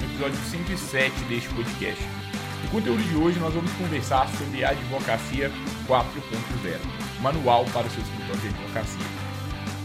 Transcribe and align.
episódio 0.21 0.37
107 0.51 1.23
deste 1.23 1.49
podcast. 1.49 2.03
No 2.63 2.69
conteúdo 2.69 3.01
de 3.01 3.15
hoje, 3.15 3.39
nós 3.39 3.51
vamos 3.55 3.71
conversar 3.71 4.29
sobre 4.37 4.63
a 4.63 4.69
Advocacia 4.69 5.51
4.0, 5.87 6.79
manual 7.21 7.65
para 7.73 7.87
o 7.87 7.89
seu 7.89 8.03
escritório 8.03 8.39
de 8.39 8.47
advocacia. 8.49 9.05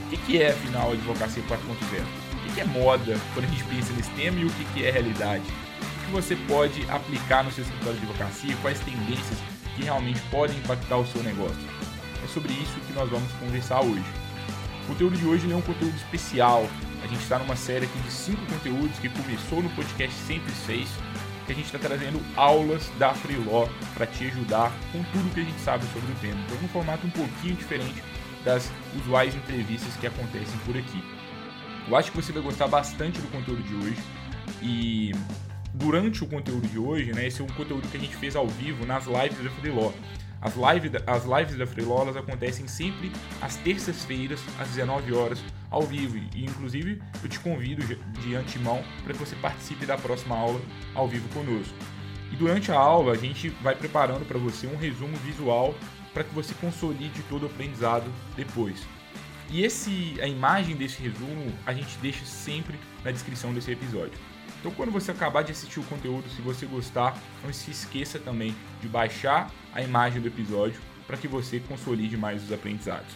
O 0.05 0.17
que 0.17 0.43
é, 0.43 0.51
afinal, 0.51 0.91
a 0.91 0.93
Advocacia 0.93 1.43
4.0? 1.45 2.05
O 2.51 2.53
que 2.53 2.61
é 2.61 2.65
moda 2.67 3.19
quando 3.33 3.47
a 3.47 3.49
gente 3.49 3.65
pensa 3.65 3.95
nesse 3.95 4.11
tema 4.11 4.39
e 4.39 4.45
o 4.45 4.51
que 4.51 4.85
é 4.85 4.91
realidade? 4.91 5.45
O 5.81 6.05
que 6.05 6.13
você 6.13 6.37
pode 6.47 6.85
aplicar 6.91 7.43
no 7.43 7.51
seu 7.51 7.65
escritório 7.65 7.99
de 7.99 8.07
advocacia? 8.07 8.55
Quais 8.61 8.79
tendências 8.81 9.39
que 9.75 9.85
realmente 9.85 10.21
podem 10.31 10.59
impactar 10.59 10.99
o 10.99 11.07
seu 11.07 11.23
negócio? 11.23 11.57
É 12.23 12.29
sobre 12.29 12.53
isso 12.53 12.79
que 12.87 12.93
nós 12.93 13.09
vamos 13.09 13.33
conversar 13.41 13.81
hoje. 13.81 14.05
O 14.85 14.89
conteúdo 14.89 15.17
de 15.17 15.25
hoje 15.25 15.51
é 15.51 15.57
um 15.57 15.63
conteúdo 15.63 15.97
especial. 15.97 16.69
A 17.07 17.09
gente 17.09 17.23
está 17.23 17.39
numa 17.39 17.55
série 17.55 17.85
aqui 17.85 17.99
de 18.01 18.11
cinco 18.11 18.45
conteúdos 18.47 18.99
que 18.99 19.09
começou 19.09 19.63
no 19.63 19.71
podcast 19.71 20.13
106, 20.27 20.89
que 21.47 21.53
a 21.53 21.55
gente 21.55 21.67
está 21.67 21.79
trazendo 21.79 22.21
aulas 22.35 22.91
da 22.99 23.15
Freeló 23.15 23.69
para 23.95 24.09
te 24.09 24.27
ajudar 24.27 24.73
com 24.91 25.01
tudo 25.13 25.33
que 25.33 25.39
a 25.39 25.45
gente 25.45 25.61
sabe 25.61 25.85
sobre 25.93 26.11
o 26.11 26.15
tema. 26.17 26.37
Então, 26.45 26.57
um 26.65 26.69
formato 26.69 27.07
um 27.07 27.11
pouquinho 27.11 27.55
diferente 27.55 28.03
das 28.45 28.73
usuais 28.97 29.37
entrevistas 29.37 29.95
que 29.95 30.09
acontecem 30.09 30.59
por 30.67 30.77
aqui. 30.77 31.01
Eu 31.87 31.95
acho 31.95 32.11
que 32.11 32.17
você 32.17 32.33
vai 32.33 32.43
gostar 32.43 32.67
bastante 32.67 33.21
do 33.21 33.29
conteúdo 33.29 33.63
de 33.63 33.75
hoje 33.77 34.03
e 34.61 35.13
durante 35.73 36.25
o 36.25 36.27
conteúdo 36.27 36.67
de 36.67 36.77
hoje, 36.81 37.13
né, 37.13 37.29
esse 37.29 37.41
é 37.41 37.45
um 37.45 37.49
conteúdo 37.49 37.87
que 37.87 37.97
a 37.97 38.01
gente 38.01 38.17
fez 38.17 38.35
ao 38.35 38.49
vivo 38.49 38.85
nas 38.85 39.05
lives 39.07 39.45
da 39.45 39.51
Freeló. 39.51 39.93
As, 40.41 40.55
live, 40.55 40.91
as 41.07 41.25
lives 41.25 41.57
da 41.57 41.67
Freelolas 41.67 42.17
acontecem 42.17 42.69
sempre 42.69 43.11
às 43.41 43.57
terças-feiras, 43.57 44.41
às 44.59 44.69
19 44.69 45.15
horas, 45.15 45.43
ao 45.71 45.83
vivo. 45.83 46.19
E, 46.35 46.45
inclusive, 46.45 47.03
eu 47.23 47.29
te 47.29 47.41
convido 47.41 47.83
de 48.21 48.35
antemão 48.35 48.83
para 49.03 49.13
que 49.13 49.19
você 49.19 49.35
participe 49.37 49.87
da 49.87 49.97
próxima 49.97 50.37
aula 50.37 50.61
ao 50.95 51.09
vivo 51.09 51.29
conosco. 51.31 51.75
E 52.33 52.37
durante 52.37 52.71
a 52.71 52.79
aula, 52.79 53.13
a 53.13 53.17
gente 53.17 53.49
vai 53.49 53.75
preparando 53.75 54.27
para 54.27 54.39
você 54.39 54.67
um 54.67 54.77
resumo 54.77 55.17
visual 55.19 55.75
para 56.13 56.25
que 56.25 56.35
você 56.35 56.55
consolide 56.55 57.23
todo 57.29 57.45
o 57.45 57.47
aprendizado 57.47 58.11
depois. 58.37 58.87
E 59.51 59.63
esse, 59.63 60.19
a 60.21 60.27
imagem 60.27 60.75
desse 60.77 61.01
resumo 61.01 61.53
a 61.65 61.73
gente 61.73 61.97
deixa 61.99 62.25
sempre 62.25 62.79
na 63.05 63.11
descrição 63.11 63.53
desse 63.53 63.71
episódio. 63.71 64.19
Então, 64.67 64.75
quando 64.75 64.91
você 64.91 65.13
acabar 65.13 65.45
de 65.45 65.53
assistir 65.53 65.79
o 65.79 65.85
conteúdo, 65.85 66.29
se 66.29 66.43
você 66.43 66.67
gostar, 66.67 67.17
não 67.45 67.53
se 67.53 67.71
esqueça 67.71 68.19
também 68.19 68.53
de 68.81 68.89
baixar 68.89 69.49
a 69.73 69.81
imagem 69.81 70.21
do 70.21 70.27
episódio 70.27 70.81
para 71.07 71.17
que 71.17 71.29
você 71.29 71.61
consolide 71.61 72.17
mais 72.17 72.43
os 72.43 72.53
aprendizados. 72.53 73.15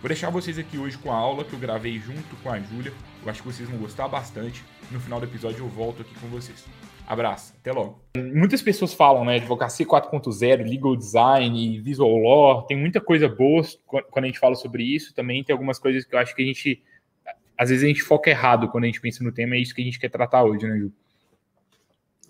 Vou 0.00 0.08
deixar 0.08 0.30
vocês 0.30 0.58
aqui 0.58 0.78
hoje 0.78 0.98
com 0.98 1.12
a 1.12 1.14
aula 1.14 1.44
que 1.44 1.52
eu 1.52 1.60
gravei 1.60 2.00
junto 2.00 2.34
com 2.42 2.50
a 2.50 2.58
Júlia. 2.58 2.92
Eu 3.22 3.30
acho 3.30 3.40
que 3.40 3.46
vocês 3.46 3.68
vão 3.68 3.78
gostar 3.78 4.08
bastante. 4.08 4.64
No 4.90 4.98
final 4.98 5.20
do 5.20 5.26
episódio 5.26 5.64
eu 5.64 5.68
volto 5.68 6.02
aqui 6.02 6.12
com 6.18 6.26
vocês. 6.26 6.66
Abraço, 7.06 7.54
até 7.60 7.70
logo. 7.70 8.02
Muitas 8.16 8.60
pessoas 8.60 8.92
falam, 8.92 9.24
né, 9.24 9.36
advocacia 9.36 9.86
4.0, 9.86 10.68
legal 10.68 10.96
design, 10.96 11.80
visual 11.80 12.16
law, 12.16 12.62
tem 12.62 12.76
muita 12.76 13.00
coisa 13.00 13.28
boa 13.28 13.62
quando 13.86 14.24
a 14.24 14.26
gente 14.26 14.40
fala 14.40 14.56
sobre 14.56 14.82
isso. 14.82 15.14
Também 15.14 15.44
tem 15.44 15.52
algumas 15.52 15.78
coisas 15.78 16.04
que 16.04 16.16
eu 16.16 16.18
acho 16.18 16.34
que 16.34 16.42
a 16.42 16.46
gente 16.46 16.82
às 17.60 17.68
vezes 17.68 17.84
a 17.84 17.88
gente 17.88 18.02
foca 18.02 18.30
errado 18.30 18.68
quando 18.68 18.84
a 18.84 18.86
gente 18.86 19.02
pensa 19.02 19.22
no 19.22 19.30
tema, 19.30 19.54
é 19.54 19.58
isso 19.58 19.74
que 19.74 19.82
a 19.82 19.84
gente 19.84 19.98
quer 19.98 20.08
tratar 20.08 20.42
hoje, 20.44 20.66
né, 20.66 20.78
Ju? 20.78 20.90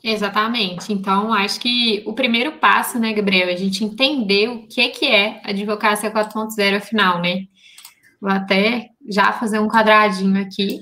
Exatamente. 0.03 0.93
Então, 0.93 1.33
acho 1.33 1.61
que 1.61 2.03
o 2.05 2.13
primeiro 2.13 2.59
passo, 2.59 2.99
né, 2.99 3.13
Gabriel, 3.13 3.49
é 3.49 3.53
a 3.53 3.57
gente 3.57 3.85
entender 3.85 4.49
o 4.49 4.67
que, 4.67 4.89
que 4.89 5.07
é 5.07 5.41
advocacia 5.45 6.11
4.0 6.11 6.77
afinal, 6.77 7.23
né? 7.23 7.45
Vou 8.21 8.29
até 8.29 8.89
já 9.09 9.33
fazer 9.33 9.61
um 9.61 9.69
quadradinho 9.69 10.43
aqui. 10.43 10.81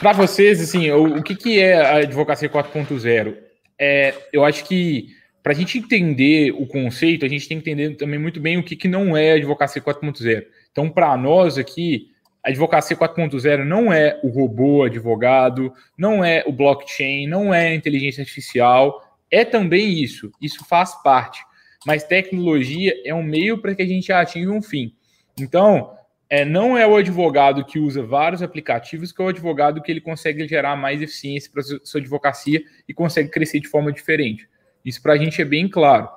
Para 0.00 0.12
vocês, 0.14 0.60
assim, 0.60 0.90
o, 0.90 1.18
o 1.18 1.22
que, 1.22 1.36
que 1.36 1.60
é 1.60 1.80
a 1.80 1.96
advocacia 1.98 2.48
4.0? 2.48 3.36
É, 3.78 4.14
eu 4.32 4.44
acho 4.44 4.64
que 4.64 5.16
para 5.48 5.54
a 5.54 5.56
gente 5.56 5.78
entender 5.78 6.50
o 6.50 6.66
conceito, 6.66 7.24
a 7.24 7.28
gente 7.28 7.48
tem 7.48 7.58
que 7.58 7.70
entender 7.70 7.96
também 7.96 8.18
muito 8.18 8.38
bem 8.38 8.58
o 8.58 8.62
que, 8.62 8.76
que 8.76 8.86
não 8.86 9.16
é 9.16 9.32
advocacia 9.32 9.80
4.0. 9.80 10.44
Então, 10.70 10.90
para 10.90 11.16
nós 11.16 11.56
aqui, 11.56 12.08
advocacia 12.44 12.94
4.0 12.94 13.64
não 13.64 13.90
é 13.90 14.20
o 14.22 14.28
robô 14.28 14.82
advogado, 14.82 15.72
não 15.96 16.22
é 16.22 16.44
o 16.46 16.52
blockchain, 16.52 17.26
não 17.26 17.54
é 17.54 17.68
a 17.68 17.74
inteligência 17.74 18.20
artificial, 18.20 19.02
é 19.30 19.42
também 19.42 19.90
isso, 20.02 20.30
isso 20.38 20.66
faz 20.66 21.02
parte. 21.02 21.42
Mas 21.86 22.04
tecnologia 22.04 22.92
é 23.02 23.14
um 23.14 23.22
meio 23.22 23.56
para 23.56 23.74
que 23.74 23.80
a 23.80 23.86
gente 23.86 24.12
atinja 24.12 24.50
um 24.50 24.60
fim. 24.60 24.92
Então, 25.40 25.94
é, 26.28 26.44
não 26.44 26.76
é 26.76 26.86
o 26.86 26.94
advogado 26.94 27.64
que 27.64 27.78
usa 27.78 28.02
vários 28.02 28.42
aplicativos 28.42 29.12
que 29.12 29.22
é 29.22 29.24
o 29.24 29.28
advogado 29.28 29.80
que 29.80 29.90
ele 29.90 30.02
consegue 30.02 30.46
gerar 30.46 30.76
mais 30.76 31.00
eficiência 31.00 31.50
para 31.50 31.62
sua 31.62 32.02
advocacia 32.02 32.62
e 32.86 32.92
consegue 32.92 33.30
crescer 33.30 33.60
de 33.60 33.68
forma 33.68 33.90
diferente. 33.90 34.46
Isso 34.84 35.02
para 35.02 35.14
a 35.14 35.16
gente 35.16 35.40
é 35.40 35.44
bem 35.44 35.68
claro. 35.68 36.08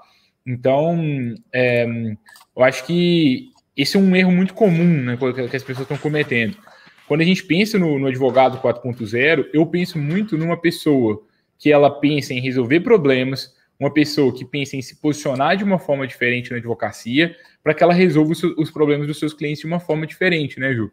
Então, 0.45 0.99
é, 1.53 1.85
eu 2.55 2.63
acho 2.63 2.85
que 2.85 3.49
esse 3.75 3.97
é 3.97 3.99
um 3.99 4.15
erro 4.15 4.31
muito 4.31 4.53
comum 4.53 5.03
né, 5.03 5.17
que 5.17 5.55
as 5.55 5.63
pessoas 5.63 5.81
estão 5.81 5.97
cometendo. 5.97 6.57
Quando 7.07 7.21
a 7.21 7.25
gente 7.25 7.43
pensa 7.43 7.77
no, 7.77 7.99
no 7.99 8.07
advogado 8.07 8.59
4.0, 8.59 9.49
eu 9.53 9.65
penso 9.65 9.97
muito 9.97 10.37
numa 10.37 10.55
pessoa 10.57 11.23
que 11.57 11.71
ela 11.71 11.89
pensa 11.89 12.33
em 12.33 12.39
resolver 12.39 12.79
problemas, 12.79 13.53
uma 13.79 13.93
pessoa 13.93 14.33
que 14.33 14.45
pensa 14.45 14.75
em 14.75 14.81
se 14.81 14.95
posicionar 15.01 15.57
de 15.57 15.63
uma 15.63 15.77
forma 15.77 16.07
diferente 16.07 16.51
na 16.51 16.57
advocacia, 16.57 17.35
para 17.63 17.73
que 17.73 17.83
ela 17.83 17.93
resolva 17.93 18.31
os, 18.31 18.43
os 18.43 18.71
problemas 18.71 19.07
dos 19.07 19.19
seus 19.19 19.33
clientes 19.33 19.61
de 19.61 19.67
uma 19.67 19.79
forma 19.79 20.07
diferente, 20.07 20.59
né, 20.59 20.73
Ju? 20.73 20.91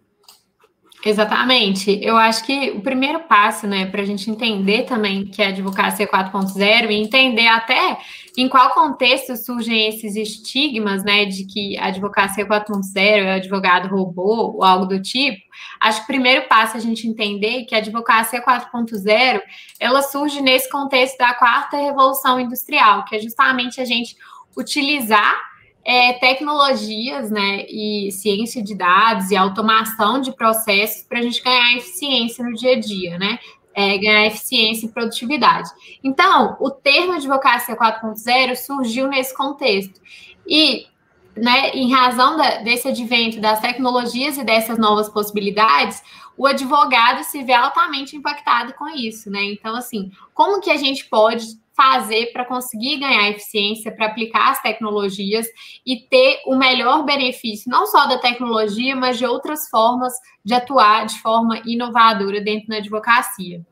Exatamente. 1.04 1.96
Eu 2.02 2.16
acho 2.16 2.44
que 2.44 2.70
o 2.72 2.80
primeiro 2.80 3.20
passo, 3.20 3.68
né, 3.68 3.86
para 3.86 4.02
a 4.02 4.04
gente 4.04 4.28
entender 4.28 4.82
também 4.82 5.26
que 5.26 5.40
é 5.40 5.46
a 5.46 5.48
advocacia 5.50 6.08
4.0 6.08 6.90
e 6.90 6.94
entender 6.94 7.46
até 7.46 7.98
em 8.36 8.48
qual 8.48 8.70
contexto 8.70 9.36
surgem 9.36 9.88
esses 9.88 10.16
estigmas, 10.16 11.04
né, 11.04 11.24
de 11.24 11.44
que 11.44 11.78
a 11.78 11.86
advocacia 11.86 12.46
4.0 12.46 12.96
é 12.96 13.34
advogado 13.34 13.88
robô 13.88 14.54
ou 14.56 14.64
algo 14.64 14.86
do 14.86 15.00
tipo, 15.00 15.40
acho 15.80 15.98
que 15.98 16.04
o 16.04 16.06
primeiro 16.08 16.48
passo 16.48 16.76
é 16.76 16.78
a 16.78 16.82
gente 16.82 17.06
entender 17.06 17.64
que 17.64 17.74
a 17.74 17.78
advocacia 17.78 18.42
4.0 18.44 19.40
ela 19.78 20.02
surge 20.02 20.40
nesse 20.40 20.68
contexto 20.68 21.16
da 21.16 21.32
quarta 21.34 21.76
revolução 21.76 22.40
industrial, 22.40 23.04
que 23.04 23.14
é 23.14 23.20
justamente 23.20 23.80
a 23.80 23.84
gente 23.84 24.16
utilizar 24.56 25.47
é, 25.88 26.12
tecnologias, 26.12 27.30
né, 27.30 27.64
e 27.66 28.12
ciência 28.12 28.62
de 28.62 28.74
dados 28.74 29.30
e 29.30 29.36
automação 29.36 30.20
de 30.20 30.30
processos 30.32 31.02
para 31.02 31.18
a 31.18 31.22
gente 31.22 31.42
ganhar 31.42 31.78
eficiência 31.78 32.44
no 32.44 32.52
dia 32.52 32.72
a 32.72 32.78
dia, 32.78 33.18
né? 33.18 33.38
É, 33.74 33.96
ganhar 33.96 34.26
eficiência 34.26 34.84
e 34.84 34.90
produtividade. 34.90 35.70
Então, 36.04 36.58
o 36.60 36.70
termo 36.70 37.14
advocacia 37.14 37.74
4.0 37.74 38.54
surgiu 38.54 39.08
nesse 39.08 39.34
contexto. 39.34 39.98
E, 40.46 40.86
né, 41.34 41.70
em 41.70 41.90
razão 41.90 42.36
da, 42.36 42.58
desse 42.58 42.88
advento 42.88 43.40
das 43.40 43.58
tecnologias 43.60 44.36
e 44.36 44.44
dessas 44.44 44.76
novas 44.76 45.08
possibilidades, 45.08 46.02
o 46.36 46.46
advogado 46.46 47.24
se 47.24 47.42
vê 47.42 47.54
altamente 47.54 48.14
impactado 48.14 48.74
com 48.74 48.88
isso, 48.88 49.30
né? 49.30 49.42
Então, 49.44 49.74
assim, 49.74 50.10
como 50.34 50.60
que 50.60 50.70
a 50.70 50.76
gente 50.76 51.06
pode 51.06 51.46
fazer 51.78 52.32
para 52.32 52.44
conseguir 52.44 52.98
ganhar 52.98 53.30
eficiência, 53.30 53.92
para 53.92 54.06
aplicar 54.06 54.50
as 54.50 54.60
tecnologias 54.60 55.46
e 55.86 56.00
ter 56.10 56.40
o 56.44 56.56
melhor 56.58 57.04
benefício, 57.04 57.70
não 57.70 57.86
só 57.86 58.08
da 58.08 58.18
tecnologia, 58.18 58.96
mas 58.96 59.16
de 59.16 59.24
outras 59.24 59.68
formas 59.68 60.12
de 60.44 60.54
atuar 60.54 61.06
de 61.06 61.20
forma 61.20 61.62
inovadora 61.64 62.40
dentro 62.40 62.66
da 62.66 62.78
advocacia. 62.78 63.64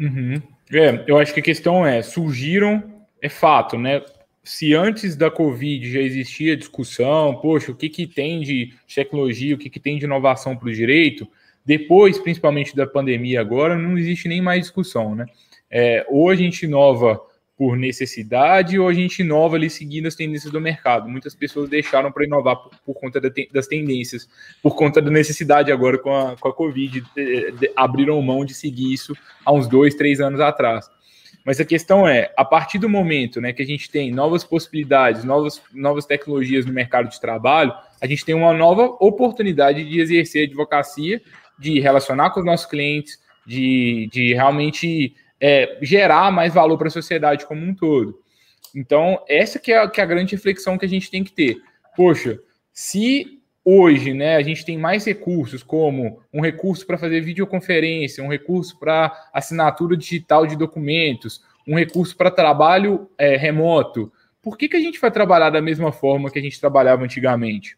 Uhum. 0.00 0.42
É, 0.72 1.04
eu 1.06 1.16
acho 1.16 1.32
que 1.32 1.38
a 1.38 1.44
questão 1.44 1.86
é, 1.86 2.02
surgiram, 2.02 3.06
é 3.20 3.28
fato, 3.28 3.78
né? 3.78 4.02
Se 4.42 4.74
antes 4.74 5.14
da 5.14 5.30
Covid 5.30 5.92
já 5.92 6.00
existia 6.00 6.56
discussão, 6.56 7.36
poxa, 7.36 7.70
o 7.70 7.76
que, 7.76 7.88
que 7.88 8.04
tem 8.04 8.40
de 8.40 8.74
tecnologia, 8.92 9.54
o 9.54 9.58
que, 9.58 9.70
que 9.70 9.78
tem 9.78 9.96
de 9.96 10.06
inovação 10.06 10.56
para 10.56 10.68
o 10.68 10.72
direito, 10.72 11.28
depois, 11.64 12.18
principalmente 12.18 12.74
da 12.74 12.84
pandemia 12.84 13.40
agora, 13.40 13.78
não 13.78 13.96
existe 13.96 14.26
nem 14.26 14.42
mais 14.42 14.62
discussão, 14.62 15.14
né? 15.14 15.26
É, 15.72 16.04
ou 16.10 16.28
a 16.28 16.34
gente 16.36 16.66
inova 16.66 17.18
por 17.56 17.76
necessidade 17.76 18.78
ou 18.78 18.88
a 18.88 18.92
gente 18.92 19.20
inova 19.20 19.56
ali 19.56 19.70
seguindo 19.70 20.06
as 20.06 20.14
tendências 20.14 20.52
do 20.52 20.60
mercado? 20.60 21.08
Muitas 21.08 21.34
pessoas 21.34 21.70
deixaram 21.70 22.12
para 22.12 22.24
inovar 22.24 22.56
por, 22.56 22.70
por 22.84 22.94
conta 22.94 23.20
das 23.20 23.66
tendências, 23.66 24.28
por 24.62 24.76
conta 24.76 25.00
da 25.00 25.10
necessidade 25.10 25.72
agora 25.72 25.96
com 25.96 26.14
a, 26.14 26.36
com 26.36 26.48
a 26.48 26.52
Covid, 26.52 27.02
de, 27.16 27.52
de, 27.52 27.72
abriram 27.74 28.20
mão 28.20 28.44
de 28.44 28.52
seguir 28.52 28.92
isso 28.92 29.16
há 29.44 29.52
uns 29.52 29.66
dois, 29.66 29.94
três 29.94 30.20
anos 30.20 30.40
atrás. 30.40 30.90
Mas 31.44 31.58
a 31.58 31.64
questão 31.64 32.06
é, 32.06 32.32
a 32.36 32.44
partir 32.44 32.78
do 32.78 32.88
momento 32.88 33.40
né, 33.40 33.52
que 33.52 33.62
a 33.62 33.66
gente 33.66 33.90
tem 33.90 34.12
novas 34.12 34.44
possibilidades, 34.44 35.24
novas, 35.24 35.60
novas 35.72 36.04
tecnologias 36.06 36.66
no 36.66 36.72
mercado 36.72 37.08
de 37.08 37.20
trabalho, 37.20 37.72
a 38.00 38.06
gente 38.06 38.24
tem 38.24 38.34
uma 38.34 38.52
nova 38.52 38.96
oportunidade 39.00 39.84
de 39.84 40.00
exercer 40.00 40.48
advocacia, 40.48 41.20
de 41.58 41.80
relacionar 41.80 42.30
com 42.30 42.40
os 42.40 42.46
nossos 42.46 42.66
clientes, 42.66 43.18
de, 43.46 44.08
de 44.12 44.34
realmente 44.34 45.14
é, 45.42 45.76
gerar 45.82 46.30
mais 46.30 46.54
valor 46.54 46.78
para 46.78 46.86
a 46.86 46.90
sociedade 46.90 47.44
como 47.44 47.60
um 47.60 47.74
todo. 47.74 48.20
Então, 48.72 49.22
essa 49.28 49.58
que 49.58 49.72
é, 49.72 49.78
a, 49.78 49.88
que 49.90 50.00
é 50.00 50.04
a 50.04 50.06
grande 50.06 50.36
reflexão 50.36 50.78
que 50.78 50.86
a 50.86 50.88
gente 50.88 51.10
tem 51.10 51.24
que 51.24 51.32
ter. 51.32 51.60
Poxa, 51.96 52.38
se 52.72 53.40
hoje 53.64 54.14
né, 54.14 54.36
a 54.36 54.42
gente 54.42 54.64
tem 54.64 54.78
mais 54.78 55.04
recursos, 55.04 55.64
como 55.64 56.20
um 56.32 56.40
recurso 56.40 56.86
para 56.86 56.96
fazer 56.96 57.20
videoconferência, 57.20 58.22
um 58.22 58.28
recurso 58.28 58.78
para 58.78 59.12
assinatura 59.34 59.96
digital 59.96 60.46
de 60.46 60.56
documentos, 60.56 61.42
um 61.66 61.76
recurso 61.76 62.16
para 62.16 62.30
trabalho 62.30 63.10
é, 63.18 63.36
remoto, 63.36 64.12
por 64.40 64.56
que, 64.56 64.68
que 64.68 64.76
a 64.76 64.80
gente 64.80 65.00
vai 65.00 65.10
trabalhar 65.10 65.50
da 65.50 65.60
mesma 65.60 65.92
forma 65.92 66.30
que 66.30 66.38
a 66.38 66.42
gente 66.42 66.60
trabalhava 66.60 67.02
antigamente? 67.02 67.76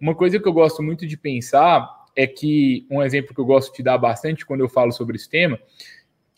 Uma 0.00 0.14
coisa 0.14 0.38
que 0.38 0.46
eu 0.46 0.52
gosto 0.52 0.82
muito 0.82 1.06
de 1.06 1.16
pensar 1.16 1.88
é 2.16 2.26
que, 2.26 2.86
um 2.90 3.02
exemplo 3.02 3.34
que 3.34 3.40
eu 3.40 3.44
gosto 3.44 3.74
de 3.74 3.82
dar 3.82 3.98
bastante 3.98 4.44
quando 4.44 4.60
eu 4.60 4.68
falo 4.68 4.92
sobre 4.92 5.16
esse 5.16 5.28
tema, 5.28 5.58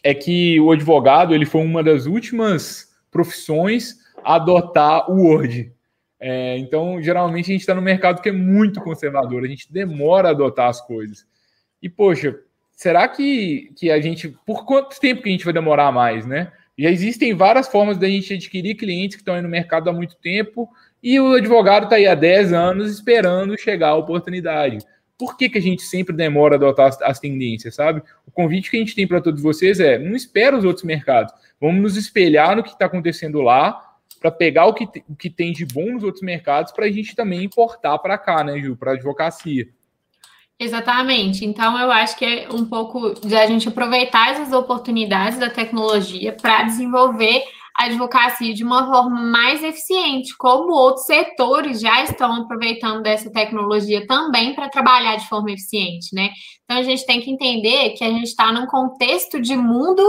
é 0.02 0.14
que 0.14 0.60
o 0.60 0.70
advogado 0.70 1.34
ele 1.34 1.46
foi 1.46 1.62
uma 1.62 1.82
das 1.82 2.06
últimas 2.06 2.94
profissões 3.10 3.96
a 4.25 4.37
adotar 4.37 5.10
o 5.10 5.22
Word. 5.22 5.72
É, 6.19 6.58
então, 6.58 7.00
geralmente, 7.02 7.50
a 7.50 7.52
gente 7.52 7.60
está 7.60 7.75
no 7.75 7.82
mercado 7.82 8.22
que 8.22 8.28
é 8.28 8.32
muito 8.32 8.81
conservador, 8.81 9.44
a 9.44 9.48
gente 9.48 9.72
demora 9.72 10.28
a 10.28 10.31
adotar 10.31 10.69
as 10.69 10.81
coisas. 10.81 11.26
E, 11.82 11.88
poxa, 11.88 12.38
será 12.72 13.06
que, 13.08 13.72
que 13.76 13.90
a 13.90 14.00
gente. 14.00 14.34
Por 14.46 14.64
quanto 14.64 14.98
tempo 14.98 15.22
que 15.22 15.28
a 15.28 15.32
gente 15.32 15.44
vai 15.44 15.54
demorar 15.54 15.93
mais, 15.93 16.26
né? 16.26 16.52
Já 16.78 16.90
existem 16.90 17.34
várias 17.34 17.69
formas 17.69 17.96
da 17.96 18.06
gente 18.06 18.34
adquirir 18.34 18.75
clientes 18.75 19.16
que 19.16 19.22
estão 19.22 19.34
aí 19.34 19.40
no 19.40 19.49
mercado 19.49 19.88
há 19.88 19.92
muito 19.92 20.14
tempo 20.16 20.69
e 21.02 21.19
o 21.19 21.34
advogado 21.34 21.84
está 21.84 21.96
aí 21.96 22.06
há 22.06 22.14
10 22.14 22.52
anos 22.52 22.92
esperando 22.92 23.58
chegar 23.58 23.90
a 23.90 23.96
oportunidade 23.96 24.78
por 25.18 25.36
que, 25.36 25.48
que 25.48 25.58
a 25.58 25.62
gente 25.62 25.82
sempre 25.82 26.14
demora 26.14 26.54
a 26.54 26.56
adotar 26.56 26.88
as, 26.88 27.00
as 27.02 27.18
tendências, 27.18 27.74
sabe? 27.74 28.02
O 28.26 28.30
convite 28.30 28.70
que 28.70 28.76
a 28.76 28.80
gente 28.80 28.94
tem 28.94 29.06
para 29.06 29.20
todos 29.20 29.42
vocês 29.42 29.80
é: 29.80 29.98
não 29.98 30.14
espera 30.14 30.56
os 30.56 30.64
outros 30.64 30.84
mercados, 30.84 31.32
vamos 31.60 31.82
nos 31.82 31.96
espelhar 31.96 32.56
no 32.56 32.62
que 32.62 32.70
está 32.70 32.86
acontecendo 32.86 33.40
lá, 33.40 33.96
para 34.20 34.30
pegar 34.30 34.66
o 34.66 34.74
que, 34.74 34.84
o 35.08 35.14
que 35.14 35.30
tem 35.30 35.52
de 35.52 35.64
bom 35.64 35.92
nos 35.92 36.02
outros 36.02 36.22
mercados, 36.22 36.72
para 36.72 36.86
a 36.86 36.90
gente 36.90 37.14
também 37.14 37.44
importar 37.44 37.98
para 37.98 38.18
cá, 38.18 38.42
né, 38.42 38.58
Ju, 38.58 38.76
para 38.76 38.92
a 38.92 38.94
advocacia. 38.94 39.68
Exatamente. 40.58 41.44
Então, 41.44 41.78
eu 41.78 41.92
acho 41.92 42.16
que 42.16 42.24
é 42.24 42.48
um 42.50 42.64
pouco 42.64 43.14
de 43.20 43.36
a 43.36 43.46
gente 43.46 43.68
aproveitar 43.68 44.32
essas 44.32 44.52
oportunidades 44.52 45.38
da 45.38 45.50
tecnologia 45.50 46.32
para 46.32 46.62
desenvolver 46.62 47.42
advocacia 47.78 48.55
de 48.55 48.64
uma 48.64 48.87
forma 48.87 49.20
mais 49.20 49.62
eficiente, 49.62 50.37
como 50.37 50.73
outros 50.73 51.06
setores 51.06 51.81
já 51.81 52.02
estão 52.02 52.43
aproveitando 52.43 53.02
dessa 53.02 53.31
tecnologia 53.31 54.06
também 54.06 54.55
para 54.55 54.69
trabalhar 54.69 55.17
de 55.17 55.28
forma 55.28 55.50
eficiente, 55.50 56.14
né? 56.14 56.31
Então 56.64 56.78
a 56.78 56.82
gente 56.82 57.05
tem 57.06 57.20
que 57.20 57.31
entender 57.31 57.90
que 57.90 58.05
a 58.05 58.11
gente 58.11 58.26
está 58.26 58.52
num 58.52 58.67
contexto 58.67 59.40
de 59.40 59.56
mundo 59.56 60.02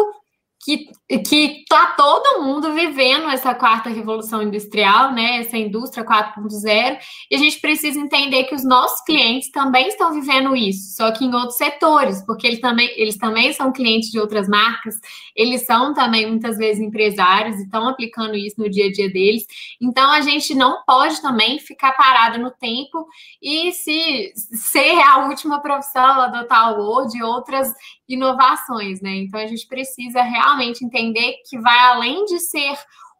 que 0.67 0.89
que 1.23 1.63
tá 1.69 1.93
todo 1.95 2.43
mundo 2.43 2.73
vivendo 2.73 3.29
essa 3.29 3.55
quarta 3.55 3.87
revolução 3.89 4.43
industrial, 4.43 5.13
né? 5.13 5.39
Essa 5.39 5.57
indústria 5.57 6.03
4.0, 6.05 6.97
e 7.31 7.35
a 7.35 7.37
gente 7.37 7.61
precisa 7.61 7.97
entender 7.97 8.43
que 8.43 8.53
os 8.53 8.65
nossos 8.65 8.99
clientes 9.05 9.49
também 9.49 9.87
estão 9.87 10.13
vivendo 10.13 10.53
isso, 10.53 10.97
só 10.97 11.09
que 11.11 11.23
em 11.23 11.33
outros 11.33 11.55
setores, 11.55 12.21
porque 12.25 12.45
eles 12.45 12.59
também, 12.59 12.89
eles 12.97 13.15
também 13.17 13.53
são 13.53 13.71
clientes 13.71 14.11
de 14.11 14.19
outras 14.19 14.49
marcas, 14.49 14.95
eles 15.33 15.65
são 15.65 15.93
também 15.93 16.27
muitas 16.27 16.57
vezes 16.57 16.81
empresários 16.81 17.57
e 17.57 17.63
estão 17.63 17.87
aplicando 17.87 18.35
isso 18.35 18.59
no 18.59 18.69
dia 18.69 18.87
a 18.87 18.91
dia 18.91 19.09
deles. 19.09 19.45
Então 19.81 20.11
a 20.11 20.19
gente 20.19 20.53
não 20.53 20.83
pode 20.85 21.21
também 21.21 21.57
ficar 21.59 21.93
parado 21.93 22.37
no 22.37 22.51
tempo 22.51 23.07
e 23.41 23.71
se 23.71 24.33
ser 24.35 24.99
a 24.99 25.27
última 25.27 25.61
profissão, 25.61 26.19
adotar 26.19 26.77
o 26.77 26.83
Word 26.83 27.17
e 27.17 27.23
outras 27.23 27.71
inovações, 28.07 29.01
né? 29.01 29.15
Então 29.15 29.39
a 29.39 29.47
gente 29.47 29.67
precisa 29.67 30.21
realmente 30.21 30.83
entender 30.83 31.35
que 31.47 31.59
vai 31.59 31.79
além 31.79 32.25
de 32.25 32.39
ser 32.39 32.77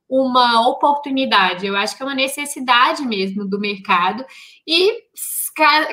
uma 0.09 0.67
oportunidade, 0.67 1.67
eu 1.67 1.75
acho 1.75 1.97
que 1.97 2.01
é 2.01 2.05
uma 2.05 2.15
necessidade 2.15 3.03
mesmo 3.03 3.45
do 3.45 3.59
mercado. 3.59 4.25
E 4.65 5.03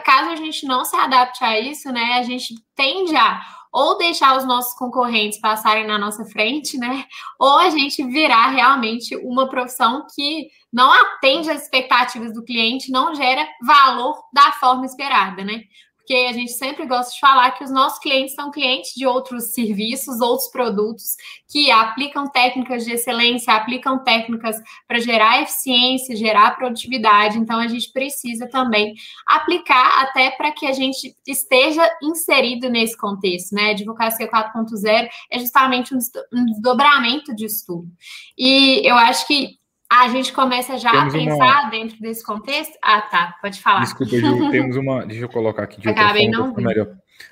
caso 0.04 0.30
a 0.30 0.36
gente 0.36 0.66
não 0.66 0.84
se 0.84 0.94
adapte 0.94 1.42
a 1.42 1.58
isso, 1.58 1.90
né, 1.90 2.18
a 2.18 2.22
gente 2.22 2.54
tende 2.76 3.16
a 3.16 3.40
ou 3.74 3.98
deixar 3.98 4.36
os 4.36 4.44
nossos 4.44 4.72
concorrentes 4.74 5.40
passarem 5.40 5.84
na 5.84 5.98
nossa 5.98 6.24
frente, 6.26 6.78
né? 6.78 7.04
Ou 7.40 7.58
a 7.58 7.70
gente 7.70 8.04
virar 8.04 8.50
realmente 8.50 9.16
uma 9.16 9.48
profissão 9.48 10.06
que 10.14 10.46
não 10.72 10.92
atende 10.92 11.50
às 11.50 11.64
expectativas 11.64 12.32
do 12.32 12.44
cliente, 12.44 12.92
não 12.92 13.16
gera 13.16 13.44
valor 13.66 14.16
da 14.32 14.52
forma 14.52 14.86
esperada, 14.86 15.42
né? 15.42 15.64
Porque 16.04 16.26
a 16.28 16.32
gente 16.34 16.52
sempre 16.52 16.84
gosta 16.84 17.14
de 17.14 17.18
falar 17.18 17.52
que 17.52 17.64
os 17.64 17.70
nossos 17.70 17.98
clientes 17.98 18.34
são 18.34 18.50
clientes 18.50 18.92
de 18.94 19.06
outros 19.06 19.54
serviços, 19.54 20.20
outros 20.20 20.50
produtos 20.50 21.16
que 21.48 21.70
aplicam 21.70 22.28
técnicas 22.28 22.84
de 22.84 22.92
excelência, 22.92 23.54
aplicam 23.54 24.04
técnicas 24.04 24.60
para 24.86 25.00
gerar 25.00 25.40
eficiência, 25.40 26.14
gerar 26.14 26.56
produtividade. 26.58 27.38
Então 27.38 27.58
a 27.58 27.66
gente 27.66 27.90
precisa 27.90 28.46
também 28.46 28.92
aplicar 29.26 30.02
até 30.02 30.30
para 30.32 30.52
que 30.52 30.66
a 30.66 30.72
gente 30.72 31.16
esteja 31.26 31.88
inserido 32.02 32.68
nesse 32.68 32.96
contexto, 32.98 33.54
né? 33.54 33.68
A 33.68 33.70
advocacia 33.70 34.30
4.0 34.30 35.08
é 35.30 35.38
justamente 35.38 35.94
um 35.94 36.44
desdobramento 36.44 37.34
de 37.34 37.46
estudo. 37.46 37.88
E 38.36 38.86
eu 38.86 38.94
acho 38.94 39.26
que 39.26 39.58
a 40.02 40.08
gente 40.08 40.32
começa 40.32 40.78
já 40.78 40.90
temos 40.90 41.14
a 41.14 41.18
pensar 41.18 41.62
uma... 41.62 41.70
dentro 41.70 42.00
desse 42.00 42.24
contexto. 42.24 42.76
Ah, 42.82 43.02
tá. 43.02 43.36
Pode 43.40 43.60
falar. 43.60 43.80
Desculpa, 43.80 44.16
Ju, 44.16 44.50
temos 44.50 44.76
uma. 44.76 45.06
Deixa 45.06 45.24
eu 45.24 45.28
colocar 45.28 45.62
aqui 45.62 45.80
de 45.80 45.88
Acabei 45.88 46.28
não 46.28 46.54
melhor. 46.54 46.88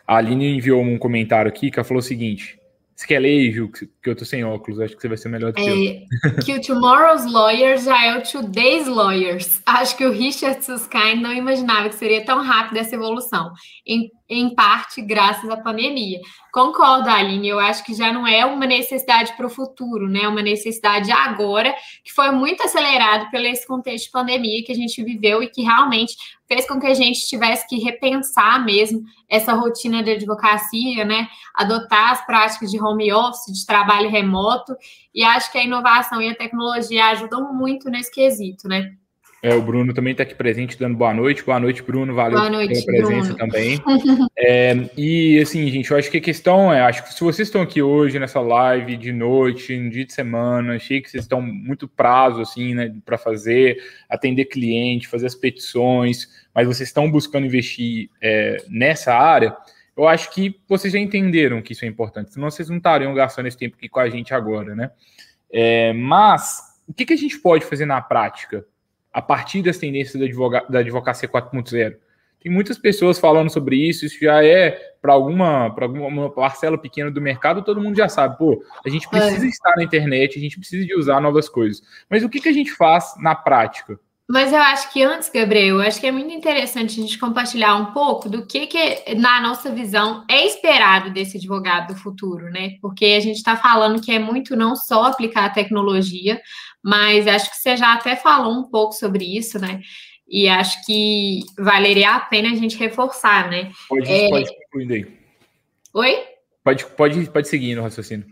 A 0.06 0.16
Aline 0.16 0.56
enviou 0.56 0.82
um 0.82 0.98
comentário 0.98 1.48
aqui 1.48 1.70
que 1.70 1.78
ela 1.78 1.84
falou 1.84 2.00
o 2.00 2.04
seguinte: 2.04 2.58
você 2.94 3.06
quer 3.06 3.18
ler, 3.18 3.50
Ju, 3.50 3.68
que 3.68 3.88
eu 4.04 4.14
tô 4.14 4.24
sem 4.24 4.44
óculos, 4.44 4.78
acho 4.78 4.94
que 4.94 5.00
você 5.00 5.08
vai 5.08 5.16
ser 5.16 5.28
melhor 5.28 5.52
do 5.52 5.56
que 5.56 5.68
é, 5.68 6.28
eu. 6.28 6.44
Que 6.44 6.54
o 6.54 6.60
Tomorrow's 6.60 7.30
Lawyers 7.30 7.84
já 7.84 8.06
é 8.06 8.16
o 8.16 8.22
Today's 8.22 8.86
Lawyers. 8.86 9.60
Acho 9.66 9.96
que 9.96 10.04
o 10.04 10.12
Richard 10.12 10.64
Susskind 10.64 11.20
não 11.20 11.32
imaginava 11.32 11.88
que 11.88 11.96
seria 11.96 12.24
tão 12.24 12.42
rápida 12.42 12.80
essa 12.80 12.94
evolução, 12.94 13.52
em, 13.84 14.08
em 14.28 14.54
parte 14.54 15.02
graças 15.02 15.48
à 15.50 15.56
pandemia. 15.56 16.20
Concordo, 16.52 17.08
Aline, 17.08 17.48
eu 17.48 17.58
acho 17.58 17.84
que 17.84 17.94
já 17.94 18.12
não 18.12 18.26
é 18.26 18.44
uma 18.44 18.66
necessidade 18.66 19.34
para 19.36 19.46
o 19.46 19.50
futuro, 19.50 20.08
né? 20.08 20.26
Uma 20.26 20.42
necessidade 20.42 21.10
agora, 21.10 21.74
que 22.04 22.12
foi 22.12 22.30
muito 22.30 22.62
acelerado 22.62 23.30
pelo 23.30 23.46
esse 23.46 23.66
contexto 23.66 24.06
de 24.06 24.10
pandemia 24.10 24.64
que 24.64 24.72
a 24.72 24.74
gente 24.74 25.02
viveu 25.02 25.42
e 25.42 25.48
que 25.48 25.62
realmente 25.62 26.14
fez 26.46 26.66
com 26.66 26.78
que 26.78 26.86
a 26.86 26.94
gente 26.94 27.26
tivesse 27.26 27.66
que 27.68 27.78
repensar 27.78 28.64
mesmo 28.64 29.02
essa 29.28 29.52
rotina 29.54 30.02
de 30.02 30.12
advocacia, 30.12 31.04
né? 31.04 31.28
Adotar 31.54 32.12
as 32.12 32.24
práticas 32.24 32.70
de 32.70 32.80
home 32.80 33.12
office, 33.12 33.52
de 33.52 33.66
trabalho 33.66 34.10
remoto, 34.10 34.74
e 35.14 35.22
acho 35.22 35.50
que 35.50 35.58
a 35.58 35.64
inovação 35.64 36.20
e 36.20 36.28
a 36.28 36.34
tecnologia 36.34 37.06
ajudam 37.06 37.52
muito 37.52 37.90
nesse 37.90 38.10
quesito, 38.10 38.68
né? 38.68 38.92
É, 39.44 39.52
o 39.56 39.60
Bruno 39.60 39.92
também 39.92 40.12
está 40.12 40.22
aqui 40.22 40.36
presente, 40.36 40.78
dando 40.78 40.96
boa 40.96 41.12
noite. 41.12 41.42
Boa 41.42 41.58
noite, 41.58 41.82
Bruno. 41.82 42.14
Valeu 42.14 42.38
boa 42.38 42.48
noite, 42.48 42.86
pela 42.86 42.98
presença 42.98 43.34
Bruno. 43.34 43.38
também. 43.38 43.80
é, 44.38 44.88
e 44.96 45.40
assim, 45.40 45.68
gente, 45.68 45.90
eu 45.90 45.96
acho 45.96 46.08
que 46.08 46.18
a 46.18 46.20
questão 46.20 46.72
é, 46.72 46.80
acho 46.82 47.02
que 47.02 47.12
se 47.12 47.18
vocês 47.24 47.48
estão 47.48 47.60
aqui 47.60 47.82
hoje 47.82 48.20
nessa 48.20 48.40
live 48.40 48.96
de 48.96 49.10
noite, 49.10 49.76
no 49.76 49.90
dia 49.90 50.04
de 50.04 50.12
semana, 50.12 50.76
achei 50.76 51.00
que 51.00 51.10
vocês 51.10 51.24
estão 51.24 51.42
muito 51.42 51.88
prazo 51.88 52.40
assim, 52.40 52.72
né, 52.72 52.94
para 53.04 53.18
fazer, 53.18 53.82
atender 54.08 54.44
cliente, 54.44 55.08
fazer 55.08 55.26
as 55.26 55.34
petições, 55.34 56.28
mas 56.54 56.68
vocês 56.68 56.88
estão 56.88 57.10
buscando 57.10 57.44
investir 57.44 58.10
é, 58.20 58.58
nessa 58.68 59.12
área. 59.12 59.56
Eu 59.96 60.06
acho 60.06 60.30
que 60.30 60.54
vocês 60.68 60.92
já 60.92 61.00
entenderam 61.00 61.60
que 61.60 61.72
isso 61.72 61.84
é 61.84 61.88
importante, 61.88 62.32
senão 62.32 62.48
vocês 62.48 62.68
não 62.68 62.76
estariam 62.76 63.12
gastando 63.12 63.48
esse 63.48 63.58
tempo 63.58 63.74
aqui 63.76 63.88
com 63.88 63.98
a 63.98 64.08
gente 64.08 64.32
agora, 64.32 64.76
né? 64.76 64.92
É, 65.52 65.92
mas 65.94 66.60
o 66.86 66.94
que, 66.94 67.04
que 67.04 67.12
a 67.12 67.16
gente 67.16 67.40
pode 67.40 67.64
fazer 67.64 67.86
na 67.86 68.00
prática? 68.00 68.64
A 69.12 69.20
partir 69.20 69.62
das 69.62 69.78
tendências 69.78 70.18
da, 70.18 70.26
advoga 70.26 70.64
da 70.68 70.78
advocacia 70.78 71.28
4.0. 71.28 71.96
Tem 72.42 72.50
muitas 72.50 72.76
pessoas 72.76 73.20
falando 73.20 73.50
sobre 73.50 73.76
isso, 73.76 74.04
isso 74.04 74.18
já 74.20 74.44
é 74.44 74.70
para 75.00 75.12
alguma, 75.12 75.66
alguma 75.66 76.30
parcela 76.30 76.76
pequena 76.76 77.10
do 77.10 77.20
mercado, 77.20 77.62
todo 77.62 77.80
mundo 77.80 77.96
já 77.96 78.08
sabe, 78.08 78.36
pô, 78.36 78.64
a 78.84 78.88
gente 78.88 79.08
precisa 79.08 79.46
é. 79.46 79.48
estar 79.48 79.74
na 79.76 79.84
internet, 79.84 80.38
a 80.38 80.42
gente 80.42 80.58
precisa 80.58 80.84
de 80.84 80.94
usar 80.96 81.20
novas 81.20 81.48
coisas. 81.48 81.82
Mas 82.10 82.24
o 82.24 82.28
que, 82.28 82.40
que 82.40 82.48
a 82.48 82.52
gente 82.52 82.72
faz 82.72 83.14
na 83.18 83.34
prática? 83.34 83.98
Mas 84.28 84.52
eu 84.52 84.58
acho 84.60 84.90
que 84.92 85.02
antes, 85.02 85.28
Gabriel, 85.28 85.76
eu 85.76 85.82
acho 85.82 86.00
que 86.00 86.06
é 86.06 86.10
muito 86.10 86.32
interessante 86.32 86.98
a 86.98 87.02
gente 87.02 87.18
compartilhar 87.18 87.76
um 87.76 87.92
pouco 87.92 88.28
do 88.28 88.46
que, 88.46 88.66
que 88.66 89.14
na 89.16 89.40
nossa 89.40 89.70
visão, 89.70 90.24
é 90.26 90.46
esperado 90.46 91.10
desse 91.10 91.36
advogado 91.36 91.88
do 91.92 92.00
futuro, 92.00 92.50
né? 92.50 92.76
Porque 92.80 93.04
a 93.04 93.20
gente 93.20 93.36
está 93.36 93.56
falando 93.56 94.00
que 94.00 94.10
é 94.10 94.18
muito 94.18 94.56
não 94.56 94.74
só 94.74 95.04
aplicar 95.04 95.44
a 95.44 95.50
tecnologia, 95.50 96.40
mas 96.82 97.26
acho 97.26 97.50
que 97.50 97.56
você 97.56 97.76
já 97.76 97.94
até 97.94 98.16
falou 98.16 98.52
um 98.52 98.64
pouco 98.64 98.92
sobre 98.92 99.24
isso, 99.24 99.58
né? 99.58 99.80
E 100.28 100.48
acho 100.48 100.84
que 100.86 101.40
valeria 101.58 102.14
a 102.14 102.20
pena 102.20 102.50
a 102.50 102.54
gente 102.54 102.76
reforçar, 102.76 103.50
né? 103.50 103.70
Pode, 103.88 104.10
é... 104.10 104.28
pode 104.30 104.50
concluir 104.56 104.92
aí. 104.92 105.18
Oi? 105.94 106.24
Pode, 106.64 106.86
pode, 106.86 107.30
pode 107.30 107.48
seguir 107.48 107.74
no 107.74 107.82
raciocínio. 107.82 108.26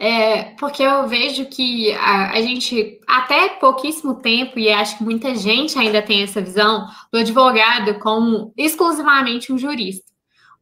É, 0.00 0.54
porque 0.58 0.82
eu 0.82 1.08
vejo 1.08 1.46
que 1.46 1.92
a, 1.92 2.30
a, 2.30 2.40
gente, 2.40 3.00
até 3.06 3.48
pouquíssimo 3.48 4.14
tempo, 4.14 4.56
e 4.56 4.70
acho 4.70 4.96
que 4.96 5.04
muita 5.04 5.34
gente 5.34 5.76
ainda 5.76 6.00
tem 6.00 6.22
essa 6.22 6.40
visão, 6.40 6.86
do 7.12 7.18
advogado 7.18 7.98
como 7.98 8.52
exclusivamente 8.56 9.52
um 9.52 9.58
jurista. 9.58 10.06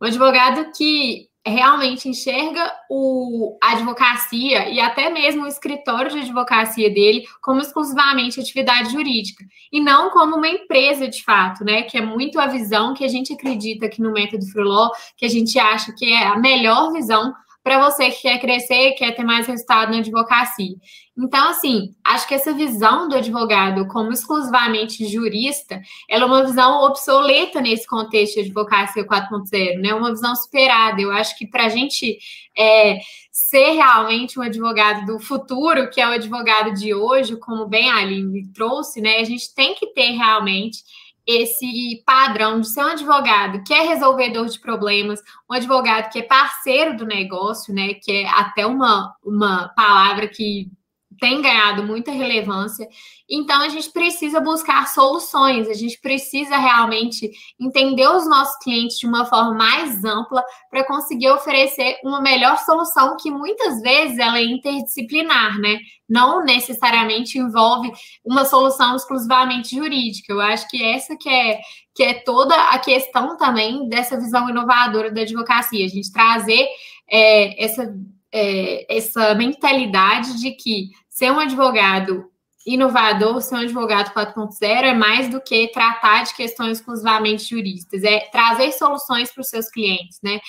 Um 0.01 0.07
advogado 0.07 0.73
que 0.77 1.29
realmente 1.51 2.09
enxerga 2.09 2.73
o, 2.91 3.57
a 3.63 3.73
advocacia 3.73 4.69
e 4.69 4.81
até 4.81 5.09
mesmo 5.09 5.45
o 5.45 5.49
escritório 5.49 6.11
de 6.11 6.19
advocacia 6.19 6.91
dele 6.93 7.25
como 7.41 7.61
exclusivamente 7.61 8.41
atividade 8.41 8.93
jurídica 8.93 9.45
e 9.73 9.81
não 9.81 10.11
como 10.11 10.37
uma 10.37 10.49
empresa 10.49 11.09
de 11.09 11.23
fato, 11.23 11.65
né? 11.65 11.83
Que 11.83 11.99
é 11.99 12.01
muito 12.01 12.41
a 12.41 12.47
visão 12.47 12.95
que 12.95 13.05
a 13.05 13.09
gente 13.09 13.33
acredita 13.33 13.87
aqui 13.87 14.03
no 14.03 14.13
método 14.13 14.47
Free 14.47 14.65
Law, 14.65 14.91
que 15.17 15.25
a 15.25 15.29
gente 15.29 15.59
acha 15.59 15.93
que 15.93 16.13
é 16.13 16.27
a 16.27 16.39
melhor 16.39 16.93
visão 16.93 17.33
para 17.67 17.81
você 17.81 18.13
que 18.13 18.23
quer 18.23 18.39
crescer, 18.39 18.93
quer 18.93 19.11
ter 19.17 19.25
mais 19.25 19.45
resultado 19.45 19.91
na 19.91 19.99
advocacia. 19.99 20.77
Então, 21.19 21.49
assim, 21.49 21.97
acho 22.05 22.29
que 22.29 22.35
essa 22.35 22.53
visão 22.53 23.09
do 23.09 23.17
advogado 23.17 23.89
como 23.89 24.13
exclusivamente 24.13 25.05
jurista, 25.09 25.81
ela 26.09 26.23
é 26.23 26.27
uma 26.27 26.45
visão 26.45 26.85
obsoleta 26.85 27.61
nesse 27.61 27.85
contexto 27.85 28.35
de 28.35 28.43
advocacia 28.43 29.05
4.0, 29.05 29.81
né? 29.81 29.93
Uma 29.93 30.13
visão 30.13 30.37
superada. 30.37 31.03
Eu 31.03 31.11
acho 31.11 31.37
que 31.37 31.45
para 31.45 31.67
a 31.67 31.69
gente 31.69 32.17
é, 32.57 32.99
ser 33.33 33.73
realmente 33.73 34.39
um 34.39 34.43
advogado 34.43 35.05
do 35.05 35.19
futuro, 35.19 35.91
que 35.91 36.01
é 36.01 36.07
o 36.07 36.13
advogado 36.13 36.73
de 36.73 36.95
hoje, 36.95 37.37
como 37.37 37.67
bem 37.67 37.91
a 37.91 37.97
Aline 37.97 38.47
trouxe, 38.53 39.01
né? 39.01 39.17
A 39.17 39.25
gente 39.25 39.53
tem 39.53 39.75
que 39.75 39.89
ter 39.89 40.13
realmente 40.13 40.85
esse 41.27 42.03
padrão 42.07 42.61
de 42.61 42.69
ser 42.69 42.85
um 42.85 42.89
advogado 42.89 43.63
que 43.65 43.75
é 43.75 43.83
resolvedor 43.83 44.47
de 44.47 44.61
problemas, 44.61 45.21
um 45.51 45.55
advogado 45.55 46.11
que 46.11 46.21
é 46.21 46.23
parceiro 46.23 46.97
do 46.97 47.05
negócio, 47.05 47.75
né? 47.75 47.95
Que 47.95 48.23
é 48.23 48.29
até 48.29 48.65
uma, 48.65 49.15
uma 49.25 49.69
palavra 49.71 50.29
que 50.29 50.71
tem 51.19 51.43
ganhado 51.43 51.83
muita 51.83 52.11
relevância. 52.11 52.87
Então, 53.29 53.61
a 53.63 53.69
gente 53.69 53.91
precisa 53.91 54.41
buscar 54.41 54.87
soluções, 54.87 55.69
a 55.69 55.75
gente 55.75 56.01
precisa 56.01 56.57
realmente 56.57 57.31
entender 57.61 58.09
os 58.09 58.29
nossos 58.29 58.57
clientes 58.63 58.99
de 58.99 59.07
uma 59.07 59.25
forma 59.25 59.53
mais 59.53 60.05
ampla 60.05 60.45
para 60.71 60.85
conseguir 60.85 61.31
oferecer 61.31 61.99
uma 62.05 62.21
melhor 62.21 62.57
solução 62.59 63.17
que 63.17 63.31
muitas 63.31 63.81
vezes 63.81 64.19
ela 64.19 64.39
é 64.39 64.45
interdisciplinar, 64.45 65.59
né? 65.59 65.79
Não 66.09 66.45
necessariamente 66.45 67.37
envolve 67.37 67.91
uma 68.25 68.45
solução 68.45 68.95
exclusivamente 68.95 69.75
jurídica. 69.75 70.33
Eu 70.33 70.41
acho 70.41 70.69
que 70.69 70.83
essa 70.83 71.17
que 71.17 71.29
é 71.29 71.61
que 71.95 72.03
é 72.03 72.13
toda 72.13 72.55
a 72.55 72.79
questão 72.79 73.39
também 73.39 73.89
dessa 73.89 74.21
visão 74.21 74.51
inovadora 74.51 75.11
da 75.11 75.23
advocacia, 75.23 75.87
a 75.87 75.89
gente 75.89 76.13
trazer 76.13 76.69
é, 77.11 77.65
essa 77.65 77.91
é, 78.33 78.95
essa 78.95 79.35
mentalidade 79.35 80.39
de 80.39 80.51
que 80.53 80.91
ser 81.17 81.33
um 81.33 81.41
advogado 81.41 82.31
inovador, 82.67 83.41
ser 83.41 83.55
um 83.55 83.61
advogado 83.61 84.13
4.0 84.13 84.61
é 84.61 84.93
mais 84.93 85.31
do 85.31 85.41
que 85.41 85.69
tratar 85.69 86.25
de 86.25 86.35
questões 86.35 86.79
exclusivamente 86.79 87.49
jurídicas, 87.49 88.05
é 88.05 88.29
trazer 88.31 88.71
soluções 88.73 89.33
para 89.33 89.41
os 89.41 89.49
seus 89.49 89.71
clientes, 89.71 90.19
né? 90.23 90.41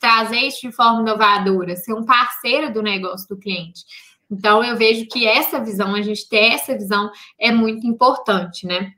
Trazer 0.00 0.38
isso 0.38 0.62
de 0.62 0.72
forma 0.72 1.02
inovadora, 1.02 1.76
ser 1.76 1.92
um 1.92 2.06
parceiro 2.06 2.72
do 2.72 2.80
negócio 2.80 3.28
do 3.28 3.38
cliente. 3.38 3.82
Então, 4.30 4.64
eu 4.64 4.78
vejo 4.78 5.06
que 5.08 5.26
essa 5.26 5.62
visão, 5.62 5.94
a 5.94 6.00
gente 6.00 6.26
ter 6.26 6.52
essa 6.52 6.74
visão 6.74 7.10
é 7.38 7.52
muito 7.52 7.86
importante, 7.86 8.66
né? 8.66 8.92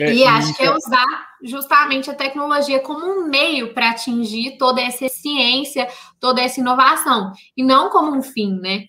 É, 0.00 0.12
e 0.12 0.24
acho 0.24 0.52
que 0.54 0.64
é 0.64 0.74
usar 0.74 1.28
justamente 1.44 2.10
a 2.10 2.14
tecnologia 2.14 2.80
como 2.80 3.06
um 3.06 3.28
meio 3.28 3.72
para 3.72 3.90
atingir 3.90 4.56
toda 4.58 4.80
essa 4.80 5.08
ciência, 5.08 5.86
toda 6.18 6.40
essa 6.40 6.58
inovação, 6.58 7.32
e 7.56 7.62
não 7.62 7.88
como 7.90 8.16
um 8.16 8.22
fim, 8.22 8.58
né? 8.58 8.86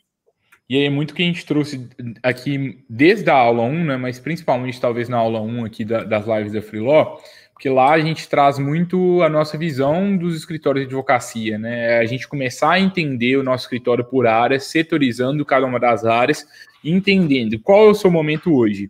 E 0.72 0.78
aí, 0.78 0.90
muito 0.90 1.14
que 1.14 1.22
a 1.22 1.26
gente 1.26 1.46
trouxe 1.46 1.86
aqui 2.24 2.82
desde 2.90 3.30
a 3.30 3.34
aula 3.34 3.62
1, 3.64 3.84
né, 3.84 3.98
mas 3.98 4.22
principalmente 4.22 4.80
talvez 4.80 5.10
na 5.10 5.18
aula 5.18 5.42
1 5.42 5.66
aqui 5.66 5.84
da, 5.84 6.06
das 6.06 6.26
lives 6.26 6.54
da 6.54 6.62
Freelaw, 6.62 7.22
porque 7.52 7.70
lá 7.70 7.92
a 7.92 8.00
gente 8.00 8.26
traz 8.30 8.58
muito 8.58 9.22
a 9.22 9.28
nossa 9.28 9.58
visão 9.58 10.16
dos 10.16 10.34
escritórios 10.34 10.86
de 10.86 10.88
advocacia, 10.88 11.58
né? 11.58 11.98
A 11.98 12.06
gente 12.06 12.26
começar 12.26 12.72
a 12.72 12.80
entender 12.80 13.36
o 13.36 13.44
nosso 13.44 13.66
escritório 13.66 14.06
por 14.06 14.26
área, 14.26 14.62
setorizando 14.62 15.44
cada 15.44 15.66
uma 15.66 15.78
das 15.78 16.06
áreas 16.06 16.48
entendendo 16.82 17.60
qual 17.60 17.88
é 17.88 17.90
o 17.90 17.94
seu 17.94 18.10
momento 18.10 18.56
hoje. 18.56 18.90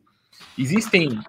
Existem, 0.59 1.19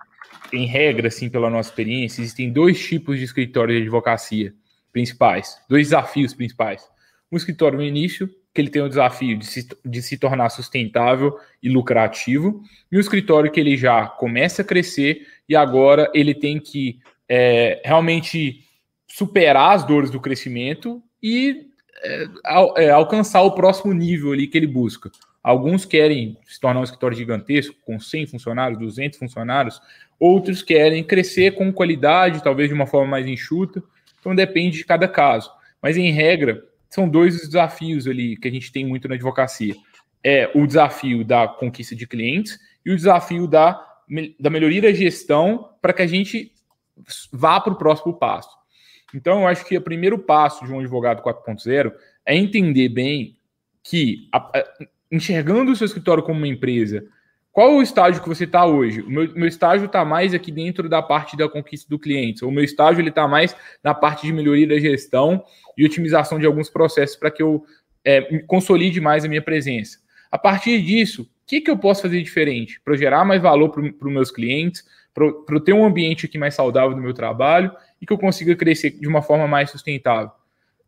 em 0.53 0.67
regra, 0.67 1.09
assim, 1.09 1.31
pela 1.31 1.49
nossa 1.49 1.71
experiência, 1.71 2.21
existem 2.21 2.53
dois 2.53 2.79
tipos 2.79 3.19
de 3.19 3.25
escritórios 3.25 3.79
de 3.79 3.85
advocacia 3.85 4.53
principais, 4.93 5.57
dois 5.67 5.87
desafios 5.87 6.35
principais. 6.35 6.87
Um 7.33 7.39
escritório 7.39 7.79
no 7.79 7.85
início, 7.85 8.29
que 8.55 8.61
ele 8.61 8.71
tem 8.71 8.83
o 8.83 8.89
desafio 8.89 9.37
de 9.39 9.47
se, 9.47 9.67
de 9.85 10.03
se 10.03 10.19
tornar 10.19 10.51
sustentável 10.51 11.39
e 11.63 11.69
lucrativo, 11.69 12.63
e 12.91 12.97
um 12.97 13.01
escritório 13.01 13.51
que 13.51 13.59
ele 13.59 13.77
já 13.77 14.07
começa 14.07 14.63
a 14.63 14.65
crescer 14.65 15.27
e 15.49 15.57
agora 15.57 16.11
ele 16.15 16.35
tem 16.35 16.61
que 16.61 16.99
é, 17.29 17.81
realmente 17.85 18.65
superar 19.07 19.75
as 19.75 19.85
dores 19.85 20.11
do 20.11 20.21
crescimento 20.21 21.03
e 21.23 21.67
é, 22.03 22.27
al, 22.45 22.75
é, 22.77 22.91
alcançar 22.91 23.43
o 23.43 23.53
próximo 23.53 23.93
nível 23.93 24.33
ali 24.33 24.47
que 24.47 24.59
ele 24.59 24.67
busca. 24.67 25.11
Alguns 25.43 25.85
querem 25.85 26.37
se 26.47 26.61
tornar 26.61 26.81
um 26.81 26.85
escritório 26.85 27.17
gigantesco, 27.17 27.75
com 27.85 27.99
100 27.99 28.27
funcionários, 28.27 28.79
200 28.79 29.19
funcionários, 29.19 29.81
outros 30.21 30.63
querem 30.63 31.03
crescer 31.03 31.55
com 31.55 31.73
qualidade, 31.73 32.45
talvez 32.45 32.69
de 32.69 32.75
uma 32.75 32.87
forma 32.87 33.11
mais 33.11 33.27
enxuta, 33.27 33.83
então 34.21 34.35
depende 34.35 34.79
de 34.79 34.85
cada 34.85 35.09
caso. 35.09 35.51
Mas, 35.83 35.97
em 35.97 36.13
regra, 36.13 36.63
são 36.93 37.09
dois 37.09 37.37
os 37.37 37.49
desafios 37.49 38.07
ali 38.07 38.37
que 38.37 38.47
a 38.47 38.51
gente 38.51 38.71
tem 38.71 38.87
muito 38.87 39.09
na 39.09 39.15
advocacia. 39.15 39.75
É 40.23 40.51
o 40.55 40.67
desafio 40.67 41.25
da 41.25 41.49
conquista 41.49 41.97
de 41.97 42.07
clientes 42.07 42.59
e 42.85 42.93
o 42.93 42.97
desafio 42.97 43.47
da, 43.47 43.83
da 44.39 44.51
melhoria 44.51 44.83
da 44.83 44.93
gestão 44.93 45.71
para 45.81 45.95
que 45.95 46.03
a 46.03 46.07
gente 46.07 46.53
vá 47.33 47.59
para 47.59 47.73
o 47.73 47.77
próximo 47.77 48.13
passo. 48.13 48.51
Então, 49.15 49.41
eu 49.41 49.47
acho 49.47 49.65
que 49.65 49.77
o 49.77 49.83
primeiro 49.83 50.19
passo 50.19 50.67
de 50.67 50.73
um 50.73 50.81
advogado 50.81 51.23
4.0 51.23 51.93
é 52.27 52.37
entender 52.37 52.91
bem 52.91 53.39
que, 53.83 54.29
a, 54.31 54.39
a, 54.39 54.65
enxergando 55.11 55.73
o 55.73 55.77
seu 55.77 55.87
escritório 55.87 56.23
como 56.23 56.39
uma 56.39 56.49
empresa, 56.49 57.05
qual 57.53 57.75
o 57.75 57.83
estágio 57.83 58.23
que 58.23 58.29
você 58.29 58.45
está 58.45 58.65
hoje? 58.65 59.03
O 59.03 59.11
meu, 59.11 59.31
meu 59.35 59.47
estágio 59.47 59.85
está 59.85 60.05
mais 60.07 60.33
aqui 60.33 60.51
dentro 60.51 60.89
da 60.89 61.03
parte 61.03 61.37
da 61.37 61.47
conquista 61.47 61.87
do 61.89 61.99
cliente. 61.99 62.45
O 62.47 62.51
meu 62.51 62.65
estágio 62.65 63.07
está 63.07 63.29
mais 63.29 63.55
na 63.85 63.93
parte 63.93 64.27
de 64.27 64.33
melhoria 64.33 64.67
da 64.67 64.79
gestão 64.79 65.45
e 65.77 65.85
otimização 65.85 66.39
de 66.39 66.47
alguns 66.47 66.71
processos 66.71 67.15
para 67.15 67.31
que 67.31 67.43
eu 67.43 67.63
é, 68.03 68.39
consolide 68.47 69.03
mais 69.03 69.25
a 69.25 69.29
minha 69.29 69.43
presença. 69.43 69.99
A 70.31 70.39
partir 70.39 70.81
disso, 70.81 71.23
o 71.23 71.27
que, 71.47 71.61
que 71.61 71.71
eu 71.71 71.77
posso 71.77 72.01
fazer 72.01 72.23
diferente 72.23 72.81
para 72.83 72.97
gerar 72.97 73.23
mais 73.23 73.43
valor 73.43 73.69
para 73.69 73.83
os 73.83 74.13
meus 74.13 74.31
clientes, 74.31 74.83
para 75.13 75.27
eu 75.27 75.61
ter 75.61 75.75
um 75.75 75.85
ambiente 75.85 76.25
aqui 76.25 76.39
mais 76.39 76.55
saudável 76.55 76.97
no 76.97 77.03
meu 77.03 77.13
trabalho 77.13 77.71
e 78.01 78.07
que 78.07 78.13
eu 78.15 78.19
consiga 78.19 78.57
crescer 78.57 78.93
de 78.93 79.07
uma 79.07 79.21
forma 79.21 79.47
mais 79.47 79.71
sustentável? 79.71 80.31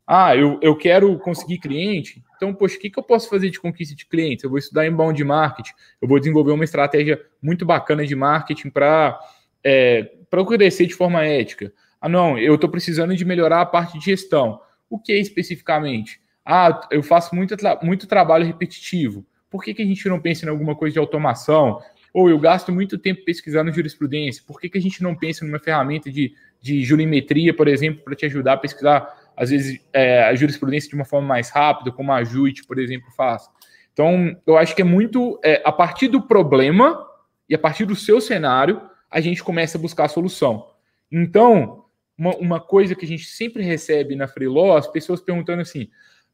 Ah, 0.06 0.34
eu, 0.34 0.58
eu 0.62 0.74
quero 0.76 1.18
conseguir 1.18 1.58
cliente, 1.58 2.22
então, 2.44 2.54
poxa, 2.54 2.76
o 2.76 2.78
que, 2.78 2.90
que 2.90 2.98
eu 2.98 3.02
posso 3.02 3.30
fazer 3.30 3.48
de 3.48 3.58
conquista 3.58 3.94
de 3.94 4.04
clientes? 4.04 4.44
Eu 4.44 4.50
vou 4.50 4.58
estudar 4.58 4.86
inbound 4.86 5.24
marketing, 5.24 5.72
eu 6.00 6.06
vou 6.06 6.18
desenvolver 6.18 6.52
uma 6.52 6.64
estratégia 6.64 7.18
muito 7.40 7.64
bacana 7.64 8.06
de 8.06 8.14
marketing 8.14 8.68
para 8.68 9.18
é, 9.64 10.10
crescer 10.46 10.84
de 10.84 10.94
forma 10.94 11.24
ética. 11.24 11.72
Ah, 11.98 12.08
não, 12.08 12.38
eu 12.38 12.56
estou 12.56 12.68
precisando 12.68 13.16
de 13.16 13.24
melhorar 13.24 13.62
a 13.62 13.66
parte 13.66 13.98
de 13.98 14.04
gestão. 14.04 14.60
O 14.90 14.98
que 14.98 15.14
especificamente? 15.14 16.20
Ah, 16.44 16.86
eu 16.90 17.02
faço 17.02 17.34
muito, 17.34 17.56
muito 17.82 18.06
trabalho 18.06 18.44
repetitivo. 18.44 19.24
Por 19.48 19.64
que, 19.64 19.72
que 19.72 19.80
a 19.80 19.86
gente 19.86 20.06
não 20.06 20.20
pensa 20.20 20.44
em 20.44 20.50
alguma 20.50 20.74
coisa 20.74 20.92
de 20.92 20.98
automação? 20.98 21.80
Ou 22.12 22.28
eu 22.28 22.38
gasto 22.38 22.70
muito 22.70 22.98
tempo 22.98 23.24
pesquisando 23.24 23.72
jurisprudência. 23.72 24.44
Por 24.46 24.60
que, 24.60 24.68
que 24.68 24.76
a 24.76 24.80
gente 24.82 25.02
não 25.02 25.14
pensa 25.14 25.46
numa 25.46 25.58
ferramenta 25.58 26.10
de, 26.10 26.34
de 26.60 26.84
jurimetria, 26.84 27.54
por 27.54 27.68
exemplo, 27.68 28.04
para 28.04 28.14
te 28.14 28.26
ajudar 28.26 28.52
a 28.52 28.58
pesquisar 28.58 29.23
às 29.36 29.50
vezes, 29.50 29.80
é, 29.92 30.24
a 30.24 30.34
jurisprudência 30.34 30.88
de 30.88 30.94
uma 30.94 31.04
forma 31.04 31.26
mais 31.26 31.50
rápida, 31.50 31.90
como 31.90 32.12
a 32.12 32.22
JUIT, 32.22 32.64
por 32.64 32.78
exemplo, 32.78 33.10
faz. 33.16 33.48
Então, 33.92 34.36
eu 34.46 34.56
acho 34.56 34.74
que 34.74 34.82
é 34.82 34.84
muito 34.84 35.38
é, 35.44 35.62
a 35.64 35.72
partir 35.72 36.08
do 36.08 36.22
problema 36.22 37.06
e 37.48 37.54
a 37.54 37.58
partir 37.58 37.84
do 37.84 37.94
seu 37.94 38.20
cenário, 38.20 38.82
a 39.10 39.20
gente 39.20 39.42
começa 39.42 39.78
a 39.78 39.80
buscar 39.80 40.04
a 40.04 40.08
solução. 40.08 40.68
Então, 41.10 41.84
uma, 42.18 42.34
uma 42.36 42.60
coisa 42.60 42.94
que 42.94 43.04
a 43.04 43.08
gente 43.08 43.24
sempre 43.24 43.62
recebe 43.62 44.16
na 44.16 44.26
Freelaw, 44.26 44.76
as 44.76 44.88
pessoas 44.88 45.20
perguntando 45.20 45.62
assim: 45.62 45.88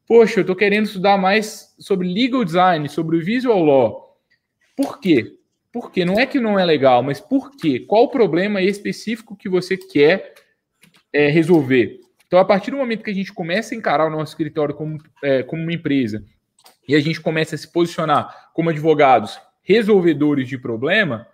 Poxa, 0.07 0.41
eu 0.41 0.43
estou 0.43 0.57
querendo 0.57 0.87
estudar 0.87 1.19
mais 1.19 1.75
sobre 1.79 2.09
legal 2.09 2.45
design, 2.45 2.89
sobre 2.89 3.21
visual 3.21 3.63
law. 3.63 4.17
Por 4.77 4.99
quê? 4.99 5.37
Por 5.73 5.93
quê? 5.93 6.05
Não 6.05 6.19
é 6.19 6.27
que 6.27 6.41
não 6.41 6.59
é 6.59 6.65
legal, 6.65 7.03
mas 7.03 7.21
por 7.21 7.55
quê? 7.57 7.81
Qual 7.81 8.05
o 8.05 8.11
problema 8.11 8.61
específico 8.61 9.37
que 9.37 9.49
você 9.49 9.77
quer 9.77 10.35
é, 11.13 11.29
resolver? 11.29 12.01
Então, 12.31 12.39
a 12.39 12.45
partir 12.45 12.71
do 12.71 12.77
momento 12.77 13.03
que 13.03 13.11
a 13.11 13.15
gente 13.15 13.33
começa 13.33 13.75
a 13.75 13.77
encarar 13.77 14.07
o 14.07 14.11
nosso 14.11 14.31
escritório 14.31 14.73
como, 14.73 14.99
é, 15.21 15.43
como 15.43 15.65
uma 15.65 15.73
empresa 15.73 16.25
e 16.87 16.95
a 16.95 17.01
gente 17.01 17.21
começa 17.21 17.57
a 17.57 17.59
se 17.59 17.67
posicionar 17.73 18.53
como 18.55 18.71
advogados 18.71 19.37
resolvedores 19.65 20.47
de 20.49 20.57
problema, 20.57 21.27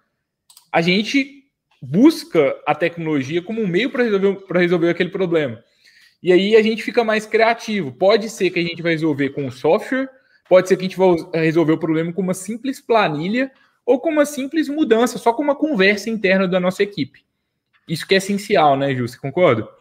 a 0.73 0.81
gente 0.81 1.45
busca 1.83 2.57
a 2.67 2.75
tecnologia 2.75 3.43
como 3.43 3.61
um 3.61 3.67
meio 3.67 3.91
para 3.91 4.05
resolver, 4.05 4.39
resolver 4.55 4.89
aquele 4.89 5.11
problema. 5.11 5.63
E 6.23 6.33
aí 6.33 6.57
a 6.57 6.63
gente 6.63 6.83
fica 6.83 7.05
mais 7.05 7.27
criativo. 7.27 7.93
Pode 7.93 8.31
ser 8.31 8.49
que 8.49 8.59
a 8.59 8.63
gente 8.63 8.81
vai 8.81 8.93
resolver 8.93 9.29
com 9.31 9.51
software, 9.51 10.09
pode 10.49 10.67
ser 10.67 10.79
que 10.79 10.87
a 10.87 10.89
gente 10.89 10.97
vai 10.97 11.15
resolver 11.35 11.75
o 11.75 11.79
problema 11.79 12.11
com 12.11 12.23
uma 12.23 12.33
simples 12.33 12.81
planilha 12.81 13.53
ou 13.85 14.01
com 14.01 14.09
uma 14.09 14.25
simples 14.25 14.67
mudança, 14.67 15.19
só 15.19 15.35
com 15.35 15.43
uma 15.43 15.55
conversa 15.55 16.09
interna 16.09 16.49
da 16.49 16.59
nossa 16.59 16.83
equipe. 16.83 17.23
Isso 17.87 18.09
que 18.09 18.15
é 18.15 18.17
essencial, 18.17 18.79
né, 18.79 18.95
Ju? 18.95 19.07
Você 19.07 19.19
concorda? 19.19 19.76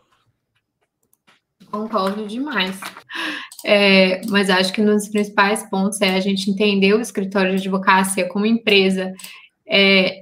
Concordo 1.76 2.26
demais. 2.26 2.80
É, 3.66 4.22
mas 4.28 4.50
acho 4.50 4.72
que 4.72 4.82
um 4.82 4.86
dos 4.86 5.10
principais 5.10 5.70
pontos 5.70 6.00
é 6.00 6.16
a 6.16 6.20
gente 6.22 6.50
entender 6.50 6.94
o 6.94 7.02
escritório 7.02 7.52
de 7.52 7.58
advocacia 7.58 8.30
como 8.30 8.46
empresa, 8.46 9.14
é, 9.68 10.22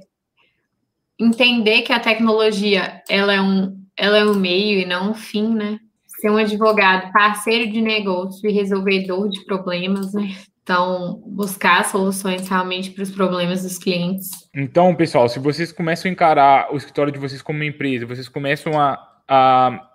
entender 1.18 1.82
que 1.82 1.92
a 1.92 2.00
tecnologia 2.00 3.00
ela 3.08 3.32
é, 3.32 3.40
um, 3.40 3.78
ela 3.96 4.18
é 4.18 4.24
um 4.24 4.34
meio 4.34 4.80
e 4.80 4.84
não 4.84 5.12
um 5.12 5.14
fim, 5.14 5.54
né? 5.54 5.78
Ser 6.20 6.30
um 6.30 6.38
advogado 6.38 7.12
parceiro 7.12 7.70
de 7.70 7.80
negócio 7.80 8.48
e 8.48 8.52
resolvedor 8.52 9.28
de 9.28 9.44
problemas, 9.44 10.12
né? 10.12 10.34
Então, 10.60 11.22
buscar 11.26 11.84
soluções 11.84 12.48
realmente 12.48 12.90
para 12.90 13.02
os 13.02 13.10
problemas 13.10 13.62
dos 13.62 13.78
clientes. 13.78 14.30
Então, 14.56 14.94
pessoal, 14.96 15.28
se 15.28 15.38
vocês 15.38 15.70
começam 15.70 16.08
a 16.08 16.12
encarar 16.12 16.72
o 16.72 16.76
escritório 16.76 17.12
de 17.12 17.18
vocês 17.18 17.42
como 17.42 17.58
uma 17.58 17.66
empresa, 17.66 18.06
vocês 18.06 18.28
começam 18.28 18.80
a, 18.80 18.98
a 19.28 19.93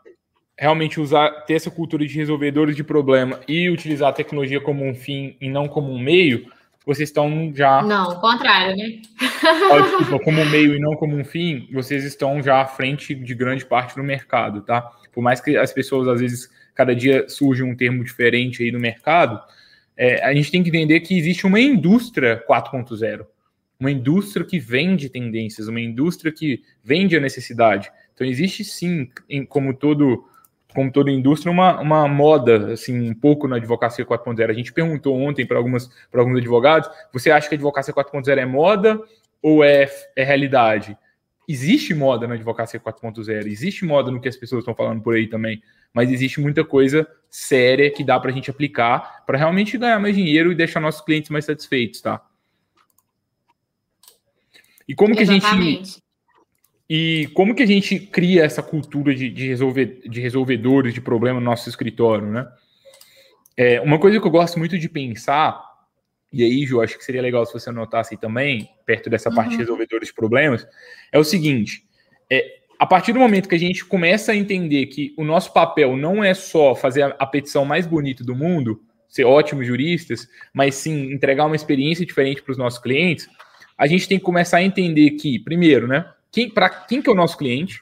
realmente 0.60 1.00
usar, 1.00 1.30
ter 1.46 1.54
essa 1.54 1.72
cultura 1.72 2.06
de 2.06 2.13
resolvedores 2.16 2.75
de 2.75 2.84
problema 2.84 3.39
e 3.48 3.70
utilizar 3.70 4.10
a 4.10 4.13
tecnologia 4.13 4.60
como 4.60 4.86
um 4.86 4.94
fim 4.94 5.38
e 5.39 5.50
não 5.50 5.68
como 5.68 5.92
um 5.92 5.98
meio, 5.98 6.51
vocês 6.86 7.10
estão 7.10 7.51
já. 7.56 7.82
Não, 7.82 8.10
o 8.10 8.20
contrário, 8.20 8.75
né? 8.75 9.01
Desculpa, 9.20 10.20
como 10.24 10.42
um 10.42 10.50
meio 10.50 10.75
e 10.75 10.80
não 10.80 10.96
como 10.96 11.16
um 11.16 11.24
fim, 11.24 11.68
vocês 11.72 12.04
estão 12.04 12.42
já 12.44 12.62
à 12.62 12.66
frente 12.66 13.16
de 13.16 13.34
grande 13.34 13.66
parte 13.66 13.96
do 13.96 14.04
mercado, 14.04 14.62
tá? 14.62 14.82
Por 15.13 15.22
mais 15.22 15.39
que 15.39 15.56
as 15.56 15.72
pessoas, 15.72 16.08
às 16.08 16.20
vezes, 16.20 16.50
cada 16.75 16.94
dia 16.94 17.28
surge 17.30 17.63
um 17.63 17.75
termo 17.75 18.04
diferente 18.04 18.63
aí 18.63 18.72
no 18.72 18.80
mercado, 18.80 19.39
é, 19.96 20.24
a 20.24 20.34
gente 20.34 20.51
tem 20.51 20.62
que 20.62 20.70
entender 20.70 21.00
que 21.01 21.18
existe 21.18 21.46
uma 21.46 21.60
indústria 21.60 22.44
4.0, 22.50 23.25
uma 23.80 23.92
indústria 23.92 24.46
que 24.46 24.60
vende 24.60 25.10
tendências, 25.10 25.68
uma 25.68 25.80
indústria 25.80 26.32
que 26.32 26.62
vende 26.84 27.16
a 27.16 27.20
necessidade. 27.20 27.89
Então 28.13 28.28
existe 28.28 28.63
sim, 28.63 29.10
em, 29.30 29.46
como 29.46 29.74
todo 29.74 30.28
como 30.73 30.91
toda 30.91 31.09
indústria, 31.11 31.51
uma, 31.51 31.79
uma 31.79 32.07
moda, 32.07 32.73
assim, 32.73 33.09
um 33.09 33.13
pouco 33.13 33.47
na 33.47 33.55
advocacia 33.55 34.05
4.0. 34.05 34.49
A 34.49 34.53
gente 34.53 34.71
perguntou 34.71 35.15
ontem 35.19 35.45
para 35.45 35.57
alguns 35.57 35.89
advogados, 36.38 36.89
você 37.11 37.31
acha 37.31 37.49
que 37.49 37.55
a 37.55 37.57
advocacia 37.57 37.93
4.0 37.93 38.38
é 38.38 38.45
moda 38.45 39.01
ou 39.41 39.63
é, 39.63 39.89
é 40.15 40.23
realidade? 40.23 40.97
Existe 41.47 41.95
moda 41.95 42.27
na 42.27 42.35
advocacia 42.35 42.79
4.0, 42.79 43.47
existe 43.47 43.83
moda 43.83 44.11
no 44.11 44.21
que 44.21 44.29
as 44.29 44.38
pessoas 44.38 44.61
estão 44.61 44.75
falando 44.75 45.01
por 45.01 45.15
aí 45.15 45.27
também 45.27 45.61
mas 45.93 46.11
existe 46.11 46.39
muita 46.39 46.63
coisa 46.63 47.07
séria 47.29 47.91
que 47.91 48.03
dá 48.03 48.19
para 48.19 48.31
a 48.31 48.33
gente 48.33 48.49
aplicar 48.49 49.23
para 49.25 49.38
realmente 49.38 49.77
ganhar 49.77 49.99
mais 49.99 50.15
dinheiro 50.15 50.51
e 50.51 50.55
deixar 50.55 50.79
nossos 50.79 51.01
clientes 51.01 51.29
mais 51.29 51.45
satisfeitos, 51.45 52.01
tá? 52.01 52.23
E 54.88 54.95
como 54.95 55.15
que 55.15 55.21
Exatamente. 55.21 55.45
a 55.51 55.83
gente 55.83 56.03
e 56.89 57.29
como 57.36 57.53
que 57.53 57.62
a 57.62 57.67
gente 57.67 58.00
cria 58.00 58.43
essa 58.43 58.63
cultura 58.63 59.13
de, 59.13 59.29
de, 59.29 59.48
resolver, 59.48 60.01
de 60.10 60.19
resolvedores 60.19 60.93
de 60.93 61.00
problemas 61.00 61.43
no 61.43 61.50
nosso 61.50 61.69
escritório, 61.69 62.25
né? 62.27 62.48
É, 63.55 63.79
uma 63.81 64.00
coisa 64.00 64.19
que 64.19 64.25
eu 64.25 64.31
gosto 64.31 64.58
muito 64.58 64.79
de 64.79 64.89
pensar, 64.89 65.62
e 66.34 66.43
aí, 66.43 66.65
Ju, 66.65 66.81
acho 66.81 66.98
que 66.98 67.03
seria 67.03 67.22
legal 67.22 67.46
se 67.46 67.53
você 67.53 67.69
anotasse 67.69 68.17
também, 68.17 68.69
perto 68.86 69.10
dessa 69.10 69.29
uhum. 69.29 69.36
parte 69.36 69.51
de 69.51 69.58
resolvedores 69.58 70.08
de 70.08 70.13
problemas, 70.13 70.65
é 71.12 71.19
o 71.19 71.23
seguinte: 71.23 71.84
é, 72.32 72.60
a 72.80 72.88
partir 72.88 73.13
do 73.13 73.19
momento 73.19 73.49
que 73.49 73.56
a 73.56 73.60
gente 73.60 73.86
começa 73.86 74.32
a 74.32 74.36
entender 74.36 74.88
que 74.88 75.13
o 75.17 75.23
nosso 75.23 75.54
papel 75.54 75.95
não 75.95 76.23
é 76.23 76.34
só 76.34 76.73
fazer 76.73 77.04
a, 77.04 77.08
a 77.19 77.28
petição 77.28 77.65
mais 77.65 77.86
bonita 77.86 78.23
do 78.23 78.36
mundo, 78.36 78.82
ser 79.08 79.25
ótimos 79.25 79.67
juristas, 79.67 80.28
mas 80.52 80.73
sim 80.73 81.12
entregar 81.12 81.45
uma 81.45 81.56
experiência 81.56 82.06
diferente 82.06 82.41
para 82.41 82.52
os 82.52 82.58
nossos 82.58 82.80
clientes, 82.80 83.28
a 83.78 83.86
gente 83.86 84.08
tem 84.08 84.17
que 84.17 84.25
começar 84.25 84.58
a 84.58 84.63
entender 84.63 85.12
que, 85.12 85.38
primeiro, 85.39 85.88
né, 85.88 86.06
quem, 86.32 86.50
para 86.50 86.70
quem 86.70 87.02
que 87.02 87.10
é 87.10 87.13
o 87.13 87.15
nosso 87.15 87.38
cliente, 87.38 87.82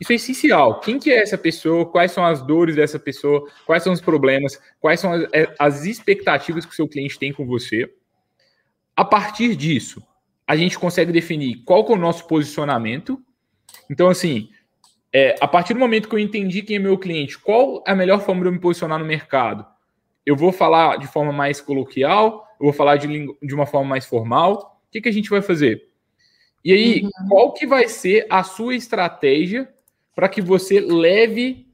isso 0.00 0.12
é 0.12 0.16
essencial. 0.16 0.80
Quem 0.80 0.98
que 0.98 1.10
é 1.10 1.22
essa 1.22 1.38
pessoa? 1.38 1.86
Quais 1.86 2.12
são 2.12 2.24
as 2.24 2.42
dores 2.42 2.76
dessa 2.76 2.98
pessoa? 2.98 3.48
Quais 3.64 3.82
são 3.82 3.92
os 3.92 4.00
problemas? 4.00 4.60
Quais 4.80 4.98
são 5.00 5.12
as, 5.12 5.22
é, 5.32 5.54
as 5.58 5.84
expectativas 5.84 6.64
que 6.64 6.72
o 6.72 6.74
seu 6.76 6.88
cliente 6.88 7.18
tem 7.18 7.32
com 7.32 7.46
você? 7.46 7.92
A 8.96 9.04
partir 9.04 9.54
disso, 9.54 10.02
a 10.46 10.56
gente 10.56 10.78
consegue 10.78 11.12
definir 11.12 11.62
qual 11.64 11.84
que 11.84 11.92
é 11.92 11.94
o 11.94 11.98
nosso 11.98 12.26
posicionamento 12.26 13.22
então, 13.90 14.08
assim, 14.08 14.48
é, 15.12 15.36
a 15.40 15.46
partir 15.46 15.74
do 15.74 15.80
momento 15.80 16.08
que 16.08 16.14
eu 16.14 16.18
entendi 16.18 16.62
quem 16.62 16.76
é 16.76 16.78
meu 16.78 16.98
cliente, 16.98 17.38
qual 17.38 17.82
é 17.86 17.92
a 17.92 17.94
melhor 17.94 18.20
forma 18.20 18.42
de 18.42 18.48
eu 18.48 18.52
me 18.52 18.58
posicionar 18.58 18.98
no 18.98 19.04
mercado? 19.04 19.66
Eu 20.24 20.36
vou 20.36 20.52
falar 20.52 20.96
de 20.98 21.06
forma 21.06 21.32
mais 21.32 21.60
coloquial, 21.60 22.46
eu 22.60 22.66
vou 22.66 22.72
falar 22.72 22.96
de, 22.96 23.08
de 23.42 23.54
uma 23.54 23.66
forma 23.66 23.88
mais 23.88 24.06
formal. 24.06 24.80
O 24.88 24.90
que, 24.92 25.00
que 25.00 25.08
a 25.08 25.12
gente 25.12 25.30
vai 25.30 25.42
fazer? 25.42 25.88
E 26.64 26.72
aí, 26.72 27.02
uhum. 27.02 27.28
qual 27.28 27.52
que 27.52 27.66
vai 27.66 27.88
ser 27.88 28.26
a 28.30 28.42
sua 28.42 28.74
estratégia 28.74 29.68
para 30.14 30.28
que 30.28 30.40
você 30.40 30.80
leve 30.80 31.66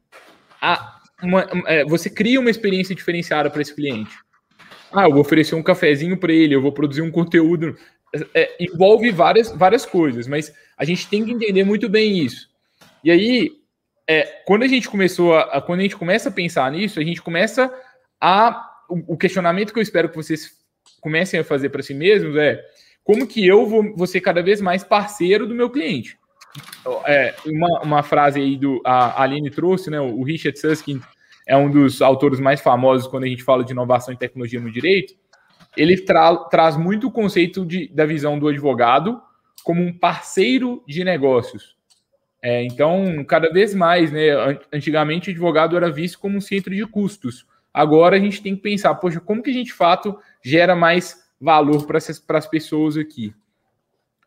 a 0.60 0.96
uma, 1.22 1.46
é, 1.66 1.84
você 1.84 2.08
cria 2.08 2.40
uma 2.40 2.50
experiência 2.50 2.94
diferenciada 2.94 3.50
para 3.50 3.60
esse 3.60 3.74
cliente? 3.74 4.16
Ah, 4.92 5.04
eu 5.04 5.10
vou 5.10 5.20
oferecer 5.20 5.54
um 5.54 5.62
cafezinho 5.62 6.16
para 6.16 6.32
ele, 6.32 6.54
eu 6.54 6.62
vou 6.62 6.72
produzir 6.72 7.02
um 7.02 7.10
conteúdo 7.10 7.76
é, 8.34 8.56
envolve 8.58 9.10
várias, 9.10 9.50
várias 9.50 9.84
coisas, 9.84 10.26
mas 10.26 10.52
a 10.76 10.84
gente 10.84 11.08
tem 11.08 11.24
que 11.24 11.32
entender 11.32 11.64
muito 11.64 11.88
bem 11.88 12.18
isso. 12.18 12.48
E 13.04 13.10
aí, 13.10 13.52
é, 14.06 14.22
quando 14.46 14.62
a 14.62 14.66
gente 14.66 14.88
começou 14.88 15.34
a, 15.34 15.42
a, 15.42 15.60
quando 15.60 15.80
a 15.80 15.82
gente 15.82 15.96
começa 15.96 16.28
a 16.28 16.32
pensar 16.32 16.70
nisso, 16.72 16.98
a 16.98 17.04
gente 17.04 17.20
começa 17.20 17.72
a 18.20 18.66
o, 18.88 19.14
o 19.14 19.16
questionamento 19.16 19.72
que 19.72 19.78
eu 19.78 19.82
espero 19.82 20.08
que 20.08 20.16
vocês 20.16 20.56
comecem 21.00 21.38
a 21.38 21.44
fazer 21.44 21.68
para 21.68 21.82
si 21.82 21.92
mesmos 21.92 22.36
é 22.36 22.64
como 23.08 23.26
que 23.26 23.46
eu 23.46 23.66
vou, 23.66 23.96
vou 23.96 24.06
ser 24.06 24.20
cada 24.20 24.42
vez 24.42 24.60
mais 24.60 24.84
parceiro 24.84 25.46
do 25.46 25.54
meu 25.54 25.70
cliente. 25.70 26.18
É, 27.06 27.34
uma, 27.46 27.80
uma 27.80 28.02
frase 28.02 28.38
aí 28.38 28.54
do 28.54 28.82
a 28.84 29.22
Aline 29.22 29.50
trouxe, 29.50 29.88
né? 29.88 29.98
O 29.98 30.22
Richard 30.22 30.58
Susskind 30.60 31.00
é 31.46 31.56
um 31.56 31.70
dos 31.70 32.02
autores 32.02 32.38
mais 32.38 32.60
famosos 32.60 33.08
quando 33.08 33.24
a 33.24 33.28
gente 33.28 33.42
fala 33.42 33.64
de 33.64 33.72
inovação 33.72 34.12
e 34.12 34.18
tecnologia 34.18 34.60
no 34.60 34.70
direito 34.70 35.14
ele 35.78 35.96
tra 35.96 36.36
traz 36.50 36.76
muito 36.76 37.06
o 37.06 37.10
conceito 37.10 37.64
de, 37.64 37.88
da 37.88 38.04
visão 38.04 38.38
do 38.38 38.48
advogado 38.48 39.20
como 39.62 39.82
um 39.82 39.96
parceiro 39.96 40.82
de 40.86 41.04
negócios. 41.04 41.76
É, 42.42 42.64
então, 42.64 43.24
cada 43.24 43.50
vez 43.52 43.74
mais, 43.74 44.10
né? 44.10 44.28
Antigamente, 44.72 45.28
o 45.28 45.32
advogado 45.32 45.76
era 45.76 45.90
visto 45.90 46.18
como 46.18 46.36
um 46.36 46.40
centro 46.40 46.74
de 46.74 46.84
custos. 46.86 47.46
Agora 47.72 48.16
a 48.16 48.18
gente 48.18 48.42
tem 48.42 48.56
que 48.56 48.62
pensar, 48.62 48.94
poxa, 48.96 49.20
como 49.20 49.42
que 49.42 49.50
a 49.50 49.52
gente 49.52 49.66
de 49.66 49.72
fato 49.72 50.18
gera 50.42 50.74
mais 50.74 51.27
valor 51.40 51.86
para 51.86 51.98
as 52.38 52.46
pessoas 52.46 52.96
aqui? 52.96 53.34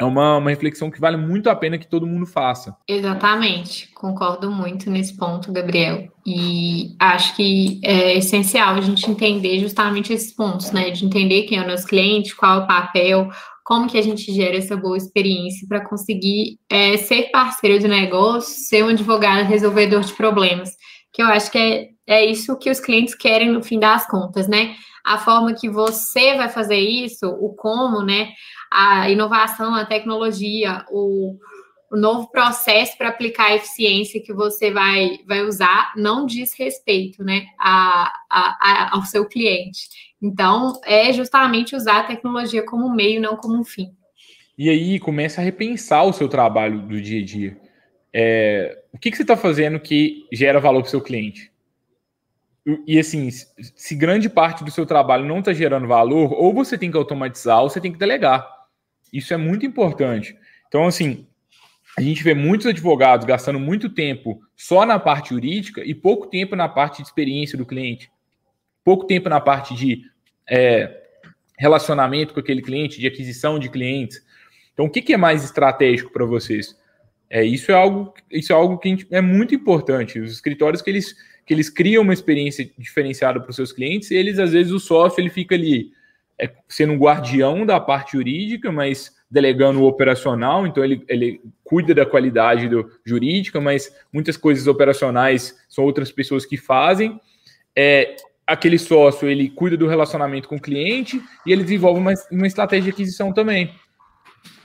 é 0.01 0.05
uma, 0.05 0.37
uma 0.37 0.49
reflexão 0.49 0.89
que 0.89 0.99
vale 0.99 1.15
muito 1.15 1.47
a 1.47 1.55
pena 1.55 1.77
que 1.77 1.87
todo 1.87 2.07
mundo 2.07 2.25
faça. 2.25 2.75
Exatamente, 2.87 3.91
concordo 3.93 4.51
muito 4.51 4.89
nesse 4.89 5.15
ponto, 5.15 5.51
Gabriel. 5.51 6.07
E 6.25 6.95
acho 6.99 7.35
que 7.35 7.79
é 7.83 8.17
essencial 8.17 8.73
a 8.73 8.81
gente 8.81 9.09
entender 9.09 9.59
justamente 9.59 10.11
esses 10.11 10.35
pontos, 10.35 10.71
né? 10.71 10.89
De 10.89 11.05
entender 11.05 11.43
quem 11.43 11.59
é 11.59 11.61
o 11.61 11.67
nosso 11.67 11.85
cliente, 11.85 12.35
qual 12.35 12.61
é 12.61 12.63
o 12.63 12.67
papel, 12.67 13.29
como 13.63 13.87
que 13.87 13.97
a 13.97 14.01
gente 14.01 14.33
gera 14.33 14.57
essa 14.57 14.75
boa 14.75 14.97
experiência 14.97 15.67
para 15.67 15.87
conseguir 15.87 16.57
é, 16.67 16.97
ser 16.97 17.29
parceiro 17.29 17.77
de 17.77 17.87
negócio, 17.87 18.55
ser 18.65 18.83
um 18.83 18.89
advogado 18.89 19.47
resolvedor 19.47 20.01
de 20.01 20.13
problemas. 20.13 20.71
Que 21.13 21.21
eu 21.21 21.27
acho 21.27 21.51
que 21.51 21.59
é, 21.59 21.89
é 22.07 22.25
isso 22.25 22.57
que 22.57 22.71
os 22.71 22.79
clientes 22.79 23.13
querem 23.13 23.51
no 23.51 23.61
fim 23.61 23.79
das 23.79 24.07
contas, 24.07 24.47
né? 24.47 24.75
A 25.03 25.17
forma 25.17 25.53
que 25.53 25.69
você 25.69 26.35
vai 26.35 26.49
fazer 26.49 26.79
isso, 26.79 27.27
o 27.27 27.53
como, 27.53 28.01
né? 28.03 28.33
a 28.71 29.09
inovação, 29.09 29.75
a 29.75 29.85
tecnologia, 29.85 30.85
o, 30.89 31.37
o 31.91 31.97
novo 31.97 32.31
processo 32.31 32.97
para 32.97 33.09
aplicar 33.09 33.47
a 33.47 33.55
eficiência 33.55 34.23
que 34.23 34.33
você 34.33 34.71
vai, 34.71 35.19
vai 35.27 35.41
usar 35.41 35.91
não 35.97 36.25
diz 36.25 36.57
respeito 36.57 37.21
né, 37.21 37.47
a, 37.59 38.09
a, 38.29 38.57
a, 38.61 38.95
ao 38.95 39.03
seu 39.03 39.25
cliente. 39.25 39.89
Então, 40.21 40.79
é 40.85 41.11
justamente 41.11 41.75
usar 41.75 41.99
a 41.99 42.03
tecnologia 42.03 42.63
como 42.65 42.95
meio, 42.95 43.19
não 43.19 43.35
como 43.35 43.59
um 43.59 43.63
fim. 43.65 43.91
E 44.57 44.69
aí 44.69 44.99
começa 44.99 45.41
a 45.41 45.43
repensar 45.43 46.05
o 46.05 46.13
seu 46.13 46.29
trabalho 46.29 46.83
do 46.83 47.01
dia 47.01 47.21
a 47.21 47.25
dia. 47.25 47.57
É, 48.13 48.83
o 48.93 48.97
que, 48.97 49.11
que 49.11 49.17
você 49.17 49.23
está 49.23 49.35
fazendo 49.35 49.79
que 49.79 50.27
gera 50.31 50.59
valor 50.59 50.81
para 50.81 50.87
o 50.87 50.91
seu 50.91 51.01
cliente? 51.01 51.50
E 52.85 52.99
assim, 52.99 53.29
se 53.31 53.95
grande 53.95 54.29
parte 54.29 54.63
do 54.63 54.69
seu 54.69 54.85
trabalho 54.85 55.25
não 55.25 55.39
está 55.39 55.51
gerando 55.51 55.87
valor, 55.87 56.31
ou 56.33 56.53
você 56.53 56.77
tem 56.77 56.91
que 56.91 56.97
automatizar, 56.97 57.61
ou 57.61 57.69
você 57.69 57.81
tem 57.81 57.91
que 57.91 57.97
delegar. 57.97 58.47
Isso 59.11 59.33
é 59.33 59.37
muito 59.37 59.65
importante. 59.65 60.37
Então, 60.67 60.85
assim, 60.85 61.27
a 61.97 62.01
gente 62.01 62.23
vê 62.23 62.33
muitos 62.33 62.67
advogados 62.67 63.25
gastando 63.25 63.59
muito 63.59 63.89
tempo 63.89 64.41
só 64.55 64.85
na 64.85 64.99
parte 64.99 65.29
jurídica 65.29 65.83
e 65.83 65.93
pouco 65.93 66.27
tempo 66.27 66.55
na 66.55 66.69
parte 66.69 67.01
de 67.01 67.07
experiência 67.07 67.57
do 67.57 67.65
cliente, 67.65 68.09
pouco 68.83 69.05
tempo 69.05 69.27
na 69.27 69.41
parte 69.41 69.75
de 69.75 70.03
é, 70.49 71.01
relacionamento 71.57 72.33
com 72.33 72.39
aquele 72.39 72.61
cliente, 72.61 72.99
de 72.99 73.07
aquisição 73.07 73.59
de 73.59 73.69
clientes. 73.69 74.23
Então, 74.73 74.85
o 74.85 74.89
que, 74.89 75.01
que 75.01 75.13
é 75.13 75.17
mais 75.17 75.43
estratégico 75.43 76.11
para 76.11 76.25
vocês? 76.25 76.79
É, 77.29 77.43
isso 77.43 77.71
é 77.71 77.75
algo, 77.75 78.13
isso 78.29 78.51
é 78.51 78.55
algo 78.55 78.77
que 78.77 78.89
gente, 78.89 79.07
é 79.11 79.21
muito 79.21 79.53
importante. 79.53 80.19
Os 80.19 80.31
escritórios 80.31 80.81
que 80.81 80.89
eles, 80.89 81.15
que 81.45 81.53
eles 81.53 81.69
criam 81.69 82.03
uma 82.03 82.13
experiência 82.13 82.69
diferenciada 82.77 83.39
para 83.39 83.49
os 83.49 83.55
seus 83.55 83.71
clientes, 83.71 84.11
eles, 84.11 84.39
às 84.39 84.51
vezes, 84.51 84.71
o 84.71 84.79
sócio 84.79 85.19
ele 85.19 85.29
fica 85.29 85.55
ali 85.55 85.91
é, 86.39 86.51
sendo 86.67 86.93
um 86.93 86.97
guardião 86.97 87.65
da 87.65 87.79
parte 87.79 88.13
jurídica, 88.13 88.71
mas 88.71 89.15
delegando 89.29 89.81
o 89.81 89.87
operacional, 89.87 90.67
então 90.67 90.83
ele, 90.83 91.03
ele 91.07 91.41
cuida 91.63 91.93
da 91.93 92.05
qualidade 92.05 92.67
do, 92.67 92.91
jurídica, 93.05 93.61
mas 93.61 93.95
muitas 94.11 94.35
coisas 94.35 94.67
operacionais 94.67 95.57
são 95.69 95.85
outras 95.85 96.11
pessoas 96.11 96.45
que 96.45 96.57
fazem. 96.57 97.19
É, 97.73 98.15
aquele 98.45 98.77
sócio 98.77 99.29
ele 99.29 99.49
cuida 99.49 99.77
do 99.77 99.87
relacionamento 99.87 100.49
com 100.49 100.57
o 100.57 100.61
cliente 100.61 101.21
e 101.45 101.51
ele 101.53 101.63
desenvolve 101.63 101.99
uma, 101.99 102.13
uma 102.29 102.47
estratégia 102.47 102.85
de 102.85 102.89
aquisição 102.89 103.31
também. 103.31 103.73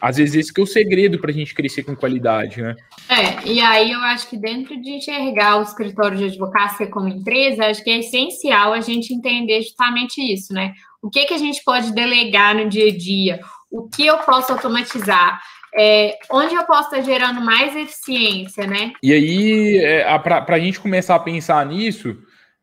Às 0.01 0.17
vezes 0.17 0.35
esse 0.35 0.53
que 0.53 0.61
é 0.61 0.65
o 0.65 0.67
segredo 0.67 1.19
para 1.19 1.31
a 1.31 1.35
gente 1.35 1.55
crescer 1.55 1.83
com 1.83 1.97
qualidade, 1.97 2.61
né? 2.61 2.75
É, 3.09 3.49
e 3.49 3.61
aí 3.61 3.93
eu 3.93 4.01
acho 4.01 4.29
que 4.29 4.37
dentro 4.37 4.81
de 4.81 4.91
enxergar 4.91 5.59
o 5.59 5.63
escritório 5.63 6.19
de 6.19 6.25
advocacia 6.25 6.87
como 6.89 7.09
empresa, 7.09 7.67
acho 7.67 7.83
que 7.83 7.91
é 7.91 7.99
essencial 7.99 8.73
a 8.73 8.81
gente 8.81 9.15
entender 9.15 9.63
justamente 9.63 10.21
isso, 10.21 10.53
né? 10.53 10.73
O 11.03 11.09
que, 11.09 11.25
que 11.25 11.35
a 11.35 11.39
gente 11.39 11.63
pode 11.65 11.93
delegar 11.93 12.55
no 12.55 12.69
dia 12.69 12.89
a 12.89 12.97
dia? 12.97 13.41
O 13.71 13.89
que 13.89 14.07
eu 14.07 14.19
posso 14.19 14.53
automatizar? 14.53 15.41
É, 15.79 16.19
onde 16.31 16.55
eu 16.55 16.65
posso 16.65 16.95
estar 16.95 17.03
gerando 17.03 17.41
mais 17.41 17.77
eficiência, 17.77 18.67
né? 18.67 18.93
E 19.03 19.13
aí, 19.13 19.79
é, 19.79 20.19
para 20.19 20.45
a 20.49 20.59
gente 20.59 20.81
começar 20.81 21.15
a 21.15 21.21
pensar 21.21 21.65
nisso, 21.67 22.17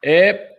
é 0.04 0.53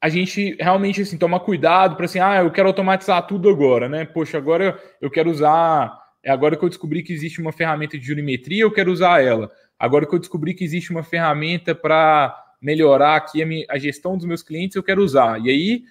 a 0.00 0.08
gente 0.08 0.56
realmente 0.60 1.02
assim 1.02 1.18
tomar 1.18 1.40
cuidado 1.40 1.96
para 1.96 2.04
assim, 2.04 2.20
ah, 2.20 2.36
eu 2.36 2.50
quero 2.50 2.68
automatizar 2.68 3.26
tudo 3.26 3.48
agora, 3.48 3.88
né? 3.88 4.04
Poxa, 4.04 4.38
agora 4.38 4.80
eu 5.00 5.10
quero 5.10 5.30
usar, 5.30 5.92
é 6.22 6.30
agora 6.30 6.56
que 6.56 6.64
eu 6.64 6.68
descobri 6.68 7.02
que 7.02 7.12
existe 7.12 7.40
uma 7.40 7.52
ferramenta 7.52 7.98
de 7.98 8.06
jurimetria, 8.06 8.62
eu 8.62 8.72
quero 8.72 8.92
usar 8.92 9.22
ela. 9.22 9.50
Agora 9.78 10.06
que 10.06 10.14
eu 10.14 10.18
descobri 10.18 10.54
que 10.54 10.64
existe 10.64 10.90
uma 10.90 11.02
ferramenta 11.02 11.74
para 11.74 12.36
melhorar 12.60 13.16
aqui 13.16 13.42
a, 13.42 13.46
minha, 13.46 13.64
a, 13.68 13.78
gestão 13.78 14.16
dos 14.16 14.26
meus 14.26 14.42
clientes, 14.42 14.76
eu 14.76 14.82
quero 14.82 15.02
usar. 15.02 15.40
E 15.40 15.50
aí 15.50 15.82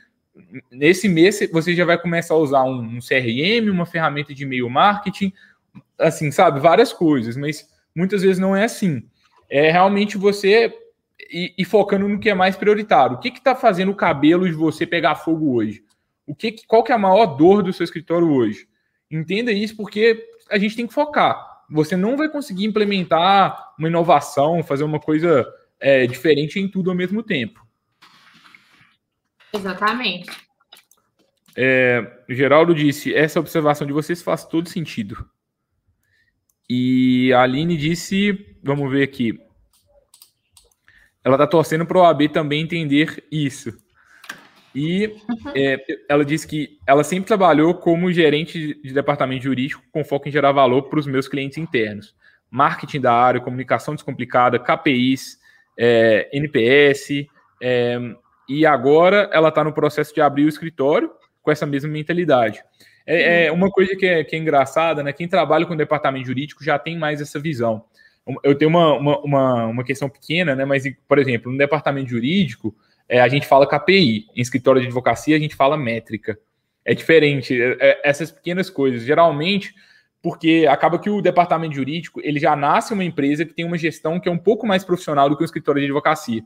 nesse 0.71 1.09
mês 1.09 1.39
você 1.51 1.73
já 1.73 1.83
vai 1.83 1.99
começar 1.99 2.33
a 2.33 2.37
usar 2.37 2.63
um, 2.63 2.79
um 2.79 2.99
CRM, 2.99 3.69
uma 3.69 3.85
ferramenta 3.85 4.33
de 4.33 4.43
e-mail 4.43 4.69
marketing, 4.69 5.33
assim, 5.99 6.31
sabe, 6.31 6.59
várias 6.59 6.93
coisas, 6.93 7.35
mas 7.35 7.67
muitas 7.95 8.21
vezes 8.21 8.39
não 8.39 8.55
é 8.55 8.63
assim. 8.63 9.03
É 9.49 9.71
realmente 9.71 10.17
você 10.17 10.73
e, 11.19 11.53
e 11.57 11.65
focando 11.65 12.07
no 12.07 12.19
que 12.19 12.29
é 12.29 12.33
mais 12.33 12.55
prioritário. 12.55 13.17
O 13.17 13.19
que 13.19 13.29
está 13.29 13.55
fazendo 13.55 13.91
o 13.91 13.95
cabelo 13.95 14.45
de 14.45 14.53
você 14.53 14.85
pegar 14.85 15.15
fogo 15.15 15.53
hoje? 15.53 15.83
O 16.25 16.35
que, 16.35 16.65
qual 16.67 16.83
que 16.83 16.91
é 16.91 16.95
a 16.95 16.99
maior 16.99 17.25
dor 17.25 17.63
do 17.63 17.73
seu 17.73 17.83
escritório 17.83 18.29
hoje? 18.29 18.67
Entenda 19.09 19.51
isso 19.51 19.75
porque 19.75 20.25
a 20.49 20.57
gente 20.57 20.75
tem 20.75 20.87
que 20.87 20.93
focar. 20.93 21.37
Você 21.69 21.95
não 21.95 22.17
vai 22.17 22.29
conseguir 22.29 22.65
implementar 22.65 23.73
uma 23.77 23.87
inovação, 23.87 24.63
fazer 24.63 24.83
uma 24.83 24.99
coisa 24.99 25.47
é, 25.79 26.05
diferente 26.05 26.59
em 26.59 26.67
tudo 26.67 26.89
ao 26.89 26.95
mesmo 26.95 27.23
tempo. 27.23 27.65
Exatamente. 29.53 30.29
É, 31.55 32.21
Geraldo 32.29 32.75
disse: 32.75 33.13
essa 33.13 33.39
observação 33.39 33.87
de 33.87 33.93
vocês 33.93 34.21
faz 34.21 34.45
todo 34.45 34.69
sentido. 34.69 35.29
E 36.69 37.33
a 37.33 37.41
Aline 37.41 37.77
disse: 37.77 38.57
vamos 38.63 38.91
ver 38.91 39.03
aqui. 39.03 39.39
Ela 41.27 41.35
está 41.35 41.45
torcendo 41.45 41.85
para 41.85 41.97
o 41.97 42.01
OAB 42.03 42.29
também 42.29 42.61
entender 42.61 43.21
isso. 43.29 43.77
E 44.73 45.07
uhum. 45.07 45.51
é, 45.53 45.77
ela 46.07 46.23
disse 46.23 46.47
que 46.47 46.79
ela 46.87 47.03
sempre 47.03 47.27
trabalhou 47.27 47.73
como 47.73 48.13
gerente 48.13 48.79
de 48.81 48.93
departamento 48.93 49.43
jurídico 49.43 49.83
com 49.91 50.05
foco 50.05 50.29
em 50.29 50.31
gerar 50.31 50.53
valor 50.53 50.83
para 50.83 50.99
os 50.99 51.05
meus 51.05 51.27
clientes 51.27 51.57
internos. 51.57 52.15
Marketing 52.49 53.01
da 53.01 53.11
área, 53.11 53.41
comunicação 53.41 53.93
descomplicada, 53.93 54.57
KPIs, 54.57 55.37
é, 55.77 56.29
NPS, 56.31 57.27
é, 57.61 57.99
e 58.47 58.65
agora 58.65 59.29
ela 59.33 59.49
está 59.49 59.65
no 59.65 59.73
processo 59.73 60.15
de 60.15 60.21
abrir 60.21 60.45
o 60.45 60.49
escritório 60.49 61.11
com 61.41 61.51
essa 61.51 61.65
mesma 61.65 61.89
mentalidade. 61.89 62.63
É, 63.05 63.47
é 63.47 63.51
uma 63.51 63.69
coisa 63.69 63.97
que 63.97 64.05
é, 64.05 64.23
que 64.23 64.33
é, 64.33 64.39
engraçada, 64.39 65.03
né? 65.03 65.11
Quem 65.11 65.27
trabalha 65.27 65.65
com 65.65 65.75
departamento 65.75 66.27
jurídico 66.27 66.63
já 66.63 66.79
tem 66.79 66.97
mais 66.97 67.19
essa 67.19 67.37
visão. 67.37 67.83
Eu 68.43 68.55
tenho 68.55 68.69
uma, 68.69 68.93
uma, 68.93 69.19
uma, 69.19 69.65
uma 69.67 69.83
questão 69.83 70.09
pequena, 70.09 70.55
né? 70.55 70.65
Mas, 70.65 70.83
por 71.07 71.17
exemplo, 71.17 71.51
no 71.51 71.57
departamento 71.57 72.09
jurídico, 72.09 72.75
é, 73.07 73.21
a 73.21 73.27
gente 73.27 73.47
fala 73.47 73.67
KPI. 73.67 74.27
Em 74.35 74.41
escritório 74.41 74.81
de 74.81 74.87
advocacia, 74.87 75.35
a 75.35 75.39
gente 75.39 75.55
fala 75.55 75.77
métrica. 75.77 76.37
É 76.83 76.93
diferente. 76.93 77.59
É, 77.59 77.77
é, 77.79 78.01
essas 78.03 78.31
pequenas 78.31 78.69
coisas. 78.69 79.03
Geralmente, 79.03 79.73
porque 80.21 80.65
acaba 80.69 80.99
que 80.99 81.09
o 81.09 81.21
departamento 81.21 81.75
jurídico 81.75 82.19
ele 82.23 82.39
já 82.39 82.55
nasce 82.55 82.93
uma 82.93 83.03
empresa 83.03 83.45
que 83.45 83.53
tem 83.53 83.65
uma 83.65 83.77
gestão 83.77 84.19
que 84.19 84.27
é 84.27 84.31
um 84.31 84.37
pouco 84.37 84.67
mais 84.67 84.83
profissional 84.83 85.29
do 85.29 85.37
que 85.37 85.43
o 85.43 85.45
escritório 85.45 85.79
de 85.79 85.85
advocacia. 85.85 86.43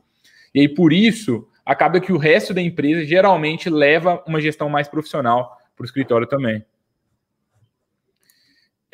E 0.54 0.60
aí, 0.60 0.68
por 0.68 0.92
isso, 0.92 1.48
acaba 1.64 2.00
que 2.00 2.12
o 2.12 2.18
resto 2.18 2.52
da 2.52 2.60
empresa 2.60 3.04
geralmente 3.04 3.70
leva 3.70 4.22
uma 4.26 4.40
gestão 4.40 4.68
mais 4.68 4.86
profissional 4.86 5.56
para 5.74 5.82
o 5.82 5.86
escritório 5.86 6.26
também. 6.26 6.64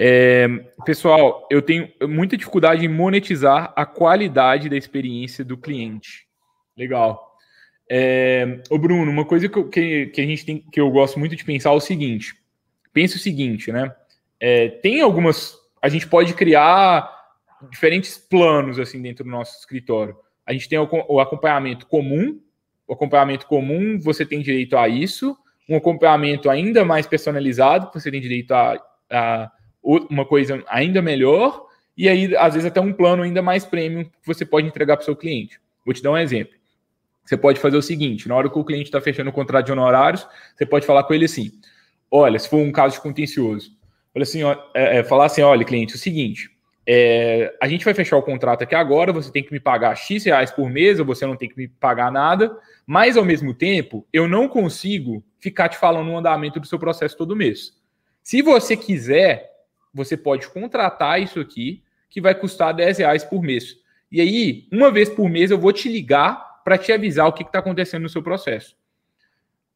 É, 0.00 0.46
pessoal, 0.84 1.44
eu 1.50 1.60
tenho 1.60 1.90
muita 2.08 2.36
dificuldade 2.36 2.84
em 2.84 2.88
monetizar 2.88 3.72
a 3.74 3.84
qualidade 3.84 4.68
da 4.68 4.76
experiência 4.76 5.44
do 5.44 5.58
cliente. 5.58 6.28
Legal. 6.76 7.36
É, 7.90 8.60
ô 8.70 8.78
Bruno, 8.78 9.10
uma 9.10 9.24
coisa 9.24 9.48
que, 9.48 9.64
que, 9.64 10.06
que, 10.06 10.20
a 10.20 10.26
gente 10.26 10.44
tem, 10.44 10.64
que 10.70 10.80
eu 10.80 10.88
gosto 10.90 11.18
muito 11.18 11.34
de 11.34 11.44
pensar 11.44 11.70
é 11.70 11.72
o 11.72 11.80
seguinte: 11.80 12.36
pense 12.92 13.16
o 13.16 13.18
seguinte, 13.18 13.72
né? 13.72 13.92
É, 14.38 14.68
tem 14.68 15.00
algumas. 15.00 15.56
A 15.82 15.88
gente 15.88 16.06
pode 16.06 16.32
criar 16.34 17.12
diferentes 17.68 18.16
planos 18.16 18.78
assim 18.78 19.02
dentro 19.02 19.24
do 19.24 19.30
nosso 19.30 19.58
escritório. 19.58 20.16
A 20.46 20.52
gente 20.52 20.68
tem 20.68 20.78
o, 20.78 20.88
o 21.08 21.18
acompanhamento 21.18 21.86
comum, 21.86 22.40
o 22.86 22.92
acompanhamento 22.92 23.46
comum, 23.46 23.98
você 23.98 24.24
tem 24.24 24.40
direito 24.40 24.76
a 24.76 24.88
isso. 24.88 25.36
Um 25.68 25.76
acompanhamento 25.76 26.48
ainda 26.48 26.84
mais 26.84 27.06
personalizado, 27.06 27.90
você 27.92 28.10
tem 28.10 28.20
direito 28.20 28.52
a, 28.52 28.80
a 29.10 29.50
uma 29.82 30.24
coisa 30.24 30.62
ainda 30.68 31.00
melhor. 31.00 31.66
E 31.96 32.08
aí, 32.08 32.36
às 32.36 32.54
vezes, 32.54 32.68
até 32.68 32.80
um 32.80 32.92
plano 32.92 33.22
ainda 33.22 33.42
mais 33.42 33.64
premium 33.64 34.04
que 34.04 34.26
você 34.26 34.44
pode 34.44 34.66
entregar 34.66 34.96
para 34.96 35.02
o 35.02 35.04
seu 35.04 35.16
cliente. 35.16 35.60
Vou 35.84 35.94
te 35.94 36.02
dar 36.02 36.12
um 36.12 36.18
exemplo. 36.18 36.54
Você 37.24 37.36
pode 37.36 37.60
fazer 37.60 37.76
o 37.76 37.82
seguinte: 37.82 38.28
na 38.28 38.36
hora 38.36 38.48
que 38.48 38.58
o 38.58 38.64
cliente 38.64 38.86
está 38.86 39.00
fechando 39.00 39.30
o 39.30 39.32
contrato 39.32 39.66
de 39.66 39.72
honorários, 39.72 40.26
você 40.56 40.64
pode 40.64 40.86
falar 40.86 41.04
com 41.04 41.12
ele 41.12 41.26
assim: 41.26 41.50
olha, 42.10 42.38
se 42.38 42.48
for 42.48 42.58
um 42.58 42.72
caso 42.72 42.94
de 42.94 43.00
contencioso, 43.02 43.72
olha 44.14 44.22
assim, 44.22 44.42
ó, 44.42 44.56
é, 44.74 44.98
é, 44.98 45.04
falar 45.04 45.26
assim: 45.26 45.42
olha, 45.42 45.64
cliente, 45.64 45.92
é 45.92 45.96
o 45.96 45.98
seguinte, 45.98 46.50
é, 46.86 47.54
a 47.60 47.68
gente 47.68 47.84
vai 47.84 47.92
fechar 47.92 48.16
o 48.16 48.22
contrato 48.22 48.62
aqui 48.62 48.74
agora, 48.74 49.12
você 49.12 49.30
tem 49.30 49.42
que 49.42 49.52
me 49.52 49.60
pagar 49.60 49.94
X 49.94 50.24
reais 50.24 50.50
por 50.50 50.70
mês, 50.70 50.98
ou 50.98 51.04
você 51.04 51.26
não 51.26 51.36
tem 51.36 51.46
que 51.46 51.56
me 51.58 51.68
pagar 51.68 52.10
nada, 52.10 52.56
mas 52.86 53.18
ao 53.18 53.26
mesmo 53.26 53.52
tempo, 53.52 54.06
eu 54.10 54.26
não 54.26 54.48
consigo 54.48 55.22
ficar 55.38 55.68
te 55.68 55.76
falando 55.76 56.10
o 56.10 56.16
andamento 56.16 56.58
do 56.58 56.66
seu 56.66 56.78
processo 56.78 57.14
todo 57.14 57.36
mês. 57.36 57.74
Se 58.22 58.40
você 58.40 58.74
quiser, 58.74 59.50
você 59.98 60.16
pode 60.16 60.48
contratar 60.48 61.20
isso 61.20 61.40
aqui, 61.40 61.82
que 62.08 62.20
vai 62.20 62.34
custar 62.34 62.72
10 62.72 62.98
reais 62.98 63.24
por 63.24 63.42
mês. 63.42 63.76
E 64.10 64.20
aí, 64.20 64.66
uma 64.72 64.90
vez 64.90 65.08
por 65.08 65.28
mês, 65.28 65.50
eu 65.50 65.58
vou 65.58 65.72
te 65.72 65.88
ligar 65.88 66.62
para 66.64 66.78
te 66.78 66.92
avisar 66.92 67.26
o 67.26 67.32
que 67.32 67.42
está 67.42 67.58
acontecendo 67.58 68.04
no 68.04 68.08
seu 68.08 68.22
processo. 68.22 68.76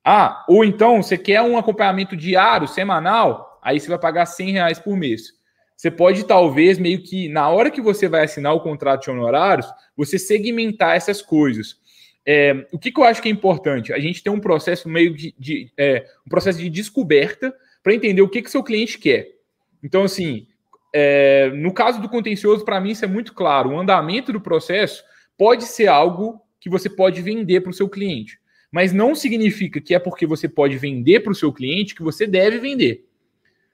Ah, 0.04 0.44
ou 0.48 0.64
então 0.64 1.02
você 1.02 1.18
quer 1.18 1.42
um 1.42 1.58
acompanhamento 1.58 2.16
diário, 2.16 2.66
semanal, 2.66 3.60
aí 3.62 3.78
você 3.78 3.88
vai 3.88 3.98
pagar 3.98 4.26
100 4.26 4.52
reais 4.52 4.78
por 4.78 4.96
mês. 4.96 5.34
Você 5.76 5.90
pode, 5.90 6.24
talvez, 6.24 6.78
meio 6.78 7.02
que, 7.02 7.28
na 7.28 7.48
hora 7.48 7.70
que 7.70 7.80
você 7.80 8.08
vai 8.08 8.24
assinar 8.24 8.54
o 8.54 8.60
contrato 8.60 9.04
de 9.04 9.10
honorários, 9.10 9.66
você 9.96 10.18
segmentar 10.18 10.96
essas 10.96 11.20
coisas. 11.20 11.76
É, 12.24 12.66
o 12.70 12.78
que, 12.78 12.92
que, 12.92 13.00
eu 13.00 13.04
acho 13.04 13.20
que 13.20 13.28
é 13.28 13.32
importante? 13.32 13.92
A 13.92 13.98
gente 13.98 14.22
tem 14.22 14.32
um 14.32 14.40
processo 14.40 14.88
meio 14.88 15.14
de, 15.14 15.34
de 15.36 15.72
é, 15.76 16.06
um 16.24 16.30
processo 16.30 16.58
de 16.58 16.70
descoberta 16.70 17.52
para 17.82 17.94
entender 17.94 18.22
o 18.22 18.28
que, 18.28 18.42
que 18.42 18.50
seu 18.50 18.62
cliente 18.62 18.98
quer. 18.98 19.41
Então, 19.82 20.04
assim, 20.04 20.46
é, 20.92 21.50
no 21.54 21.72
caso 21.72 22.00
do 22.00 22.08
contencioso, 22.08 22.64
para 22.64 22.80
mim 22.80 22.90
isso 22.90 23.04
é 23.04 23.08
muito 23.08 23.32
claro. 23.34 23.70
O 23.70 23.80
andamento 23.80 24.32
do 24.32 24.40
processo 24.40 25.02
pode 25.36 25.64
ser 25.64 25.88
algo 25.88 26.40
que 26.60 26.70
você 26.70 26.88
pode 26.88 27.20
vender 27.22 27.60
para 27.60 27.70
o 27.70 27.74
seu 27.74 27.88
cliente, 27.88 28.38
mas 28.70 28.92
não 28.92 29.14
significa 29.14 29.80
que 29.80 29.94
é 29.94 29.98
porque 29.98 30.26
você 30.26 30.48
pode 30.48 30.78
vender 30.78 31.20
para 31.20 31.32
o 31.32 31.34
seu 31.34 31.52
cliente 31.52 31.94
que 31.94 32.02
você 32.02 32.26
deve 32.26 32.58
vender. 32.58 33.06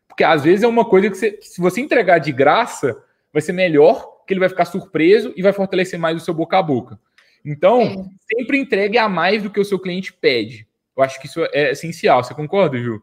Porque 0.06 0.24
às 0.24 0.42
vezes 0.42 0.62
é 0.62 0.66
uma 0.66 0.84
coisa 0.84 1.10
que, 1.10 1.16
você, 1.16 1.32
que 1.32 1.46
se 1.46 1.60
você 1.60 1.80
entregar 1.80 2.18
de 2.18 2.32
graça, 2.32 2.96
vai 3.32 3.42
ser 3.42 3.52
melhor, 3.52 4.24
que 4.26 4.32
ele 4.32 4.40
vai 4.40 4.48
ficar 4.48 4.64
surpreso 4.64 5.32
e 5.36 5.42
vai 5.42 5.52
fortalecer 5.52 5.98
mais 5.98 6.16
o 6.16 6.24
seu 6.24 6.32
boca 6.32 6.58
a 6.58 6.62
boca. 6.62 6.98
Então, 7.44 8.10
sempre 8.30 8.58
entregue 8.58 8.98
a 8.98 9.08
mais 9.08 9.42
do 9.42 9.50
que 9.50 9.60
o 9.60 9.64
seu 9.64 9.78
cliente 9.78 10.12
pede. 10.12 10.66
Eu 10.96 11.02
acho 11.02 11.20
que 11.20 11.26
isso 11.26 11.40
é 11.52 11.70
essencial. 11.70 12.22
Você 12.22 12.34
concorda, 12.34 12.78
Ju? 12.78 13.02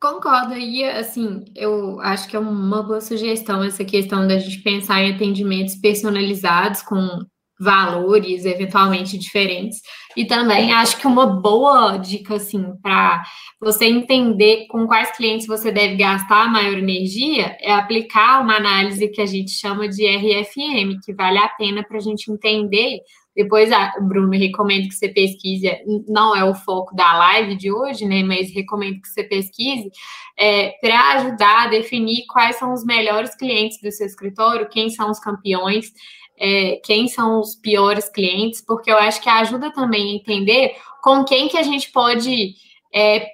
Concordo, 0.00 0.56
e 0.56 0.82
assim, 0.82 1.44
eu 1.54 2.00
acho 2.00 2.26
que 2.26 2.34
é 2.34 2.38
uma 2.38 2.82
boa 2.82 3.02
sugestão 3.02 3.62
essa 3.62 3.84
questão 3.84 4.26
da 4.26 4.38
gente 4.38 4.62
pensar 4.62 5.02
em 5.02 5.14
atendimentos 5.14 5.74
personalizados 5.76 6.80
com 6.80 7.20
valores 7.60 8.46
eventualmente 8.46 9.18
diferentes. 9.18 9.78
E 10.16 10.24
também 10.24 10.72
acho 10.72 10.96
que 10.96 11.06
uma 11.06 11.26
boa 11.26 11.98
dica 11.98 12.36
assim 12.36 12.72
para 12.82 13.22
você 13.60 13.84
entender 13.84 14.66
com 14.68 14.86
quais 14.86 15.14
clientes 15.14 15.46
você 15.46 15.70
deve 15.70 15.96
gastar 15.96 16.50
maior 16.50 16.78
energia 16.78 17.54
é 17.60 17.70
aplicar 17.70 18.42
uma 18.42 18.56
análise 18.56 19.06
que 19.08 19.20
a 19.20 19.26
gente 19.26 19.50
chama 19.50 19.86
de 19.86 20.06
RFM, 20.06 20.98
que 21.04 21.12
vale 21.12 21.36
a 21.36 21.48
pena 21.50 21.84
para 21.86 21.98
a 21.98 22.00
gente 22.00 22.32
entender. 22.32 23.00
Depois, 23.34 23.70
a 23.70 23.92
Bruno, 24.00 24.30
recomendo 24.32 24.88
que 24.88 24.94
você 24.94 25.08
pesquise, 25.08 25.70
não 26.08 26.34
é 26.34 26.44
o 26.44 26.54
foco 26.54 26.94
da 26.94 27.16
live 27.16 27.56
de 27.56 27.72
hoje, 27.72 28.04
né? 28.04 28.22
Mas 28.22 28.52
recomendo 28.52 29.00
que 29.00 29.08
você 29.08 29.22
pesquise 29.24 29.90
é, 30.38 30.70
para 30.80 31.12
ajudar 31.14 31.64
a 31.64 31.68
definir 31.68 32.24
quais 32.28 32.56
são 32.56 32.72
os 32.72 32.84
melhores 32.84 33.34
clientes 33.36 33.80
do 33.80 33.90
seu 33.92 34.06
escritório, 34.06 34.68
quem 34.68 34.90
são 34.90 35.10
os 35.10 35.20
campeões 35.20 35.92
é, 36.40 36.80
quem 36.82 37.06
são 37.06 37.38
os 37.38 37.54
piores 37.54 38.08
clientes, 38.08 38.64
porque 38.66 38.90
eu 38.90 38.96
acho 38.96 39.20
que 39.20 39.28
ajuda 39.28 39.70
também 39.70 40.12
a 40.12 40.16
entender 40.16 40.74
com 41.02 41.22
quem 41.22 41.48
que 41.48 41.58
a 41.58 41.62
gente 41.62 41.92
pode 41.92 42.54
é, 42.92 43.26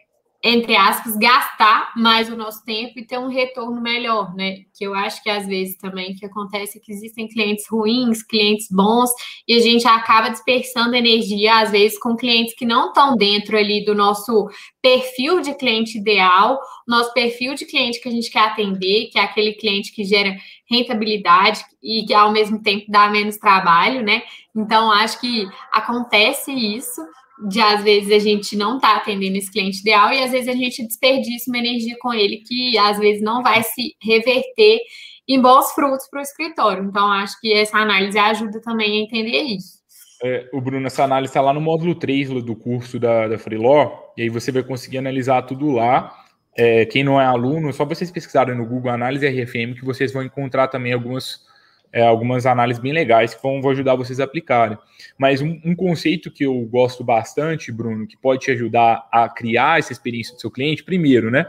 entre 0.48 0.76
aspas, 0.76 1.16
gastar 1.16 1.92
mais 1.96 2.30
o 2.30 2.36
nosso 2.36 2.64
tempo 2.64 2.98
e 2.98 3.04
ter 3.04 3.18
um 3.18 3.28
retorno 3.28 3.80
melhor, 3.80 4.32
né? 4.34 4.58
Que 4.76 4.86
eu 4.86 4.94
acho 4.94 5.20
que 5.20 5.28
às 5.28 5.44
vezes 5.46 5.76
também 5.76 6.14
que 6.14 6.24
acontece 6.24 6.78
é 6.78 6.80
que 6.80 6.92
existem 6.92 7.26
clientes 7.26 7.66
ruins, 7.68 8.22
clientes 8.22 8.68
bons, 8.70 9.10
e 9.48 9.54
a 9.54 9.60
gente 9.60 9.88
acaba 9.88 10.28
dispersando 10.28 10.94
energia, 10.94 11.60
às 11.60 11.72
vezes, 11.72 11.98
com 11.98 12.14
clientes 12.14 12.54
que 12.54 12.64
não 12.64 12.88
estão 12.88 13.16
dentro 13.16 13.56
ali 13.56 13.84
do 13.84 13.94
nosso 13.94 14.48
perfil 14.80 15.40
de 15.40 15.52
cliente 15.54 15.98
ideal, 15.98 16.60
nosso 16.86 17.12
perfil 17.12 17.54
de 17.54 17.66
cliente 17.66 18.00
que 18.00 18.08
a 18.08 18.12
gente 18.12 18.30
quer 18.30 18.44
atender, 18.44 19.08
que 19.10 19.18
é 19.18 19.22
aquele 19.22 19.54
cliente 19.54 19.92
que 19.92 20.04
gera 20.04 20.36
rentabilidade 20.70 21.64
e 21.82 22.04
que 22.06 22.14
ao 22.14 22.30
mesmo 22.30 22.62
tempo 22.62 22.86
dá 22.88 23.08
menos 23.08 23.36
trabalho, 23.36 24.02
né? 24.02 24.22
Então, 24.54 24.92
acho 24.92 25.20
que 25.20 25.48
acontece 25.72 26.52
isso 26.52 27.02
de 27.48 27.60
às 27.60 27.82
vezes 27.82 28.10
a 28.10 28.18
gente 28.18 28.56
não 28.56 28.76
está 28.76 28.96
atendendo 28.96 29.36
esse 29.36 29.50
cliente 29.50 29.80
ideal 29.80 30.12
e 30.12 30.22
às 30.22 30.30
vezes 30.30 30.48
a 30.48 30.54
gente 30.54 30.86
desperdiça 30.86 31.50
uma 31.50 31.58
energia 31.58 31.96
com 32.00 32.12
ele 32.12 32.38
que 32.38 32.78
às 32.78 32.98
vezes 32.98 33.22
não 33.22 33.42
vai 33.42 33.62
se 33.62 33.94
reverter 34.02 34.80
em 35.28 35.40
bons 35.40 35.72
frutos 35.72 36.08
para 36.08 36.20
o 36.20 36.22
escritório. 36.22 36.84
Então, 36.84 37.10
acho 37.10 37.38
que 37.40 37.52
essa 37.52 37.78
análise 37.78 38.18
ajuda 38.18 38.60
também 38.60 39.00
a 39.00 39.04
entender 39.04 39.42
isso. 39.42 39.76
É, 40.22 40.48
o 40.52 40.60
Bruno, 40.60 40.86
essa 40.86 41.04
análise 41.04 41.30
está 41.30 41.40
lá 41.40 41.52
no 41.52 41.60
módulo 41.60 41.94
3 41.94 42.42
do 42.42 42.56
curso 42.56 42.98
da, 42.98 43.28
da 43.28 43.38
Freeló, 43.38 43.92
e 44.16 44.22
aí 44.22 44.28
você 44.30 44.50
vai 44.50 44.62
conseguir 44.62 44.98
analisar 44.98 45.42
tudo 45.42 45.70
lá. 45.70 46.10
É, 46.56 46.86
quem 46.86 47.04
não 47.04 47.20
é 47.20 47.26
aluno, 47.26 47.70
só 47.72 47.84
vocês 47.84 48.10
pesquisarem 48.10 48.56
no 48.56 48.64
Google 48.64 48.90
Análise 48.90 49.26
RFM 49.28 49.74
que 49.78 49.84
vocês 49.84 50.10
vão 50.12 50.22
encontrar 50.22 50.68
também 50.68 50.92
algumas 50.94 51.44
é, 51.92 52.02
algumas 52.02 52.46
análises 52.46 52.82
bem 52.82 52.92
legais 52.92 53.34
que 53.34 53.42
vão, 53.42 53.60
vão 53.60 53.70
ajudar 53.70 53.94
vocês 53.94 54.20
a 54.20 54.24
aplicarem. 54.24 54.76
Mas 55.18 55.40
um, 55.40 55.60
um, 55.64 55.74
conceito 55.74 56.30
que 56.30 56.44
eu 56.44 56.60
gosto 56.62 57.02
bastante, 57.02 57.72
Bruno, 57.72 58.06
que 58.06 58.16
pode 58.16 58.42
te 58.42 58.50
ajudar 58.50 59.08
a 59.10 59.28
criar 59.28 59.78
essa 59.78 59.92
experiência 59.92 60.34
do 60.34 60.40
seu 60.40 60.50
cliente, 60.50 60.84
primeiro, 60.84 61.30
né? 61.30 61.46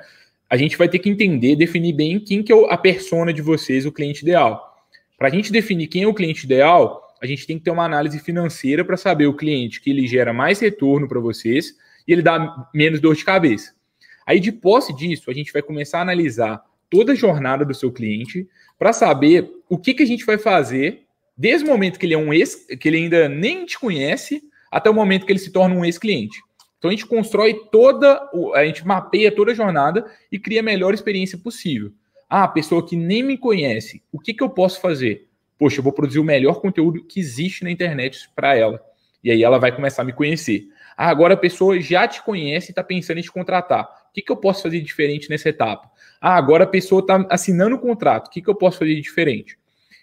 A 0.49 0.55
gente 0.55 0.77
vai 0.77 0.87
ter 0.87 0.99
que 0.99 1.09
entender, 1.09 1.55
definir 1.55 1.93
bem 1.93 2.19
quem 2.19 2.41
que 2.41 2.53
é 2.53 2.73
a 2.73 2.77
persona 2.77 3.33
de 3.33 3.41
vocês, 3.41 3.85
o 3.85 3.91
cliente 3.91 4.21
ideal. 4.21 4.77
Para 5.17 5.27
a 5.27 5.31
gente 5.31 5.51
definir 5.51 5.87
quem 5.87 6.03
é 6.03 6.07
o 6.07 6.13
cliente 6.13 6.45
ideal, 6.45 7.01
a 7.21 7.25
gente 7.25 7.45
tem 7.45 7.57
que 7.57 7.65
ter 7.65 7.71
uma 7.71 7.83
análise 7.83 8.19
financeira 8.19 8.85
para 8.85 8.95
saber 8.95 9.25
o 9.25 9.35
cliente 9.35 9.81
que 9.81 9.89
ele 9.89 10.07
gera 10.07 10.31
mais 10.31 10.59
retorno 10.59 11.07
para 11.07 11.19
vocês 11.19 11.75
e 12.07 12.13
ele 12.13 12.21
dá 12.21 12.69
menos 12.73 12.99
dor 12.99 13.15
de 13.15 13.25
cabeça. 13.25 13.73
Aí, 14.25 14.39
de 14.39 14.51
posse 14.51 14.93
disso, 14.93 15.29
a 15.29 15.33
gente 15.33 15.51
vai 15.51 15.61
começar 15.61 15.99
a 15.99 16.01
analisar 16.01 16.61
toda 16.89 17.13
a 17.13 17.15
jornada 17.15 17.65
do 17.65 17.73
seu 17.73 17.91
cliente 17.91 18.47
para 18.77 18.93
saber 18.93 19.49
o 19.69 19.77
que, 19.77 19.93
que 19.93 20.03
a 20.03 20.07
gente 20.07 20.25
vai 20.25 20.37
fazer 20.37 21.03
desde 21.37 21.65
o 21.65 21.69
momento 21.69 21.99
que 21.99 22.05
ele 22.05 22.13
é 22.13 22.17
um 22.17 22.33
ex, 22.33 22.65
que 22.79 22.87
ele 22.87 22.97
ainda 22.97 23.29
nem 23.29 23.65
te 23.65 23.79
conhece, 23.79 24.41
até 24.71 24.89
o 24.89 24.93
momento 24.93 25.25
que 25.25 25.31
ele 25.31 25.39
se 25.39 25.51
torna 25.51 25.75
um 25.75 25.85
ex-cliente. 25.85 26.37
Então 26.77 26.89
a 26.89 26.91
gente 26.91 27.05
constrói 27.05 27.53
toda, 27.71 28.19
a 28.53 28.65
gente 28.65 28.85
mapeia 28.85 29.31
toda 29.31 29.51
a 29.51 29.55
jornada 29.55 30.05
e 30.31 30.39
cria 30.39 30.59
a 30.59 30.63
melhor 30.63 30.93
experiência 30.93 31.37
possível. 31.37 31.91
Ah, 32.29 32.43
a 32.43 32.47
pessoa 32.47 32.85
que 32.85 32.95
nem 32.95 33.23
me 33.23 33.37
conhece, 33.37 34.03
o 34.11 34.19
que, 34.19 34.33
que 34.33 34.43
eu 34.43 34.49
posso 34.49 34.81
fazer? 34.81 35.27
Poxa, 35.57 35.79
eu 35.79 35.83
vou 35.83 35.93
produzir 35.93 36.19
o 36.19 36.23
melhor 36.23 36.59
conteúdo 36.59 37.03
que 37.03 37.19
existe 37.19 37.63
na 37.63 37.71
internet 37.71 38.29
para 38.35 38.55
ela. 38.55 38.81
E 39.23 39.31
aí 39.31 39.43
ela 39.43 39.57
vai 39.57 39.71
começar 39.71 40.03
a 40.03 40.05
me 40.05 40.13
conhecer. 40.13 40.67
Ah, 40.95 41.09
agora 41.09 41.33
a 41.33 41.37
pessoa 41.37 41.79
já 41.79 42.07
te 42.07 42.21
conhece 42.21 42.69
e 42.69 42.71
está 42.71 42.83
pensando 42.83 43.17
em 43.17 43.23
te 43.23 43.31
contratar. 43.31 43.87
Que, 44.17 44.23
que 44.23 44.31
eu 44.31 44.37
posso 44.37 44.63
fazer 44.63 44.81
diferente 44.81 45.29
nessa 45.29 45.49
etapa? 45.49 45.91
Ah, 46.19 46.35
agora 46.37 46.63
a 46.63 46.67
pessoa 46.67 47.01
está 47.01 47.23
assinando 47.29 47.75
o 47.75 47.79
contrato. 47.79 48.25
O 48.25 48.29
que, 48.31 48.41
que 48.41 48.49
eu 48.49 48.55
posso 48.55 48.79
fazer 48.79 48.99
diferente? 48.99 49.59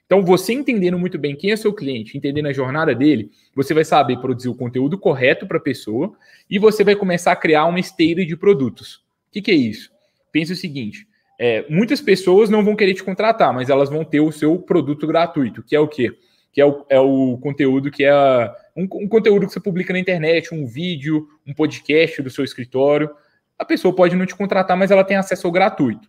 Então, 0.07 0.23
você 0.23 0.53
entendendo 0.53 0.97
muito 0.97 1.19
bem 1.19 1.35
quem 1.35 1.51
é 1.51 1.57
seu 1.57 1.73
cliente, 1.73 2.17
entendendo 2.17 2.47
a 2.47 2.53
jornada 2.53 2.95
dele, 2.95 3.33
você 3.57 3.75
vai 3.75 3.85
saber 3.85 4.21
produzir 4.21 4.49
o 4.49 4.55
conteúdo 4.55 4.97
correto 4.97 5.49
para 5.49 5.57
a 5.57 5.61
pessoa 5.61 6.13
e 6.49 6.61
você 6.61 6.85
vai 6.85 6.95
começar 6.95 7.33
a 7.33 7.37
criar 7.37 7.65
uma 7.65 7.81
esteira 7.81 8.25
de 8.25 8.37
produtos. 8.37 8.99
O 9.29 9.33
que, 9.33 9.43
que 9.43 9.51
é 9.51 9.55
isso? 9.55 9.91
Pense 10.31 10.53
o 10.53 10.57
seguinte: 10.57 11.09
é, 11.37 11.65
muitas 11.69 12.01
pessoas 12.01 12.49
não 12.49 12.65
vão 12.65 12.77
querer 12.77 12.95
te 12.95 13.03
contratar, 13.03 13.53
mas 13.53 13.69
elas 13.69 13.91
vão 13.91 14.05
ter 14.05 14.21
o 14.21 14.31
seu 14.31 14.57
produto 14.61 15.09
gratuito, 15.09 15.61
que 15.61 15.75
é 15.75 15.81
o 15.81 15.89
quê? 15.89 16.17
Que 16.53 16.61
é 16.61 16.65
o, 16.65 16.87
é 16.89 17.01
o 17.01 17.37
conteúdo 17.39 17.91
que 17.91 18.05
é 18.05 18.15
um, 18.77 18.85
um 18.85 19.09
conteúdo 19.09 19.45
que 19.49 19.53
você 19.53 19.59
publica 19.59 19.93
na 19.93 19.99
internet, 19.99 20.55
um 20.55 20.67
vídeo, 20.67 21.27
um 21.45 21.53
podcast 21.53 22.23
do 22.23 22.31
seu 22.31 22.45
escritório 22.45 23.11
a 23.59 23.65
pessoa 23.65 23.95
pode 23.95 24.17
não 24.17 24.27
te 24.27 24.35
contratar, 24.35 24.77
mas 24.77 24.91
ela 24.91 25.05
tem 25.05 25.17
acesso 25.17 25.47
ao 25.47 25.53
gratuito. 25.53 26.09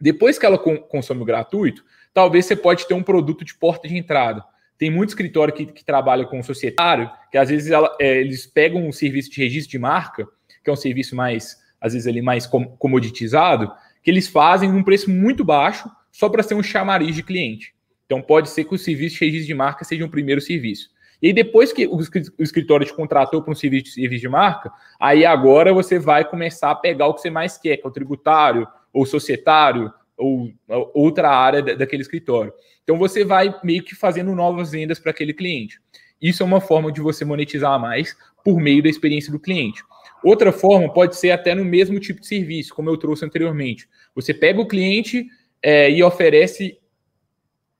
Depois 0.00 0.38
que 0.38 0.46
ela 0.46 0.58
consome 0.58 1.22
o 1.22 1.24
gratuito, 1.24 1.84
talvez 2.14 2.46
você 2.46 2.54
pode 2.54 2.86
ter 2.86 2.94
um 2.94 3.02
produto 3.02 3.44
de 3.44 3.54
porta 3.54 3.88
de 3.88 3.96
entrada. 3.96 4.44
Tem 4.78 4.90
muito 4.90 5.08
escritório 5.08 5.52
que, 5.52 5.66
que 5.66 5.84
trabalha 5.84 6.24
com 6.24 6.40
societário, 6.42 7.10
que 7.32 7.36
às 7.36 7.48
vezes 7.48 7.70
ela, 7.70 7.96
é, 8.00 8.20
eles 8.20 8.46
pegam 8.46 8.86
um 8.86 8.92
serviço 8.92 9.30
de 9.30 9.42
registro 9.42 9.72
de 9.72 9.78
marca, 9.78 10.24
que 10.62 10.70
é 10.70 10.72
um 10.72 10.76
serviço 10.76 11.16
mais, 11.16 11.56
às 11.80 11.94
vezes, 11.94 12.06
ali 12.06 12.22
mais 12.22 12.46
com, 12.46 12.64
comoditizado, 12.64 13.72
que 14.02 14.10
eles 14.10 14.28
fazem 14.28 14.70
num 14.70 14.84
preço 14.84 15.10
muito 15.10 15.44
baixo, 15.44 15.90
só 16.12 16.28
para 16.28 16.44
ser 16.44 16.54
um 16.54 16.62
chamariz 16.62 17.16
de 17.16 17.24
cliente. 17.24 17.74
Então 18.06 18.22
pode 18.22 18.48
ser 18.50 18.64
que 18.64 18.74
o 18.74 18.78
serviço 18.78 19.18
de 19.18 19.24
registro 19.24 19.48
de 19.48 19.54
marca 19.54 19.84
seja 19.84 20.04
o 20.04 20.08
primeiro 20.08 20.40
serviço. 20.40 20.90
E 21.20 21.32
depois 21.32 21.72
que 21.72 21.86
o 21.86 22.00
escritório 22.42 22.86
te 22.86 22.94
contratou 22.94 23.42
para 23.42 23.52
um 23.52 23.54
serviço 23.54 23.84
de, 23.86 23.90
serviço 23.90 24.20
de 24.22 24.28
marca, 24.28 24.70
aí 25.00 25.26
agora 25.26 25.74
você 25.74 25.98
vai 25.98 26.24
começar 26.24 26.70
a 26.70 26.76
pegar 26.76 27.08
o 27.08 27.14
que 27.14 27.20
você 27.20 27.30
mais 27.30 27.58
quer, 27.58 27.76
que 27.76 27.84
é 27.84 27.88
o 27.88 27.92
tributário, 27.92 28.66
ou 28.92 29.04
societário, 29.04 29.92
ou 30.16 30.52
outra 30.94 31.30
área 31.30 31.62
daquele 31.62 32.02
escritório. 32.02 32.52
Então 32.84 32.96
você 32.96 33.24
vai 33.24 33.54
meio 33.64 33.82
que 33.82 33.94
fazendo 33.94 34.34
novas 34.34 34.70
vendas 34.70 34.98
para 34.98 35.10
aquele 35.10 35.34
cliente. 35.34 35.80
Isso 36.22 36.42
é 36.42 36.46
uma 36.46 36.60
forma 36.60 36.90
de 36.90 37.00
você 37.00 37.24
monetizar 37.24 37.78
mais 37.78 38.16
por 38.44 38.60
meio 38.60 38.82
da 38.82 38.88
experiência 38.88 39.32
do 39.32 39.38
cliente. 39.38 39.82
Outra 40.22 40.50
forma 40.50 40.92
pode 40.92 41.16
ser 41.16 41.30
até 41.30 41.54
no 41.54 41.64
mesmo 41.64 42.00
tipo 42.00 42.20
de 42.20 42.26
serviço, 42.26 42.74
como 42.74 42.90
eu 42.90 42.96
trouxe 42.96 43.24
anteriormente. 43.24 43.88
Você 44.14 44.34
pega 44.34 44.60
o 44.60 44.66
cliente 44.66 45.26
é, 45.62 45.90
e 45.90 46.02
oferece 46.02 46.78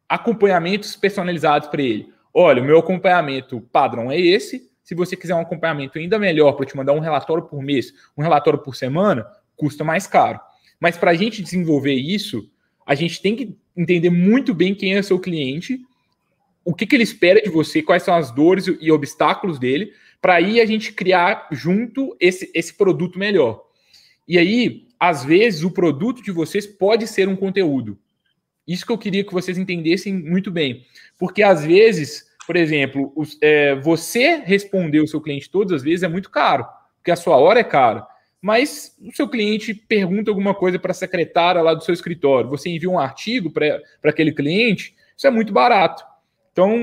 acompanhamentos 0.08 0.94
personalizados 0.94 1.68
para 1.68 1.82
ele 1.82 2.17
olha, 2.38 2.62
o 2.62 2.64
meu 2.64 2.78
acompanhamento 2.78 3.60
padrão 3.72 4.12
é 4.12 4.20
esse. 4.20 4.70
Se 4.84 4.94
você 4.94 5.16
quiser 5.16 5.34
um 5.34 5.40
acompanhamento 5.40 5.98
ainda 5.98 6.20
melhor 6.20 6.52
para 6.52 6.64
te 6.64 6.76
mandar 6.76 6.92
um 6.92 7.00
relatório 7.00 7.42
por 7.42 7.60
mês, 7.60 7.92
um 8.16 8.22
relatório 8.22 8.60
por 8.60 8.76
semana, 8.76 9.26
custa 9.56 9.82
mais 9.82 10.06
caro. 10.06 10.38
Mas 10.78 10.96
para 10.96 11.10
a 11.10 11.14
gente 11.14 11.42
desenvolver 11.42 11.94
isso, 11.94 12.48
a 12.86 12.94
gente 12.94 13.20
tem 13.20 13.34
que 13.34 13.56
entender 13.76 14.08
muito 14.08 14.54
bem 14.54 14.72
quem 14.72 14.94
é 14.94 15.02
seu 15.02 15.18
cliente, 15.18 15.80
o 16.64 16.72
que, 16.72 16.86
que 16.86 16.94
ele 16.94 17.02
espera 17.02 17.42
de 17.42 17.50
você, 17.50 17.82
quais 17.82 18.04
são 18.04 18.14
as 18.14 18.30
dores 18.30 18.66
e 18.80 18.92
obstáculos 18.92 19.58
dele, 19.58 19.92
para 20.22 20.34
aí 20.34 20.60
a 20.60 20.66
gente 20.66 20.92
criar 20.92 21.48
junto 21.50 22.16
esse, 22.20 22.48
esse 22.54 22.72
produto 22.72 23.18
melhor. 23.18 23.64
E 24.28 24.38
aí, 24.38 24.86
às 24.98 25.24
vezes, 25.24 25.64
o 25.64 25.72
produto 25.72 26.22
de 26.22 26.30
vocês 26.30 26.68
pode 26.68 27.08
ser 27.08 27.28
um 27.28 27.34
conteúdo. 27.34 27.98
Isso 28.66 28.86
que 28.86 28.92
eu 28.92 28.98
queria 28.98 29.24
que 29.24 29.32
vocês 29.32 29.58
entendessem 29.58 30.14
muito 30.14 30.52
bem. 30.52 30.84
Porque 31.18 31.42
às 31.42 31.64
vezes 31.64 32.27
por 32.48 32.56
exemplo, 32.56 33.12
os, 33.14 33.36
é, 33.42 33.74
você 33.74 34.36
responder 34.36 35.00
o 35.00 35.06
seu 35.06 35.20
cliente 35.20 35.50
todas 35.50 35.70
as 35.70 35.82
vezes 35.82 36.02
é 36.02 36.08
muito 36.08 36.30
caro, 36.30 36.66
porque 36.96 37.10
a 37.10 37.16
sua 37.16 37.36
hora 37.36 37.60
é 37.60 37.62
cara. 37.62 38.06
Mas 38.40 38.96
o 39.06 39.14
seu 39.14 39.28
cliente 39.28 39.74
pergunta 39.74 40.30
alguma 40.30 40.54
coisa 40.54 40.78
para 40.78 40.92
a 40.92 40.94
secretária 40.94 41.60
lá 41.60 41.74
do 41.74 41.84
seu 41.84 41.92
escritório, 41.92 42.48
você 42.48 42.70
envia 42.70 42.88
um 42.88 42.98
artigo 42.98 43.50
para 43.50 43.82
aquele 44.02 44.32
cliente, 44.32 44.96
isso 45.14 45.26
é 45.26 45.30
muito 45.30 45.52
barato. 45.52 46.02
Então, 46.50 46.74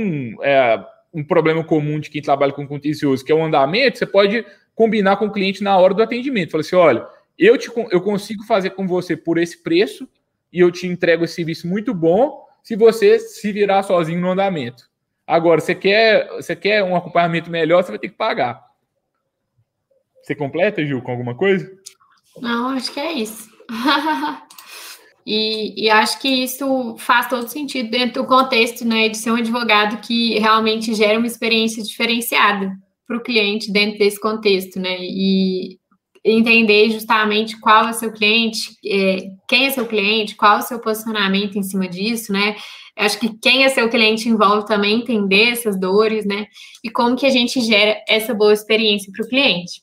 é, 0.43 0.85
um 1.11 1.23
problema 1.23 1.63
comum 1.63 1.99
de 1.99 2.11
quem 2.11 2.21
trabalha 2.21 2.53
com 2.53 2.67
contencioso, 2.67 3.25
que 3.25 3.31
é 3.31 3.35
o 3.35 3.43
andamento, 3.43 3.97
você 3.97 4.05
pode 4.05 4.45
combinar 4.75 5.17
com 5.17 5.25
o 5.25 5.31
cliente 5.31 5.63
na 5.63 5.75
hora 5.79 5.95
do 5.95 6.03
atendimento. 6.03 6.51
Fala 6.51 6.61
assim: 6.61 6.75
olha, 6.75 7.07
eu, 7.39 7.57
te, 7.57 7.71
eu 7.89 8.01
consigo 8.01 8.43
fazer 8.43 8.69
com 8.69 8.85
você 8.85 9.17
por 9.17 9.39
esse 9.39 9.63
preço 9.63 10.07
e 10.53 10.59
eu 10.59 10.69
te 10.69 10.85
entrego 10.85 11.23
esse 11.25 11.33
serviço 11.33 11.67
muito 11.67 11.91
bom 11.91 12.45
se 12.61 12.75
você 12.75 13.17
se 13.17 13.51
virar 13.51 13.81
sozinho 13.81 14.21
no 14.21 14.29
andamento. 14.29 14.93
Agora, 15.27 15.59
você 15.59 15.73
quer, 15.73 16.27
você 16.29 16.55
quer 16.55 16.83
um 16.83 16.95
acompanhamento 16.95 17.49
melhor, 17.49 17.83
você 17.83 17.91
vai 17.91 17.99
ter 17.99 18.09
que 18.09 18.15
pagar. 18.15 18.63
Você 20.21 20.35
completa, 20.35 20.85
Gil, 20.85 21.01
com 21.01 21.11
alguma 21.11 21.35
coisa? 21.35 21.71
Não, 22.41 22.69
acho 22.69 22.91
que 22.91 22.99
é 22.99 23.13
isso. 23.13 23.49
e, 25.25 25.85
e, 25.85 25.89
acho 25.89 26.19
que 26.19 26.27
isso 26.27 26.95
faz 26.97 27.27
todo 27.27 27.47
sentido 27.47 27.89
dentro 27.89 28.21
do 28.21 28.27
contexto 28.27 28.85
né, 28.85 29.09
de 29.09 29.17
ser 29.17 29.31
um 29.31 29.35
advogado 29.35 30.01
que 30.01 30.37
realmente 30.39 30.93
gera 30.93 31.17
uma 31.17 31.27
experiência 31.27 31.83
diferenciada 31.83 32.71
para 33.07 33.17
o 33.17 33.21
cliente 33.21 33.71
dentro 33.71 33.99
desse 33.99 34.19
contexto, 34.19 34.79
né? 34.79 34.97
E 34.99 35.77
entender 36.23 36.89
justamente 36.89 37.59
qual 37.59 37.87
é 37.87 37.91
o 37.91 37.93
seu 37.93 38.11
cliente, 38.11 38.75
é, 38.83 39.29
quem 39.47 39.67
é 39.67 39.69
seu 39.69 39.85
cliente, 39.85 40.35
qual 40.35 40.57
é 40.57 40.59
o 40.59 40.63
seu 40.63 40.79
posicionamento 40.79 41.55
em 41.55 41.63
cima 41.63 41.87
disso, 41.87 42.33
né? 42.33 42.55
Acho 42.97 43.19
que 43.19 43.37
quem 43.37 43.65
é 43.65 43.69
seu 43.69 43.89
cliente 43.89 44.29
envolve 44.29 44.65
também 44.65 44.99
entender 44.99 45.49
essas 45.49 45.77
dores, 45.77 46.25
né? 46.25 46.47
E 46.83 46.89
como 46.89 47.15
que 47.15 47.25
a 47.25 47.29
gente 47.29 47.59
gera 47.59 48.01
essa 48.07 48.33
boa 48.33 48.53
experiência 48.53 49.11
para 49.11 49.25
o 49.25 49.29
cliente. 49.29 49.81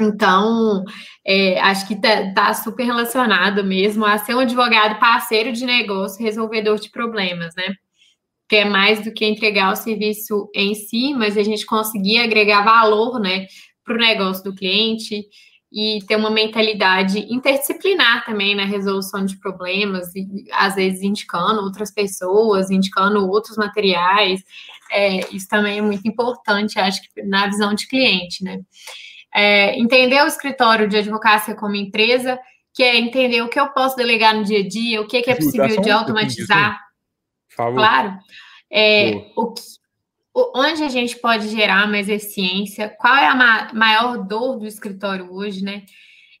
Então, 0.00 0.82
é, 1.24 1.60
acho 1.60 1.86
que 1.86 1.94
está 1.94 2.32
tá 2.32 2.54
super 2.54 2.84
relacionado 2.84 3.62
mesmo 3.62 4.04
a 4.04 4.18
ser 4.18 4.34
um 4.34 4.40
advogado 4.40 4.98
parceiro 4.98 5.52
de 5.52 5.64
negócio, 5.64 6.24
resolvedor 6.24 6.80
de 6.80 6.90
problemas, 6.90 7.54
né? 7.54 7.74
Que 8.48 8.56
é 8.56 8.64
mais 8.64 9.04
do 9.04 9.12
que 9.12 9.24
entregar 9.24 9.72
o 9.72 9.76
serviço 9.76 10.50
em 10.54 10.74
si, 10.74 11.14
mas 11.14 11.36
a 11.36 11.42
gente 11.42 11.64
conseguir 11.66 12.18
agregar 12.18 12.64
valor, 12.64 13.20
né, 13.20 13.46
para 13.84 13.94
o 13.94 13.98
negócio 13.98 14.42
do 14.42 14.54
cliente 14.54 15.24
e 15.74 15.98
ter 16.06 16.14
uma 16.14 16.30
mentalidade 16.30 17.26
interdisciplinar 17.28 18.24
também 18.24 18.54
na 18.54 18.64
resolução 18.64 19.24
de 19.26 19.36
problemas, 19.40 20.14
e 20.14 20.46
às 20.52 20.76
vezes 20.76 21.02
indicando 21.02 21.62
outras 21.62 21.92
pessoas, 21.92 22.70
indicando 22.70 23.28
outros 23.28 23.56
materiais. 23.56 24.40
É, 24.92 25.34
isso 25.34 25.48
também 25.48 25.78
é 25.78 25.82
muito 25.82 26.06
importante, 26.06 26.78
acho 26.78 27.02
que 27.02 27.22
na 27.24 27.48
visão 27.48 27.74
de 27.74 27.88
cliente, 27.88 28.44
né? 28.44 28.60
É, 29.34 29.76
entender 29.76 30.22
o 30.22 30.28
escritório 30.28 30.88
de 30.88 30.96
advocacia 30.96 31.56
como 31.56 31.74
empresa, 31.74 32.38
que 32.72 32.84
é 32.84 32.96
entender 32.96 33.42
o 33.42 33.48
que 33.48 33.58
eu 33.58 33.66
posso 33.70 33.96
delegar 33.96 34.32
no 34.32 34.44
dia 34.44 34.60
a 34.60 34.68
dia, 34.68 35.00
o 35.00 35.08
que 35.08 35.16
é, 35.16 35.22
que 35.22 35.30
é 35.32 35.34
possível 35.34 35.80
de 35.80 35.90
automatizar. 35.90 36.78
Claro. 37.56 38.16
É, 38.70 39.12
o 39.36 39.52
que, 39.52 39.62
onde 40.34 40.82
a 40.82 40.88
gente 40.88 41.16
pode 41.18 41.48
gerar 41.48 41.88
mais 41.88 42.08
eficiência, 42.08 42.88
qual 42.98 43.14
é 43.14 43.26
a 43.26 43.34
ma 43.34 43.72
maior 43.72 44.18
dor 44.18 44.58
do 44.58 44.66
escritório 44.66 45.32
hoje, 45.32 45.62
né? 45.62 45.84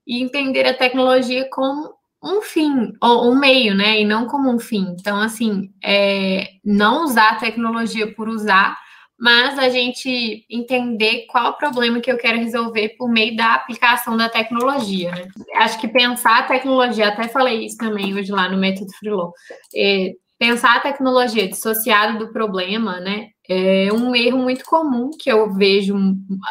E 0.06 0.22
entender 0.22 0.66
a 0.66 0.74
tecnologia 0.74 1.48
como 1.50 1.94
um 2.22 2.40
fim, 2.42 2.92
ou 3.02 3.30
um 3.30 3.38
meio, 3.38 3.74
né? 3.74 4.00
E 4.00 4.04
não 4.04 4.26
como 4.26 4.50
um 4.50 4.58
fim. 4.58 4.96
Então, 4.98 5.20
assim, 5.20 5.70
é, 5.82 6.48
não 6.64 7.04
usar 7.04 7.30
a 7.30 7.36
tecnologia 7.36 8.12
por 8.14 8.28
usar, 8.28 8.76
mas 9.18 9.58
a 9.58 9.68
gente 9.68 10.44
entender 10.50 11.26
qual 11.30 11.50
o 11.50 11.56
problema 11.56 12.00
que 12.00 12.10
eu 12.10 12.16
quero 12.16 12.38
resolver 12.38 12.90
por 12.98 13.08
meio 13.08 13.36
da 13.36 13.54
aplicação 13.54 14.16
da 14.16 14.28
tecnologia. 14.28 15.10
Né? 15.12 15.28
Acho 15.56 15.80
que 15.80 15.86
pensar 15.86 16.40
a 16.40 16.42
tecnologia, 16.42 17.08
até 17.08 17.28
falei 17.28 17.66
isso 17.66 17.76
também 17.76 18.14
hoje 18.14 18.32
lá 18.32 18.48
no 18.48 18.58
Método 18.58 18.90
Freelaw, 18.98 19.32
é, 19.74 20.12
pensar 20.38 20.76
a 20.76 20.80
tecnologia 20.80 21.48
dissociada 21.48 22.18
do 22.18 22.32
problema, 22.32 23.00
né, 23.00 23.28
é 23.48 23.92
um 23.92 24.14
erro 24.14 24.38
muito 24.38 24.64
comum 24.64 25.10
que 25.18 25.30
eu 25.30 25.52
vejo 25.52 25.96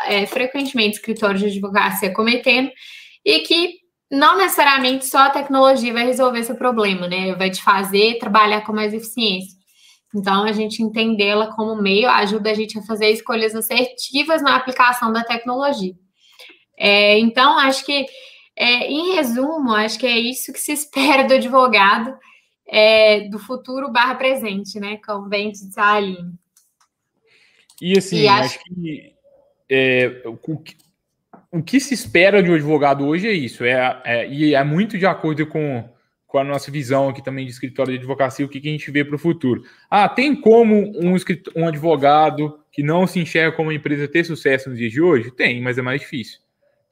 é, 0.05 0.25
frequentemente 0.25 0.97
escritórios 0.97 1.41
de 1.41 1.47
advocacia 1.47 2.13
cometendo 2.13 2.69
e 3.25 3.39
que 3.39 3.83
não 4.11 4.37
necessariamente 4.37 5.07
só 5.07 5.19
a 5.19 5.29
tecnologia 5.31 5.91
vai 5.91 6.05
resolver 6.05 6.39
esse 6.39 6.53
problema, 6.53 7.07
né? 7.07 7.33
Vai 7.33 7.49
te 7.49 7.63
fazer 7.63 8.19
trabalhar 8.19 8.61
com 8.61 8.71
mais 8.71 8.93
eficiência. 8.93 9.57
Então, 10.15 10.43
a 10.43 10.51
gente 10.51 10.83
entendê-la 10.83 11.47
como 11.55 11.81
meio 11.81 12.07
ajuda 12.07 12.51
a 12.51 12.53
gente 12.53 12.77
a 12.77 12.83
fazer 12.83 13.09
escolhas 13.09 13.55
assertivas 13.55 14.43
na 14.43 14.55
aplicação 14.55 15.11
da 15.11 15.23
tecnologia. 15.23 15.93
É, 16.77 17.17
então, 17.17 17.57
acho 17.57 17.83
que, 17.83 18.05
é, 18.55 18.91
em 18.91 19.15
resumo, 19.15 19.73
acho 19.73 19.97
que 19.97 20.05
é 20.05 20.19
isso 20.19 20.53
que 20.53 20.59
se 20.59 20.71
espera 20.71 21.23
do 21.23 21.33
advogado 21.33 22.15
é, 22.67 23.27
do 23.29 23.39
futuro 23.39 23.91
barra 23.91 24.15
presente, 24.15 24.79
né? 24.79 24.99
Disse 25.51 25.79
a 25.79 25.93
Aline. 25.93 26.33
E 27.81 27.97
assim, 27.97 28.21
e 28.21 28.27
acho... 28.27 28.45
acho, 28.45 28.59
que 28.63 29.13
é, 29.69 30.21
o, 30.25 30.37
o, 31.51 31.63
que 31.63 31.79
se 31.79 31.93
espera 31.93 32.41
de 32.41 32.49
um 32.49 32.55
advogado 32.55 33.05
hoje 33.05 33.27
é 33.27 33.33
isso, 33.33 33.63
é, 33.63 34.01
é, 34.05 34.27
e 34.29 34.53
é 34.55 34.63
muito 34.63 34.97
de 34.97 35.05
acordo 35.05 35.45
com, 35.47 35.89
com 36.27 36.37
a 36.37 36.43
nossa 36.43 36.71
visão 36.71 37.09
aqui 37.09 37.23
também 37.23 37.45
de 37.45 37.51
escritório 37.51 37.91
de 37.91 37.99
advocacia, 37.99 38.45
o 38.45 38.49
que, 38.49 38.61
que 38.61 38.69
a 38.69 38.71
gente 38.71 38.91
vê 38.91 39.03
para 39.03 39.15
o 39.15 39.19
futuro. 39.19 39.63
Ah, 39.89 40.07
tem 40.07 40.35
como 40.35 40.75
um, 40.75 41.15
um 41.55 41.67
advogado 41.67 42.59
que 42.71 42.83
não 42.83 43.05
se 43.05 43.19
enxerga 43.19 43.55
como 43.55 43.71
empresa 43.71 44.07
ter 44.07 44.23
sucesso 44.23 44.69
nos 44.69 44.77
dias 44.77 44.91
de 44.91 45.01
hoje? 45.01 45.31
Tem, 45.31 45.61
mas 45.61 45.77
é 45.77 45.81
mais 45.81 46.01
difícil. 46.01 46.42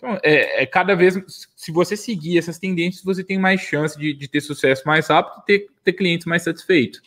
Então, 0.02 0.18
é, 0.24 0.64
é, 0.64 0.66
cada 0.66 0.96
vez, 0.96 1.14
se 1.56 1.72
você 1.72 1.96
seguir 1.96 2.40
essas 2.40 2.58
tendências, 2.58 3.04
você 3.04 3.24
tem 3.24 3.38
mais 3.38 3.62
chance 3.62 3.96
de, 3.96 4.16
de 4.16 4.28
ter 4.28 4.42
sucesso 4.42 4.82
mais 4.84 5.08
rápido 5.08 5.44
e 5.44 5.46
ter, 5.46 5.68
ter 5.84 5.94
clientes 5.94 6.26
mais 6.26 6.42
satisfeitos. 6.42 7.00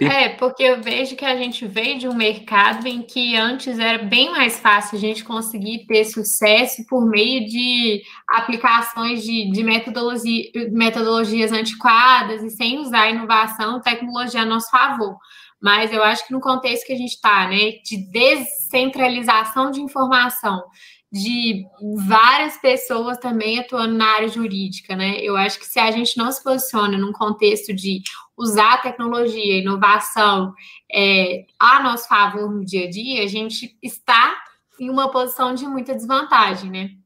É, 0.00 0.30
porque 0.30 0.64
eu 0.64 0.82
vejo 0.82 1.14
que 1.14 1.24
a 1.24 1.36
gente 1.36 1.64
veio 1.64 1.96
de 1.96 2.08
um 2.08 2.14
mercado 2.14 2.88
em 2.88 3.02
que 3.02 3.36
antes 3.36 3.78
era 3.78 4.02
bem 4.02 4.32
mais 4.32 4.58
fácil 4.58 4.98
a 4.98 5.00
gente 5.00 5.22
conseguir 5.22 5.86
ter 5.86 6.04
sucesso 6.04 6.84
por 6.88 7.06
meio 7.06 7.46
de 7.46 8.02
aplicações 8.26 9.22
de, 9.22 9.52
de 9.52 9.62
metodologia, 9.62 10.50
metodologias 10.72 11.52
antiquadas 11.52 12.42
e 12.42 12.50
sem 12.50 12.80
usar 12.80 13.10
inovação, 13.10 13.80
tecnologia 13.80 14.42
a 14.42 14.46
nosso 14.46 14.68
favor. 14.70 15.16
Mas 15.60 15.92
eu 15.92 16.02
acho 16.02 16.26
que 16.26 16.32
no 16.32 16.40
contexto 16.40 16.86
que 16.86 16.92
a 16.92 16.96
gente 16.96 17.12
está, 17.12 17.46
né, 17.46 17.74
de 17.84 17.98
descentralização 18.10 19.70
de 19.70 19.80
informação, 19.80 20.64
de 21.12 21.66
várias 22.06 22.56
pessoas 22.56 23.18
também 23.18 23.58
atuando 23.58 23.94
na 23.94 24.06
área 24.14 24.28
jurídica, 24.28 24.96
né? 24.96 25.20
Eu 25.20 25.36
acho 25.36 25.58
que 25.58 25.66
se 25.66 25.78
a 25.78 25.90
gente 25.90 26.16
não 26.16 26.32
se 26.32 26.42
posiciona 26.42 26.96
num 26.96 27.12
contexto 27.12 27.74
de 27.74 28.02
usar 28.34 28.74
a 28.74 28.78
tecnologia, 28.78 29.58
inovação 29.58 30.54
é, 30.90 31.44
a 31.58 31.82
nosso 31.82 32.08
favor 32.08 32.50
no 32.50 32.64
dia 32.64 32.86
a 32.86 32.90
dia, 32.90 33.22
a 33.22 33.26
gente 33.26 33.76
está 33.82 34.42
em 34.80 34.88
uma 34.88 35.10
posição 35.10 35.54
de 35.54 35.66
muita 35.66 35.94
desvantagem, 35.94 36.70
né? 36.70 36.96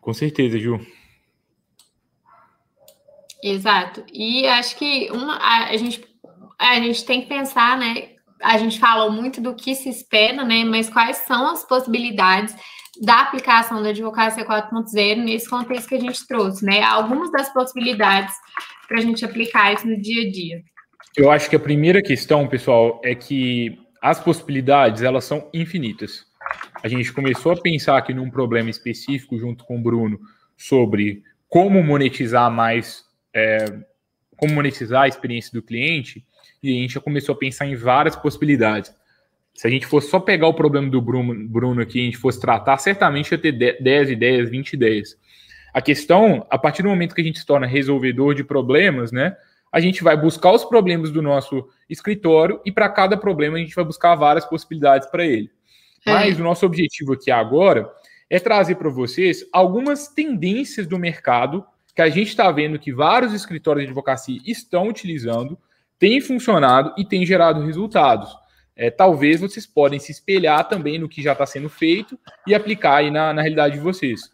Com 0.00 0.14
certeza, 0.14 0.56
Ju. 0.56 0.80
Exato. 3.42 4.04
E 4.12 4.46
acho 4.46 4.76
que 4.76 5.10
uma, 5.10 5.34
a, 5.38 5.70
a, 5.70 5.76
gente, 5.76 6.04
a 6.56 6.76
gente 6.76 7.04
tem 7.04 7.20
que 7.20 7.26
pensar, 7.26 7.76
né? 7.76 8.10
A 8.42 8.58
gente 8.58 8.78
falou 8.78 9.10
muito 9.10 9.40
do 9.40 9.54
que 9.54 9.74
se 9.74 9.88
espera, 9.88 10.44
né? 10.44 10.64
Mas 10.64 10.88
quais 10.88 11.18
são 11.18 11.50
as 11.50 11.64
possibilidades 11.64 12.54
da 13.00 13.20
aplicação 13.20 13.82
da 13.82 13.90
advocacia 13.90 14.44
4.0 14.44 15.22
nesse 15.22 15.48
contexto 15.48 15.88
que 15.88 15.94
a 15.94 16.00
gente 16.00 16.26
trouxe, 16.26 16.64
né? 16.64 16.82
Algumas 16.82 17.30
das 17.30 17.52
possibilidades 17.52 18.34
para 18.88 18.98
a 18.98 19.00
gente 19.00 19.24
aplicar 19.24 19.72
isso 19.72 19.86
no 19.86 20.00
dia 20.00 20.28
a 20.28 20.30
dia. 20.30 20.62
Eu 21.16 21.30
acho 21.30 21.48
que 21.48 21.56
a 21.56 21.60
primeira 21.60 22.02
questão, 22.02 22.46
pessoal, 22.48 23.00
é 23.04 23.14
que 23.14 23.78
as 24.00 24.18
possibilidades 24.20 25.02
elas 25.02 25.24
são 25.24 25.48
infinitas. 25.52 26.24
A 26.82 26.88
gente 26.88 27.12
começou 27.12 27.52
a 27.52 27.60
pensar 27.60 27.96
aqui 27.96 28.14
num 28.14 28.30
problema 28.30 28.70
específico 28.70 29.38
junto 29.38 29.64
com 29.64 29.78
o 29.78 29.82
Bruno 29.82 30.18
sobre 30.56 31.22
como 31.48 31.82
monetizar 31.82 32.50
mais, 32.50 33.04
é, 33.34 33.64
como 34.36 34.54
monetizar 34.54 35.02
a 35.02 35.08
experiência 35.08 35.52
do 35.52 35.62
cliente 35.62 36.24
e 36.62 36.78
a 36.78 36.82
gente 36.82 36.94
já 36.94 37.00
começou 37.00 37.34
a 37.34 37.38
pensar 37.38 37.66
em 37.66 37.74
várias 37.74 38.16
possibilidades. 38.16 38.94
Se 39.54 39.66
a 39.66 39.70
gente 39.70 39.86
fosse 39.86 40.08
só 40.08 40.20
pegar 40.20 40.46
o 40.46 40.54
problema 40.54 40.88
do 40.88 41.00
Bruno, 41.00 41.48
Bruno 41.48 41.82
aqui, 41.82 42.00
a 42.00 42.04
gente 42.04 42.16
fosse 42.16 42.40
tratar, 42.40 42.78
certamente 42.78 43.32
ia 43.32 43.38
ter 43.38 43.52
10 43.52 44.10
ideias, 44.10 44.50
20 44.50 44.72
ideias. 44.72 45.16
A 45.72 45.80
questão, 45.80 46.46
a 46.50 46.58
partir 46.58 46.82
do 46.82 46.88
momento 46.88 47.14
que 47.14 47.20
a 47.20 47.24
gente 47.24 47.38
se 47.38 47.46
torna 47.46 47.66
resolvedor 47.66 48.34
de 48.34 48.42
problemas, 48.42 49.12
né, 49.12 49.36
a 49.72 49.78
gente 49.78 50.02
vai 50.02 50.16
buscar 50.16 50.52
os 50.52 50.64
problemas 50.64 51.10
do 51.10 51.22
nosso 51.22 51.68
escritório 51.88 52.60
e 52.64 52.72
para 52.72 52.88
cada 52.88 53.16
problema 53.16 53.56
a 53.56 53.60
gente 53.60 53.74
vai 53.74 53.84
buscar 53.84 54.14
várias 54.14 54.44
possibilidades 54.44 55.08
para 55.08 55.24
ele. 55.24 55.50
É. 56.04 56.12
Mas 56.12 56.40
o 56.40 56.42
nosso 56.42 56.66
objetivo 56.66 57.12
aqui 57.12 57.30
agora 57.30 57.90
é 58.28 58.38
trazer 58.38 58.76
para 58.76 58.88
vocês 58.88 59.44
algumas 59.52 60.08
tendências 60.08 60.86
do 60.86 60.98
mercado 60.98 61.64
que 61.94 62.02
a 62.02 62.08
gente 62.08 62.28
está 62.28 62.50
vendo 62.50 62.78
que 62.78 62.92
vários 62.92 63.32
escritórios 63.32 63.84
de 63.84 63.88
advocacia 63.88 64.40
estão 64.46 64.88
utilizando 64.88 65.58
tem 66.00 66.20
funcionado 66.20 66.92
e 66.98 67.04
tem 67.04 67.24
gerado 67.24 67.60
resultados. 67.60 68.34
É, 68.74 68.90
talvez 68.90 69.40
vocês 69.40 69.66
podem 69.66 70.00
se 70.00 70.10
espelhar 70.10 70.66
também 70.66 70.98
no 70.98 71.08
que 71.08 71.22
já 71.22 71.32
está 71.32 71.44
sendo 71.44 71.68
feito 71.68 72.18
e 72.46 72.54
aplicar 72.54 72.96
aí 72.96 73.10
na, 73.10 73.32
na 73.34 73.42
realidade 73.42 73.74
de 73.74 73.80
vocês. 73.80 74.32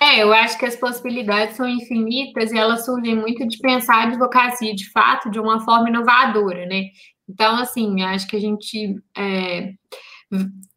É, 0.00 0.22
eu 0.22 0.32
acho 0.32 0.58
que 0.58 0.66
as 0.66 0.74
possibilidades 0.74 1.56
são 1.56 1.68
infinitas 1.68 2.50
e 2.50 2.58
elas 2.58 2.84
surgem 2.84 3.14
muito 3.14 3.46
de 3.46 3.58
pensar 3.58 3.96
a 3.96 4.02
advocacia 4.04 4.74
de 4.74 4.90
fato 4.90 5.30
de 5.30 5.38
uma 5.38 5.60
forma 5.60 5.88
inovadora, 5.88 6.66
né? 6.66 6.86
Então, 7.28 7.56
assim, 7.58 8.02
acho 8.02 8.26
que 8.26 8.34
a 8.34 8.40
gente 8.40 8.96
é, 9.16 9.74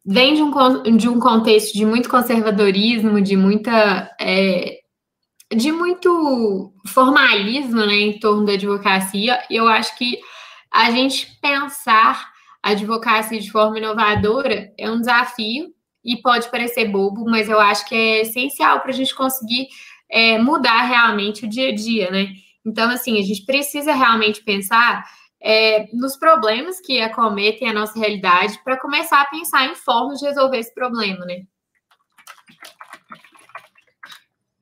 vem 0.06 0.34
de 0.34 0.42
um, 0.42 0.96
de 0.96 1.08
um 1.08 1.18
contexto 1.18 1.72
de 1.74 1.84
muito 1.84 2.08
conservadorismo, 2.08 3.20
de 3.20 3.36
muita 3.36 4.08
é, 4.20 4.83
de 5.52 5.72
muito 5.72 6.72
formalismo 6.86 7.84
né, 7.86 7.94
em 7.94 8.18
torno 8.18 8.44
da 8.44 8.52
advocacia. 8.52 9.42
Eu 9.50 9.66
acho 9.68 9.96
que 9.96 10.18
a 10.70 10.90
gente 10.90 11.38
pensar 11.40 12.32
a 12.62 12.70
advocacia 12.70 13.38
de 13.38 13.50
forma 13.50 13.78
inovadora 13.78 14.72
é 14.78 14.90
um 14.90 14.98
desafio 14.98 15.66
e 16.04 16.16
pode 16.16 16.50
parecer 16.50 16.86
bobo, 16.86 17.24
mas 17.24 17.48
eu 17.48 17.60
acho 17.60 17.86
que 17.86 17.94
é 17.94 18.22
essencial 18.22 18.80
para 18.80 18.90
a 18.90 18.94
gente 18.94 19.14
conseguir 19.14 19.68
é, 20.10 20.38
mudar 20.38 20.82
realmente 20.82 21.44
o 21.44 21.48
dia 21.48 21.68
a 21.68 21.74
dia, 21.74 22.10
né? 22.10 22.28
Então, 22.64 22.90
assim, 22.90 23.18
a 23.18 23.22
gente 23.22 23.44
precisa 23.44 23.92
realmente 23.92 24.42
pensar 24.42 25.04
é, 25.42 25.86
nos 25.92 26.16
problemas 26.16 26.80
que 26.80 27.00
acometem 27.00 27.68
a 27.68 27.72
nossa 27.72 27.98
realidade 27.98 28.58
para 28.64 28.80
começar 28.80 29.20
a 29.20 29.26
pensar 29.26 29.66
em 29.70 29.74
formas 29.74 30.18
de 30.18 30.26
resolver 30.26 30.58
esse 30.58 30.72
problema, 30.74 31.24
né? 31.26 31.42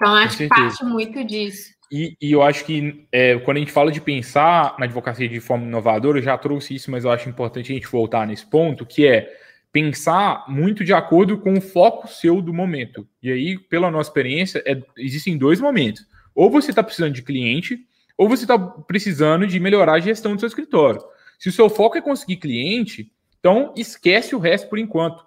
Então, 0.02 0.14
acho 0.16 0.36
que 0.36 0.48
parte 0.48 0.84
muito 0.84 1.24
disso. 1.24 1.72
E, 1.90 2.16
e, 2.20 2.32
eu 2.32 2.42
acho 2.42 2.64
que 2.64 3.06
é, 3.12 3.38
quando 3.38 3.58
a 3.58 3.60
gente 3.60 3.70
fala 3.70 3.92
de 3.92 4.00
pensar 4.00 4.74
na 4.78 4.86
advocacia 4.86 5.28
de 5.28 5.38
forma 5.38 5.64
inovadora, 5.64 6.18
eu 6.18 6.22
já 6.22 6.36
trouxe 6.36 6.74
isso, 6.74 6.90
mas 6.90 7.04
eu 7.04 7.10
acho 7.10 7.28
importante 7.28 7.70
a 7.70 7.74
gente 7.74 7.86
voltar 7.86 8.26
nesse 8.26 8.44
ponto, 8.46 8.84
que 8.84 9.06
é 9.06 9.30
pensar 9.70 10.44
muito 10.48 10.84
de 10.84 10.92
acordo 10.92 11.38
com 11.38 11.52
o 11.52 11.60
foco 11.60 12.08
seu 12.08 12.42
do 12.42 12.52
momento. 12.52 13.06
E 13.22 13.30
aí, 13.30 13.58
pela 13.58 13.90
nossa 13.90 14.10
experiência, 14.10 14.60
é, 14.66 14.82
existem 14.96 15.38
dois 15.38 15.60
momentos. 15.60 16.04
Ou 16.34 16.50
você 16.50 16.70
está 16.70 16.82
precisando 16.82 17.12
de 17.12 17.22
cliente, 17.22 17.78
ou 18.18 18.28
você 18.28 18.42
está 18.42 18.58
precisando 18.58 19.46
de 19.46 19.60
melhorar 19.60 19.94
a 19.94 20.00
gestão 20.00 20.34
do 20.34 20.40
seu 20.40 20.48
escritório. 20.48 21.00
Se 21.38 21.48
o 21.48 21.52
seu 21.52 21.70
foco 21.70 21.96
é 21.96 22.00
conseguir 22.00 22.38
cliente, 22.38 23.12
então 23.38 23.72
esquece 23.76 24.34
o 24.34 24.38
resto 24.40 24.68
por 24.68 24.78
enquanto. 24.78 25.22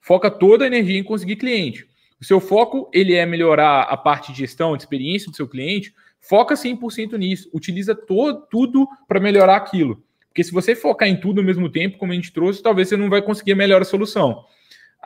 Foca 0.00 0.30
toda 0.30 0.64
a 0.64 0.66
energia 0.66 0.98
em 0.98 1.04
conseguir 1.04 1.36
cliente. 1.36 1.87
O 2.20 2.24
seu 2.24 2.40
foco 2.40 2.90
ele 2.92 3.14
é 3.14 3.24
melhorar 3.24 3.82
a 3.82 3.96
parte 3.96 4.32
de 4.32 4.38
gestão, 4.38 4.76
de 4.76 4.82
experiência 4.82 5.30
do 5.30 5.36
seu 5.36 5.48
cliente, 5.48 5.92
Foca 6.20 6.54
100% 6.54 7.16
nisso, 7.16 7.48
utiliza 7.52 7.94
todo, 7.94 8.46
tudo 8.50 8.88
para 9.06 9.20
melhorar 9.20 9.56
aquilo. 9.56 10.02
Porque 10.28 10.44
se 10.44 10.52
você 10.52 10.74
focar 10.74 11.08
em 11.08 11.18
tudo 11.18 11.40
ao 11.40 11.46
mesmo 11.46 11.70
tempo, 11.70 11.98
como 11.98 12.12
a 12.12 12.14
gente 12.14 12.32
trouxe, 12.32 12.62
talvez 12.62 12.88
você 12.88 12.96
não 12.96 13.08
vai 13.08 13.22
conseguir 13.22 13.52
a 13.52 13.56
melhor 13.56 13.84
solução. 13.84 14.44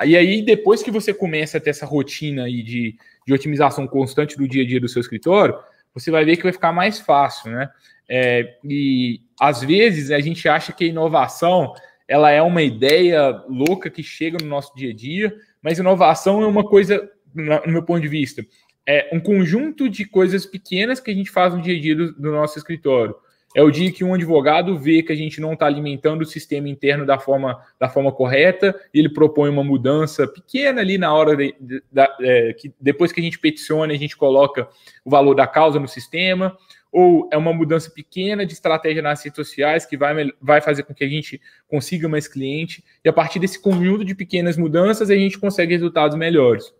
E 0.04 0.16
aí, 0.16 0.42
depois 0.42 0.82
que 0.82 0.90
você 0.90 1.12
começa 1.12 1.58
a 1.58 1.60
ter 1.60 1.70
essa 1.70 1.86
rotina 1.86 2.44
aí 2.44 2.62
de, 2.62 2.96
de 3.26 3.32
otimização 3.32 3.86
constante 3.86 4.36
do 4.36 4.48
dia 4.48 4.62
a 4.62 4.66
dia 4.66 4.80
do 4.80 4.88
seu 4.88 5.00
escritório, 5.00 5.56
você 5.94 6.10
vai 6.10 6.24
ver 6.24 6.36
que 6.36 6.42
vai 6.42 6.52
ficar 6.52 6.72
mais 6.72 6.98
fácil, 6.98 7.52
né? 7.52 7.70
É, 8.08 8.56
e 8.64 9.20
às 9.38 9.62
vezes 9.62 10.10
a 10.10 10.18
gente 10.18 10.48
acha 10.48 10.72
que 10.72 10.84
a 10.84 10.88
inovação 10.88 11.72
ela 12.08 12.30
é 12.30 12.42
uma 12.42 12.62
ideia 12.62 13.42
louca 13.48 13.88
que 13.88 14.02
chega 14.02 14.38
no 14.42 14.48
nosso 14.48 14.74
dia 14.74 14.90
a 14.90 14.94
dia, 14.94 15.34
mas 15.62 15.78
inovação 15.78 16.42
é 16.42 16.46
uma 16.46 16.64
coisa, 16.64 17.08
no 17.34 17.72
meu 17.72 17.82
ponto 17.82 18.00
de 18.00 18.08
vista, 18.08 18.44
é 18.86 19.08
um 19.12 19.20
conjunto 19.20 19.88
de 19.88 20.04
coisas 20.04 20.44
pequenas 20.44 21.00
que 21.00 21.10
a 21.10 21.14
gente 21.14 21.30
faz 21.30 21.54
no 21.54 21.62
dia 21.62 21.76
a 21.76 21.80
dia 21.80 21.94
do, 21.94 22.12
do 22.12 22.32
nosso 22.32 22.58
escritório. 22.58 23.14
É 23.54 23.62
o 23.62 23.70
dia 23.70 23.92
que 23.92 24.02
um 24.02 24.14
advogado 24.14 24.78
vê 24.78 25.02
que 25.02 25.12
a 25.12 25.16
gente 25.16 25.40
não 25.40 25.52
está 25.52 25.66
alimentando 25.66 26.22
o 26.22 26.26
sistema 26.26 26.68
interno 26.68 27.04
da 27.04 27.18
forma, 27.18 27.62
da 27.78 27.88
forma 27.88 28.10
correta 28.10 28.74
e 28.94 28.98
ele 28.98 29.10
propõe 29.10 29.50
uma 29.50 29.62
mudança 29.62 30.26
pequena 30.26 30.80
ali 30.80 30.96
na 30.96 31.12
hora 31.12 31.36
de, 31.36 31.54
de, 31.60 31.82
de, 31.92 32.08
é, 32.22 32.54
que 32.54 32.72
depois 32.80 33.12
que 33.12 33.20
a 33.20 33.22
gente 33.22 33.38
peticiona, 33.38 33.92
a 33.92 33.96
gente 33.96 34.16
coloca 34.16 34.68
o 35.04 35.10
valor 35.10 35.34
da 35.34 35.46
causa 35.46 35.78
no 35.78 35.86
sistema, 35.86 36.56
ou 36.92 37.28
é 37.32 37.36
uma 37.38 37.54
mudança 37.54 37.90
pequena 37.90 38.44
de 38.44 38.52
estratégia 38.52 39.00
nas 39.00 39.24
redes 39.24 39.36
sociais 39.36 39.86
que 39.86 39.96
vai, 39.96 40.30
vai 40.40 40.60
fazer 40.60 40.82
com 40.82 40.94
que 40.94 41.02
a 41.02 41.08
gente 41.08 41.40
consiga 41.66 42.06
mais 42.08 42.28
cliente, 42.28 42.84
e 43.02 43.08
a 43.08 43.12
partir 43.12 43.38
desse 43.38 43.60
conjunto 43.60 44.04
de 44.04 44.14
pequenas 44.14 44.58
mudanças 44.58 45.10
a 45.10 45.16
gente 45.16 45.38
consegue 45.38 45.72
resultados 45.72 46.16
melhores. 46.16 46.72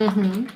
Uhum. 0.00 0.46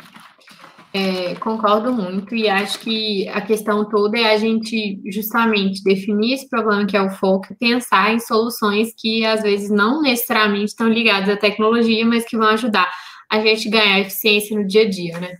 É, 0.92 1.36
concordo 1.36 1.92
muito 1.92 2.34
e 2.34 2.48
acho 2.48 2.80
que 2.80 3.28
a 3.28 3.40
questão 3.40 3.88
toda 3.88 4.18
é 4.18 4.32
a 4.32 4.36
gente 4.36 5.00
justamente 5.08 5.84
definir 5.84 6.34
esse 6.34 6.48
problema 6.48 6.84
que 6.84 6.96
é 6.96 7.00
o 7.00 7.10
foco 7.10 7.46
e 7.52 7.54
pensar 7.54 8.12
em 8.12 8.18
soluções 8.18 8.92
que 8.98 9.24
às 9.24 9.42
vezes 9.42 9.70
não 9.70 10.02
necessariamente 10.02 10.70
estão 10.70 10.88
ligadas 10.88 11.28
à 11.28 11.36
tecnologia, 11.36 12.04
mas 12.04 12.24
que 12.24 12.36
vão 12.36 12.48
ajudar 12.48 12.90
a 13.30 13.38
gente 13.38 13.70
ganhar 13.70 14.00
eficiência 14.00 14.58
no 14.58 14.66
dia 14.66 14.82
a 14.82 14.90
dia, 14.90 15.20
né? 15.20 15.36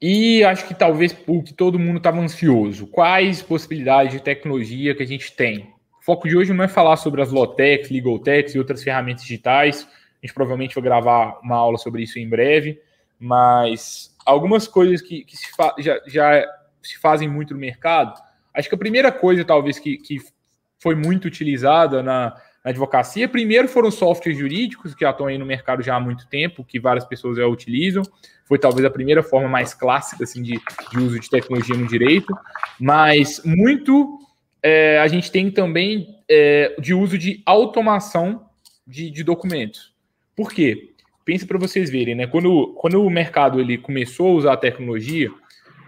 E 0.00 0.44
acho 0.44 0.66
que 0.66 0.74
talvez 0.74 1.12
porque 1.12 1.52
todo 1.52 1.78
mundo 1.78 1.98
estava 1.98 2.18
ansioso. 2.18 2.86
Quais 2.86 3.42
possibilidades 3.42 4.12
de 4.12 4.20
tecnologia 4.20 4.94
que 4.94 5.02
a 5.02 5.06
gente 5.06 5.32
tem? 5.32 5.74
O 6.00 6.04
foco 6.04 6.28
de 6.28 6.36
hoje 6.36 6.54
não 6.54 6.64
é 6.64 6.68
falar 6.68 6.96
sobre 6.96 7.20
as 7.20 7.32
Lotex, 7.32 7.90
Legaltex 7.90 8.54
e 8.54 8.58
outras 8.58 8.82
ferramentas 8.82 9.22
digitais, 9.22 9.86
a 10.22 10.26
gente 10.26 10.34
provavelmente 10.34 10.74
vai 10.74 10.84
gravar 10.84 11.38
uma 11.42 11.56
aula 11.56 11.78
sobre 11.78 12.02
isso 12.02 12.18
em 12.18 12.28
breve, 12.28 12.80
mas 13.18 14.14
algumas 14.24 14.66
coisas 14.68 15.00
que, 15.00 15.24
que 15.24 15.36
se 15.36 15.46
já, 15.78 16.00
já, 16.06 16.44
se 16.82 16.98
fazem 16.98 17.28
muito 17.28 17.54
no 17.54 17.60
mercado. 17.60 18.20
Acho 18.54 18.68
que 18.68 18.74
a 18.74 18.78
primeira 18.78 19.12
coisa, 19.12 19.44
talvez, 19.44 19.78
que, 19.78 19.96
que 19.98 20.18
foi 20.78 20.94
muito 20.94 21.26
utilizada 21.26 22.02
na, 22.02 22.40
na 22.68 22.70
advocacia, 22.70 23.26
primeiro 23.26 23.66
foram 23.66 23.90
softwares 23.90 24.38
jurídicos 24.38 24.94
que 24.94 25.02
atuam 25.02 25.28
aí 25.28 25.38
no 25.38 25.46
mercado 25.46 25.82
já 25.82 25.96
há 25.96 26.00
muito 26.00 26.28
tempo, 26.28 26.62
que 26.62 26.78
várias 26.78 27.04
pessoas 27.06 27.38
já 27.38 27.46
utilizam. 27.46 28.02
Foi 28.44 28.58
talvez 28.58 28.84
a 28.84 28.90
primeira 28.90 29.22
forma 29.22 29.48
mais 29.48 29.72
clássica 29.72 30.24
assim, 30.24 30.42
de, 30.42 30.60
de 30.90 30.98
uso 30.98 31.18
de 31.18 31.30
tecnologia 31.30 31.74
no 31.74 31.86
direito, 31.86 32.36
mas 32.78 33.42
muito 33.42 34.18
é, 34.62 34.98
a 34.98 35.08
gente 35.08 35.32
tem 35.32 35.50
também 35.50 36.18
é, 36.28 36.76
de 36.78 36.92
uso 36.92 37.16
de 37.16 37.42
automação 37.46 38.46
de, 38.86 39.10
de 39.10 39.24
documentos. 39.24 39.94
Por 40.36 40.52
quê? 40.52 40.90
Pensa 41.24 41.46
para 41.46 41.58
vocês 41.58 41.88
verem, 41.88 42.14
né? 42.14 42.26
Quando, 42.26 42.74
quando 42.78 43.02
o 43.02 43.10
mercado 43.10 43.60
ele 43.60 43.78
começou 43.78 44.28
a 44.28 44.34
usar 44.34 44.52
a 44.52 44.58
tecnologia, 44.58 45.30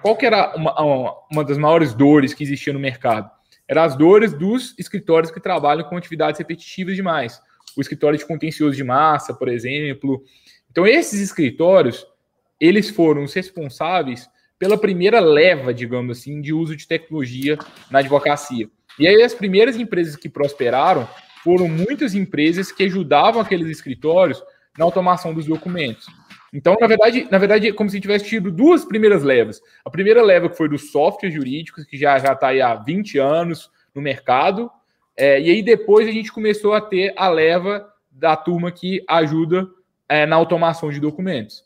qual 0.01 0.16
que 0.16 0.24
era 0.24 0.55
uma, 0.57 1.14
uma 1.31 1.45
das 1.45 1.59
maiores 1.59 1.93
dores 1.93 2.33
que 2.33 2.43
existia 2.43 2.72
no 2.72 2.81
mercado? 2.81 3.31
Eram 3.71 3.83
as 3.85 3.95
dores 3.95 4.33
dos 4.33 4.75
escritórios 4.77 5.31
que 5.31 5.39
trabalham 5.39 5.89
com 5.89 5.97
atividades 5.97 6.41
repetitivas 6.41 6.97
demais. 6.97 7.41
O 7.77 7.81
escritório 7.81 8.18
de 8.18 8.27
contencioso 8.27 8.75
de 8.75 8.83
massa, 8.83 9.33
por 9.33 9.49
exemplo. 9.49 10.25
Então, 10.68 10.85
esses 10.85 11.21
escritórios, 11.21 12.05
eles 12.59 12.91
foram 12.91 13.23
os 13.23 13.33
responsáveis 13.33 14.29
pela 14.59 14.77
primeira 14.77 15.21
leva, 15.21 15.73
digamos 15.73 16.18
assim, 16.18 16.41
de 16.41 16.53
uso 16.53 16.77
de 16.77 16.89
tecnologia 16.89 17.57
na 17.89 18.01
advocacia. 18.01 18.68
E 18.99 19.07
aí, 19.07 19.23
as 19.23 19.35
primeiras 19.35 19.77
empresas 19.77 20.16
que 20.16 20.29
prosperaram 20.29 21.09
foram 21.45 21.68
muitas 21.68 22.12
empresas 22.12 22.73
que 22.73 22.83
ajudavam 22.83 23.41
aqueles 23.41 23.68
escritórios 23.68 24.43
na 24.77 24.85
automação 24.85 25.33
dos 25.33 25.47
documentos. 25.47 26.07
Então, 26.53 26.76
na 26.80 26.86
verdade, 26.86 27.28
na 27.30 27.38
verdade, 27.38 27.68
é 27.68 27.72
como 27.72 27.88
se 27.88 28.01
tivesse 28.01 28.26
tido 28.26 28.51
duas 28.51 28.84
primeiras 28.84 29.22
levas. 29.22 29.61
A 29.84 29.90
primeira 29.90 30.22
leva 30.22 30.48
que 30.48 30.57
foi 30.57 30.68
dos 30.68 30.90
softwares 30.90 31.34
jurídicos, 31.34 31.84
que 31.84 31.96
já 31.96 32.16
está 32.16 32.48
aí 32.48 32.61
há 32.61 32.74
20 32.74 33.18
anos 33.18 33.70
no 33.94 34.03
mercado, 34.03 34.70
é, 35.16 35.40
e 35.40 35.51
aí 35.51 35.62
depois 35.62 36.09
a 36.09 36.12
gente 36.12 36.32
começou 36.32 36.72
a 36.72 36.80
ter 36.80 37.12
a 37.16 37.28
leva 37.28 37.86
da 38.11 38.36
turma 38.36 38.72
que 38.72 39.05
ajuda 39.09 39.68
é, 40.09 40.26
na 40.26 40.36
automação 40.36 40.90
de 40.90 40.98
documentos. 40.98 41.64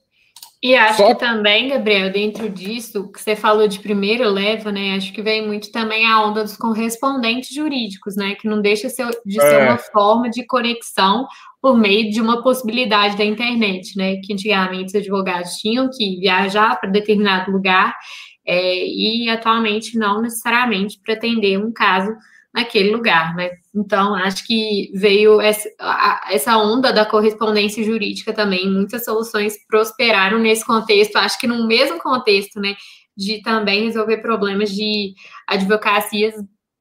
E 0.64 0.74
acho 0.74 0.97
Só... 0.97 1.09
que 1.09 1.20
também, 1.20 1.68
Gabriel, 1.68 2.11
dentro 2.11 2.49
disso, 2.49 3.12
que 3.12 3.20
você 3.20 3.37
falou 3.37 3.68
de 3.68 3.80
primeiro 3.80 4.26
leva, 4.26 4.72
né? 4.72 4.97
Acho 4.97 5.12
que 5.12 5.20
vem 5.20 5.47
muito 5.47 5.70
também 5.70 6.07
a 6.07 6.24
onda 6.24 6.43
dos 6.43 6.57
correspondentes 6.57 7.55
jurídicos, 7.55 8.16
né? 8.16 8.35
Que 8.35 8.49
não 8.49 8.62
deixa 8.62 8.89
de 8.89 8.95
ser 8.95 9.61
é. 9.61 9.68
uma 9.68 9.76
forma 9.76 10.30
de 10.30 10.47
conexão 10.47 11.26
por 11.65 11.79
meio 11.79 12.11
de 12.11 12.21
uma 12.21 12.43
possibilidade 12.43 13.17
da 13.17 13.25
internet, 13.25 13.97
né? 13.97 14.17
Que 14.17 14.35
antigamente 14.35 14.89
os 14.89 14.95
advogados 14.97 15.53
tinham 15.53 15.89
que 15.89 16.21
viajar 16.21 16.79
para 16.79 16.91
determinado 16.91 17.51
lugar 17.51 17.97
é, 18.47 18.87
e 18.87 19.31
atualmente 19.31 19.97
não 19.97 20.21
necessariamente 20.21 21.01
para 21.03 21.15
atender 21.15 21.59
um 21.59 21.73
caso 21.73 22.12
naquele 22.53 22.91
lugar, 22.91 23.35
né? 23.35 23.49
Então, 23.75 24.15
acho 24.15 24.47
que 24.47 24.91
veio 24.95 25.41
essa, 25.41 25.67
essa 26.29 26.59
onda 26.59 26.93
da 26.93 27.07
correspondência 27.07 27.83
jurídica 27.83 28.35
também, 28.35 28.71
muitas 28.71 29.03
soluções 29.03 29.55
prosperaram 29.67 30.39
nesse 30.39 30.67
contexto, 30.67 31.17
acho 31.17 31.41
que 31.41 31.47
no 31.47 31.67
mesmo 31.67 31.99
contexto, 31.99 32.61
né, 32.61 32.75
de 33.17 33.41
também 33.41 33.85
resolver 33.85 34.19
problemas 34.19 34.71
de 34.71 35.15
advocacias 35.49 36.35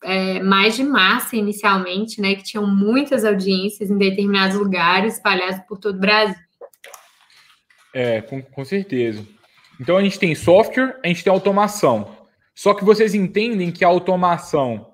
é, 0.03 0.41
mais 0.41 0.75
de 0.75 0.83
massa 0.83 1.35
inicialmente, 1.35 2.21
né, 2.21 2.35
que 2.35 2.43
tinham 2.43 2.67
muitas 2.67 3.23
audiências 3.23 3.89
em 3.89 3.97
determinados 3.97 4.57
lugares, 4.57 5.15
espalhados 5.15 5.59
por 5.67 5.77
todo 5.77 5.95
o 5.95 5.99
Brasil. 5.99 6.35
É, 7.93 8.21
com, 8.21 8.41
com 8.41 8.65
certeza. 8.65 9.25
Então, 9.79 9.97
a 9.97 10.03
gente 10.03 10.19
tem 10.19 10.33
software, 10.35 10.99
a 11.03 11.07
gente 11.07 11.23
tem 11.23 11.31
automação. 11.31 12.17
Só 12.55 12.73
que 12.73 12.83
vocês 12.83 13.15
entendem 13.15 13.71
que 13.71 13.83
a 13.83 13.87
automação 13.87 14.91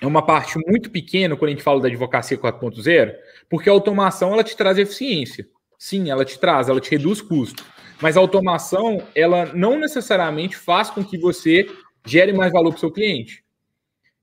é 0.00 0.06
uma 0.06 0.22
parte 0.22 0.58
muito 0.66 0.90
pequena 0.90 1.36
quando 1.36 1.50
a 1.50 1.52
gente 1.52 1.62
fala 1.62 1.80
da 1.80 1.88
advocacia 1.88 2.36
4.0, 2.36 3.14
porque 3.48 3.68
a 3.68 3.72
automação 3.72 4.32
ela 4.32 4.44
te 4.44 4.56
traz 4.56 4.78
eficiência. 4.78 5.46
Sim, 5.78 6.10
ela 6.10 6.24
te 6.24 6.38
traz, 6.38 6.68
ela 6.68 6.80
te 6.80 6.90
reduz 6.90 7.20
custo. 7.20 7.64
Mas 8.00 8.16
a 8.16 8.20
automação, 8.20 9.02
ela 9.14 9.46
não 9.46 9.78
necessariamente 9.78 10.56
faz 10.56 10.90
com 10.90 11.04
que 11.04 11.16
você 11.16 11.66
gere 12.04 12.32
mais 12.32 12.52
valor 12.52 12.70
para 12.70 12.76
o 12.76 12.80
seu 12.80 12.90
cliente. 12.90 13.44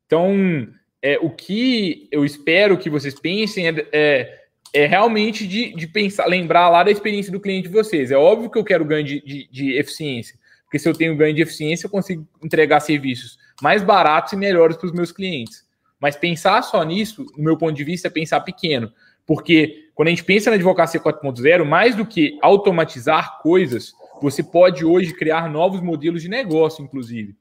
Então, 0.10 0.68
é, 1.03 1.20
o 1.20 1.30
que 1.30 2.07
eu 2.12 2.26
espero 2.26 2.80
que 2.80 2.89
vocês 2.89 3.20
pensem 3.20 3.68
é, 3.68 3.88
é, 3.93 4.39
é 4.74 4.86
realmente 4.88 5.45
de, 5.45 5.76
de, 5.76 5.86
pensar, 5.86 6.26
lembrar 6.26 6.68
lá 6.68 6.82
da 6.82 6.89
experiência 6.89 7.32
do 7.32 7.39
cliente 7.39 7.68
de 7.68 7.74
vocês. 7.76 8.10
É 8.10 8.18
óbvio 8.18 8.49
que 8.49 8.57
eu 8.57 8.64
quero 8.64 8.84
ganho 8.84 9.05
de, 9.05 9.22
de, 9.22 9.47
de 9.51 9.78
eficiência, 9.78 10.36
porque 10.64 10.80
se 10.80 10.89
eu 10.89 10.95
tenho 10.95 11.16
ganho 11.16 11.36
de 11.36 11.43
eficiência, 11.43 11.86
eu 11.86 11.91
consigo 11.91 12.28
entregar 12.43 12.80
serviços 12.80 13.38
mais 13.62 13.84
baratos 13.84 14.34
e 14.34 14.36
melhores 14.36 14.78
para 14.78 14.88
os 14.88 14.93
meus 14.93 15.12
clientes. 15.12 15.64
Mas 16.01 16.16
pensar 16.16 16.64
só 16.64 16.82
nisso, 16.84 17.24
no 17.38 17.43
meu 17.43 17.55
ponto 17.55 17.76
de 17.76 17.84
vista, 17.84 18.07
é 18.07 18.12
pensar 18.12 18.39
pequeno. 18.39 18.91
Porque 19.28 19.89
quando 19.93 20.07
a 20.07 20.10
gente 20.10 20.24
pensa 20.24 20.49
na 20.49 20.55
advocacia 20.55 20.99
4.0, 20.99 21.64
mais 21.66 21.95
do 21.95 22.03
que 22.03 22.39
automatizar 22.41 23.38
coisas, 23.43 23.93
você 24.20 24.41
pode 24.41 24.84
hoje 24.84 25.14
criar 25.14 25.47
novos 25.47 25.82
modelos 25.82 26.24
de 26.24 26.30
negócio, 26.30 26.84
inclusive. 26.84 27.36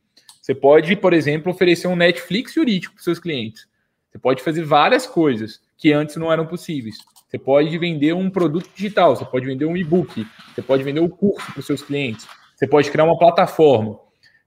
Você 0.49 0.55
pode, 0.55 0.97
por 0.97 1.13
exemplo, 1.13 1.53
oferecer 1.53 1.89
um 1.89 1.95
Netflix 1.95 2.55
jurídico 2.55 2.95
para 2.95 3.05
seus 3.05 3.19
clientes. 3.19 3.69
Você 4.11 4.19
pode 4.19 4.43
fazer 4.43 4.65
várias 4.65 5.07
coisas 5.07 5.61
que 5.77 5.93
antes 5.93 6.17
não 6.17 6.33
eram 6.33 6.47
possíveis. 6.47 6.97
Você 7.29 7.39
pode 7.39 7.77
vender 7.77 8.15
um 8.15 8.31
produto 8.31 8.67
digital, 8.75 9.15
você 9.15 9.27
pode 9.27 9.45
vender 9.45 9.67
um 9.67 9.77
e-book, 9.77 10.27
você 10.55 10.63
pode 10.63 10.83
vender 10.83 11.01
um 11.01 11.09
curso 11.09 11.53
para 11.53 11.61
os 11.61 11.67
seus 11.67 11.83
clientes, 11.83 12.27
você 12.57 12.67
pode 12.67 12.91
criar 12.91 13.05
uma 13.05 13.19
plataforma. 13.19 14.01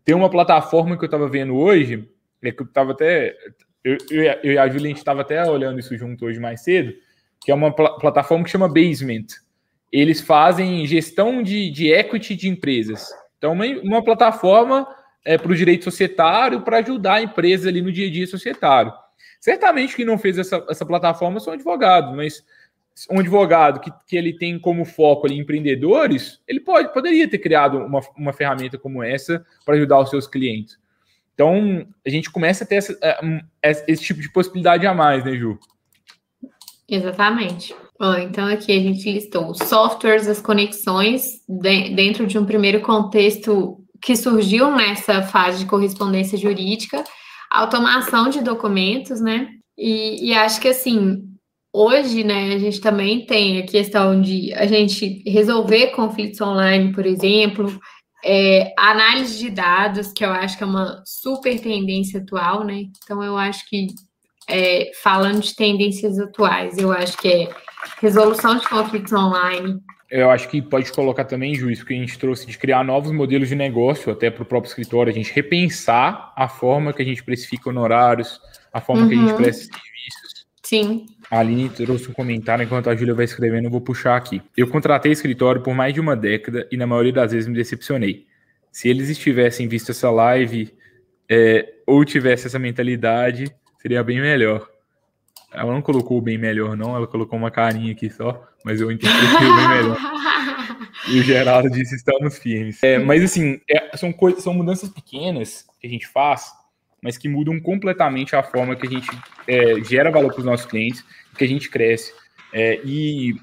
Tem 0.03 0.15
uma 0.15 0.27
plataforma 0.27 0.97
que 0.97 1.03
eu 1.03 1.05
estava 1.07 1.29
vendo 1.29 1.55
hoje, 1.55 2.09
é 2.41 2.51
que 2.51 2.63
eu 2.63 2.65
estava 2.65 2.93
até. 2.93 3.35
Eu, 3.83 3.97
eu, 4.09 4.23
eu, 4.41 4.53
e 4.53 4.57
a 4.57 4.67
Julia, 4.67 4.87
a 4.87 4.89
gente 4.89 4.97
estava 4.97 5.21
até 5.21 5.47
olhando 5.47 5.79
isso 5.79 5.95
junto 5.95 6.25
hoje 6.25 6.39
mais 6.39 6.63
cedo, 6.63 6.95
que 7.39 7.51
é 7.51 7.53
uma 7.53 7.71
pl 7.71 7.99
plataforma 7.99 8.43
que 8.43 8.49
chama 8.49 8.67
Basement. 8.67 9.27
Eles 9.91 10.19
fazem 10.19 10.83
gestão 10.87 11.43
de, 11.43 11.69
de 11.69 11.91
equity 11.91 12.35
de 12.35 12.49
empresas. 12.49 13.07
Então, 13.37 13.53
uma, 13.53 13.67
uma 13.67 14.03
plataforma 14.03 14.87
é, 15.26 15.38
para 15.38 15.51
o 15.51 15.55
direito 15.55 15.84
societário 15.84 16.61
para 16.61 16.78
ajudar 16.78 17.15
a 17.15 17.22
empresa 17.22 17.69
ali 17.69 17.82
no 17.82 17.91
dia 17.91 18.07
a 18.07 18.11
dia 18.11 18.28
societário. 18.28 18.93
Certamente 19.39 19.95
quem 19.95 20.05
não 20.05 20.17
fez 20.17 20.38
essa, 20.38 20.65
essa 20.69 20.86
plataforma 20.86 21.39
são 21.39 21.53
advogados, 21.53 22.15
mas 22.15 22.43
um 23.09 23.19
advogado 23.19 23.80
que, 23.80 23.91
que 24.07 24.15
ele 24.15 24.38
tem 24.38 24.59
como 24.59 24.86
foco 24.86 25.26
ali 25.26 25.38
empreendedores, 25.38 26.39
ele 26.47 26.59
pode, 26.59 26.93
poderia 26.93 27.28
ter 27.28 27.39
criado 27.39 27.78
uma, 27.78 28.01
uma 28.17 28.34
ferramenta 28.34 28.78
como 28.78 29.01
essa 29.01 29.45
para 29.65 29.76
ajudar 29.76 29.99
os 29.99 30.09
seus 30.09 30.28
clientes. 30.28 30.78
Então, 31.34 31.88
a 32.05 32.09
gente 32.09 32.30
começa 32.30 32.63
a 32.63 32.67
ter 32.67 32.76
essa, 32.76 32.97
é, 33.01 33.72
esse 33.88 34.03
tipo 34.03 34.22
de 34.22 34.32
possibilidade 34.32 34.86
a 34.86 34.93
mais, 34.93 35.24
né, 35.24 35.36
Ju? 35.36 35.57
Exatamente. 36.88 37.74
Bom, 37.97 38.15
então 38.15 38.47
aqui 38.47 38.72
a 38.72 38.80
gente 38.80 39.11
listou 39.11 39.53
softwares, 39.55 40.28
as 40.28 40.41
conexões 40.41 41.41
de, 41.47 41.95
dentro 41.95 42.28
de 42.28 42.38
um 42.38 42.45
primeiro 42.45 42.82
contexto 42.82 43.80
que 44.01 44.15
surgiu 44.15 44.71
nessa 44.71 45.21
fase 45.21 45.59
de 45.59 45.65
correspondência 45.65 46.37
jurídica, 46.37 47.03
automação 47.49 48.29
de 48.29 48.41
documentos, 48.41 49.21
né? 49.21 49.49
E, 49.77 50.29
e, 50.29 50.33
acho 50.33 50.59
que 50.59 50.69
assim, 50.69 51.23
hoje, 51.73 52.23
né, 52.23 52.53
a 52.53 52.59
gente 52.59 52.81
também 52.81 53.25
tem 53.25 53.59
a 53.59 53.65
questão 53.65 54.21
de 54.21 54.53
a 54.53 54.65
gente 54.65 55.23
resolver 55.29 55.87
conflitos 55.87 56.41
online, 56.41 56.93
por 56.93 57.05
exemplo, 57.05 57.79
é, 58.23 58.73
análise 58.77 59.37
de 59.39 59.49
dados, 59.49 60.11
que 60.13 60.23
eu 60.23 60.31
acho 60.31 60.57
que 60.57 60.63
é 60.63 60.67
uma 60.67 61.01
super 61.05 61.59
tendência 61.59 62.19
atual, 62.19 62.63
né? 62.63 62.85
Então 63.03 63.23
eu 63.23 63.37
acho 63.37 63.67
que 63.67 63.87
é, 64.47 64.91
falando 65.01 65.41
de 65.41 65.55
tendências 65.55 66.19
atuais, 66.19 66.77
eu 66.77 66.91
acho 66.91 67.17
que 67.17 67.27
é 67.27 67.49
resolução 67.99 68.57
de 68.57 68.67
conflitos 68.67 69.13
online, 69.13 69.79
eu 70.12 70.30
acho 70.30 70.49
que 70.49 70.62
pode 70.62 70.91
colocar 70.91 71.24
também, 71.24 71.55
juiz, 71.55 71.80
porque 71.80 71.93
a 71.93 71.97
gente 71.97 72.20
trouxe 72.20 72.45
de 72.45 72.57
criar 72.57 72.84
novos 72.84 73.14
modelos 73.14 73.47
de 73.47 73.55
negócio 73.55 74.12
até 74.12 74.30
para 74.30 74.43
o 74.43 74.45
próprio 74.45 74.70
escritório, 74.70 75.09
a 75.09 75.14
gente 75.14 75.32
repensar 75.34 76.34
a 76.36 76.49
forma 76.49 76.91
que 76.91 77.01
a 77.01 77.05
gente 77.05 77.24
precifica 77.24 77.70
honorários, 77.70 78.39
a 78.74 78.82
forma 78.82 79.03
uhum. 79.03 79.07
que 79.07 79.16
a 79.16 79.18
gente 79.18 79.32
uhum. 79.32 79.38
presta 79.38 79.64
serviços. 79.64 80.45
Sim. 80.62 81.05
A 81.30 81.39
Aline 81.39 81.70
trouxe 81.70 82.09
um 82.09 82.14
comentário, 82.14 82.64
enquanto 82.64 82.89
a 82.89 82.95
Júlia 82.95 83.14
vai 83.14 83.24
escrevendo, 83.24 83.66
eu 83.66 83.72
vou 83.72 83.80
puxar 83.80 84.18
aqui. 84.18 84.41
Eu 84.55 84.68
contratei 84.68 85.14
escritório 85.14 85.62
por 85.62 85.74
mais 85.74 85.93
de 85.93 86.01
uma 86.01 86.16
década 86.16 86.68
e 86.70 86.76
na 86.76 86.86
maioria 86.86 87.14
das 87.14 87.32
vezes 87.32 87.47
me 87.47 87.55
decepcionei. 87.55 88.28
Se 88.70 88.89
eles 88.89 89.09
estivessem 89.09 89.68
visto 89.68 89.91
essa 89.91 90.12
live 90.12 90.74
é, 91.30 91.74
ou 91.88 92.03
tivesse 92.03 92.47
essa 92.47 92.59
mentalidade, 92.59 93.49
seria 93.82 94.03
bem 94.03 94.20
melhor. 94.20 94.70
Ela 95.53 95.73
não 95.73 95.81
colocou 95.81 96.21
bem 96.21 96.37
melhor, 96.37 96.77
não, 96.77 96.95
ela 96.95 97.05
colocou 97.05 97.37
uma 97.37 97.51
carinha 97.51 97.91
aqui 97.91 98.09
só, 98.09 98.47
mas 98.63 98.79
eu 98.79 98.89
interpretei 98.89 99.47
bem 99.47 99.67
melhor. 99.67 99.97
e 101.09 101.19
o 101.19 101.23
Geraldo 101.23 101.69
disse: 101.69 101.95
estamos 101.95 102.37
firmes. 102.37 102.81
É, 102.81 102.97
mas 102.97 103.23
assim, 103.23 103.59
é, 103.69 103.95
são, 103.97 104.13
coisas, 104.13 104.43
são 104.43 104.53
mudanças 104.53 104.89
pequenas 104.89 105.65
que 105.79 105.87
a 105.87 105.89
gente 105.89 106.07
faz, 106.07 106.53
mas 107.01 107.17
que 107.17 107.27
mudam 107.27 107.59
completamente 107.59 108.35
a 108.35 108.41
forma 108.41 108.75
que 108.75 108.87
a 108.87 108.89
gente 108.89 109.09
é, 109.47 109.83
gera 109.83 110.09
valor 110.09 110.31
para 110.31 110.39
os 110.39 110.45
nossos 110.45 110.65
clientes, 110.65 111.03
que 111.37 111.43
a 111.43 111.47
gente 111.47 111.69
cresce. 111.69 112.13
É, 112.53 112.79
e 112.85 113.35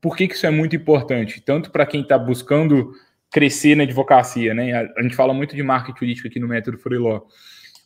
por 0.00 0.16
que, 0.16 0.28
que 0.28 0.34
isso 0.34 0.46
é 0.46 0.50
muito 0.50 0.74
importante? 0.76 1.40
Tanto 1.40 1.70
para 1.70 1.86
quem 1.86 2.02
está 2.02 2.18
buscando 2.18 2.92
crescer 3.30 3.76
na 3.76 3.84
advocacia, 3.84 4.52
né? 4.52 4.72
A, 4.72 4.92
a, 4.98 5.02
gente 5.02 5.14
fala 5.14 5.32
muito 5.32 5.54
de 5.54 5.62
marketing 5.62 5.98
jurídico 5.98 6.28
aqui 6.28 6.40
no 6.40 6.48
método 6.48 6.78
Freeló, 6.78 7.22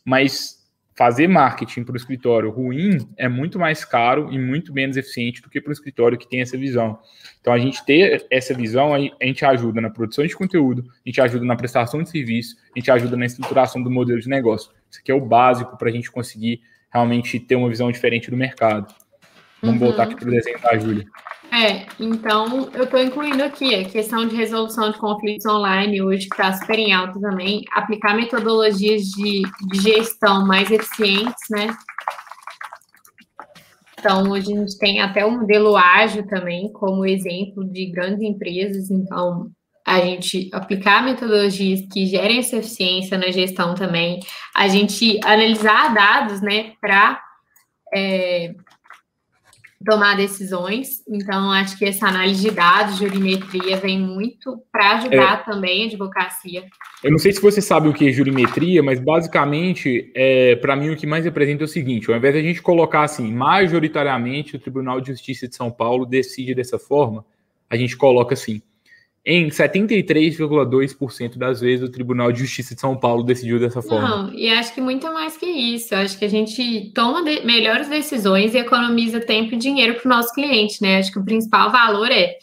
mas 0.03 0.54
fazer 0.95 1.27
marketing 1.27 1.83
para 1.83 1.93
o 1.93 1.97
escritório 1.97 2.49
ruim 2.49 3.05
é 3.17 3.27
muito 3.27 3.59
mais 3.59 3.83
caro 3.83 4.31
e 4.31 4.39
muito 4.39 4.73
menos 4.73 4.95
eficiente 4.95 5.41
do 5.41 5.49
que 5.49 5.59
para 5.59 5.69
o 5.69 5.73
escritório 5.73 6.17
que 6.17 6.27
tem 6.27 6.41
essa 6.41 6.57
visão. 6.57 6.97
Então, 7.41 7.51
a 7.51 7.59
gente 7.59 7.85
ter 7.85 8.25
essa 8.31 8.53
visão, 8.53 8.93
a 8.93 9.25
gente 9.25 9.45
ajuda 9.45 9.81
na 9.81 9.89
produção 9.89 10.25
de 10.25 10.35
conteúdo, 10.35 10.85
a 10.87 11.09
gente 11.09 11.19
ajuda 11.19 11.45
na 11.45 11.55
prestação 11.55 12.01
de 12.01 12.09
serviço, 12.09 12.55
a 12.73 12.79
gente 12.79 12.89
ajuda 12.89 13.17
na 13.17 13.25
estruturação 13.25 13.83
do 13.83 13.91
modelo 13.91 14.19
de 14.19 14.29
negócio. 14.29 14.71
Isso 14.89 15.01
aqui 15.01 15.11
é 15.11 15.15
o 15.15 15.19
básico 15.19 15.77
para 15.77 15.89
a 15.89 15.91
gente 15.91 16.09
conseguir 16.09 16.61
realmente 16.89 17.39
ter 17.41 17.57
uma 17.57 17.67
visão 17.67 17.91
diferente 17.91 18.31
do 18.31 18.37
mercado. 18.37 18.93
Vamos 19.61 19.81
uhum. 19.81 19.87
voltar 19.87 20.03
aqui 20.03 20.15
para 20.15 20.27
o 20.27 20.31
desenho 20.31 20.61
da 20.61 20.77
Júlia. 20.77 21.05
É, 21.51 21.85
então 21.99 22.69
eu 22.73 22.83
estou 22.83 23.01
incluindo 23.01 23.43
aqui 23.43 23.73
a 23.75 23.85
questão 23.85 24.27
de 24.27 24.35
resolução 24.35 24.91
de 24.91 24.97
conflitos 24.97 25.45
online, 25.45 26.01
hoje 26.01 26.27
que 26.27 26.35
está 26.35 26.51
super 26.53 26.77
em 26.77 26.91
alta 26.91 27.19
também, 27.19 27.63
aplicar 27.71 28.15
metodologias 28.15 29.03
de, 29.03 29.43
de 29.71 29.81
gestão 29.81 30.45
mais 30.45 30.69
eficientes, 30.69 31.43
né? 31.49 31.75
Então, 34.05 34.29
hoje 34.29 34.53
a 34.53 34.59
gente 34.59 34.77
tem 34.77 35.01
até 35.01 35.25
o 35.25 35.31
modelo 35.31 35.75
ágil 35.75 36.27
também, 36.27 36.71
como 36.71 37.07
exemplo 37.07 37.65
de 37.65 37.87
grandes 37.87 38.21
empresas. 38.21 38.91
Então, 38.91 39.49
a 39.83 39.99
gente 39.99 40.47
aplicar 40.53 41.03
metodologias 41.03 41.81
que 41.91 42.05
gerem 42.05 42.37
essa 42.37 42.57
eficiência 42.57 43.17
na 43.17 43.31
gestão 43.31 43.73
também, 43.73 44.19
a 44.55 44.67
gente 44.67 45.19
analisar 45.23 45.91
dados, 45.91 46.39
né, 46.39 46.73
para 46.79 47.19
é, 47.95 48.53
tomar 49.85 50.17
decisões. 50.17 51.03
Então, 51.07 51.51
acho 51.51 51.77
que 51.77 51.85
essa 51.85 52.07
análise 52.07 52.41
de 52.41 52.51
dados, 52.51 52.97
jurimetria, 52.97 53.77
vem 53.77 53.99
muito 53.99 54.61
para 54.71 54.97
ajudar 54.97 55.41
é, 55.41 55.43
também 55.43 55.83
a 55.83 55.85
advocacia. 55.85 56.63
Eu 57.03 57.11
não 57.11 57.19
sei 57.19 57.31
se 57.31 57.41
você 57.41 57.61
sabe 57.61 57.87
o 57.87 57.93
que 57.93 58.09
é 58.09 58.11
jurimetria, 58.11 58.81
mas 58.81 58.99
basicamente, 58.99 60.11
é, 60.15 60.55
para 60.55 60.75
mim, 60.75 60.89
o 60.89 60.97
que 60.97 61.05
mais 61.05 61.23
representa 61.23 61.63
é 61.63 61.65
o 61.65 61.67
seguinte: 61.67 62.09
ao 62.09 62.17
invés 62.17 62.33
de 62.33 62.39
a 62.39 62.43
gente 62.43 62.61
colocar 62.61 63.03
assim, 63.03 63.31
majoritariamente 63.31 64.55
o 64.55 64.59
Tribunal 64.59 64.99
de 64.99 65.11
Justiça 65.11 65.47
de 65.47 65.55
São 65.55 65.71
Paulo 65.71 66.05
decide 66.05 66.55
dessa 66.55 66.79
forma, 66.79 67.23
a 67.69 67.77
gente 67.77 67.95
coloca 67.95 68.33
assim. 68.33 68.61
Em 69.27 69.49
73,2% 69.49 71.35
das 71.35 71.59
vezes, 71.59 71.83
o 71.83 71.91
Tribunal 71.91 72.31
de 72.31 72.41
Justiça 72.41 72.75
de 72.75 72.81
São 72.81 72.95
Paulo 72.95 73.23
decidiu 73.23 73.59
dessa 73.59 73.81
forma. 73.81 74.07
Não, 74.07 74.33
e 74.33 74.47
acho 74.49 74.71
que 74.71 74.79
muito 74.79 75.11
mais 75.11 75.35
que 75.35 75.47
isso. 75.47 75.95
Acho 75.95 76.19
que 76.19 76.25
a 76.25 76.29
gente 76.29 76.91
toma 76.93 77.23
de 77.23 77.43
melhores 77.43 77.89
decisões 77.89 78.53
e 78.53 78.59
economiza 78.59 79.19
tempo 79.19 79.55
e 79.55 79.57
dinheiro 79.57 79.95
para 79.95 80.05
o 80.05 80.15
nosso 80.15 80.31
cliente, 80.31 80.79
né? 80.79 80.99
Acho 80.99 81.11
que 81.11 81.17
o 81.17 81.25
principal 81.25 81.71
valor 81.71 82.11
é, 82.11 82.35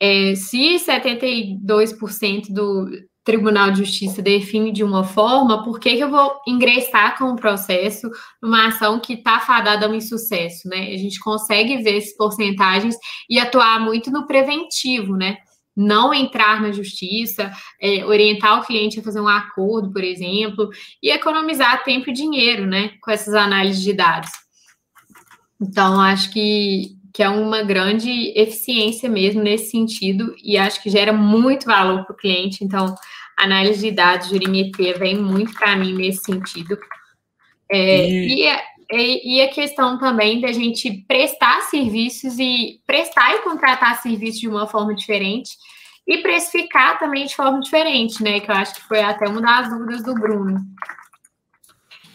é 0.00 0.34
se 0.34 0.74
72% 0.74 2.52
do 2.52 2.90
Tribunal 3.22 3.70
de 3.70 3.78
Justiça 3.78 4.20
define 4.20 4.72
de 4.72 4.82
uma 4.82 5.04
forma, 5.04 5.62
por 5.62 5.78
que, 5.78 5.96
que 5.96 6.02
eu 6.02 6.10
vou 6.10 6.32
ingressar 6.48 7.16
com 7.16 7.26
o 7.26 7.36
processo 7.36 8.10
numa 8.42 8.66
ação 8.66 8.98
que 8.98 9.12
está 9.12 9.38
fadada 9.38 9.86
a 9.86 9.88
um 9.88 9.94
insucesso, 9.94 10.68
né? 10.68 10.92
A 10.92 10.96
gente 10.98 11.20
consegue 11.20 11.78
ver 11.78 11.98
essas 11.98 12.16
porcentagens 12.16 12.96
e 13.30 13.38
atuar 13.38 13.78
muito 13.78 14.10
no 14.10 14.26
preventivo, 14.26 15.16
né? 15.16 15.36
Não 15.76 16.14
entrar 16.14 16.60
na 16.60 16.70
justiça, 16.70 17.52
é, 17.80 18.04
orientar 18.04 18.60
o 18.60 18.64
cliente 18.64 19.00
a 19.00 19.02
fazer 19.02 19.20
um 19.20 19.28
acordo, 19.28 19.92
por 19.92 20.04
exemplo, 20.04 20.70
e 21.02 21.10
economizar 21.10 21.82
tempo 21.82 22.10
e 22.10 22.12
dinheiro, 22.12 22.66
né, 22.66 22.92
com 23.00 23.10
essas 23.10 23.34
análises 23.34 23.82
de 23.82 23.92
dados. 23.92 24.30
Então, 25.60 26.00
acho 26.00 26.32
que, 26.32 26.96
que 27.12 27.22
é 27.22 27.28
uma 27.28 27.62
grande 27.62 28.32
eficiência 28.36 29.08
mesmo 29.08 29.42
nesse 29.42 29.70
sentido, 29.70 30.34
e 30.42 30.56
acho 30.56 30.82
que 30.82 30.90
gera 30.90 31.12
muito 31.12 31.66
valor 31.66 32.04
para 32.04 32.12
o 32.12 32.16
cliente. 32.16 32.64
Então, 32.64 32.94
análise 33.36 33.80
de 33.80 33.90
dados, 33.90 34.28
jurimetria, 34.28 34.98
vem 34.98 35.16
muito 35.16 35.52
para 35.54 35.76
mim 35.76 35.92
nesse 35.94 36.24
sentido. 36.24 36.78
É, 37.70 38.08
e... 38.08 38.44
e 38.44 38.73
e, 38.96 39.42
a 39.42 39.48
questão 39.48 39.98
também 39.98 40.40
da 40.40 40.52
gente 40.52 41.04
prestar 41.08 41.62
serviços 41.62 42.38
e 42.38 42.80
prestar 42.86 43.34
e 43.34 43.38
contratar 43.42 44.00
serviços 44.00 44.40
de 44.40 44.48
uma 44.48 44.66
forma 44.66 44.94
diferente 44.94 45.50
e 46.06 46.18
precificar 46.18 46.98
também 46.98 47.26
de 47.26 47.34
forma 47.34 47.60
diferente, 47.60 48.22
né? 48.22 48.40
Que 48.40 48.50
eu 48.50 48.54
acho 48.54 48.74
que 48.74 48.82
foi 48.82 49.00
até 49.00 49.28
uma 49.28 49.40
das 49.40 49.70
dúvidas 49.70 50.02
do 50.02 50.14
Bruno. 50.14 50.60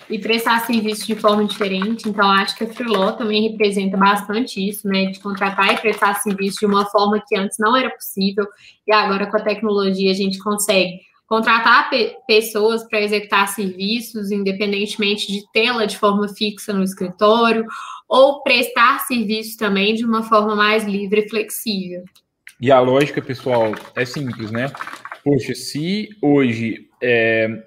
E 0.09 0.17
prestar 0.17 0.59
serviços 0.61 1.05
de 1.05 1.15
forma 1.15 1.45
diferente. 1.45 2.09
Então, 2.09 2.27
acho 2.29 2.55
que 2.55 2.63
a 2.63 2.67
Freeló 2.67 3.11
também 3.11 3.49
representa 3.49 3.95
bastante 3.95 4.67
isso, 4.67 4.87
né? 4.87 5.05
De 5.07 5.19
contratar 5.19 5.73
e 5.73 5.77
prestar 5.77 6.15
serviços 6.15 6.59
de 6.59 6.65
uma 6.65 6.85
forma 6.85 7.21
que 7.27 7.35
antes 7.35 7.57
não 7.59 7.75
era 7.75 7.89
possível. 7.89 8.47
E 8.87 8.93
agora, 8.93 9.27
com 9.27 9.37
a 9.37 9.43
tecnologia, 9.43 10.11
a 10.11 10.15
gente 10.15 10.39
consegue 10.39 10.99
contratar 11.29 11.91
pe 11.91 12.15
pessoas 12.27 12.83
para 12.89 12.99
executar 12.99 13.47
serviços, 13.47 14.31
independentemente 14.31 15.31
de 15.31 15.43
tê-la 15.53 15.85
de 15.85 15.95
forma 15.95 16.27
fixa 16.27 16.73
no 16.73 16.83
escritório, 16.83 17.65
ou 18.09 18.41
prestar 18.41 18.99
serviços 19.05 19.55
também 19.55 19.93
de 19.93 20.03
uma 20.03 20.23
forma 20.23 20.55
mais 20.55 20.83
livre 20.83 21.21
e 21.21 21.29
flexível. 21.29 22.03
E 22.59 22.71
a 22.71 22.79
lógica, 22.79 23.21
pessoal, 23.21 23.73
é 23.95 24.03
simples, 24.03 24.49
né? 24.49 24.71
Poxa, 25.23 25.53
se 25.53 26.09
hoje 26.19 26.89
é, 27.01 27.63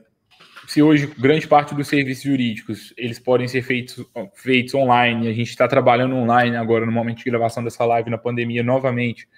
se 0.66 0.82
hoje 0.82 1.06
grande 1.06 1.46
parte 1.46 1.74
dos 1.74 1.86
serviços 1.86 2.24
jurídicos 2.24 2.92
eles 2.96 3.18
podem 3.18 3.46
ser 3.46 3.62
feitos, 3.62 4.04
feitos 4.34 4.74
online, 4.74 5.28
a 5.28 5.32
gente 5.32 5.50
está 5.50 5.68
trabalhando 5.68 6.16
online 6.16 6.56
agora 6.56 6.84
no 6.84 6.92
momento 6.92 7.18
de 7.18 7.24
gravação 7.24 7.62
dessa 7.62 7.84
live 7.84 8.10
na 8.10 8.18
pandemia 8.18 8.62
novamente, 8.62 9.28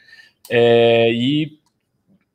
é, 0.48 1.12
e 1.12 1.58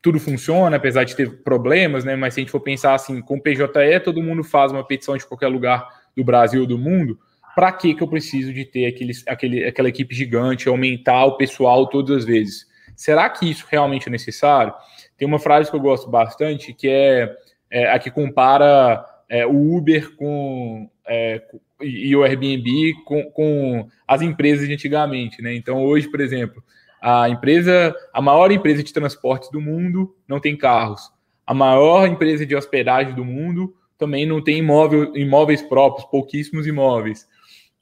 tudo 0.02 0.20
funciona, 0.20 0.78
apesar 0.78 1.04
de 1.04 1.16
ter 1.16 1.44
problemas, 1.44 2.06
né? 2.06 2.16
Mas 2.16 2.34
se 2.34 2.40
a 2.40 2.42
gente 2.42 2.52
for 2.52 2.62
pensar 2.62 2.94
assim, 2.94 3.22
com 3.22 3.40
PJE, 3.40 4.00
todo 4.04 4.24
mundo 4.24 4.44
faz 4.44 4.72
uma 4.72 4.86
petição 4.86 5.18
de 5.18 5.26
qualquer 5.26 5.48
lugar 5.48 5.88
do 6.16 6.24
Brasil 6.24 6.62
ou 6.62 6.68
do 6.68 6.78
mundo. 6.78 7.20
Para 7.56 7.72
que 7.74 7.94
que 7.94 8.02
eu 8.02 8.08
preciso 8.08 8.54
de 8.54 8.64
ter 8.64 8.86
aqueles, 8.86 9.24
aquele, 9.28 9.66
aquela 9.66 9.90
equipe 9.90 10.16
gigante, 10.16 10.70
aumentar 10.70 11.26
o 11.26 11.36
pessoal 11.36 11.88
todas 11.88 12.18
as 12.18 12.26
vezes? 12.26 12.66
Será 12.96 13.30
que 13.30 13.50
isso 13.50 13.66
realmente 13.70 14.08
é 14.08 14.12
necessário? 14.12 14.74
Tem 15.18 15.28
uma 15.28 15.40
frase 15.40 15.70
que 15.70 15.76
eu 15.76 15.82
gosto 15.82 16.10
bastante, 16.10 16.74
que 16.74 16.88
é, 16.88 17.36
é 17.70 17.92
a 17.92 18.00
que 18.00 18.10
compara 18.10 19.06
é, 19.28 19.46
o 19.46 19.76
Uber 19.76 20.16
com, 20.16 20.90
é, 21.08 21.42
e 21.82 22.16
o 22.16 22.24
Airbnb 22.24 22.94
com, 23.06 23.24
com 23.32 23.88
as 24.08 24.22
empresas 24.22 24.68
de 24.68 24.74
antigamente, 24.74 25.42
né? 25.42 25.54
Então, 25.54 25.84
hoje, 25.84 26.10
por 26.10 26.22
exemplo, 26.22 26.64
a 27.02 27.30
empresa, 27.30 27.96
a 28.14 28.22
maior 28.22 28.52
empresa 28.52 28.84
de 28.84 28.94
transportes 28.94 29.50
do 29.50 29.62
mundo 29.62 30.16
não 30.28 30.40
tem 30.40 30.58
carros. 30.58 31.12
A 31.46 31.54
maior 31.54 32.08
empresa 32.08 32.46
de 32.46 32.56
hospedagem 32.56 33.16
do 33.16 33.26
mundo 33.26 33.74
também 33.98 34.26
não 34.26 34.44
tem 34.44 34.60
imóvel, 34.60 35.16
imóveis 35.16 35.62
próprios, 35.62 36.10
pouquíssimos 36.10 36.68
imóveis. 36.68 37.28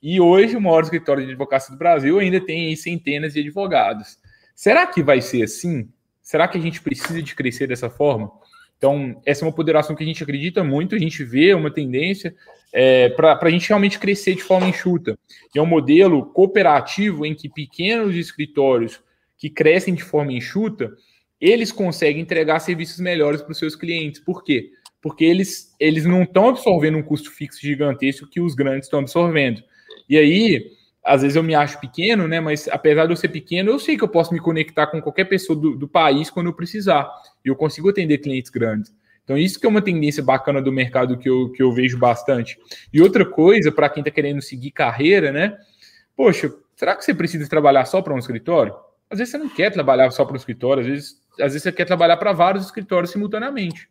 E 0.01 0.22
hoje 0.22 0.55
o 0.55 0.61
maior 0.61 0.84
escritório 0.84 1.24
de 1.24 1.32
advocacia 1.32 1.74
do 1.74 1.78
Brasil 1.78 2.20
ainda 2.20 2.39
tem 2.39 2.76
centenas 2.76 3.34
de 3.34 3.41
advogados. 3.41 4.18
Será 4.55 4.88
que 4.88 5.03
vai 5.03 5.22
ser 5.22 5.43
assim? 5.43 5.89
Será 6.22 6.47
que 6.47 6.57
a 6.57 6.61
gente 6.61 6.82
precisa 6.82 7.22
de 7.22 7.36
crescer 7.36 7.68
dessa 7.68 7.89
forma? 7.89 8.32
Então, 8.78 9.20
essa 9.26 9.43
é 9.43 9.47
uma 9.47 9.53
ponderação 9.53 9.95
que 9.95 10.03
a 10.03 10.07
gente 10.07 10.22
acredita 10.22 10.63
muito, 10.63 10.95
a 10.95 10.99
gente 10.99 11.24
vê 11.24 11.53
uma 11.53 11.72
tendência 11.72 12.36
é, 12.72 13.09
para 13.09 13.39
a 13.41 13.49
gente 13.49 13.70
realmente 13.70 13.97
crescer 13.97 14.36
de 14.36 14.43
forma 14.43 14.68
enxuta. 14.68 15.18
E 15.53 15.57
é 15.57 15.61
um 15.61 15.65
modelo 15.65 16.28
cooperativo 16.28 17.26
em 17.26 17.34
que 17.34 17.49
pequenos 17.49 18.15
escritórios 18.15 19.01
que 19.38 19.50
crescem 19.50 19.94
de 19.94 20.04
forma 20.04 20.34
enxuta, 20.34 20.92
eles 21.40 21.72
conseguem 21.72 22.22
entregar 22.22 22.60
serviços 22.60 23.00
melhores 23.00 23.42
para 23.42 23.52
os 23.52 23.58
seus 23.58 23.76
clientes. 23.76 24.20
Por 24.20 24.44
quê? 24.44 24.72
Porque 25.02 25.24
eles, 25.24 25.76
eles 25.80 26.06
não 26.06 26.24
estão 26.24 26.50
absorvendo 26.50 26.98
um 26.98 27.04
custo 27.04 27.32
fixo 27.32 27.62
gigantesco 27.62 28.28
que 28.28 28.42
os 28.42 28.56
grandes 28.56 28.88
estão 28.88 29.00
absorvendo. 29.00 29.62
E 30.10 30.18
aí, 30.18 30.72
às 31.04 31.22
vezes 31.22 31.36
eu 31.36 31.44
me 31.44 31.54
acho 31.54 31.80
pequeno, 31.80 32.28
né? 32.28 32.40
Mas 32.40 32.68
apesar 32.68 33.06
de 33.06 33.14
eu 33.14 33.18
ser 33.18 33.30
pequeno, 33.30 33.72
eu 33.72 33.80
sei 33.80 33.96
que 33.96 34.04
eu 34.04 34.10
posso 34.10 34.34
me 34.34 34.40
conectar 34.40 34.88
com 34.88 35.02
qualquer 35.02 35.26
pessoa 35.26 35.58
do, 35.58 35.78
do 35.78 35.88
país 35.88 36.30
quando 36.30 36.48
eu 36.48 36.54
precisar. 36.54 37.10
E 37.46 37.50
eu 37.50 37.56
consigo 37.56 37.90
atender 37.90 38.18
clientes 38.18 38.50
grandes. 38.50 38.94
Então, 39.24 39.38
isso 39.38 39.60
que 39.60 39.66
é 39.66 39.70
uma 39.70 39.82
tendência 39.82 40.24
bacana 40.24 40.62
do 40.62 40.72
mercado 40.72 41.18
que 41.18 41.30
eu, 41.30 41.52
que 41.52 41.62
eu 41.62 41.72
vejo 41.74 41.98
bastante. 41.98 42.58
E 42.94 43.02
outra 43.02 43.26
coisa, 43.26 43.72
para 43.72 43.90
quem 43.90 44.02
está 44.02 44.10
querendo 44.10 44.42
seguir 44.42 44.72
carreira, 44.72 45.34
né? 45.34 45.58
Poxa, 46.16 46.52
será 46.76 46.96
que 46.96 47.04
você 47.04 47.14
precisa 47.14 47.48
trabalhar 47.48 47.84
só 47.86 48.02
para 48.02 48.14
um 48.14 48.18
escritório? 48.18 48.74
Às 49.10 49.20
vezes 49.20 49.32
você 49.32 49.38
não 49.38 49.49
quer 49.49 49.72
trabalhar 49.72 50.10
só 50.12 50.26
para 50.26 50.34
um 50.34 50.38
escritório, 50.38 50.82
às 50.82 50.88
vezes, 50.88 51.22
às 51.34 51.53
vezes 51.53 51.64
você 51.64 51.72
quer 51.72 51.86
trabalhar 51.86 52.18
para 52.18 52.34
vários 52.34 52.66
escritórios 52.66 53.12
simultaneamente. 53.12 53.89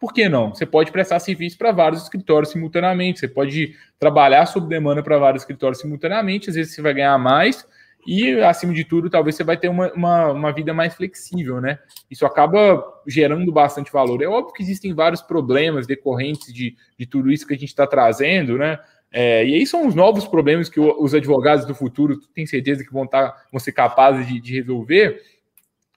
Por 0.00 0.14
que 0.14 0.28
não? 0.28 0.54
Você 0.54 0.64
pode 0.64 0.90
prestar 0.90 1.18
serviço 1.18 1.58
para 1.58 1.72
vários 1.72 2.02
escritórios 2.02 2.50
simultaneamente, 2.50 3.20
você 3.20 3.28
pode 3.28 3.76
trabalhar 3.98 4.46
sob 4.46 4.66
demanda 4.66 5.02
para 5.02 5.18
vários 5.18 5.42
escritórios 5.42 5.78
simultaneamente, 5.78 6.48
às 6.48 6.56
vezes 6.56 6.74
você 6.74 6.80
vai 6.80 6.94
ganhar 6.94 7.18
mais 7.18 7.66
e, 8.06 8.40
acima 8.40 8.72
de 8.72 8.84
tudo, 8.84 9.10
talvez 9.10 9.36
você 9.36 9.44
vai 9.44 9.56
ter 9.56 9.68
uma, 9.68 9.92
uma, 9.92 10.32
uma 10.32 10.52
vida 10.52 10.72
mais 10.72 10.94
flexível, 10.94 11.60
né? 11.60 11.78
Isso 12.10 12.24
acaba 12.24 12.82
gerando 13.06 13.50
bastante 13.52 13.92
valor. 13.92 14.22
É 14.22 14.26
óbvio 14.26 14.54
que 14.54 14.62
existem 14.62 14.94
vários 14.94 15.20
problemas 15.20 15.86
decorrentes 15.86 16.52
de, 16.52 16.76
de 16.98 17.06
tudo 17.06 17.30
isso 17.30 17.46
que 17.46 17.54
a 17.54 17.58
gente 17.58 17.68
está 17.68 17.86
trazendo, 17.86 18.56
né? 18.56 18.78
É, 19.12 19.44
e 19.44 19.54
aí 19.54 19.66
são 19.66 19.86
os 19.86 19.94
novos 19.94 20.26
problemas 20.26 20.68
que 20.68 20.78
os 20.78 21.14
advogados 21.14 21.66
do 21.66 21.74
futuro 21.74 22.20
têm 22.34 22.46
certeza 22.46 22.84
que 22.84 22.92
vão, 22.92 23.06
tá, 23.06 23.34
vão 23.50 23.58
ser 23.58 23.72
capazes 23.72 24.26
de, 24.26 24.40
de 24.40 24.54
resolver, 24.54 25.20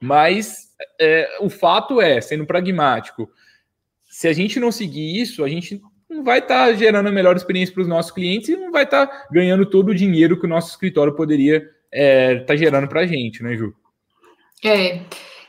mas 0.02 0.74
é, 1.00 1.38
o 1.40 1.50
fato 1.50 2.02
é, 2.02 2.20
sendo 2.20 2.46
pragmático, 2.46 3.30
se 4.04 4.28
a 4.28 4.34
gente 4.34 4.60
não 4.60 4.72
seguir 4.72 5.22
isso, 5.22 5.44
a 5.44 5.48
gente 5.48 5.82
não 6.10 6.24
vai 6.24 6.40
estar 6.40 6.68
tá 6.68 6.74
gerando 6.74 7.08
a 7.08 7.12
melhor 7.12 7.36
experiência 7.36 7.74
para 7.74 7.84
os 7.84 7.88
nossos 7.88 8.12
clientes 8.12 8.50
e 8.50 8.56
não 8.56 8.72
vai 8.72 8.84
estar 8.84 9.08
tá 9.08 9.28
ganhando 9.32 9.66
todo 9.66 9.90
o 9.90 9.96
dinheiro 9.96 10.40
que 10.40 10.46
o 10.46 10.50
nosso 10.50 10.72
escritório 10.72 11.16
poderia 11.16 11.58
estar 11.58 11.72
é, 11.92 12.40
tá 12.40 12.56
gerando 12.56 12.88
para 12.88 13.02
a 13.02 13.08
gente, 13.08 13.44
né, 13.44 13.56
Ju? 13.56 13.76
É. 14.64 15.02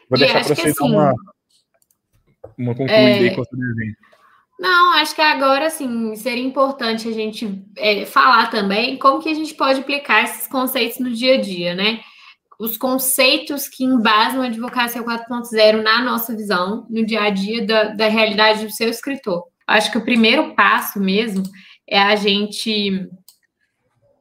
Vou 0.09 0.19
deixar 0.19 0.45
para 0.45 0.55
você 0.55 0.69
assim, 0.69 0.75
dar 0.79 0.85
uma, 0.85 1.15
uma 2.59 2.75
concluída 2.75 2.93
é... 2.93 3.19
aí 3.21 3.35
com 3.35 3.41
o 3.41 3.45
seu 3.45 3.59
desenho. 3.59 3.97
Não, 4.65 4.95
acho 4.95 5.15
que 5.15 5.21
agora, 5.21 5.67
assim, 5.67 6.17
seria 6.17 6.43
importante 6.43 7.07
a 7.07 7.13
gente 7.13 7.63
é, 7.77 8.07
falar 8.07 8.51
também 8.51 8.97
como 8.97 9.21
que 9.21 9.29
a 9.29 9.35
gente 9.35 9.53
pode 9.53 9.81
aplicar 9.81 10.25
esses 10.25 10.47
conceitos 10.47 10.99
no 11.01 11.11
dia 11.11 11.35
a 11.35 11.39
dia, 11.39 11.75
né? 11.75 12.01
Os 12.59 12.79
conceitos 12.79 13.69
que 13.69 13.85
embasam 13.85 14.41
a 14.41 14.47
advocacia 14.47 15.03
4.0 15.03 15.83
na 15.83 16.01
nossa 16.01 16.35
visão, 16.35 16.87
no 16.89 17.05
dia 17.05 17.25
a 17.25 17.29
dia 17.29 17.67
da, 17.67 17.85
da 17.89 18.09
realidade 18.09 18.65
do 18.65 18.73
seu 18.73 18.89
escritor. 18.89 19.45
Acho 19.67 19.93
que 19.93 19.99
o 19.99 20.05
primeiro 20.05 20.55
passo 20.55 20.99
mesmo 20.99 21.43
é 21.87 21.99
a 21.99 22.17
gente 22.17 23.07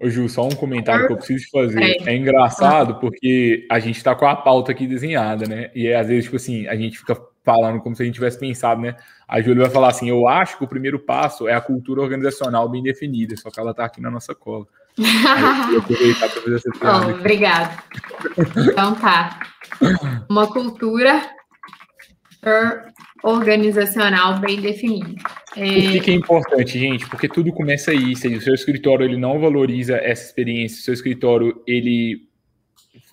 Ô, 0.04 0.10
Ju, 0.10 0.28
só 0.28 0.46
um 0.46 0.52
comentário 0.52 1.08
que 1.08 1.14
eu 1.14 1.18
preciso 1.18 1.50
fazer. 1.50 1.82
É, 1.82 2.10
é 2.12 2.16
engraçado 2.18 3.00
porque 3.00 3.66
a 3.72 3.80
gente 3.80 3.96
está 3.96 4.14
com 4.14 4.28
a 4.28 4.36
pauta 4.36 4.72
aqui 4.72 4.86
desenhada, 4.86 5.48
né? 5.48 5.72
E 5.74 5.88
é, 5.88 5.98
às 5.98 6.08
vezes, 6.08 6.26
tipo 6.26 6.36
assim, 6.36 6.68
a 6.68 6.76
gente 6.76 7.00
fica 7.00 7.16
falando 7.42 7.80
como 7.80 7.96
se 7.96 8.04
a 8.04 8.06
gente 8.06 8.16
tivesse 8.16 8.38
pensado, 8.38 8.82
né? 8.82 8.98
A 9.26 9.40
Júlia 9.42 9.64
vai 9.64 9.72
falar 9.72 9.88
assim: 9.90 10.10
eu 10.10 10.28
acho 10.28 10.58
que 10.58 10.64
o 10.66 10.68
primeiro 10.68 11.00
passo 11.00 11.48
é 11.48 11.54
a 11.54 11.62
cultura 11.62 12.02
organizacional 12.02 12.68
bem 12.68 12.84
definida, 12.84 13.38
só 13.38 13.50
que 13.50 13.60
ela 13.60 13.72
está 13.72 13.86
aqui 13.86 14.02
na 14.02 14.12
nossa 14.12 14.36
cola. 14.36 14.68
eu 14.98 15.80
aproveitar 15.80 16.30
para 16.30 16.42
fazer 16.42 16.56
essa 16.56 16.70
oh, 17.08 17.20
Obrigada. 17.20 17.72
Então 18.58 18.96
tá. 18.96 19.40
Uma 20.30 20.48
cultura 20.48 21.22
organizacional 23.24 24.40
bem 24.40 24.60
definida. 24.60 25.16
É... 25.56 25.66
Que, 25.66 26.00
que, 26.02 26.12
é 26.12 26.14
importante, 26.14 26.78
gente? 26.78 27.08
Porque 27.10 27.28
tudo 27.28 27.52
começa 27.54 27.92
aí. 27.92 28.16
Se 28.16 28.28
o 28.28 28.42
seu 28.42 28.54
escritório 28.54 29.06
ele 29.06 29.18
não 29.18 29.40
valoriza 29.40 29.96
essa 29.96 30.26
experiência, 30.26 30.80
o 30.80 30.84
seu 30.84 30.94
escritório 30.94 31.64
ele 31.66 32.28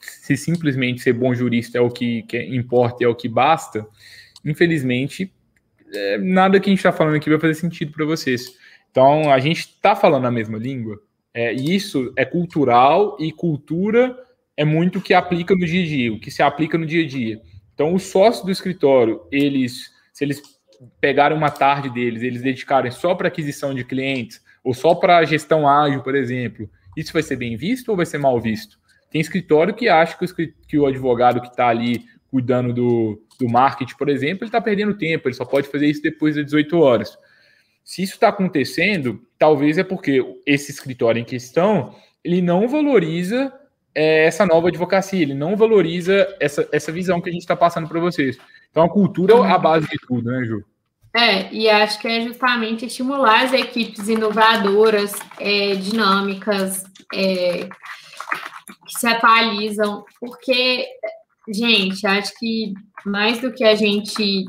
se 0.00 0.36
simplesmente 0.36 1.00
ser 1.00 1.12
bom 1.12 1.34
jurista 1.34 1.78
é 1.78 1.80
o 1.80 1.90
que, 1.90 2.22
que 2.22 2.38
importa, 2.54 3.04
é 3.04 3.08
o 3.08 3.14
que 3.14 3.28
basta, 3.28 3.86
infelizmente, 4.44 5.32
é, 5.92 6.18
nada 6.18 6.60
que 6.60 6.68
a 6.68 6.70
gente 6.70 6.78
está 6.78 6.92
falando 6.92 7.16
aqui 7.16 7.28
vai 7.28 7.40
fazer 7.40 7.54
sentido 7.54 7.92
para 7.92 8.04
vocês. 8.04 8.56
Então, 8.90 9.32
a 9.32 9.38
gente 9.40 9.60
está 9.60 9.96
falando 9.96 10.26
a 10.26 10.30
mesma 10.30 10.58
língua, 10.58 11.00
é, 11.34 11.52
e 11.52 11.74
isso 11.74 12.12
é 12.16 12.24
cultural, 12.24 13.16
e 13.18 13.32
cultura 13.32 14.16
é 14.56 14.64
muito 14.64 14.98
o 14.98 15.02
que 15.02 15.14
aplica 15.14 15.54
no 15.54 15.64
dia 15.66 15.82
a 15.82 15.86
dia, 15.86 16.12
o 16.12 16.20
que 16.20 16.30
se 16.30 16.42
aplica 16.42 16.78
no 16.78 16.86
dia 16.86 17.04
a 17.04 17.08
dia. 17.08 17.40
Então, 17.74 17.94
os 17.94 18.04
sócios 18.04 18.44
do 18.44 18.50
escritório, 18.50 19.22
eles, 19.32 19.90
se 20.20 20.24
eles 20.24 20.42
pegarem 21.00 21.34
uma 21.34 21.50
tarde 21.50 21.88
deles, 21.88 22.22
eles 22.22 22.42
dedicarem 22.42 22.90
só 22.90 23.14
para 23.14 23.28
aquisição 23.28 23.74
de 23.74 23.82
clientes, 23.82 24.42
ou 24.62 24.74
só 24.74 24.94
para 24.94 25.24
gestão 25.24 25.66
ágil, 25.66 26.02
por 26.02 26.14
exemplo, 26.14 26.68
isso 26.94 27.10
vai 27.10 27.22
ser 27.22 27.36
bem 27.36 27.56
visto 27.56 27.88
ou 27.88 27.96
vai 27.96 28.04
ser 28.04 28.18
mal 28.18 28.38
visto? 28.38 28.78
Tem 29.10 29.18
escritório 29.18 29.72
que 29.72 29.88
acha 29.88 30.18
que 30.18 30.26
o, 30.26 30.54
que 30.68 30.78
o 30.78 30.84
advogado 30.84 31.40
que 31.40 31.48
está 31.48 31.68
ali 31.68 32.04
cuidando 32.30 32.74
do, 32.74 33.22
do 33.38 33.48
marketing, 33.48 33.96
por 33.96 34.10
exemplo, 34.10 34.44
ele 34.44 34.48
está 34.48 34.60
perdendo 34.60 34.92
tempo, 34.92 35.26
ele 35.26 35.34
só 35.34 35.46
pode 35.46 35.68
fazer 35.68 35.86
isso 35.86 36.02
depois 36.02 36.36
das 36.36 36.44
18 36.44 36.78
horas. 36.78 37.16
Se 37.82 38.02
isso 38.02 38.12
está 38.12 38.28
acontecendo, 38.28 39.22
talvez 39.38 39.78
é 39.78 39.82
porque 39.82 40.22
esse 40.44 40.70
escritório 40.70 41.18
em 41.18 41.24
questão 41.24 41.94
ele 42.22 42.42
não 42.42 42.68
valoriza 42.68 43.50
é, 43.94 44.26
essa 44.26 44.44
nova 44.44 44.68
advocacia, 44.68 45.22
ele 45.22 45.32
não 45.32 45.56
valoriza 45.56 46.28
essa, 46.38 46.68
essa 46.70 46.92
visão 46.92 47.22
que 47.22 47.30
a 47.30 47.32
gente 47.32 47.40
está 47.40 47.56
passando 47.56 47.88
para 47.88 47.98
vocês. 47.98 48.36
Então 48.70 48.84
a 48.84 48.88
cultura 48.88 49.34
é 49.34 49.50
a 49.50 49.58
base 49.58 49.86
de 49.88 49.98
tudo, 50.06 50.30
né, 50.30 50.44
Ju? 50.44 50.64
É, 51.14 51.52
e 51.52 51.68
acho 51.68 51.98
que 52.00 52.06
é 52.06 52.20
justamente 52.22 52.86
estimular 52.86 53.44
as 53.44 53.52
equipes 53.52 54.08
inovadoras, 54.08 55.12
é, 55.40 55.74
dinâmicas, 55.74 56.84
é, 57.12 57.68
que 58.86 58.98
se 58.98 59.06
atualizam, 59.08 60.04
porque, 60.20 60.86
gente, 61.52 62.06
acho 62.06 62.32
que 62.38 62.74
mais 63.04 63.40
do 63.40 63.52
que 63.52 63.64
a 63.64 63.74
gente 63.74 64.44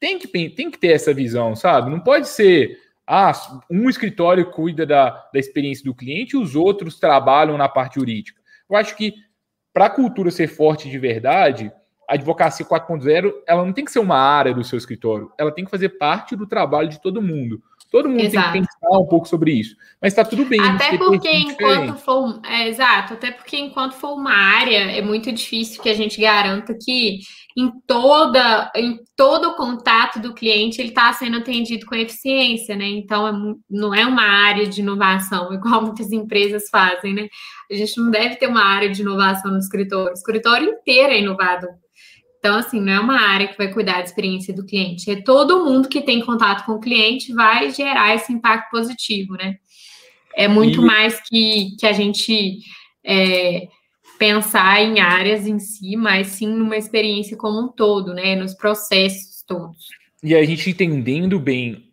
tem 0.00 0.18
que, 0.18 0.26
tem 0.48 0.70
que 0.70 0.78
ter 0.78 0.88
essa 0.88 1.12
visão, 1.12 1.54
sabe? 1.54 1.90
Não 1.90 2.00
pode 2.00 2.26
ser, 2.28 2.78
ah, 3.06 3.32
um 3.70 3.88
escritório 3.88 4.50
cuida 4.50 4.86
da, 4.86 5.10
da 5.32 5.38
experiência 5.38 5.84
do 5.84 5.94
cliente 5.94 6.34
e 6.34 6.38
os 6.38 6.56
outros 6.56 6.98
trabalham 6.98 7.58
na 7.58 7.68
parte 7.68 7.96
jurídica. 7.96 8.40
Eu 8.68 8.76
acho 8.76 8.96
que 8.96 9.14
para 9.72 9.86
a 9.86 9.90
cultura 9.90 10.30
ser 10.30 10.48
forte 10.48 10.88
de 10.88 10.98
verdade, 10.98 11.70
a 12.08 12.14
advocacia 12.14 12.66
4.0, 12.66 13.32
ela 13.46 13.64
não 13.64 13.72
tem 13.72 13.84
que 13.84 13.92
ser 13.92 14.00
uma 14.00 14.16
área 14.16 14.54
do 14.54 14.64
seu 14.64 14.78
escritório, 14.78 15.30
ela 15.38 15.52
tem 15.52 15.64
que 15.64 15.70
fazer 15.70 15.90
parte 15.90 16.34
do 16.34 16.46
trabalho 16.46 16.88
de 16.88 17.00
todo 17.00 17.22
mundo. 17.22 17.62
Todo 17.90 18.08
mundo 18.08 18.20
exato. 18.20 18.52
tem 18.52 18.62
que 18.62 18.68
pensar 18.68 18.98
um 18.98 19.06
pouco 19.06 19.26
sobre 19.26 19.52
isso. 19.52 19.76
Mas 20.00 20.12
está 20.12 20.24
tudo 20.24 20.44
bem. 20.44 20.60
Até 20.60 20.96
porque 20.96 21.28
enquanto 21.28 21.96
for. 21.98 22.40
É, 22.46 22.68
exato, 22.68 23.14
até 23.14 23.32
porque 23.32 23.58
enquanto 23.58 23.94
for 23.94 24.14
uma 24.14 24.32
área, 24.32 24.92
é 24.92 25.02
muito 25.02 25.32
difícil 25.32 25.82
que 25.82 25.88
a 25.88 25.94
gente 25.94 26.20
garanta 26.20 26.72
que 26.72 27.18
em 27.60 27.70
toda 27.86 28.70
em 28.74 28.98
todo 29.16 29.48
o 29.48 29.56
contato 29.56 30.20
do 30.20 30.34
cliente 30.34 30.80
ele 30.80 30.90
está 30.90 31.12
sendo 31.12 31.38
atendido 31.38 31.84
com 31.86 31.94
eficiência, 31.94 32.76
né? 32.76 32.86
Então 32.86 33.26
é, 33.28 33.54
não 33.68 33.94
é 33.94 34.06
uma 34.06 34.22
área 34.22 34.66
de 34.66 34.80
inovação, 34.80 35.52
igual 35.54 35.82
muitas 35.82 36.12
empresas 36.12 36.68
fazem, 36.70 37.14
né? 37.14 37.28
A 37.70 37.74
gente 37.74 37.98
não 38.00 38.10
deve 38.10 38.36
ter 38.36 38.46
uma 38.46 38.64
área 38.64 38.90
de 38.90 39.02
inovação 39.02 39.50
no 39.52 39.58
escritório. 39.58 40.10
O 40.10 40.14
escritório 40.14 40.70
inteiro 40.70 41.12
é 41.12 41.20
inovado 41.20 41.66
então, 42.40 42.56
assim, 42.56 42.80
não 42.80 42.92
é 42.92 42.98
uma 42.98 43.20
área 43.20 43.48
que 43.48 43.58
vai 43.58 43.70
cuidar 43.70 43.98
da 43.98 44.04
experiência 44.04 44.54
do 44.54 44.64
cliente. 44.64 45.10
É 45.10 45.20
todo 45.20 45.62
mundo 45.62 45.90
que 45.90 46.00
tem 46.00 46.24
contato 46.24 46.64
com 46.64 46.72
o 46.72 46.80
cliente 46.80 47.34
vai 47.34 47.70
gerar 47.70 48.14
esse 48.14 48.32
impacto 48.32 48.70
positivo, 48.70 49.34
né? 49.34 49.56
É 50.34 50.48
muito 50.48 50.80
e... 50.80 50.84
mais 50.84 51.20
que, 51.20 51.76
que 51.78 51.86
a 51.86 51.92
gente 51.92 52.60
é, 53.04 53.68
pensar 54.20 54.82
em 54.82 55.00
áreas 55.00 55.46
em 55.46 55.58
si, 55.58 55.96
mas 55.96 56.26
sim 56.26 56.46
numa 56.46 56.76
experiência 56.76 57.38
como 57.38 57.58
um 57.58 57.68
todo, 57.68 58.12
né? 58.12 58.36
Nos 58.36 58.52
processos 58.52 59.42
todos. 59.46 59.88
E 60.22 60.34
a 60.34 60.44
gente 60.44 60.68
entendendo 60.68 61.40
bem 61.40 61.88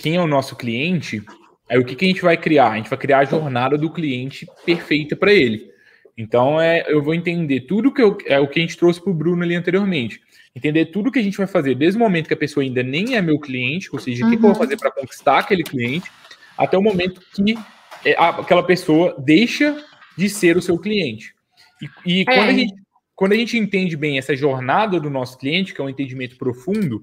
quem 0.00 0.14
é 0.14 0.20
o 0.20 0.28
nosso 0.28 0.54
cliente, 0.54 1.20
aí 1.68 1.76
o 1.80 1.84
que, 1.84 1.96
que 1.96 2.04
a 2.04 2.08
gente 2.08 2.22
vai 2.22 2.36
criar? 2.36 2.70
A 2.70 2.76
gente 2.76 2.88
vai 2.88 2.98
criar 2.98 3.18
a 3.18 3.24
jornada 3.24 3.76
do 3.76 3.90
cliente 3.90 4.46
perfeita 4.64 5.16
para 5.16 5.32
ele. 5.32 5.72
Então, 6.16 6.60
é, 6.60 6.84
eu 6.86 7.02
vou 7.02 7.14
entender 7.14 7.62
tudo 7.62 7.92
que 7.92 8.00
eu, 8.00 8.16
é 8.26 8.38
o 8.38 8.46
que 8.46 8.60
a 8.60 8.62
gente 8.62 8.76
trouxe 8.76 9.02
para 9.02 9.10
o 9.10 9.14
Bruno 9.14 9.42
ali 9.42 9.56
anteriormente. 9.56 10.20
Entender 10.54 10.86
tudo 10.86 11.10
que 11.10 11.18
a 11.18 11.22
gente 11.22 11.38
vai 11.38 11.48
fazer 11.48 11.74
desde 11.74 11.96
o 11.96 12.00
momento 12.00 12.28
que 12.28 12.34
a 12.34 12.36
pessoa 12.36 12.62
ainda 12.62 12.82
nem 12.84 13.16
é 13.16 13.20
meu 13.20 13.40
cliente, 13.40 13.88
ou 13.92 13.98
seja, 13.98 14.22
uhum. 14.22 14.28
o 14.28 14.30
que, 14.30 14.36
que 14.36 14.44
eu 14.44 14.48
vou 14.48 14.56
uhum. 14.56 14.62
fazer 14.62 14.76
para 14.76 14.92
conquistar 14.92 15.40
aquele 15.40 15.64
cliente, 15.64 16.08
até 16.56 16.78
o 16.78 16.82
momento 16.82 17.20
que 17.34 17.58
é, 18.04 18.14
aquela 18.16 18.62
pessoa 18.62 19.16
deixa 19.18 19.84
de 20.16 20.28
ser 20.28 20.56
o 20.56 20.62
seu 20.62 20.78
cliente. 20.78 21.34
E, 21.82 22.20
e 22.20 22.20
é. 22.22 22.24
quando, 22.24 22.48
a 22.48 22.52
gente, 22.52 22.74
quando 23.14 23.32
a 23.32 23.36
gente 23.36 23.58
entende 23.58 23.96
bem 23.96 24.18
essa 24.18 24.36
jornada 24.36 25.00
do 25.00 25.10
nosso 25.10 25.36
cliente, 25.36 25.74
que 25.74 25.80
é 25.80 25.84
um 25.84 25.88
entendimento 25.88 26.36
profundo, 26.36 27.02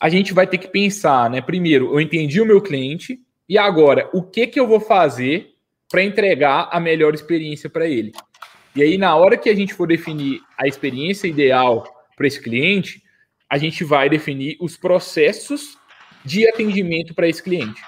a 0.00 0.08
gente 0.08 0.34
vai 0.34 0.46
ter 0.46 0.58
que 0.58 0.68
pensar, 0.68 1.30
né? 1.30 1.40
Primeiro, 1.40 1.92
eu 1.92 2.00
entendi 2.00 2.40
o 2.40 2.46
meu 2.46 2.60
cliente, 2.60 3.20
e 3.48 3.56
agora, 3.56 4.10
o 4.12 4.22
que, 4.22 4.46
que 4.46 4.60
eu 4.60 4.66
vou 4.66 4.80
fazer 4.80 5.54
para 5.90 6.02
entregar 6.02 6.68
a 6.70 6.78
melhor 6.78 7.14
experiência 7.14 7.70
para 7.70 7.86
ele? 7.86 8.12
E 8.76 8.82
aí, 8.82 8.98
na 8.98 9.16
hora 9.16 9.36
que 9.36 9.48
a 9.48 9.54
gente 9.54 9.72
for 9.72 9.88
definir 9.88 10.40
a 10.56 10.68
experiência 10.68 11.26
ideal 11.26 11.84
para 12.16 12.26
esse 12.26 12.40
cliente, 12.40 13.02
a 13.48 13.56
gente 13.56 13.82
vai 13.82 14.08
definir 14.10 14.56
os 14.60 14.76
processos 14.76 15.78
de 16.24 16.46
atendimento 16.46 17.14
para 17.14 17.28
esse 17.28 17.42
cliente. 17.42 17.80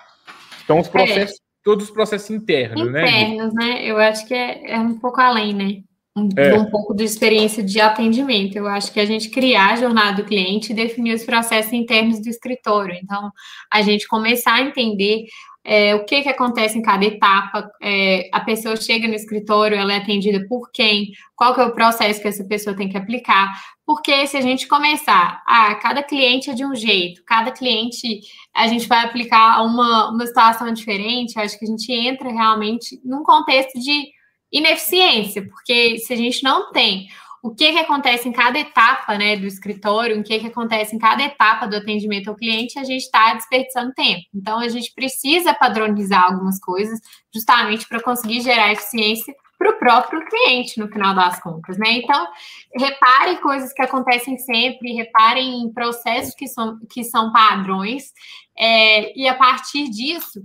Então, 0.65 0.79
os 0.79 0.89
é. 0.89 0.91
processos, 0.91 1.37
é. 1.37 1.43
todos 1.63 1.85
os 1.85 1.91
processos 1.91 2.31
internos, 2.31 2.89
internos 2.89 2.93
né? 2.93 3.23
Internos, 3.23 3.55
né? 3.55 3.87
Eu 3.87 3.99
acho 3.99 4.27
que 4.27 4.35
é, 4.35 4.73
é 4.73 4.79
um 4.79 4.99
pouco 4.99 5.21
além, 5.21 5.53
né? 5.53 5.83
Um, 6.17 6.29
é. 6.37 6.59
um, 6.59 6.69
pouco 6.69 6.93
de 6.93 7.05
experiência 7.05 7.63
de 7.63 7.81
atendimento. 7.81 8.57
Eu 8.57 8.67
acho 8.67 8.93
que 8.93 8.99
a 8.99 9.07
gente 9.07 9.31
criar 9.31 9.73
a 9.73 9.77
jornada 9.77 10.23
do 10.23 10.29
cliente 10.29 10.73
e 10.73 10.75
definir 10.75 11.15
os 11.15 11.25
processos 11.25 11.73
internos 11.73 12.21
do 12.21 12.29
escritório. 12.29 12.99
Então, 13.01 13.31
a 13.73 13.81
gente 13.83 14.09
começar 14.09 14.55
a 14.55 14.63
entender 14.63 15.27
é, 15.63 15.95
o 15.95 16.05
que, 16.05 16.23
que 16.23 16.29
acontece 16.29 16.79
em 16.79 16.83
cada 16.83 17.05
etapa, 17.05 17.71
é, 17.83 18.29
a 18.33 18.41
pessoa 18.41 18.77
chega 18.77 19.07
no 19.07 19.15
escritório, 19.15 19.77
ela 19.77 19.93
é 19.93 19.99
atendida 19.99 20.45
por 20.49 20.71
quem, 20.73 21.11
qual 21.37 21.55
que 21.55 21.61
é 21.61 21.65
o 21.65 21.75
processo 21.75 22.21
que 22.21 22.29
essa 22.29 22.45
pessoa 22.45 22.75
tem 22.75 22.89
que 22.89 22.97
aplicar, 22.97 23.53
porque 23.85 24.27
se 24.27 24.37
a 24.37 24.41
gente 24.41 24.67
começar, 24.67 25.43
ah, 25.47 25.75
cada 25.75 26.03
cliente 26.03 26.49
é 26.49 26.55
de 26.55 26.65
um 26.65 26.75
jeito, 26.75 27.23
cada 27.27 27.51
cliente 27.51 28.21
a 28.55 28.67
gente 28.69 28.89
vai 28.89 29.05
aplicar 29.05 29.63
uma, 29.63 30.11
uma 30.11 30.27
situação 30.27 30.73
diferente, 30.73 31.39
acho 31.39 31.59
que 31.59 31.67
a 31.67 31.69
gente 31.69 31.93
entra 31.93 32.31
realmente 32.31 32.99
num 33.05 33.23
contexto 33.23 33.79
de 33.79 34.09
ineficiência, 34.53 35.47
porque 35.47 35.99
se 35.99 36.13
a 36.13 36.17
gente 36.17 36.43
não 36.43 36.73
tem 36.73 37.09
o 37.43 37.55
que, 37.55 37.73
que 37.73 37.79
acontece 37.79 38.29
em 38.29 38.33
cada 38.33 38.59
etapa 38.59 39.17
né, 39.17 39.37
do 39.37 39.47
escritório, 39.47 40.21
o 40.21 40.23
que, 40.23 40.39
que 40.39 40.47
acontece 40.47 40.95
em 40.95 40.99
cada 40.99 41.23
etapa 41.23 41.67
do 41.67 41.77
atendimento 41.77 42.29
ao 42.29 42.37
cliente, 42.37 42.79
a 42.79 42.85
gente 42.85 43.05
está 43.05 43.33
desperdiçando 43.35 43.95
tempo. 43.95 44.27
Então, 44.35 44.59
a 44.59 44.69
gente 44.69 44.93
precisa 44.93 45.55
padronizar 45.55 46.25
algumas 46.25 46.61
coisas, 46.61 47.01
justamente 47.33 47.89
para 47.89 48.03
conseguir 48.03 48.43
gerar 48.43 48.73
eficiência 48.73 49.35
para 49.59 49.71
o 49.71 49.79
próprio 49.79 50.25
cliente, 50.27 50.79
no 50.79 50.89
final 50.89 51.15
das 51.15 51.41
contas, 51.41 51.79
né? 51.79 51.93
Então, 51.93 52.27
repare 52.75 53.37
coisas 53.37 53.73
que 53.73 53.83
acontecem 53.83 54.37
sempre, 54.39 54.93
reparem 54.93 55.63
em 55.63 55.73
processos 55.73 56.35
que 56.35 56.47
são, 56.47 56.79
que 56.91 57.05
são 57.05 57.33
padrões, 57.33 58.13
é, 58.57 59.19
e 59.19 59.29
a 59.29 59.35
partir 59.35 59.89
disso, 59.91 60.43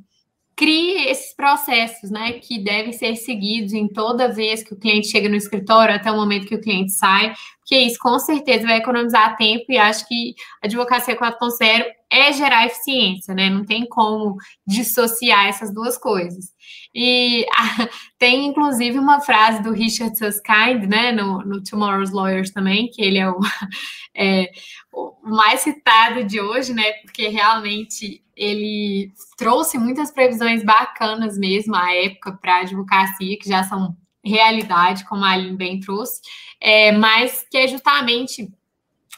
crie 0.55 1.09
esses 1.09 1.35
processos, 1.35 2.09
né, 2.09 2.33
que 2.33 2.57
devem 2.57 2.93
ser 2.93 3.15
seguidos 3.15 3.73
em 3.73 3.87
toda 3.87 4.31
vez 4.31 4.63
que 4.63 4.73
o 4.73 4.79
cliente 4.79 5.07
chega 5.07 5.27
no 5.27 5.35
escritório 5.35 5.93
até 5.93 6.11
o 6.11 6.15
momento 6.15 6.47
que 6.47 6.55
o 6.55 6.61
cliente 6.61 6.93
sai, 6.93 7.33
porque 7.59 7.77
isso 7.77 7.97
com 7.99 8.17
certeza 8.17 8.65
vai 8.65 8.77
economizar 8.77 9.35
tempo 9.35 9.65
e 9.69 9.77
acho 9.77 10.07
que 10.07 10.33
a 10.63 10.67
advocacia 10.67 11.17
4.0 11.17 11.85
é 12.11 12.31
gerar 12.31 12.65
eficiência, 12.65 13.33
né? 13.33 13.49
Não 13.49 13.65
tem 13.65 13.87
como 13.87 14.35
dissociar 14.65 15.47
essas 15.47 15.73
duas 15.73 15.97
coisas. 15.97 16.45
E 16.93 17.45
a, 17.55 17.89
tem 18.17 18.45
inclusive 18.45 18.97
uma 18.97 19.19
frase 19.21 19.61
do 19.61 19.71
Richard 19.71 20.17
Susskind, 20.17 20.87
né, 20.87 21.11
no, 21.11 21.39
no 21.39 21.63
Tomorrow's 21.63 22.11
Lawyers 22.11 22.51
também, 22.51 22.89
que 22.89 23.01
ele 23.01 23.17
é 23.17 23.29
o, 23.29 23.39
é 24.15 24.49
o 24.93 25.13
mais 25.23 25.61
citado 25.61 26.23
de 26.23 26.39
hoje, 26.39 26.73
né? 26.73 26.93
Porque 27.03 27.27
realmente 27.27 28.23
ele 28.35 29.11
trouxe 29.37 29.77
muitas 29.77 30.11
previsões 30.11 30.63
bacanas 30.63 31.37
mesmo 31.37 31.75
à 31.75 31.93
época 31.93 32.33
para 32.33 32.57
a 32.57 32.61
advocacia, 32.61 33.37
que 33.37 33.49
já 33.49 33.63
são 33.63 33.95
realidade, 34.23 35.05
como 35.05 35.23
a 35.23 35.31
Aline 35.31 35.55
bem 35.55 35.79
trouxe, 35.79 36.19
é, 36.59 36.91
mas 36.91 37.45
que 37.49 37.57
é 37.57 37.67
justamente 37.67 38.49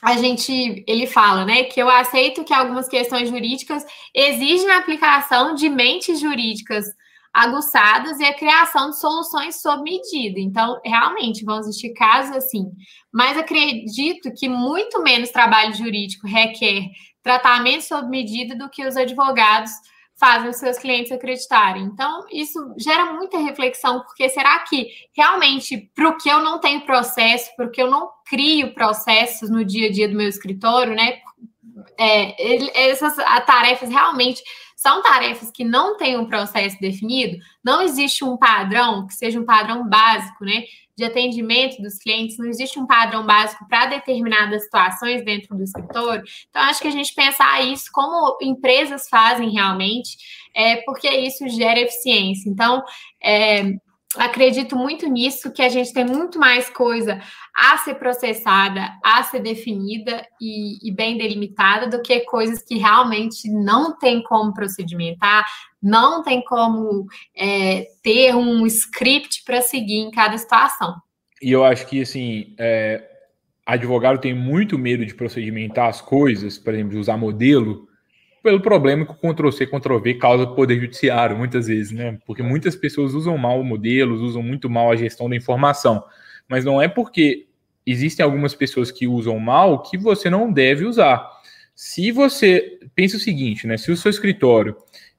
a 0.01 0.15
gente, 0.17 0.83
ele 0.87 1.07
fala, 1.07 1.43
né, 1.43 1.63
que 1.63 1.81
eu 1.81 1.89
aceito 1.89 2.43
que 2.43 2.53
algumas 2.53 2.87
questões 2.87 3.29
jurídicas 3.29 3.83
exigem 4.13 4.69
a 4.69 4.77
aplicação 4.77 5.55
de 5.55 5.69
mentes 5.69 6.19
jurídicas 6.19 6.85
aguçadas 7.33 8.19
e 8.19 8.25
a 8.25 8.33
criação 8.33 8.89
de 8.89 8.99
soluções 8.99 9.61
sob 9.61 9.83
medida. 9.83 10.39
Então, 10.39 10.79
realmente, 10.83 11.45
vão 11.45 11.59
existir 11.59 11.93
casos 11.93 12.35
assim. 12.35 12.71
Mas 13.13 13.37
acredito 13.37 14.33
que 14.33 14.49
muito 14.49 15.01
menos 15.03 15.29
trabalho 15.29 15.73
jurídico 15.73 16.27
requer 16.27 16.89
tratamento 17.21 17.81
sob 17.81 18.07
medida 18.09 18.55
do 18.55 18.69
que 18.69 18.85
os 18.85 18.97
advogados 18.97 19.71
fazem 20.19 20.49
os 20.49 20.57
seus 20.57 20.77
clientes 20.77 21.11
acreditarem. 21.11 21.83
Então, 21.83 22.25
isso 22.31 22.73
gera 22.77 23.13
muita 23.13 23.37
reflexão, 23.37 24.01
porque 24.01 24.27
será 24.29 24.59
que 24.59 24.87
realmente, 25.15 25.91
para 25.95 26.09
o 26.09 26.17
que 26.17 26.27
eu 26.27 26.39
não 26.39 26.59
tenho 26.59 26.85
processo, 26.85 27.55
para 27.55 27.67
o 27.67 27.71
que 27.71 27.81
eu 27.81 27.89
não 27.89 28.09
crio 28.27 28.73
processos 28.73 29.49
no 29.49 29.63
dia 29.63 29.87
a 29.87 29.91
dia 29.91 30.09
do 30.09 30.17
meu 30.17 30.27
escritório, 30.27 30.95
né? 30.95 31.19
É, 31.99 32.89
essas 32.89 33.15
tarefas 33.45 33.89
realmente 33.89 34.41
são 34.75 35.01
tarefas 35.01 35.51
que 35.51 35.63
não 35.63 35.97
têm 35.97 36.17
um 36.17 36.27
processo 36.27 36.77
definido, 36.79 37.37
não 37.63 37.81
existe 37.81 38.23
um 38.23 38.37
padrão 38.37 39.07
que 39.07 39.13
seja 39.13 39.39
um 39.39 39.45
padrão 39.45 39.87
básico, 39.87 40.43
né? 40.43 40.63
De 40.97 41.03
atendimento 41.03 41.79
dos 41.79 41.99
clientes, 41.99 42.39
não 42.39 42.47
existe 42.47 42.79
um 42.79 42.87
padrão 42.87 43.23
básico 43.23 43.67
para 43.67 43.85
determinadas 43.85 44.63
situações 44.63 45.23
dentro 45.23 45.55
do 45.55 45.63
escritório. 45.63 46.23
Então, 46.49 46.63
acho 46.63 46.81
que 46.81 46.87
a 46.87 46.91
gente 46.91 47.13
pensar 47.13 47.61
isso 47.61 47.85
como 47.93 48.35
empresas 48.41 49.07
fazem 49.07 49.51
realmente, 49.51 50.17
é 50.55 50.77
porque 50.77 51.07
isso 51.07 51.47
gera 51.49 51.79
eficiência. 51.79 52.49
Então, 52.49 52.83
é, 53.21 53.75
acredito 54.15 54.75
muito 54.75 55.07
nisso, 55.07 55.51
que 55.51 55.61
a 55.61 55.69
gente 55.69 55.91
tem 55.91 56.05
muito 56.05 56.39
mais 56.39 56.69
coisa 56.69 57.19
a 57.55 57.77
ser 57.79 57.95
processada, 57.95 58.89
a 59.03 59.23
ser 59.23 59.41
definida 59.41 60.25
e, 60.39 60.87
e, 60.87 60.91
bem 60.93 61.17
delimitada 61.17 61.87
do 61.87 62.01
que 62.01 62.21
coisas 62.21 62.63
que 62.63 62.77
realmente 62.77 63.49
não 63.49 63.97
tem 63.97 64.23
como 64.23 64.53
procedimentar, 64.53 65.45
não 65.81 66.23
tem 66.23 66.43
como 66.43 67.05
é, 67.35 67.85
ter 68.01 68.35
um 68.35 68.65
script 68.65 69.43
para 69.43 69.61
seguir 69.61 69.97
em 69.97 70.11
cada 70.11 70.37
situação. 70.37 70.95
E 71.41 71.51
eu 71.51 71.63
acho 71.63 71.85
que, 71.87 72.01
assim, 72.01 72.55
é, 72.57 73.03
advogado 73.65 74.19
tem 74.19 74.33
muito 74.33 74.77
medo 74.77 75.05
de 75.05 75.13
procedimentar 75.13 75.89
as 75.89 76.01
coisas, 76.01 76.57
por 76.57 76.73
exemplo, 76.73 76.91
de 76.91 76.97
usar 76.97 77.17
modelo, 77.17 77.86
pelo 78.47 78.61
problema 78.61 79.05
que 79.05 79.11
o 79.11 79.33
Ctrl-C, 79.33 79.67
Ctrl-V 79.67 80.13
causa 80.13 80.45
o 80.45 80.55
Poder 80.55 80.79
Judiciário, 80.79 81.35
muitas 81.37 81.67
vezes, 81.67 81.91
né? 81.91 82.17
Porque 82.25 82.41
muitas 82.41 82.77
pessoas 82.77 83.13
usam 83.13 83.37
mal 83.37 83.61
modelos, 83.61 84.21
usam 84.21 84.41
muito 84.41 84.69
mal 84.69 84.89
a 84.89 84.95
gestão 84.95 85.29
da 85.29 85.35
informação. 85.35 86.01
Mas 86.47 86.63
não 86.63 86.81
é 86.81 86.87
porque 86.87 87.47
existem 87.85 88.23
algumas 88.23 88.55
pessoas 88.55 88.89
que 88.89 89.05
usam 89.05 89.37
mal 89.37 89.81
que 89.81 89.97
você 89.97 90.29
não 90.29 90.49
deve 90.49 90.85
usar. 90.85 91.29
Se 91.75 92.09
você 92.09 92.79
pensa 92.95 93.17
o 93.17 93.19
seguinte, 93.19 93.67
né? 93.67 93.75
Se 93.75 93.91
o 93.91 93.97
seu 93.97 94.09
escritório 94.09 94.77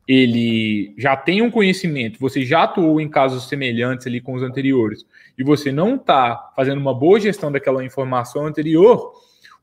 ele 0.08 0.94
já 0.96 1.14
tem 1.14 1.42
um 1.42 1.50
conhecimento, 1.50 2.18
você 2.18 2.46
já 2.46 2.62
atuou 2.62 2.98
em 2.98 3.10
casos 3.10 3.46
semelhantes 3.46 4.06
ali 4.06 4.22
com 4.22 4.32
os 4.32 4.42
anteriores, 4.42 5.04
e 5.36 5.44
você 5.44 5.70
não 5.70 5.96
está 5.96 6.50
fazendo 6.56 6.78
uma 6.78 6.94
boa 6.94 7.20
gestão 7.20 7.52
daquela 7.52 7.84
informação 7.84 8.46
anterior, 8.46 9.12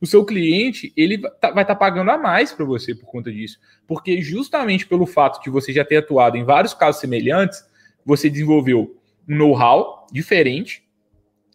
o 0.06 0.08
seu 0.08 0.24
cliente 0.24 0.94
ele 0.96 1.18
tá, 1.18 1.50
vai 1.50 1.64
estar 1.64 1.74
tá 1.74 1.76
pagando 1.76 2.12
a 2.12 2.18
mais 2.18 2.52
para 2.54 2.64
você 2.64 2.94
por 2.94 3.08
conta 3.08 3.32
disso. 3.32 3.60
Porque 3.88 4.22
justamente 4.22 4.86
pelo 4.86 5.08
fato 5.08 5.44
de 5.44 5.50
você 5.50 5.74
já 5.74 5.84
ter 5.84 5.98
atuado 5.98 6.38
em 6.38 6.44
vários 6.44 6.76
casos 6.76 7.02
semelhantes, 7.02 7.64
você 8.06 8.30
desenvolveu 8.30 8.96
um 9.28 9.36
know-how 9.36 10.06
diferente 10.12 10.84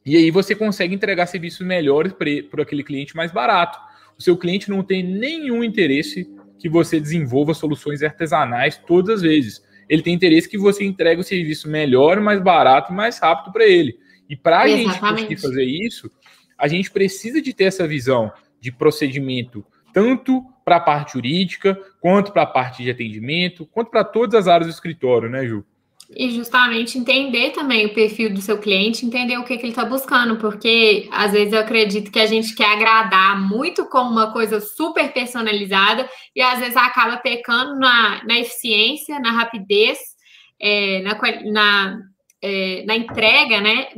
e 0.05 0.17
aí 0.17 0.33
você 0.33 0.55
consegue 0.55 0.93
entregar 0.93 1.27
serviços 1.27 1.65
melhores 1.65 2.13
para 2.13 2.63
aquele 2.63 2.83
cliente 2.83 3.15
mais 3.15 3.31
barato. 3.31 3.79
O 4.19 4.23
seu 4.23 4.37
cliente 4.37 4.69
não 4.69 4.83
tem 4.83 5.03
nenhum 5.03 5.63
interesse 5.63 6.29
que 6.59 6.69
você 6.69 6.99
desenvolva 6.99 7.55
soluções 7.55 8.03
artesanais 8.03 8.77
todas 8.85 9.17
as 9.17 9.23
vezes. 9.23 9.63
Ele 9.89 10.03
tem 10.03 10.13
interesse 10.13 10.49
que 10.49 10.59
você 10.59 10.85
entregue 10.85 11.21
o 11.21 11.25
serviço 11.25 11.69
melhor, 11.69 12.21
mais 12.21 12.43
barato 12.43 12.93
e 12.93 12.97
mais 12.97 13.19
rápido 13.21 13.53
para 13.53 13.65
ele. 13.65 13.97
E 14.29 14.37
para 14.37 14.63
a 14.63 14.69
gente 14.69 14.99
conseguir 14.99 15.37
fazer 15.37 15.65
isso, 15.65 16.11
a 16.61 16.69
gente 16.69 16.91
precisa 16.91 17.41
de 17.41 17.53
ter 17.53 17.65
essa 17.65 17.89
visão 17.89 18.33
de 18.61 18.71
procedimento, 18.71 19.65
tanto 19.93 20.45
para 20.65 20.77
a 20.77 20.81
parte 20.81 21.15
jurídica, 21.15 21.79
quanto 22.01 22.33
para 22.33 22.43
a 22.43 22.47
parte 22.47 22.83
de 22.83 22.91
atendimento, 22.91 23.67
quanto 23.67 23.91
para 23.91 24.05
todas 24.05 24.35
as 24.35 24.47
áreas 24.47 24.69
do 24.69 24.75
escritório, 24.75 25.29
né, 25.29 25.47
Ju? 25.47 25.65
E 26.15 26.31
justamente 26.31 26.99
entender 26.99 27.51
também 27.51 27.87
o 27.87 27.95
perfil 27.95 28.35
do 28.35 28.41
seu 28.41 28.59
cliente, 28.59 29.07
entender 29.07 29.39
o 29.39 29.45
que, 29.45 29.57
que 29.57 29.63
ele 29.63 29.71
está 29.71 29.85
buscando, 29.85 30.37
porque 30.39 31.09
às 31.13 31.31
vezes 31.31 31.53
eu 31.53 31.61
acredito 31.61 32.11
que 32.11 32.19
a 32.19 32.27
gente 32.27 32.55
quer 32.55 32.73
agradar 32.73 33.41
muito 33.41 33.85
com 33.87 34.01
uma 34.01 34.33
coisa 34.33 34.61
super 34.61 35.13
personalizada 35.13 36.09
e 36.35 36.43
às 36.43 36.59
vezes 36.59 36.77
acaba 36.77 37.17
pecando 37.19 37.79
na, 37.79 38.25
na 38.25 38.41
eficiência, 38.41 39.21
na 39.21 39.31
rapidez, 39.31 39.99
é, 40.61 41.01
na, 41.03 41.17
na 41.53 41.99
é, 42.43 42.85
na 42.87 42.97
entrega 42.97 43.61
né, 43.61 43.89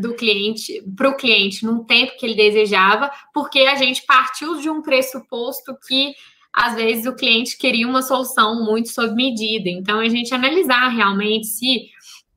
do 0.00 0.14
cliente 0.14 0.82
para 0.96 1.08
o 1.08 1.16
cliente 1.16 1.64
num 1.64 1.84
tempo 1.84 2.16
que 2.18 2.26
ele 2.26 2.34
desejava, 2.34 3.10
porque 3.32 3.60
a 3.60 3.74
gente 3.74 4.04
partiu 4.06 4.60
de 4.60 4.68
um 4.68 4.82
pressuposto 4.82 5.76
que 5.86 6.14
às 6.52 6.74
vezes 6.74 7.06
o 7.06 7.14
cliente 7.14 7.56
queria 7.56 7.86
uma 7.86 8.02
solução 8.02 8.64
muito 8.64 8.88
sob 8.88 9.14
medida. 9.14 9.68
Então, 9.68 10.00
a 10.00 10.08
gente 10.08 10.34
analisar 10.34 10.88
realmente 10.88 11.46
se 11.46 11.88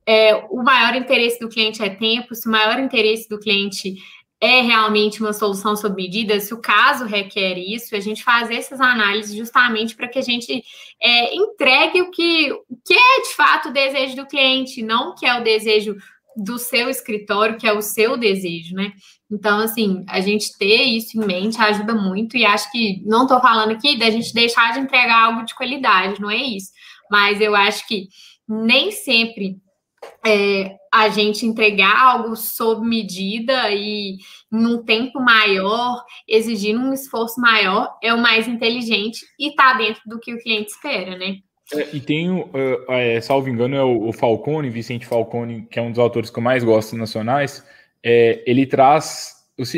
é, 0.06 0.36
o 0.50 0.62
maior 0.64 0.96
interesse 0.96 1.40
do 1.40 1.50
cliente 1.50 1.82
é 1.82 1.90
tempo, 1.90 2.36
se 2.36 2.48
o 2.48 2.52
maior 2.52 2.80
interesse 2.80 3.28
do 3.28 3.40
cliente 3.40 3.96
é 4.44 4.60
realmente 4.60 5.22
uma 5.22 5.32
solução 5.32 5.74
sob 5.74 5.96
medida, 5.96 6.38
se 6.42 6.54
o 6.54 6.60
caso 6.60 7.06
requer 7.06 7.58
isso, 7.58 7.96
a 7.96 8.00
gente 8.02 8.26
fazer 8.26 8.56
essas 8.56 8.82
análises 8.82 9.34
justamente 9.34 9.96
para 9.96 10.10
que 10.10 10.20
a 10.20 10.22
gente 10.22 10.62
é, 11.02 11.34
entregue 11.34 12.02
o 12.02 12.12
que, 12.12 12.52
o 12.52 12.76
que 12.86 12.94
é 12.94 13.22
de 13.22 13.34
fato 13.38 13.70
o 13.70 13.72
desejo 13.72 14.18
do 14.18 14.26
cliente, 14.26 14.84
não 14.84 15.12
o 15.12 15.16
que 15.16 15.26
é 15.26 15.40
o 15.40 15.44
desejo 15.46 15.96
do 16.36 16.60
seu 16.60 16.90
escritório, 16.90 17.58
que 17.58 17.66
é 17.66 17.72
o 17.72 17.82
seu 17.82 18.18
desejo, 18.18 18.76
né? 18.76 18.92
Então, 19.32 19.60
assim, 19.60 20.04
a 20.10 20.20
gente 20.20 20.58
ter 20.58 20.84
isso 20.84 21.18
em 21.18 21.26
mente 21.26 21.62
ajuda 21.62 21.96
muito, 21.96 22.36
e 22.36 22.44
acho 22.44 22.70
que 22.70 23.02
não 23.06 23.24
estou 23.24 23.40
falando 23.40 23.72
aqui 23.72 23.98
da 23.98 24.10
gente 24.10 24.34
deixar 24.34 24.74
de 24.74 24.80
entregar 24.80 25.24
algo 25.24 25.46
de 25.46 25.56
qualidade, 25.56 26.20
não 26.20 26.30
é 26.30 26.36
isso. 26.36 26.70
Mas 27.10 27.40
eu 27.40 27.56
acho 27.56 27.88
que 27.88 28.10
nem 28.46 28.92
sempre 28.92 29.56
é, 30.26 30.76
a 30.94 31.10
gente 31.10 31.46
entregar 31.46 31.98
algo 31.98 32.36
sob 32.36 32.88
medida 32.88 33.72
e 33.72 34.18
num 34.52 34.84
tempo 34.84 35.20
maior, 35.20 36.04
exigindo 36.28 36.80
um 36.82 36.94
esforço 36.94 37.40
maior, 37.40 37.98
é 38.02 38.14
o 38.14 38.22
mais 38.22 38.48
inteligente 38.48 39.26
e 39.40 39.50
está 39.50 39.74
dentro 39.74 40.02
do 40.06 40.20
que 40.20 40.34
o 40.34 40.40
cliente 40.40 40.72
espera, 40.72 41.18
né? 41.18 41.38
É, 41.74 41.96
e 41.96 42.00
tem, 42.00 42.30
uh, 42.30 42.46
é, 42.90 43.22
salvo 43.22 43.50
engano, 43.50 43.76
é 43.76 43.84
o, 43.84 44.10
o, 44.10 44.14
Falcone, 44.14 44.70
Vicente 44.70 45.06
Falcone, 45.06 45.66
que 45.70 45.80
é 45.80 45.82
um 45.82 45.90
dos 45.90 46.00
autores 46.00 46.30
que 46.30 46.38
eu 46.38 46.44
mais 46.44 46.64
gosto 46.64 46.96
nacionais, 46.96 47.66
é, 48.04 48.44
ele 48.46 48.66
traz 48.66 49.34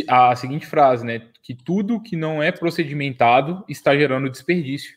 a, 0.08 0.32
a 0.32 0.36
seguinte 0.36 0.66
frase, 0.66 1.06
né? 1.06 1.22
Que 1.44 1.54
tudo 1.54 2.02
que 2.02 2.16
não 2.16 2.42
é 2.42 2.52
procedimentado 2.52 3.64
está 3.70 3.96
gerando 3.96 4.30
desperdício. 4.30 4.92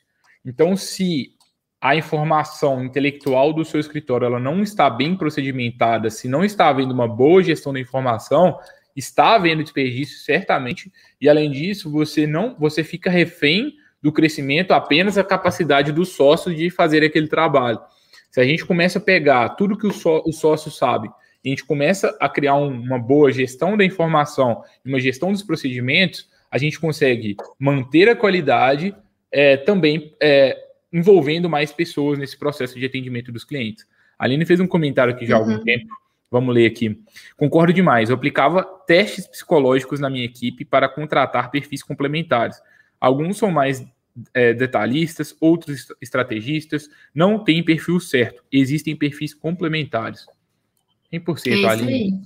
Então, 0.44 0.76
se 0.76 1.36
a 1.80 1.94
informação 1.94 2.84
intelectual 2.84 3.52
do 3.52 3.64
seu 3.64 3.78
escritório 3.78 4.26
ela 4.26 4.40
não 4.40 4.62
está 4.62 4.90
bem 4.90 5.16
procedimentada, 5.16 6.10
se 6.10 6.28
não 6.28 6.44
está 6.44 6.68
havendo 6.68 6.92
uma 6.92 7.06
boa 7.06 7.42
gestão 7.42 7.72
da 7.72 7.78
informação, 7.78 8.58
está 8.96 9.36
havendo 9.36 9.62
desperdício 9.62 10.18
certamente, 10.18 10.92
e 11.20 11.28
além 11.28 11.50
disso, 11.50 11.90
você 11.90 12.26
não, 12.26 12.56
você 12.58 12.82
fica 12.82 13.10
refém 13.10 13.74
do 14.02 14.12
crescimento 14.12 14.72
apenas 14.72 15.16
a 15.16 15.24
capacidade 15.24 15.92
do 15.92 16.04
sócio 16.04 16.54
de 16.54 16.68
fazer 16.70 17.04
aquele 17.04 17.28
trabalho. 17.28 17.80
Se 18.30 18.40
a 18.40 18.44
gente 18.44 18.64
começa 18.64 18.98
a 18.98 19.02
pegar 19.02 19.50
tudo 19.50 19.78
que 19.78 19.86
o, 19.86 19.92
só, 19.92 20.22
o 20.24 20.32
sócio 20.32 20.70
sabe, 20.70 21.08
e 21.44 21.48
a 21.48 21.50
gente 21.50 21.64
começa 21.64 22.16
a 22.20 22.28
criar 22.28 22.56
um, 22.56 22.68
uma 22.68 22.98
boa 22.98 23.30
gestão 23.30 23.76
da 23.76 23.84
informação, 23.84 24.62
uma 24.84 24.98
gestão 24.98 25.30
dos 25.30 25.42
procedimentos, 25.42 26.28
a 26.50 26.58
gente 26.58 26.80
consegue 26.80 27.36
manter 27.58 28.08
a 28.08 28.16
qualidade 28.16 28.94
é, 29.30 29.56
também 29.56 30.14
é, 30.20 30.56
envolvendo 30.92 31.48
mais 31.48 31.72
pessoas 31.72 32.18
nesse 32.18 32.36
processo 32.36 32.78
de 32.78 32.86
atendimento 32.86 33.30
dos 33.30 33.44
clientes. 33.44 33.86
A 34.18 34.24
Aline 34.24 34.44
fez 34.44 34.60
um 34.60 34.66
comentário 34.66 35.14
aqui 35.14 35.26
já 35.26 35.36
há 35.36 35.38
algum 35.38 35.52
uhum. 35.52 35.64
tempo. 35.64 35.88
Vamos 36.30 36.54
ler 36.54 36.66
aqui. 36.66 37.00
Concordo 37.36 37.72
demais. 37.72 38.10
Eu 38.10 38.16
aplicava 38.16 38.62
testes 38.86 39.26
psicológicos 39.26 40.00
na 40.00 40.10
minha 40.10 40.24
equipe 40.24 40.64
para 40.64 40.88
contratar 40.88 41.50
perfis 41.50 41.82
complementares. 41.82 42.60
Alguns 43.00 43.38
são 43.38 43.50
mais 43.50 43.86
é, 44.34 44.52
detalhistas, 44.52 45.34
outros 45.40 45.86
estrategistas. 46.02 46.88
Não 47.14 47.42
tem 47.42 47.62
perfil 47.62 47.98
certo. 48.00 48.42
Existem 48.52 48.94
perfis 48.94 49.32
complementares. 49.32 50.26
100%, 51.12 51.64
é 51.64 51.66
Aline. 51.66 52.22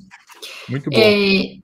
Muito 0.69 0.91
bom. 0.91 0.99
É... 0.99 1.59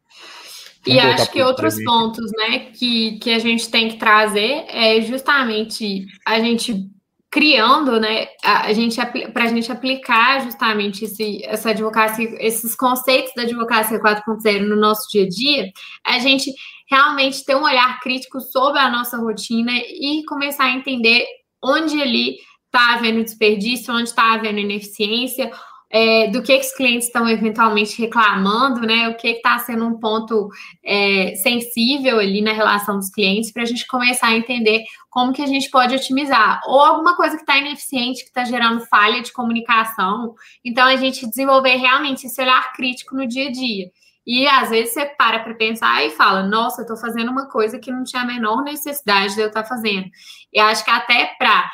E 0.87 0.99
acho 0.99 1.31
que 1.31 1.43
outros 1.43 1.83
pontos, 1.83 2.31
né, 2.37 2.70
que, 2.72 3.18
que 3.18 3.31
a 3.31 3.39
gente 3.39 3.70
tem 3.70 3.89
que 3.89 3.97
trazer 3.97 4.64
é 4.68 5.01
justamente 5.01 6.07
a 6.26 6.39
gente 6.41 6.89
criando, 7.31 8.01
né, 8.01 8.26
a 8.43 8.72
gente 8.72 8.97
para 9.33 9.45
a 9.45 9.49
gente 9.49 9.70
aplicar 9.70 10.43
justamente 10.45 11.05
esse, 11.05 11.45
essa 11.45 11.70
advocacia, 11.70 12.26
esses 12.41 12.74
conceitos 12.74 13.33
da 13.37 13.43
advocacia 13.43 14.01
4.0 14.01 14.66
no 14.66 14.76
nosso 14.76 15.07
dia 15.11 15.24
a 15.24 15.29
dia, 15.29 15.70
a 16.07 16.18
gente 16.18 16.51
realmente 16.91 17.45
ter 17.45 17.55
um 17.55 17.64
olhar 17.64 18.01
crítico 18.01 18.41
sobre 18.41 18.81
a 18.81 18.91
nossa 18.91 19.18
rotina 19.18 19.72
e 19.76 20.24
começar 20.26 20.64
a 20.64 20.72
entender 20.74 21.26
onde 21.62 22.01
ali 22.01 22.37
está 22.64 22.95
havendo 22.95 23.22
desperdício, 23.22 23.93
onde 23.93 24.09
está 24.09 24.33
havendo 24.35 24.59
ineficiência, 24.59 25.51
é, 25.91 26.28
do 26.28 26.43
que, 26.43 26.57
que, 26.59 26.66
os 26.66 26.74
clientes 26.74 27.07
estão 27.07 27.28
eventualmente 27.28 28.01
reclamando, 28.01 28.80
né? 28.82 29.09
O 29.09 29.16
que 29.16 29.28
está 29.28 29.59
sendo 29.59 29.86
um 29.86 29.99
ponto 29.99 30.49
é, 30.84 31.34
sensível 31.36 32.18
ali 32.18 32.43
na 32.43 32.53
relação 32.53 32.97
dos 32.97 33.11
clientes, 33.11 33.51
para 33.51 33.62
a 33.62 33.66
gente 33.66 33.86
começar 33.86 34.28
a 34.28 34.36
entender 34.36 34.84
como 35.09 35.32
que 35.32 35.43
a 35.43 35.47
gente 35.47 35.70
pode 35.70 35.95
otimizar, 35.95 36.61
ou 36.66 36.80
alguma 36.80 37.16
coisa 37.16 37.36
que 37.36 37.43
está 37.43 37.57
ineficiente, 37.57 38.22
que 38.22 38.28
está 38.28 38.45
gerando 38.45 38.86
falha 38.86 39.22
de 39.22 39.32
comunicação. 39.32 40.34
Então, 40.64 40.86
a 40.86 40.97
gente 40.97 41.26
desenvolver 41.26 41.76
realmente 41.76 42.26
esse 42.26 42.41
olhar 42.41 42.72
crítico 42.72 43.16
no 43.16 43.26
dia 43.26 43.49
a 43.49 43.53
dia. 43.53 43.91
E 44.29 44.47
às 44.47 44.68
vezes 44.68 44.93
você 44.93 45.07
para 45.07 45.39
para 45.39 45.55
pensar 45.55 46.05
e 46.05 46.11
fala: 46.11 46.43
nossa, 46.43 46.83
eu 46.83 46.83
estou 46.83 46.99
fazendo 46.99 47.31
uma 47.31 47.49
coisa 47.49 47.79
que 47.79 47.91
não 47.91 48.05
tinha 48.05 48.20
a 48.20 48.26
menor 48.26 48.62
necessidade 48.62 49.35
de 49.35 49.41
eu 49.41 49.49
estar 49.49 49.62
tá 49.62 49.68
fazendo. 49.68 50.07
E 50.53 50.61
acho 50.61 50.85
que 50.85 50.91
até 50.91 51.35
para 51.39 51.70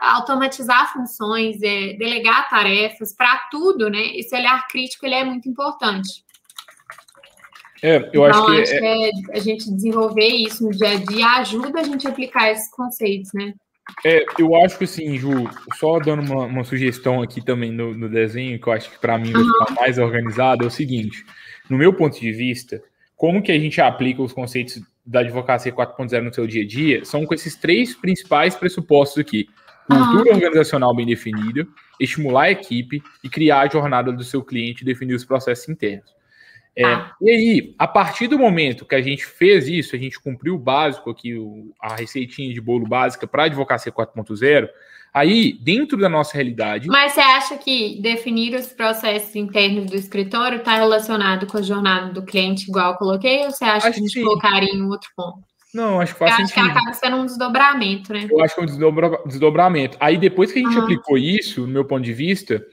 automatizar 0.00 0.92
funções, 0.92 1.62
é, 1.62 1.92
delegar 1.92 2.50
tarefas, 2.50 3.14
para 3.14 3.46
tudo, 3.48 3.88
né? 3.88 4.02
Esse 4.16 4.34
olhar 4.34 4.66
crítico 4.66 5.06
ele 5.06 5.14
é 5.14 5.24
muito 5.24 5.48
importante. 5.48 6.24
É, 7.80 8.10
eu 8.12 8.26
então, 8.26 8.26
acho 8.26 8.46
que, 8.46 8.60
acho 8.60 8.74
é... 8.74 8.78
que 8.80 8.86
é, 8.86 9.36
a 9.36 9.38
gente 9.38 9.72
desenvolver 9.72 10.26
isso 10.26 10.64
no 10.64 10.70
dia 10.70 10.90
a 10.90 10.96
dia 10.96 11.26
ajuda 11.36 11.78
a 11.78 11.84
gente 11.84 12.08
a 12.08 12.10
aplicar 12.10 12.50
esses 12.50 12.68
conceitos, 12.72 13.30
né? 13.32 13.54
É, 14.04 14.24
eu 14.36 14.54
acho 14.56 14.76
que 14.76 14.84
assim, 14.84 15.16
Ju, 15.16 15.48
só 15.76 16.00
dando 16.00 16.22
uma, 16.22 16.44
uma 16.44 16.64
sugestão 16.64 17.22
aqui 17.22 17.40
também 17.40 17.72
no, 17.72 17.94
no, 17.94 18.08
desenho, 18.08 18.60
que 18.60 18.66
eu 18.66 18.72
acho 18.72 18.90
que 18.90 18.98
para 18.98 19.16
mim 19.16 19.32
vai 19.32 19.44
ficar 19.44 19.74
mais 19.80 19.98
organizado, 19.98 20.64
é 20.64 20.66
o 20.66 20.70
seguinte: 20.70 21.24
no 21.68 21.76
meu 21.76 21.92
ponto 21.92 22.18
de 22.18 22.32
vista, 22.32 22.82
como 23.16 23.42
que 23.42 23.52
a 23.52 23.58
gente 23.58 23.80
aplica 23.80 24.22
os 24.22 24.32
conceitos 24.32 24.80
da 25.04 25.20
advocacia 25.20 25.72
4.0 25.72 26.22
no 26.22 26.32
seu 26.32 26.46
dia 26.46 26.62
a 26.62 26.66
dia, 26.66 27.04
são 27.04 27.24
com 27.24 27.34
esses 27.34 27.56
três 27.56 27.94
principais 27.94 28.54
pressupostos 28.54 29.18
aqui. 29.18 29.48
Cultura 29.86 30.30
uhum. 30.30 30.34
organizacional 30.36 30.94
bem 30.94 31.06
definida, 31.06 31.66
estimular 31.98 32.42
a 32.42 32.50
equipe 32.50 33.02
e 33.24 33.28
criar 33.28 33.62
a 33.62 33.68
jornada 33.68 34.12
do 34.12 34.22
seu 34.22 34.44
cliente 34.44 34.82
e 34.82 34.84
definir 34.84 35.14
os 35.14 35.24
processos 35.24 35.66
internos. 35.68 36.17
É, 36.78 36.84
ah. 36.84 37.12
E 37.20 37.28
aí, 37.28 37.74
a 37.76 37.88
partir 37.88 38.28
do 38.28 38.38
momento 38.38 38.86
que 38.86 38.94
a 38.94 39.02
gente 39.02 39.26
fez 39.26 39.66
isso, 39.66 39.96
a 39.96 39.98
gente 39.98 40.20
cumpriu 40.20 40.54
o 40.54 40.58
básico 40.58 41.10
aqui, 41.10 41.34
o, 41.34 41.72
a 41.82 41.96
receitinha 41.96 42.54
de 42.54 42.60
bolo 42.60 42.86
básica 42.86 43.26
para 43.26 43.42
a 43.42 43.46
advocacia 43.46 43.90
4.0, 43.90 44.68
Aí, 45.12 45.58
dentro 45.60 45.98
da 45.98 46.08
nossa 46.08 46.34
realidade. 46.34 46.86
Mas 46.86 47.12
você 47.12 47.20
acha 47.20 47.56
que 47.56 48.00
definir 48.00 48.54
os 48.54 48.66
processos 48.66 49.34
internos 49.34 49.86
do 49.86 49.96
escritório 49.96 50.58
está 50.58 50.76
relacionado 50.76 51.46
com 51.46 51.58
a 51.58 51.62
jornada 51.62 52.12
do 52.12 52.22
cliente, 52.22 52.68
igual 52.68 52.92
eu 52.92 52.98
coloquei, 52.98 53.44
ou 53.44 53.50
você 53.50 53.64
acha 53.64 53.90
que 53.90 53.96
a 53.96 54.00
gente 54.00 54.12
sim. 54.12 54.22
colocaria 54.22 54.72
em 54.72 54.82
outro 54.82 55.10
ponto? 55.16 55.40
Não, 55.74 56.00
acho 56.00 56.12
que 56.12 56.18
faz 56.18 56.32
eu 56.32 56.46
sentido. 56.46 56.60
Acho 56.60 56.72
que 56.72 56.78
acaba 56.78 56.94
sendo 56.94 57.16
um 57.16 57.26
desdobramento, 57.26 58.12
né? 58.12 58.28
Eu 58.30 58.40
acho 58.42 58.54
que 58.54 58.60
é 58.60 58.62
um 58.62 58.66
desdobra 58.66 59.18
desdobramento. 59.26 59.96
Aí, 59.98 60.16
depois 60.16 60.52
que 60.52 60.58
a 60.58 60.62
gente 60.62 60.76
uhum. 60.76 60.84
aplicou 60.84 61.18
isso, 61.18 61.62
no 61.62 61.68
meu 61.68 61.84
ponto 61.84 62.02
de 62.02 62.12
vista, 62.12 62.64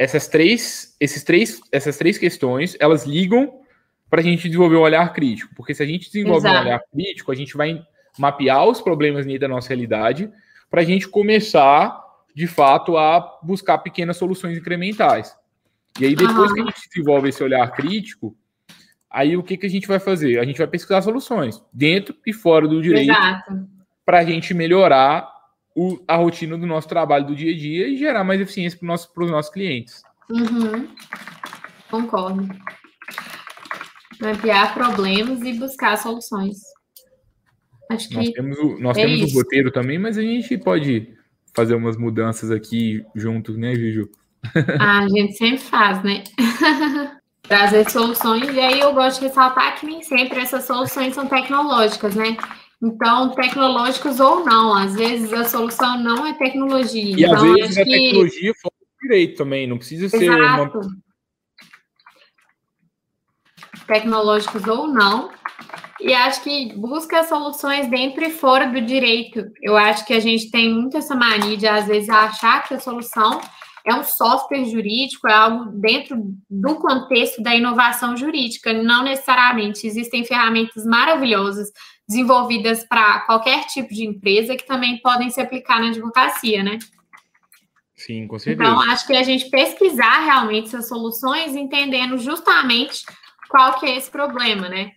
essas 0.00 0.26
três, 0.26 0.96
esses 0.98 1.22
três, 1.22 1.60
essas 1.70 1.98
três 1.98 2.16
questões, 2.16 2.74
elas 2.80 3.04
ligam 3.04 3.60
para 4.08 4.22
a 4.22 4.24
gente 4.24 4.48
desenvolver 4.48 4.76
um 4.76 4.80
olhar 4.80 5.12
crítico. 5.12 5.54
Porque 5.54 5.74
se 5.74 5.82
a 5.82 5.86
gente 5.86 6.10
desenvolver 6.10 6.48
Exato. 6.48 6.64
um 6.64 6.66
olhar 6.66 6.80
crítico, 6.90 7.30
a 7.30 7.34
gente 7.34 7.54
vai 7.54 7.82
mapear 8.18 8.64
os 8.64 8.80
problemas 8.80 9.26
da 9.38 9.46
nossa 9.46 9.68
realidade 9.68 10.32
para 10.70 10.80
a 10.80 10.84
gente 10.84 11.06
começar, 11.06 12.02
de 12.34 12.46
fato, 12.46 12.96
a 12.96 13.40
buscar 13.42 13.76
pequenas 13.76 14.16
soluções 14.16 14.56
incrementais. 14.56 15.36
E 16.00 16.06
aí, 16.06 16.16
depois 16.16 16.48
uhum. 16.48 16.54
que 16.54 16.60
a 16.62 16.64
gente 16.64 16.88
desenvolve 16.88 17.28
esse 17.28 17.44
olhar 17.44 17.70
crítico, 17.70 18.34
aí 19.10 19.36
o 19.36 19.42
que, 19.42 19.58
que 19.58 19.66
a 19.66 19.70
gente 19.70 19.86
vai 19.86 19.98
fazer? 19.98 20.38
A 20.38 20.46
gente 20.46 20.56
vai 20.56 20.66
pesquisar 20.66 21.02
soluções, 21.02 21.62
dentro 21.70 22.16
e 22.26 22.32
fora 22.32 22.66
do 22.66 22.80
direito, 22.80 23.12
para 24.06 24.20
a 24.20 24.24
gente 24.24 24.54
melhorar 24.54 25.30
o, 25.74 26.02
a 26.06 26.16
rotina 26.16 26.56
do 26.56 26.66
nosso 26.66 26.88
trabalho 26.88 27.26
do 27.26 27.34
dia 27.34 27.52
a 27.52 27.56
dia 27.56 27.88
e 27.88 27.96
gerar 27.96 28.24
mais 28.24 28.40
eficiência 28.40 28.78
para 28.78 28.84
os 28.84 28.88
nosso, 28.88 29.10
nossos 29.30 29.52
clientes. 29.52 30.02
Uhum. 30.30 30.88
Concordo. 31.90 32.48
Mapear 34.20 34.74
problemas 34.74 35.40
e 35.42 35.52
buscar 35.54 35.96
soluções. 35.96 36.58
Acho 37.90 38.08
que 38.08 38.14
nós 38.14 38.30
temos 38.30 38.58
o, 38.58 38.78
nós 38.78 38.96
é 38.96 39.04
temos 39.04 39.32
o 39.32 39.36
roteiro 39.36 39.72
também, 39.72 39.98
mas 39.98 40.16
a 40.16 40.22
gente 40.22 40.56
pode 40.58 41.12
fazer 41.54 41.74
umas 41.74 41.96
mudanças 41.96 42.50
aqui 42.50 43.04
juntos, 43.14 43.56
né, 43.56 43.74
Juju? 43.74 44.08
Ah, 44.78 45.00
a 45.00 45.08
gente 45.08 45.32
sempre 45.36 45.58
faz, 45.58 46.02
né? 46.04 46.22
Trazer 47.42 47.90
soluções, 47.90 48.48
e 48.54 48.60
aí 48.60 48.78
eu 48.78 48.94
gosto 48.94 49.20
de 49.20 49.26
ressaltar 49.26 49.78
que 49.78 49.86
nem 49.86 50.02
sempre 50.02 50.38
essas 50.38 50.64
soluções 50.64 51.14
são 51.14 51.26
tecnológicas, 51.26 52.14
né? 52.14 52.36
Então, 52.82 53.30
tecnológicas 53.34 54.20
ou 54.20 54.44
não, 54.44 54.74
às 54.74 54.94
vezes 54.94 55.32
a 55.32 55.44
solução 55.44 56.02
não 56.02 56.26
é 56.26 56.32
tecnologia. 56.34 57.14
E 57.16 57.24
então, 57.24 57.34
às 57.34 57.42
vezes 57.42 57.76
é 57.76 57.84
que... 57.84 57.90
tecnologia 57.90 58.52
fora 58.60 58.74
do 58.80 59.02
direito 59.02 59.36
também, 59.36 59.66
não 59.66 59.76
precisa 59.76 60.08
ser 60.08 60.24
Exato. 60.24 60.78
uma... 60.78 61.10
Tecnológicos 63.86 64.66
ou 64.66 64.86
não, 64.86 65.30
e 66.00 66.14
acho 66.14 66.42
que 66.42 66.72
busca 66.74 67.24
soluções 67.24 67.88
dentro 67.88 68.24
e 68.24 68.30
fora 68.30 68.66
do 68.66 68.80
direito. 68.80 69.44
Eu 69.60 69.76
acho 69.76 70.06
que 70.06 70.14
a 70.14 70.20
gente 70.20 70.50
tem 70.50 70.72
muito 70.72 70.96
essa 70.96 71.14
mania 71.14 71.56
de, 71.56 71.66
às 71.66 71.86
vezes, 71.86 72.08
achar 72.08 72.66
que 72.66 72.74
a 72.74 72.80
solução 72.80 73.40
é 73.84 73.94
um 73.94 74.02
software 74.02 74.64
jurídico, 74.64 75.28
é 75.28 75.32
algo 75.32 75.70
dentro 75.72 76.16
do 76.48 76.76
contexto 76.76 77.42
da 77.42 77.54
inovação 77.54 78.16
jurídica. 78.16 78.72
Não 78.72 79.04
necessariamente. 79.04 79.86
Existem 79.86 80.24
ferramentas 80.24 80.84
maravilhosas 80.84 81.68
desenvolvidas 82.10 82.82
para 82.82 83.20
qualquer 83.20 83.66
tipo 83.66 83.94
de 83.94 84.04
empresa 84.04 84.56
que 84.56 84.66
também 84.66 84.98
podem 84.98 85.30
se 85.30 85.40
aplicar 85.40 85.78
na 85.80 85.88
advocacia, 85.88 86.60
né? 86.60 86.76
Sim, 87.94 88.26
com 88.26 88.36
certeza. 88.36 88.68
Então, 88.68 88.80
acho 88.90 89.06
que 89.06 89.16
a 89.16 89.22
gente 89.22 89.48
pesquisar 89.48 90.24
realmente 90.24 90.68
essas 90.68 90.88
soluções, 90.88 91.54
entendendo 91.54 92.18
justamente 92.18 93.04
qual 93.48 93.78
que 93.78 93.86
é 93.86 93.96
esse 93.96 94.10
problema, 94.10 94.68
né? 94.68 94.90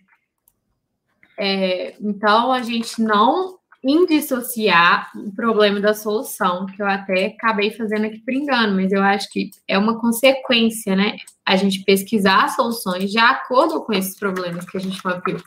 É, 1.38 1.94
então, 2.00 2.50
a 2.52 2.62
gente 2.62 3.00
não 3.00 3.58
indissociar 3.84 5.10
o 5.14 5.30
problema 5.32 5.78
da 5.78 5.94
solução, 5.94 6.66
que 6.66 6.82
eu 6.82 6.86
até 6.86 7.26
acabei 7.26 7.70
fazendo 7.70 8.06
aqui 8.06 8.18
por 8.20 8.32
engano, 8.32 8.74
mas 8.74 8.90
eu 8.90 9.02
acho 9.02 9.28
que 9.30 9.50
é 9.68 9.78
uma 9.78 10.00
consequência, 10.00 10.96
né? 10.96 11.16
A 11.46 11.54
gente 11.54 11.84
pesquisar 11.84 12.48
soluções 12.48 13.10
de 13.10 13.18
acordo 13.18 13.84
com 13.84 13.92
esses 13.92 14.18
problemas 14.18 14.64
que 14.64 14.78
a 14.78 14.80
gente 14.80 15.04
mapeou. 15.04 15.40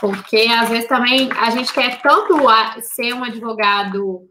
Porque 0.00 0.48
às 0.50 0.68
vezes 0.68 0.88
também 0.88 1.30
a 1.32 1.50
gente 1.50 1.72
quer 1.72 2.00
tanto 2.00 2.36
ser 2.80 3.12
um 3.14 3.24
advogado 3.24 4.22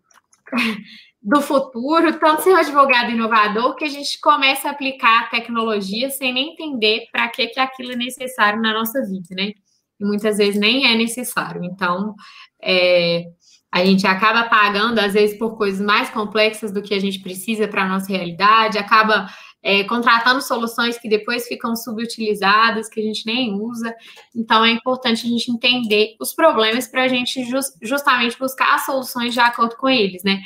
do 1.22 1.42
futuro, 1.42 2.18
tanto 2.20 2.42
ser 2.42 2.54
um 2.54 2.58
advogado 2.58 3.12
inovador, 3.12 3.76
que 3.76 3.86
a 3.86 3.90
gente 3.90 4.20
começa 4.22 4.68
a 4.68 4.72
aplicar 4.72 5.24
a 5.24 5.28
tecnologia 5.28 6.10
sem 6.10 6.34
nem 6.34 6.54
entender 6.54 7.06
para 7.12 7.28
que, 7.28 7.48
que 7.48 7.60
aquilo 7.60 7.92
é 7.92 7.96
necessário 7.96 8.62
na 8.62 8.74
nossa 8.74 9.02
vida, 9.02 9.28
né? 9.32 9.52
e 10.00 10.06
muitas 10.06 10.38
vezes 10.38 10.60
nem 10.60 10.92
é 10.92 10.96
necessário. 10.96 11.64
Então, 11.64 12.16
é, 12.62 13.26
a 13.72 13.84
gente 13.84 14.08
acaba 14.08 14.48
pagando, 14.48 15.00
às 15.00 15.14
vezes, 15.14 15.38
por 15.38 15.58
coisas 15.58 15.86
mais 15.86 16.10
complexas 16.10 16.72
do 16.72 16.82
que 16.82 16.94
a 16.94 17.00
gente 17.00 17.20
precisa 17.20 17.68
para 17.68 17.84
a 17.84 17.88
nossa 17.88 18.08
realidade, 18.08 18.78
acaba 18.78 19.28
é, 19.62 19.84
contratando 19.84 20.42
soluções 20.42 20.98
que 20.98 21.10
depois 21.10 21.48
ficam 21.48 21.76
subutilizadas, 21.76 22.88
que 22.88 23.00
a 23.00 23.04
gente 23.04 23.26
nem 23.26 23.54
usa. 23.54 23.94
Então, 24.36 24.64
é 24.64 24.72
importante 24.72 25.26
a 25.26 25.30
gente 25.30 25.52
entender 25.52 26.16
os 26.20 26.34
problemas 26.34 26.88
para 26.88 27.04
a 27.04 27.08
gente 27.08 27.44
just, 27.44 27.76
justamente 27.82 28.38
buscar 28.38 28.80
soluções 28.80 29.34
de 29.34 29.40
acordo 29.40 29.76
com 29.76 29.90
eles, 29.90 30.24
né? 30.24 30.42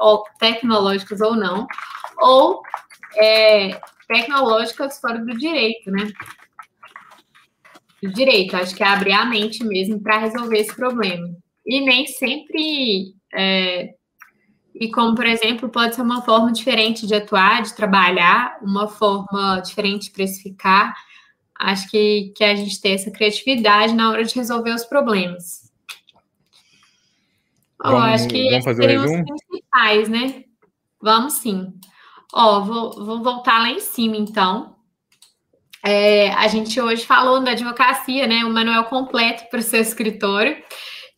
ou, 0.00 0.24
tecnológicas 0.38 1.20
ou 1.20 1.34
não, 1.34 1.66
ou 2.18 2.62
é, 3.16 3.80
tecnológicas 4.06 5.00
fora 5.00 5.18
do 5.18 5.36
direito, 5.36 5.90
né? 5.90 6.08
do 8.02 8.12
direito. 8.12 8.56
Acho 8.56 8.74
que 8.74 8.82
é 8.82 8.86
abrir 8.86 9.12
a 9.12 9.24
mente 9.24 9.64
mesmo 9.64 10.00
para 10.00 10.18
resolver 10.18 10.58
esse 10.58 10.74
problema. 10.74 11.28
E 11.66 11.80
nem 11.80 12.06
sempre. 12.06 13.14
É, 13.34 13.95
e 14.78 14.90
como, 14.90 15.14
por 15.14 15.26
exemplo, 15.26 15.68
pode 15.68 15.94
ser 15.94 16.02
uma 16.02 16.22
forma 16.22 16.52
diferente 16.52 17.06
de 17.06 17.14
atuar, 17.14 17.62
de 17.62 17.74
trabalhar, 17.74 18.58
uma 18.62 18.86
forma 18.86 19.60
diferente 19.60 20.04
de 20.04 20.10
precificar. 20.10 20.94
Acho 21.58 21.88
que, 21.90 22.32
que 22.36 22.44
a 22.44 22.54
gente 22.54 22.78
tem 22.80 22.92
essa 22.92 23.10
criatividade 23.10 23.94
na 23.94 24.10
hora 24.10 24.22
de 24.22 24.34
resolver 24.34 24.72
os 24.72 24.84
problemas. 24.84 25.72
Vamos, 27.82 28.00
oh, 28.00 28.02
acho 28.02 28.28
que 28.28 28.50
vamos 28.50 28.64
fazer 28.64 28.82
seriam 28.82 29.04
os 29.04 29.24
principais, 29.24 30.08
né? 30.08 30.44
Vamos 31.00 31.34
sim. 31.34 31.72
Ó, 32.34 32.58
oh, 32.58 32.64
vou, 32.64 33.06
vou 33.06 33.22
voltar 33.22 33.60
lá 33.60 33.70
em 33.70 33.80
cima, 33.80 34.16
então. 34.16 34.76
É, 35.82 36.32
a 36.32 36.48
gente 36.48 36.78
hoje 36.80 37.06
falou 37.06 37.42
da 37.42 37.52
advocacia, 37.52 38.26
né? 38.26 38.44
O 38.44 38.50
manual 38.50 38.84
completo 38.84 39.48
para 39.48 39.60
o 39.60 39.62
seu 39.62 39.80
escritório. 39.80 40.62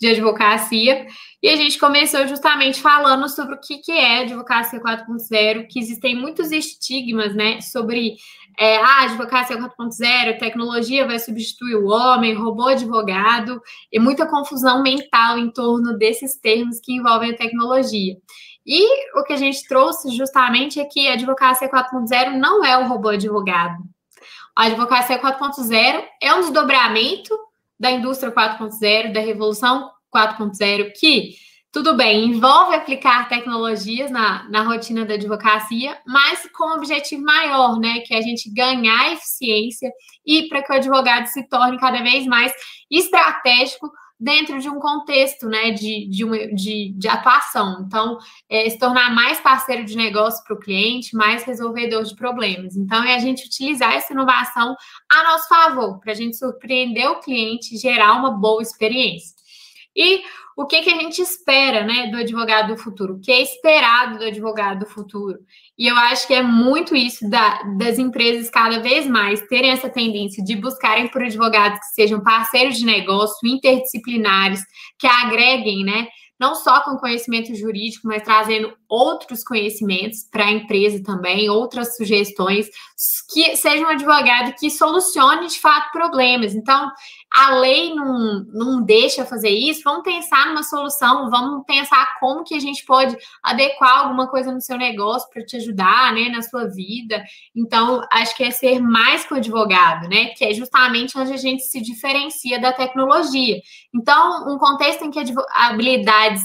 de 0.01 0.09
advocacia. 0.09 1.07
E 1.41 1.49
a 1.49 1.57
gente 1.57 1.79
começou 1.79 2.27
justamente 2.27 2.83
falando 2.83 3.29
sobre 3.29 3.55
o 3.55 3.61
que, 3.61 3.79
que 3.79 3.93
é 3.93 4.23
advocacia 4.23 4.81
4.0, 4.81 5.69
que 5.69 5.79
existem 5.79 6.17
muitos 6.17 6.51
estigmas, 6.51 7.33
né, 7.33 7.61
sobre 7.61 8.17
é, 8.59 8.77
ah, 8.77 9.03
advocacia 9.03 9.57
4.0, 9.57 10.39
tecnologia 10.41 11.07
vai 11.07 11.21
substituir 11.21 11.77
o 11.77 11.87
homem, 11.87 12.35
robô 12.35 12.67
advogado, 12.67 13.63
e 13.93 14.01
muita 14.01 14.27
confusão 14.27 14.83
mental 14.83 15.39
em 15.39 15.49
torno 15.49 15.97
desses 15.97 16.37
termos 16.37 16.81
que 16.81 16.93
envolvem 16.93 17.31
a 17.31 17.37
tecnologia. 17.37 18.17
E 18.67 19.17
o 19.17 19.23
que 19.23 19.33
a 19.33 19.37
gente 19.37 19.67
trouxe 19.69 20.11
justamente 20.17 20.81
é 20.81 20.85
que 20.85 21.07
a 21.07 21.13
advocacia 21.13 21.71
4.0 21.71 22.37
não 22.37 22.65
é 22.65 22.77
o 22.77 22.89
robô 22.89 23.11
advogado. 23.11 23.77
A 24.57 24.65
advocacia 24.65 25.21
4.0 25.21 26.05
é 26.21 26.35
um 26.35 26.41
desdobramento 26.41 27.33
da 27.79 27.93
indústria 27.93 28.33
4.0, 28.33 29.13
da 29.13 29.21
revolução 29.21 29.89
4.0, 30.15 30.93
que 30.99 31.35
tudo 31.71 31.95
bem, 31.95 32.25
envolve 32.25 32.75
aplicar 32.75 33.29
tecnologias 33.29 34.11
na, 34.11 34.49
na 34.49 34.63
rotina 34.63 35.05
da 35.05 35.15
advocacia, 35.15 35.99
mas 36.07 36.49
com 36.53 36.71
um 36.71 36.77
objetivo 36.77 37.23
maior, 37.23 37.79
né? 37.79 38.01
Que 38.01 38.15
é 38.15 38.19
a 38.19 38.23
gente 38.23 38.53
ganhar 38.53 39.13
eficiência 39.13 39.93
e 40.27 40.49
para 40.49 40.63
que 40.63 40.73
o 40.73 40.77
advogado 40.77 41.27
se 41.27 41.47
torne 41.49 41.79
cada 41.79 42.03
vez 42.03 42.27
mais 42.27 42.53
estratégico 42.91 43.91
dentro 44.19 44.59
de 44.59 44.69
um 44.69 44.81
contexto 44.81 45.47
né, 45.47 45.71
de, 45.71 46.09
de, 46.09 46.25
uma, 46.25 46.37
de, 46.49 46.93
de 46.97 47.07
atuação. 47.07 47.85
Então, 47.87 48.19
é, 48.49 48.69
se 48.69 48.79
tornar 48.79 49.15
mais 49.15 49.41
parceiro 49.41 49.85
de 49.85 49.97
negócio 49.97 50.43
para 50.45 50.57
o 50.57 50.59
cliente, 50.59 51.15
mais 51.15 51.45
resolvedor 51.45 52.03
de 52.03 52.17
problemas. 52.17 52.77
Então, 52.77 53.05
é 53.05 53.15
a 53.15 53.19
gente 53.19 53.47
utilizar 53.47 53.93
essa 53.95 54.13
inovação 54.13 54.75
a 55.09 55.23
nosso 55.23 55.49
favor, 55.49 56.01
para 56.01 56.13
a 56.13 56.17
gente 56.17 56.37
surpreender 56.37 57.09
o 57.09 57.21
cliente 57.21 57.75
e 57.75 57.79
gerar 57.79 58.15
uma 58.15 58.33
boa 58.33 58.63
experiência. 58.63 59.38
E 59.99 60.23
o 60.57 60.65
que, 60.65 60.81
que 60.81 60.91
a 60.91 60.97
gente 60.97 61.21
espera 61.21 61.85
né, 61.85 62.07
do 62.07 62.19
advogado 62.19 62.75
do 62.75 62.81
futuro? 62.81 63.15
O 63.15 63.21
que 63.21 63.33
é 63.33 63.43
esperado 63.43 64.19
do 64.19 64.25
advogado 64.25 64.81
do 64.81 64.87
futuro? 64.87 65.39
E 65.77 65.89
eu 65.89 65.97
acho 65.97 66.27
que 66.27 66.35
é 66.35 66.43
muito 66.43 66.95
isso 66.95 67.29
da, 67.29 67.63
das 67.77 67.99
empresas 67.99 68.49
cada 68.49 68.79
vez 68.79 69.07
mais 69.07 69.41
terem 69.49 69.71
essa 69.71 69.89
tendência 69.89 70.43
de 70.43 70.55
buscarem 70.55 71.09
por 71.09 71.23
advogados 71.23 71.81
que 71.81 71.95
sejam 71.95 72.23
parceiros 72.23 72.77
de 72.77 72.85
negócio, 72.85 73.49
interdisciplinares, 73.49 74.61
que 74.99 75.07
agreguem, 75.07 75.85
né? 75.85 76.07
Não 76.39 76.55
só 76.55 76.81
com 76.83 76.97
conhecimento 76.97 77.53
jurídico, 77.57 78.07
mas 78.07 78.23
trazendo 78.23 78.73
outros 78.89 79.43
conhecimentos 79.43 80.23
para 80.31 80.45
a 80.45 80.53
empresa 80.53 81.03
também, 81.03 81.51
outras 81.51 81.97
sugestões, 81.97 82.69
que 83.33 83.57
seja 83.57 83.85
um 83.85 83.89
advogado 83.89 84.55
que 84.57 84.71
solucione 84.71 85.49
de 85.49 85.59
fato 85.59 85.91
problemas. 85.91 86.55
Então, 86.55 86.91
a 87.33 87.57
lei 87.57 87.95
não, 87.95 88.45
não 88.53 88.83
deixa 88.83 89.25
fazer 89.25 89.51
isso, 89.51 89.83
vamos 89.85 90.03
pensar 90.03 90.47
numa 90.47 90.63
solução, 90.63 91.29
vamos 91.31 91.65
pensar 91.67 92.15
como 92.19 92.43
que 92.43 92.55
a 92.55 92.61
gente 92.61 92.85
pode 92.85 93.17
adequar 93.43 94.01
alguma 94.01 94.29
coisa 94.29 94.51
no 94.51 94.61
seu 94.61 94.79
negócio 94.79 95.29
para 95.31 95.45
te 95.45 95.57
ajudar, 95.57 96.13
né, 96.15 96.31
na 96.31 96.41
sua 96.41 96.67
vida. 96.67 97.23
Então, 97.55 98.01
acho 98.11 98.35
que 98.35 98.45
é 98.45 98.51
ser 98.51 98.81
mais 98.81 99.27
que 99.27 99.35
o 99.35 99.37
advogado, 99.37 100.09
né, 100.09 100.27
que 100.31 100.45
é 100.45 100.55
justamente 100.55 101.19
onde 101.19 101.33
a 101.33 101.37
gente 101.37 101.63
se 101.63 101.81
diferencia 101.81 102.59
da 102.59 102.73
tecnologia. 102.73 103.61
Então, 103.95 104.49
um 104.49 104.59
contexto 104.59 105.05
em 105.05 105.11
que 105.11 105.21
habilidades 105.55 106.43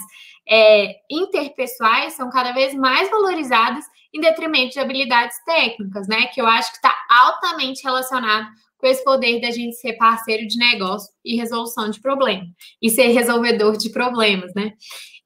é, 0.48 0.98
interpessoais 1.10 2.14
são 2.14 2.30
cada 2.30 2.52
vez 2.52 2.74
mais 2.74 3.10
valorizadas 3.10 3.86
em 4.14 4.20
detrimento 4.20 4.74
de 4.74 4.80
habilidades 4.80 5.36
técnicas, 5.46 6.08
né, 6.10 6.28
que 6.28 6.42
eu 6.42 6.46
acho 6.46 6.72
que 6.72 6.78
está 6.78 6.94
altamente 7.10 7.84
relacionado 7.84 8.48
com 8.84 8.88
esse 8.88 9.02
poder 9.02 9.40
da 9.40 9.50
gente 9.50 9.78
ser 9.78 9.94
parceiro 9.94 10.46
de 10.46 10.58
negócio 10.58 11.10
e 11.24 11.38
resolução 11.38 11.90
de 11.90 12.02
problemas, 12.02 12.50
e 12.82 12.90
ser 12.90 13.08
resolvedor 13.08 13.78
de 13.78 13.90
problemas, 13.90 14.54
né? 14.54 14.74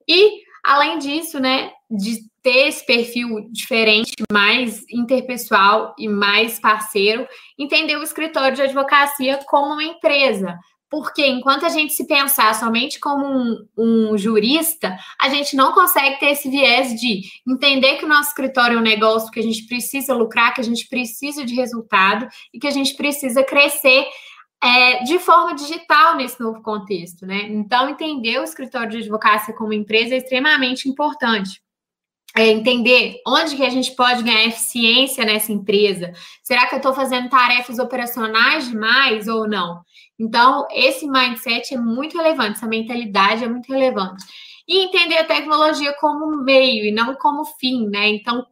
E, 0.08 0.44
além 0.64 1.00
disso, 1.00 1.40
né, 1.40 1.72
de 1.90 2.20
ter 2.44 2.68
esse 2.68 2.86
perfil 2.86 3.50
diferente, 3.52 4.14
mais 4.32 4.86
interpessoal 4.92 5.96
e 5.98 6.08
mais 6.08 6.60
parceiro, 6.60 7.28
entender 7.58 7.98
o 7.98 8.04
escritório 8.04 8.56
de 8.56 8.62
advocacia 8.62 9.40
como 9.48 9.74
uma 9.74 9.84
empresa, 9.84 10.56
porque 10.90 11.26
enquanto 11.28 11.66
a 11.66 11.70
gente 11.70 11.94
se 11.94 12.08
pensar 12.08 12.56
somente 12.56 13.00
como 13.00 13.26
um, 13.26 13.68
um, 13.78 14.18
jurista, 14.18 14.98
a 15.20 15.30
gente 15.30 15.56
não 15.56 15.74
consegue 15.74 16.20
ter 16.20 16.28
esse 16.28 16.50
viés 16.50 16.94
de 17.00 17.24
entender 17.48 17.96
que 17.96 18.06
o 18.06 18.08
nosso 18.08 18.30
escritório 18.30 18.78
é 18.78 18.80
um 18.80 18.84
negócio, 18.84 19.32
que 19.32 19.40
a 19.40 19.44
gente 19.44 19.66
precisa 19.68 20.14
lucrar, 20.14 20.54
que 20.54 20.62
a 20.62 20.64
gente 20.64 20.88
precisa 20.88 21.46
de 21.46 21.54
resultado 21.54 22.28
e 22.54 22.60
que 22.60 22.68
a 22.68 22.72
gente 22.72 22.96
precisa 22.96 23.44
crescer 23.44 24.06
é, 24.64 25.04
de 25.04 25.20
forma 25.20 25.54
digital 25.54 26.16
nesse 26.16 26.40
novo 26.40 26.62
contexto, 26.62 27.26
né? 27.26 27.44
Então, 27.50 27.90
entender 27.90 28.40
o 28.40 28.44
escritório 28.44 28.90
de 28.90 28.98
advocacia 28.98 29.54
como 29.54 29.74
empresa 29.74 30.16
é 30.16 30.18
extremamente 30.18 30.90
importante. 30.90 31.62
É 32.36 32.48
entender 32.50 33.20
onde 33.26 33.56
que 33.56 33.64
a 33.64 33.70
gente 33.70 33.96
pode 33.96 34.22
ganhar 34.24 34.46
eficiência 34.46 35.26
nessa 35.26 35.52
empresa. 35.52 36.12
Será 36.44 36.68
que 36.68 36.76
eu 36.76 36.78
estou 36.78 36.94
fazendo 36.94 37.30
tarefas 37.30 37.80
operacionais 37.80 38.68
demais 38.68 39.28
ou 39.28 39.48
não? 39.48 39.82
Então, 40.20 40.68
esse 40.72 41.08
mindset 41.08 41.76
é 41.76 41.78
muito 41.78 42.18
relevante, 42.18 42.58
essa 42.58 42.68
mentalidade 42.68 43.44
é 43.44 43.48
muito 43.48 43.72
relevante. 43.72 44.26
E 44.68 44.84
entender 44.84 45.18
a 45.18 45.24
tecnologia 45.24 45.94
como 45.94 46.44
meio 46.44 46.86
e 46.86 46.92
não 46.92 47.16
como 47.16 47.46
fim, 47.46 47.88
né? 47.88 48.10
Então, 48.10 48.46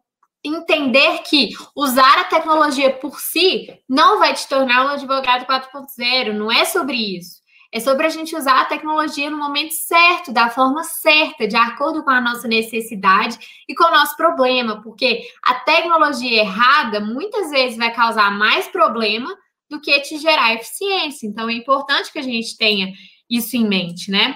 entender 0.44 1.20
que 1.24 1.50
usar 1.76 2.20
a 2.20 2.24
tecnologia 2.26 2.92
por 2.92 3.20
si 3.20 3.68
não 3.90 4.20
vai 4.20 4.34
te 4.34 4.48
tornar 4.48 4.86
um 4.86 4.90
advogado 4.90 5.46
4.0, 5.46 6.34
não 6.34 6.52
é 6.52 6.66
sobre 6.66 7.18
isso. 7.18 7.44
É 7.72 7.80
sobre 7.80 8.06
a 8.06 8.10
gente 8.10 8.36
usar 8.36 8.62
a 8.62 8.66
tecnologia 8.66 9.30
no 9.30 9.38
momento 9.38 9.74
certo, 9.74 10.32
da 10.32 10.50
forma 10.50 10.84
certa, 10.84 11.46
de 11.46 11.58
acordo 11.58 12.04
com 12.04 12.10
a 12.10 12.22
nossa 12.22 12.48
necessidade 12.48 13.38
e 13.68 13.76
com 13.76 13.84
o 13.84 13.92
nosso 13.92 14.16
problema, 14.16 14.82
porque 14.82 15.24
a 15.44 15.56
tecnologia 15.56 16.42
errada 16.42 17.02
muitas 17.02 17.50
vezes 17.50 17.78
vai 17.78 17.94
causar 17.94 18.32
mais 18.32 18.68
problema 18.68 19.36
do 19.70 19.80
que 19.82 20.00
te 20.02 20.18
gerar 20.18 20.54
eficiência. 20.54 21.28
Então, 21.28 21.50
é 21.50 21.54
importante 21.54 22.12
que 22.12 22.20
a 22.20 22.24
gente 22.24 22.58
tenha 22.58 22.92
isso 23.30 23.56
em 23.58 23.68
mente, 23.68 24.12
né? 24.12 24.36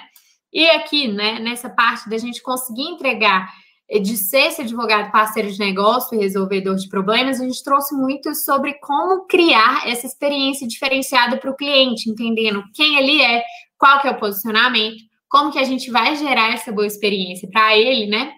E 0.52 0.68
aqui, 0.70 1.08
né, 1.08 1.40
nessa 1.40 1.70
parte 1.70 2.10
da 2.10 2.18
gente 2.18 2.42
conseguir 2.42 2.84
entregar, 2.84 3.48
eh, 3.88 4.00
de 4.00 4.18
ser 4.18 4.48
esse 4.48 4.62
advogado 4.62 5.12
parceiro 5.12 5.52
de 5.52 5.60
negócio 5.60 6.16
e 6.16 6.22
resolvedor 6.22 6.76
de 6.76 6.90
problemas, 6.90 7.40
a 7.40 7.46
gente 7.46 7.64
trouxe 7.64 7.96
muito 7.96 8.34
sobre 8.34 8.74
como 8.76 9.28
criar 9.28 9.88
essa 9.88 10.08
experiência 10.08 10.68
diferenciada 10.68 11.38
para 11.38 11.52
o 11.52 11.56
cliente, 11.56 12.10
entendendo 12.10 12.64
quem 12.74 12.98
ele 12.98 13.22
é, 13.22 13.44
qual 13.78 14.02
que 14.02 14.08
é 14.08 14.12
o 14.12 14.20
posicionamento, 14.20 15.04
como 15.30 15.52
que 15.52 15.60
a 15.60 15.64
gente 15.64 15.92
vai 15.92 16.16
gerar 16.16 16.54
essa 16.54 16.72
boa 16.72 16.88
experiência 16.88 17.48
para 17.52 17.78
ele, 17.78 18.08
né? 18.08 18.34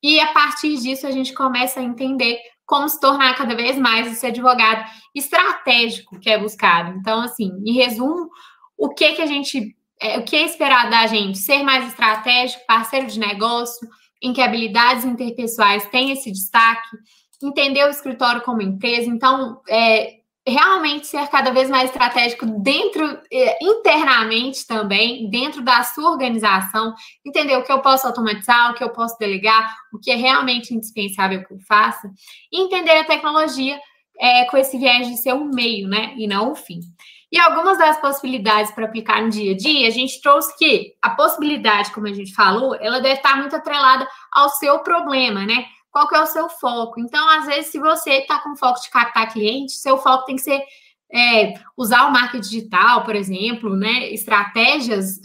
E 0.00 0.20
a 0.20 0.32
partir 0.32 0.76
disso 0.78 1.06
a 1.06 1.10
gente 1.10 1.34
começa 1.34 1.80
a 1.80 1.82
entender 1.82 2.38
como 2.68 2.86
se 2.86 3.00
tornar 3.00 3.34
cada 3.34 3.56
vez 3.56 3.78
mais 3.78 4.06
esse 4.06 4.26
advogado 4.26 4.84
estratégico 5.14 6.20
que 6.20 6.28
é 6.28 6.38
buscado. 6.38 6.98
Então, 6.98 7.22
assim, 7.22 7.50
em 7.64 7.72
resumo, 7.72 8.28
o 8.76 8.90
que 8.90 9.14
que 9.14 9.22
a 9.22 9.26
gente, 9.26 9.74
é, 9.98 10.18
o 10.18 10.22
que 10.22 10.36
é 10.36 10.42
esperado 10.42 10.90
da 10.90 11.06
gente? 11.06 11.38
Ser 11.38 11.62
mais 11.62 11.88
estratégico, 11.88 12.66
parceiro 12.66 13.06
de 13.06 13.18
negócio, 13.18 13.88
em 14.22 14.34
que 14.34 14.42
habilidades 14.42 15.06
interpessoais 15.06 15.88
têm 15.88 16.10
esse 16.10 16.30
destaque, 16.30 16.94
entender 17.42 17.86
o 17.86 17.90
escritório 17.90 18.42
como 18.42 18.60
empresa. 18.60 19.08
Então, 19.08 19.62
é, 19.66 20.17
realmente 20.48 21.06
ser 21.06 21.26
cada 21.28 21.50
vez 21.50 21.68
mais 21.70 21.90
estratégico 21.90 22.46
dentro, 22.46 23.20
eh, 23.30 23.58
internamente 23.62 24.66
também, 24.66 25.28
dentro 25.30 25.62
da 25.62 25.82
sua 25.82 26.10
organização, 26.10 26.94
entender 27.24 27.56
o 27.56 27.62
que 27.62 27.72
eu 27.72 27.80
posso 27.80 28.06
automatizar, 28.06 28.70
o 28.70 28.74
que 28.74 28.82
eu 28.82 28.90
posso 28.90 29.16
delegar, 29.18 29.76
o 29.92 29.98
que 29.98 30.10
é 30.10 30.16
realmente 30.16 30.74
indispensável 30.74 31.44
que 31.44 31.54
eu 31.54 31.58
faça, 31.60 32.10
e 32.52 32.60
entender 32.60 32.98
a 32.98 33.04
tecnologia 33.04 33.78
é, 34.20 34.44
com 34.46 34.56
esse 34.56 34.76
viés 34.78 35.06
de 35.06 35.16
ser 35.16 35.32
um 35.32 35.44
meio, 35.44 35.88
né, 35.88 36.14
e 36.16 36.26
não 36.26 36.52
um 36.52 36.54
fim. 36.54 36.80
E 37.30 37.38
algumas 37.38 37.76
das 37.76 38.00
possibilidades 38.00 38.72
para 38.72 38.86
aplicar 38.86 39.22
no 39.22 39.28
dia 39.28 39.52
a 39.52 39.56
dia, 39.56 39.86
a 39.86 39.90
gente 39.90 40.20
trouxe 40.22 40.56
que 40.56 40.94
a 41.02 41.10
possibilidade, 41.10 41.92
como 41.92 42.06
a 42.06 42.12
gente 42.12 42.34
falou, 42.34 42.74
ela 42.80 43.00
deve 43.00 43.16
estar 43.16 43.36
muito 43.36 43.54
atrelada 43.54 44.08
ao 44.32 44.48
seu 44.48 44.78
problema, 44.78 45.44
né? 45.44 45.66
Qual 45.90 46.08
que 46.08 46.16
é 46.16 46.20
o 46.20 46.26
seu 46.26 46.48
foco. 46.48 47.00
Então, 47.00 47.28
às 47.30 47.46
vezes, 47.46 47.70
se 47.70 47.78
você 47.78 48.18
está 48.18 48.40
com 48.40 48.56
foco 48.56 48.80
de 48.80 48.90
captar 48.90 49.32
cliente, 49.32 49.72
seu 49.72 49.98
foco 49.98 50.24
tem 50.24 50.36
que 50.36 50.42
ser 50.42 50.62
é, 51.12 51.54
usar 51.76 52.06
o 52.06 52.12
marketing 52.12 52.40
digital, 52.40 53.04
por 53.04 53.16
exemplo, 53.16 53.74
né? 53.76 54.12
Estratégias 54.12 55.18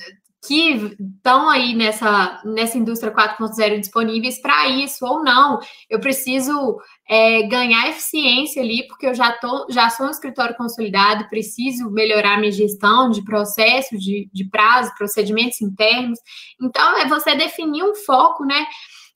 que 0.45 0.97
estão 0.99 1.49
aí 1.49 1.73
nessa, 1.73 2.41
nessa 2.43 2.77
indústria 2.77 3.13
4.0 3.13 3.79
disponíveis 3.79 4.41
para 4.41 4.67
isso, 4.67 5.05
ou 5.05 5.23
não. 5.23 5.59
Eu 5.89 6.01
preciso 6.01 6.77
é, 7.09 7.43
ganhar 7.43 7.89
eficiência 7.89 8.61
ali, 8.61 8.85
porque 8.87 9.07
eu 9.07 9.15
já, 9.15 9.31
tô, 9.31 9.67
já 9.69 9.89
sou 9.89 10.07
um 10.07 10.11
escritório 10.11 10.55
consolidado, 10.57 11.29
preciso 11.29 11.89
melhorar 11.89 12.37
minha 12.37 12.51
gestão 12.51 13.09
de 13.09 13.23
processos, 13.23 14.03
de, 14.03 14.29
de 14.33 14.43
prazo, 14.49 14.93
procedimentos 14.97 15.61
internos. 15.61 16.19
Então, 16.61 16.97
é 16.97 17.07
você 17.07 17.35
definir 17.35 17.83
um 17.83 17.95
foco, 17.95 18.43
né? 18.43 18.65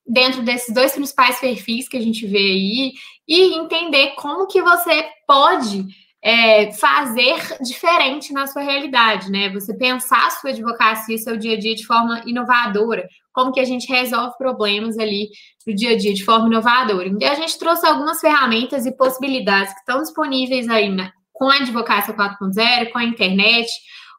Dentro 0.07 0.41
desses 0.41 0.73
dois 0.73 0.93
principais 0.93 1.39
perfis 1.39 1.89
que 1.89 1.97
a 1.97 2.01
gente 2.01 2.25
vê 2.25 2.37
aí 2.37 2.93
e 3.27 3.57
entender 3.57 4.13
como 4.15 4.47
que 4.47 4.61
você 4.61 5.05
pode 5.27 5.85
é, 6.21 6.71
fazer 6.71 7.57
diferente 7.61 8.33
na 8.33 8.47
sua 8.47 8.61
realidade, 8.61 9.29
né? 9.29 9.49
Você 9.49 9.73
pensar 9.77 10.27
a 10.27 10.29
sua 10.29 10.49
advocacia, 10.51 11.17
seu 11.17 11.37
dia 11.37 11.55
a 11.55 11.59
dia 11.59 11.75
de 11.75 11.85
forma 11.85 12.21
inovadora, 12.25 13.07
como 13.33 13.51
que 13.51 13.59
a 13.59 13.65
gente 13.65 13.87
resolve 13.87 14.37
problemas 14.37 14.97
ali 14.97 15.29
no 15.65 15.75
dia 15.75 15.91
a 15.91 15.97
dia 15.97 16.13
de 16.13 16.23
forma 16.23 16.47
inovadora. 16.47 17.07
Então, 17.07 17.29
a 17.29 17.35
gente 17.35 17.57
trouxe 17.59 17.85
algumas 17.85 18.19
ferramentas 18.19 18.85
e 18.85 18.95
possibilidades 18.95 19.73
que 19.73 19.79
estão 19.79 20.01
disponíveis 20.01 20.67
aí 20.69 20.89
na, 20.89 21.11
com 21.31 21.49
a 21.49 21.57
advocacia 21.57 22.13
4.0, 22.13 22.91
com 22.91 22.97
a 22.97 23.03
internet, 23.03 23.69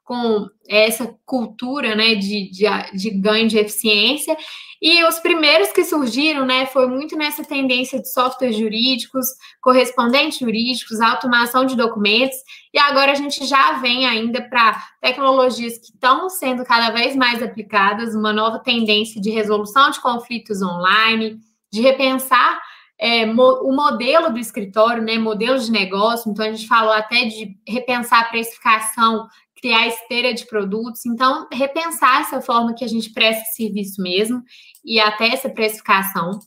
com 0.09 0.48
essa 0.66 1.14
cultura 1.26 1.94
né, 1.94 2.14
de, 2.14 2.51
de, 2.51 2.64
de, 2.94 3.10
ganho 3.10 3.47
de 3.47 3.59
eficiência. 3.59 4.35
E 4.80 5.05
os 5.05 5.18
primeiros 5.18 5.70
que 5.70 5.85
surgiram 5.85 6.47
né, 6.47 6.64
foi 6.64 6.86
muito 6.86 7.14
nessa 7.14 7.44
tendência 7.44 8.01
de 8.01 8.10
softwares 8.10 8.56
jurídicos, 8.56 9.26
correspondentes 9.60 10.39
jurídicos, 10.39 10.98
automação 11.02 11.66
de 11.66 11.76
documentos, 11.76 12.39
e 12.72 12.78
agora 12.78 13.12
a 13.12 13.14
gente 13.14 13.44
já 13.44 13.74
vem 13.80 14.06
ainda 14.06 14.40
para 14.48 14.82
tecnologias 15.02 15.76
que 15.76 15.93
estão 15.93 16.30
sendo 16.30 16.64
cada 16.64 16.89
vez 16.89 17.14
mais 17.14 17.43
aplicadas, 17.43 18.14
uma 18.14 18.32
nova 18.32 18.60
tendência 18.60 19.20
de 19.20 19.28
resolução 19.28 19.90
de 19.90 20.01
conflitos 20.01 20.62
online, 20.62 21.36
de 21.70 21.82
repensar 21.82 22.59
é, 22.98 23.24
mo 23.24 23.60
o 23.62 23.72
modelo 23.76 24.30
do 24.30 24.39
escritório, 24.39 25.02
né, 25.02 25.18
modelo 25.18 25.59
de 25.59 25.70
negócio, 25.70 26.30
então 26.30 26.44
a 26.44 26.51
gente 26.51 26.66
falou 26.66 26.93
até 26.93 27.26
de 27.26 27.56
repensar 27.66 28.20
a 28.20 28.24
precificação 28.24 29.28
criar 29.60 29.86
esteira 29.86 30.32
de 30.35 30.47
produtos. 30.47 31.05
Então, 31.06 31.47
repensar 31.52 32.22
essa 32.22 32.40
forma 32.40 32.74
que 32.74 32.85
a 32.85 32.89
gente 32.89 33.12
presta 33.12 33.44
serviço 33.55 34.02
mesmo 34.02 34.43
e 34.85 34.98
até 35.01 35.28
essa 35.28 35.48
precificação. 35.48 36.39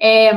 É, 0.00 0.30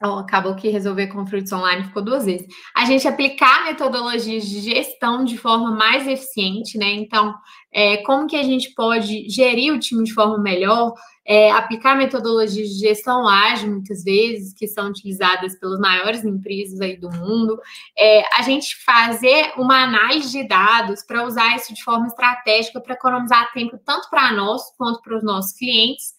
acabou 0.00 0.54
que 0.54 0.68
resolver 0.68 1.08
conflitos 1.08 1.52
online 1.52 1.84
ficou 1.84 2.02
duas 2.02 2.24
vezes. 2.24 2.46
A 2.76 2.84
gente 2.84 3.08
aplicar 3.08 3.64
metodologias 3.64 4.46
de 4.46 4.60
gestão 4.60 5.24
de 5.24 5.36
forma 5.36 5.72
mais 5.72 6.06
eficiente, 6.06 6.78
né? 6.78 6.92
Então, 6.92 7.34
é, 7.72 7.98
como 7.98 8.26
que 8.26 8.36
a 8.36 8.42
gente 8.42 8.74
pode 8.74 9.28
gerir 9.28 9.72
o 9.72 9.78
time 9.78 10.04
de 10.04 10.14
forma 10.14 10.38
melhor? 10.38 10.94
é, 11.28 11.50
aplicar 11.50 11.94
metodologias 11.94 12.70
de 12.70 12.78
gestão 12.78 13.28
ágil, 13.28 13.70
muitas 13.70 14.02
vezes, 14.02 14.54
que 14.54 14.66
são 14.66 14.88
utilizadas 14.88 15.54
pelas 15.60 15.78
maiores 15.78 16.24
empresas 16.24 16.80
aí 16.80 16.96
do 16.96 17.10
mundo, 17.10 17.60
é, 17.98 18.22
a 18.34 18.40
gente 18.40 18.74
fazer 18.82 19.52
uma 19.58 19.82
análise 19.82 20.30
de 20.30 20.48
dados 20.48 21.04
para 21.06 21.26
usar 21.26 21.54
isso 21.54 21.74
de 21.74 21.84
forma 21.84 22.06
estratégica 22.06 22.80
para 22.80 22.94
economizar 22.94 23.52
tempo 23.52 23.78
tanto 23.84 24.08
para 24.08 24.32
nós 24.32 24.62
quanto 24.78 25.02
para 25.02 25.18
os 25.18 25.22
nossos 25.22 25.52
clientes. 25.52 26.14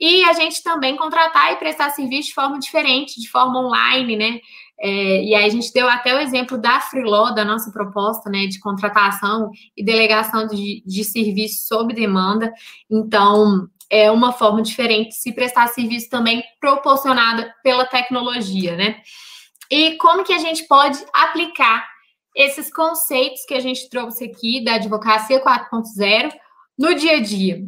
E 0.00 0.24
a 0.24 0.32
gente 0.32 0.62
também 0.62 0.96
contratar 0.96 1.52
e 1.52 1.56
prestar 1.56 1.90
serviço 1.90 2.28
de 2.28 2.34
forma 2.34 2.58
diferente, 2.58 3.20
de 3.20 3.28
forma 3.28 3.60
online, 3.60 4.16
né? 4.16 4.40
É, 4.82 5.22
e 5.22 5.34
aí 5.34 5.44
a 5.44 5.48
gente 5.50 5.72
deu 5.72 5.88
até 5.88 6.14
o 6.14 6.18
exemplo 6.18 6.56
da 6.56 6.80
Freeló, 6.80 7.32
da 7.32 7.44
nossa 7.44 7.70
proposta 7.70 8.30
né, 8.30 8.46
de 8.46 8.58
contratação 8.58 9.50
e 9.76 9.84
delegação 9.84 10.46
de, 10.46 10.82
de 10.86 11.04
serviço 11.04 11.66
sob 11.66 11.92
demanda. 11.92 12.50
Então, 12.90 13.68
é 13.90 14.10
uma 14.10 14.32
forma 14.32 14.62
diferente 14.62 15.10
de 15.10 15.16
se 15.16 15.32
prestar 15.32 15.66
serviço 15.66 16.08
também 16.08 16.42
proporcionada 16.60 17.52
pela 17.62 17.84
tecnologia, 17.84 18.76
né? 18.76 19.02
E 19.70 19.96
como 19.96 20.24
que 20.24 20.32
a 20.32 20.38
gente 20.38 20.66
pode 20.66 20.98
aplicar 21.12 21.86
esses 22.34 22.72
conceitos 22.72 23.44
que 23.44 23.54
a 23.54 23.60
gente 23.60 23.88
trouxe 23.90 24.24
aqui 24.24 24.64
da 24.64 24.74
advocacia 24.74 25.42
4.0 25.42 26.32
no 26.78 26.94
dia 26.94 27.16
a 27.16 27.20
dia? 27.20 27.62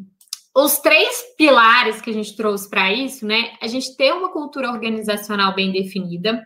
Os 0.55 0.79
três 0.79 1.23
pilares 1.37 2.01
que 2.01 2.11
a 2.11 2.13
gente 2.13 2.37
trouxe 2.37 2.71
para 2.71 2.93
isso, 2.93 3.27
né? 3.27 3.53
A 3.61 3.67
gente 3.67 3.97
ter 3.97 4.13
uma 4.13 4.31
cultura 4.31 4.71
organizacional 4.71 5.55
bem 5.55 5.73
definida, 5.73 6.43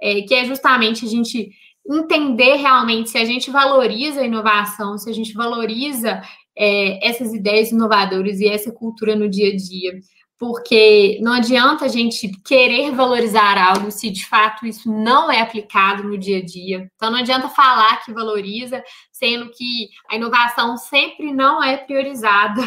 é, 0.00 0.22
que 0.22 0.34
é 0.34 0.44
justamente 0.44 1.04
a 1.04 1.08
gente 1.08 1.50
entender 1.88 2.56
realmente 2.56 3.10
se 3.10 3.18
a 3.18 3.24
gente 3.24 3.50
valoriza 3.50 4.20
a 4.20 4.26
inovação, 4.26 4.98
se 4.98 5.08
a 5.08 5.12
gente 5.12 5.32
valoriza 5.32 6.20
é, 6.56 7.06
essas 7.06 7.32
ideias 7.32 7.70
inovadoras 7.70 8.40
e 8.40 8.48
essa 8.48 8.72
cultura 8.72 9.14
no 9.14 9.28
dia 9.28 9.52
a 9.52 9.56
dia. 9.56 10.00
Porque 10.38 11.18
não 11.22 11.32
adianta 11.32 11.86
a 11.86 11.88
gente 11.88 12.30
querer 12.44 12.90
valorizar 12.90 13.56
algo 13.56 13.90
se 13.90 14.10
de 14.10 14.26
fato 14.26 14.66
isso 14.66 14.90
não 14.92 15.32
é 15.32 15.40
aplicado 15.40 16.04
no 16.04 16.18
dia 16.18 16.38
a 16.38 16.44
dia. 16.44 16.90
Então 16.94 17.10
não 17.10 17.20
adianta 17.20 17.48
falar 17.48 18.04
que 18.04 18.12
valoriza, 18.12 18.82
sendo 19.10 19.50
que 19.50 19.88
a 20.10 20.16
inovação 20.16 20.76
sempre 20.76 21.32
não 21.32 21.62
é 21.62 21.78
priorizada 21.78 22.62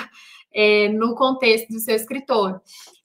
é, 0.54 0.90
no 0.90 1.16
contexto 1.16 1.70
do 1.70 1.80
seu 1.80 1.96
escritório. 1.96 2.60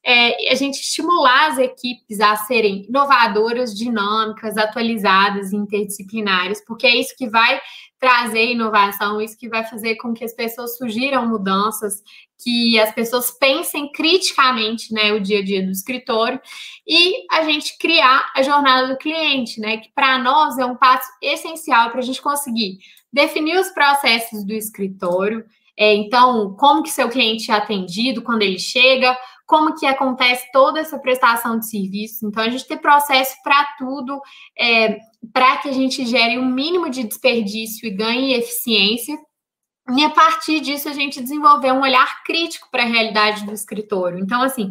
É, 0.06 0.52
a 0.52 0.54
gente 0.54 0.74
estimular 0.74 1.52
as 1.52 1.58
equipes 1.58 2.20
a 2.20 2.36
serem 2.36 2.84
inovadoras, 2.86 3.74
dinâmicas, 3.74 4.58
atualizadas, 4.58 5.52
interdisciplinares, 5.52 6.62
porque 6.66 6.86
é 6.86 6.96
isso 6.96 7.14
que 7.16 7.28
vai 7.28 7.58
trazer 7.98 8.50
inovação, 8.50 9.18
isso 9.18 9.38
que 9.38 9.48
vai 9.48 9.64
fazer 9.64 9.96
com 9.96 10.12
que 10.12 10.22
as 10.22 10.34
pessoas 10.34 10.76
sugiram 10.76 11.26
mudanças, 11.26 12.02
que 12.38 12.78
as 12.78 12.92
pessoas 12.94 13.30
pensem 13.30 13.90
criticamente, 13.92 14.92
né, 14.92 15.12
o 15.12 15.20
dia 15.20 15.38
a 15.38 15.44
dia 15.44 15.64
do 15.64 15.70
escritório 15.70 16.38
e 16.86 17.24
a 17.30 17.42
gente 17.44 17.78
criar 17.78 18.30
a 18.36 18.42
jornada 18.42 18.88
do 18.88 18.98
cliente, 18.98 19.58
né, 19.58 19.78
que 19.78 19.88
para 19.94 20.18
nós 20.18 20.58
é 20.58 20.66
um 20.66 20.76
passo 20.76 21.08
essencial 21.22 21.90
para 21.90 22.00
a 22.00 22.02
gente 22.02 22.20
conseguir 22.20 22.76
definir 23.10 23.58
os 23.58 23.70
processos 23.70 24.44
do 24.44 24.52
escritório, 24.52 25.42
é, 25.76 25.94
então, 25.94 26.54
como 26.58 26.82
que 26.82 26.90
seu 26.90 27.08
cliente 27.08 27.50
é 27.50 27.54
atendido 27.54 28.22
quando 28.22 28.42
ele 28.42 28.58
chega, 28.58 29.16
como 29.46 29.74
que 29.74 29.86
acontece 29.86 30.50
toda 30.52 30.80
essa 30.80 30.98
prestação 30.98 31.58
de 31.58 31.68
serviço. 31.68 32.26
Então, 32.26 32.42
a 32.42 32.48
gente 32.48 32.66
tem 32.66 32.78
processo 32.78 33.34
para 33.42 33.64
tudo, 33.78 34.20
é, 34.58 34.98
para 35.32 35.58
que 35.58 35.68
a 35.68 35.72
gente 35.72 36.06
gere 36.06 36.38
um 36.38 36.46
mínimo 36.46 36.88
de 36.88 37.04
desperdício 37.04 37.86
e 37.86 37.90
ganhe 37.90 38.34
eficiência. 38.34 39.18
E 39.96 40.02
a 40.02 40.10
partir 40.10 40.60
disso, 40.60 40.88
a 40.88 40.92
gente 40.92 41.20
desenvolver 41.20 41.72
um 41.72 41.82
olhar 41.82 42.22
crítico 42.24 42.68
para 42.70 42.84
a 42.84 42.86
realidade 42.86 43.44
do 43.44 43.52
escritório. 43.52 44.18
Então, 44.18 44.42
assim, 44.42 44.70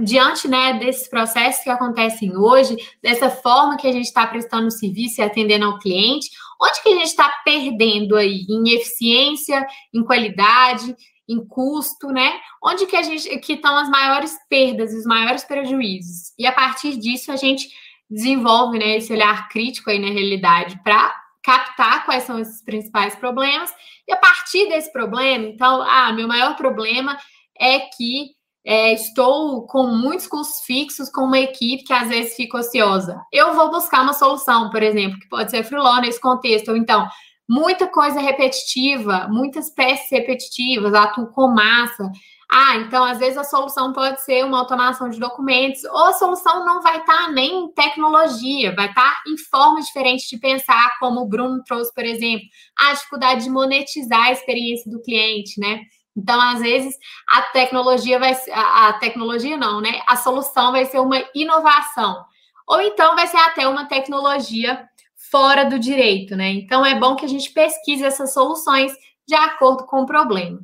diante 0.00 0.46
né, 0.48 0.74
desses 0.74 1.08
processos 1.08 1.62
que 1.62 1.70
acontecem 1.70 2.36
hoje, 2.36 2.76
dessa 3.02 3.30
forma 3.30 3.76
que 3.76 3.86
a 3.86 3.92
gente 3.92 4.06
está 4.06 4.26
prestando 4.26 4.70
serviço 4.70 5.20
e 5.20 5.24
atendendo 5.24 5.64
ao 5.64 5.78
cliente, 5.78 6.30
onde 6.62 6.82
que 6.82 6.88
a 6.90 6.94
gente 6.94 7.06
está 7.06 7.28
perdendo 7.44 8.16
aí 8.16 8.46
em 8.48 8.70
eficiência, 8.70 9.66
em 9.92 10.04
qualidade, 10.04 10.94
em 11.28 11.44
custo, 11.46 12.08
né? 12.08 12.38
Onde 12.62 12.86
que 12.86 12.96
a 12.96 13.02
gente 13.02 13.38
que 13.38 13.54
estão 13.54 13.76
as 13.76 13.88
maiores 13.88 14.36
perdas, 14.48 14.92
os 14.94 15.04
maiores 15.04 15.44
prejuízos. 15.44 16.32
E 16.38 16.46
a 16.46 16.52
partir 16.52 16.96
disso 16.96 17.32
a 17.32 17.36
gente 17.36 17.68
desenvolve, 18.08 18.78
né, 18.78 18.98
esse 18.98 19.12
olhar 19.12 19.48
crítico 19.48 19.90
aí 19.90 19.98
na 19.98 20.08
realidade 20.08 20.78
para 20.84 21.14
captar 21.42 22.04
quais 22.04 22.24
são 22.24 22.38
esses 22.38 22.62
principais 22.62 23.16
problemas 23.16 23.72
e 24.06 24.12
a 24.12 24.16
partir 24.16 24.68
desse 24.68 24.92
problema, 24.92 25.46
então, 25.46 25.82
ah, 25.82 26.12
meu 26.12 26.28
maior 26.28 26.54
problema 26.56 27.18
é 27.58 27.80
que 27.80 28.30
é, 28.64 28.92
estou 28.92 29.66
com 29.66 29.86
muitos 29.88 30.26
custos 30.26 30.64
fixos 30.64 31.10
com 31.10 31.22
uma 31.22 31.38
equipe 31.38 31.84
que 31.84 31.92
às 31.92 32.08
vezes 32.08 32.36
fica 32.36 32.58
ociosa. 32.58 33.20
Eu 33.32 33.54
vou 33.54 33.70
buscar 33.70 34.02
uma 34.02 34.12
solução, 34.12 34.70
por 34.70 34.82
exemplo, 34.82 35.18
que 35.18 35.28
pode 35.28 35.50
ser 35.50 35.64
freelance 35.64 36.02
nesse 36.02 36.20
contexto, 36.20 36.68
ou 36.70 36.76
então 36.76 37.06
muita 37.48 37.86
coisa 37.88 38.20
repetitiva, 38.20 39.28
muitas 39.28 39.68
peças 39.70 40.06
repetitivas, 40.10 40.94
atuo 40.94 41.26
com 41.32 41.48
massa. 41.48 42.08
Ah, 42.50 42.76
então 42.76 43.02
às 43.02 43.18
vezes 43.18 43.36
a 43.38 43.44
solução 43.44 43.92
pode 43.92 44.22
ser 44.22 44.44
uma 44.44 44.58
automação 44.58 45.08
de 45.08 45.18
documentos, 45.18 45.82
ou 45.84 46.04
a 46.04 46.12
solução 46.12 46.64
não 46.64 46.82
vai 46.82 46.98
estar 46.98 47.26
tá 47.26 47.32
nem 47.32 47.64
em 47.64 47.72
tecnologia, 47.72 48.74
vai 48.74 48.88
estar 48.90 49.02
tá 49.02 49.22
em 49.26 49.36
formas 49.50 49.86
diferentes 49.86 50.28
de 50.28 50.38
pensar, 50.38 50.98
como 51.00 51.20
o 51.20 51.28
Bruno 51.28 51.62
trouxe, 51.66 51.92
por 51.94 52.04
exemplo, 52.04 52.44
a 52.78 52.92
dificuldade 52.92 53.44
de 53.44 53.50
monetizar 53.50 54.28
a 54.28 54.32
experiência 54.32 54.90
do 54.90 55.00
cliente, 55.02 55.58
né? 55.58 55.80
Então, 56.16 56.40
às 56.40 56.60
vezes, 56.60 56.94
a 57.28 57.42
tecnologia 57.42 58.18
vai 58.18 58.34
ser, 58.34 58.52
a 58.52 58.92
tecnologia 58.94 59.56
não, 59.56 59.80
né? 59.80 60.02
A 60.06 60.16
solução 60.16 60.72
vai 60.72 60.84
ser 60.84 61.00
uma 61.00 61.22
inovação. 61.34 62.24
Ou 62.66 62.80
então 62.80 63.14
vai 63.14 63.26
ser 63.26 63.38
até 63.38 63.66
uma 63.66 63.86
tecnologia 63.86 64.88
fora 65.30 65.64
do 65.64 65.78
direito, 65.78 66.36
né? 66.36 66.50
Então 66.50 66.84
é 66.84 66.94
bom 66.94 67.16
que 67.16 67.24
a 67.24 67.28
gente 67.28 67.50
pesquise 67.50 68.04
essas 68.04 68.32
soluções 68.32 68.92
de 69.26 69.34
acordo 69.34 69.86
com 69.86 70.02
o 70.02 70.06
problema. 70.06 70.60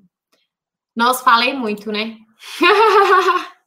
Nossa, 0.94 1.24
falei 1.24 1.54
muito, 1.54 1.90
né? 1.90 2.16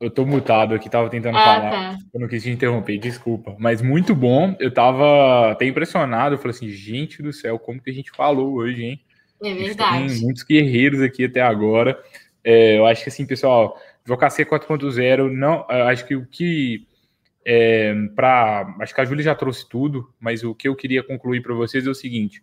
Eu 0.00 0.10
tô 0.10 0.24
mutado 0.24 0.74
aqui, 0.74 0.88
tava 0.88 1.10
tentando 1.10 1.36
ah, 1.36 1.44
falar. 1.44 1.70
Tá. 1.70 1.98
Eu 2.14 2.20
não 2.20 2.28
quis 2.28 2.42
te 2.44 2.50
interromper, 2.50 2.98
desculpa. 2.98 3.56
Mas 3.58 3.82
muito 3.82 4.14
bom. 4.14 4.54
Eu 4.60 4.72
tava 4.72 5.50
até 5.50 5.66
impressionado. 5.66 6.34
Eu 6.34 6.38
falei 6.38 6.56
assim, 6.56 6.68
gente 6.68 7.20
do 7.20 7.32
céu, 7.32 7.58
como 7.58 7.82
que 7.82 7.90
a 7.90 7.92
gente 7.92 8.12
falou 8.12 8.54
hoje, 8.54 8.84
hein? 8.84 9.00
É 9.42 9.54
verdade. 9.54 10.08
Tem 10.08 10.20
muitos 10.22 10.44
guerreiros 10.44 11.00
aqui 11.00 11.24
até 11.24 11.40
agora. 11.40 12.00
É, 12.44 12.78
eu 12.78 12.86
acho 12.86 13.02
que 13.02 13.08
assim, 13.08 13.26
pessoal, 13.26 13.76
Advocacia 14.02 14.46
4.0, 14.46 15.30
não, 15.32 15.66
acho 15.68 16.06
que 16.06 16.14
o 16.14 16.24
que 16.24 16.86
é, 17.44 17.94
para, 18.14 18.74
acho 18.80 18.94
que 18.94 19.00
a 19.00 19.04
Júlia 19.04 19.24
já 19.24 19.34
trouxe 19.34 19.68
tudo, 19.68 20.12
mas 20.20 20.44
o 20.44 20.54
que 20.54 20.68
eu 20.68 20.76
queria 20.76 21.02
concluir 21.02 21.42
para 21.42 21.54
vocês 21.54 21.86
é 21.86 21.90
o 21.90 21.94
seguinte: 21.94 22.42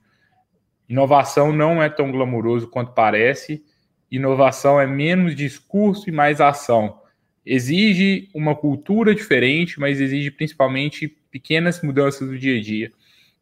inovação 0.90 1.53
não 1.53 1.82
é 1.82 1.90
tão 1.90 2.11
glamouroso 2.11 2.68
quanto 2.68 2.91
parece. 2.91 3.64
Inovação 4.11 4.80
é 4.80 4.86
menos 4.86 5.36
discurso 5.36 6.10
e 6.10 6.11
mais 6.11 6.41
ação. 6.41 6.99
Exige 7.45 8.30
uma 8.34 8.55
cultura 8.55 9.13
diferente, 9.13 9.80
mas 9.80 10.01
exige 10.01 10.31
principalmente 10.31 11.07
pequenas 11.30 11.81
mudanças 11.81 12.27
do 12.27 12.38
dia 12.38 12.57
a 12.57 12.61
dia. 12.61 12.91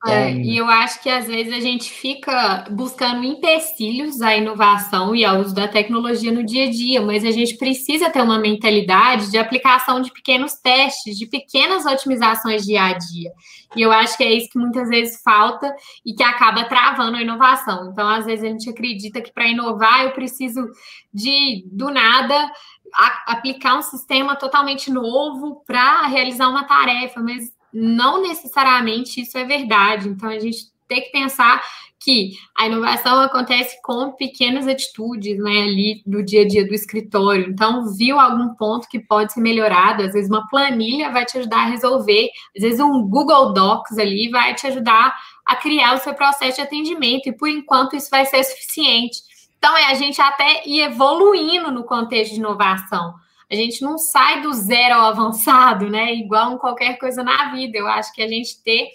É, 0.05 0.31
então, 0.31 0.41
e 0.41 0.57
eu 0.57 0.67
acho 0.67 1.01
que 1.01 1.09
às 1.09 1.27
vezes 1.27 1.53
a 1.53 1.61
gente 1.61 1.89
fica 1.89 2.65
buscando 2.69 3.23
empecilhos 3.23 4.21
à 4.21 4.35
inovação 4.35 5.15
e 5.15 5.23
ao 5.23 5.39
uso 5.39 5.55
da 5.55 5.65
tecnologia 5.65 6.29
no 6.29 6.43
dia 6.43 6.65
a 6.65 6.69
dia, 6.69 7.01
mas 7.01 7.23
a 7.23 7.31
gente 7.31 7.55
precisa 7.55 8.09
ter 8.09 8.21
uma 8.21 8.37
mentalidade 8.37 9.31
de 9.31 9.37
aplicação 9.37 10.01
de 10.01 10.11
pequenos 10.11 10.55
testes, 10.55 11.17
de 11.17 11.25
pequenas 11.25 11.85
otimizações 11.85 12.65
dia 12.65 12.83
a 12.83 12.93
dia. 12.93 13.31
E 13.77 13.81
eu 13.81 13.93
acho 13.93 14.17
que 14.17 14.23
é 14.23 14.33
isso 14.33 14.49
que 14.49 14.59
muitas 14.59 14.89
vezes 14.89 15.21
falta 15.23 15.73
e 16.05 16.13
que 16.13 16.21
acaba 16.21 16.65
travando 16.65 17.15
a 17.15 17.21
inovação. 17.21 17.89
Então, 17.89 18.07
às 18.07 18.25
vezes 18.25 18.43
a 18.43 18.49
gente 18.49 18.69
acredita 18.69 19.21
que 19.21 19.31
para 19.31 19.47
inovar 19.47 20.03
eu 20.03 20.11
preciso 20.11 20.67
de 21.13 21.63
do 21.71 21.89
nada 21.89 22.51
a, 22.93 23.33
aplicar 23.33 23.77
um 23.77 23.81
sistema 23.81 24.35
totalmente 24.35 24.91
novo 24.91 25.63
para 25.65 26.07
realizar 26.07 26.49
uma 26.49 26.65
tarefa, 26.65 27.21
mas 27.21 27.51
não 27.73 28.21
necessariamente 28.21 29.21
isso 29.21 29.37
é 29.37 29.43
verdade. 29.43 30.07
Então, 30.07 30.29
a 30.29 30.39
gente 30.39 30.71
tem 30.87 31.01
que 31.01 31.11
pensar 31.11 31.61
que 32.03 32.33
a 32.57 32.67
inovação 32.67 33.21
acontece 33.21 33.81
com 33.81 34.11
pequenas 34.11 34.67
atitudes, 34.67 35.37
né, 35.37 35.63
ali 35.63 36.03
do 36.05 36.21
dia 36.21 36.41
a 36.41 36.47
dia 36.47 36.67
do 36.67 36.73
escritório. 36.73 37.49
Então, 37.49 37.93
viu 37.95 38.19
algum 38.19 38.53
ponto 38.55 38.89
que 38.89 38.99
pode 38.99 39.31
ser 39.31 39.39
melhorado, 39.39 40.03
às 40.03 40.11
vezes 40.11 40.29
uma 40.29 40.47
planilha 40.49 41.11
vai 41.11 41.25
te 41.25 41.37
ajudar 41.37 41.59
a 41.59 41.69
resolver, 41.69 42.29
às 42.55 42.61
vezes 42.61 42.79
um 42.81 43.07
Google 43.07 43.53
Docs 43.53 43.97
ali 43.97 44.29
vai 44.29 44.53
te 44.53 44.67
ajudar 44.67 45.15
a 45.45 45.55
criar 45.55 45.95
o 45.95 45.99
seu 45.99 46.13
processo 46.13 46.57
de 46.57 46.61
atendimento, 46.61 47.27
e 47.27 47.37
por 47.37 47.47
enquanto 47.47 47.95
isso 47.95 48.09
vai 48.09 48.25
ser 48.25 48.43
suficiente. 48.43 49.21
Então, 49.63 49.77
é 49.77 49.85
a 49.85 49.93
gente 49.93 50.21
até 50.21 50.67
ir 50.67 50.81
evoluindo 50.81 51.71
no 51.71 51.85
contexto 51.85 52.33
de 52.33 52.39
inovação. 52.39 53.15
A 53.49 53.55
gente 53.55 53.81
não 53.81 53.97
sai 53.97 54.41
do 54.41 54.51
zero 54.51 54.95
ao 54.95 55.05
avançado, 55.05 55.89
né? 55.89 56.13
Igual 56.13 56.51
em 56.51 56.57
qualquer 56.57 56.99
coisa 56.99 57.23
na 57.23 57.49
vida. 57.51 57.77
Eu 57.77 57.87
acho 57.87 58.11
que 58.11 58.21
a 58.21 58.27
gente 58.27 58.61
ter 58.61 58.89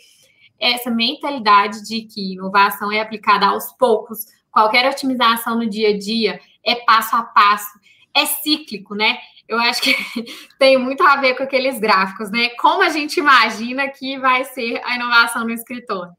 essa 0.61 0.91
mentalidade 0.91 1.83
de 1.89 2.03
que 2.03 2.35
inovação 2.35 2.93
é 2.93 3.01
aplicada 3.01 3.47
aos 3.47 3.73
poucos, 3.79 4.27
qualquer 4.51 4.87
otimização 4.91 5.57
no 5.57 5.67
dia 5.67 5.89
a 5.89 5.99
dia 5.99 6.39
é 6.63 6.75
passo 6.75 7.17
a 7.17 7.23
passo, 7.23 7.81
é 8.13 8.27
cíclico, 8.27 8.95
né? 8.95 9.17
Eu 9.49 9.59
acho 9.59 9.81
que 9.81 9.97
tem 10.61 10.77
muito 10.77 11.03
a 11.03 11.17
ver 11.17 11.35
com 11.35 11.45
aqueles 11.45 11.81
gráficos, 11.81 12.31
né? 12.31 12.51
Como 12.61 12.83
a 12.83 12.91
gente 12.91 13.19
imagina 13.19 13.89
que 13.89 14.19
vai 14.19 14.45
ser 14.45 14.83
a 14.85 14.97
inovação 14.97 15.45
no 15.45 15.51
escritório, 15.51 16.13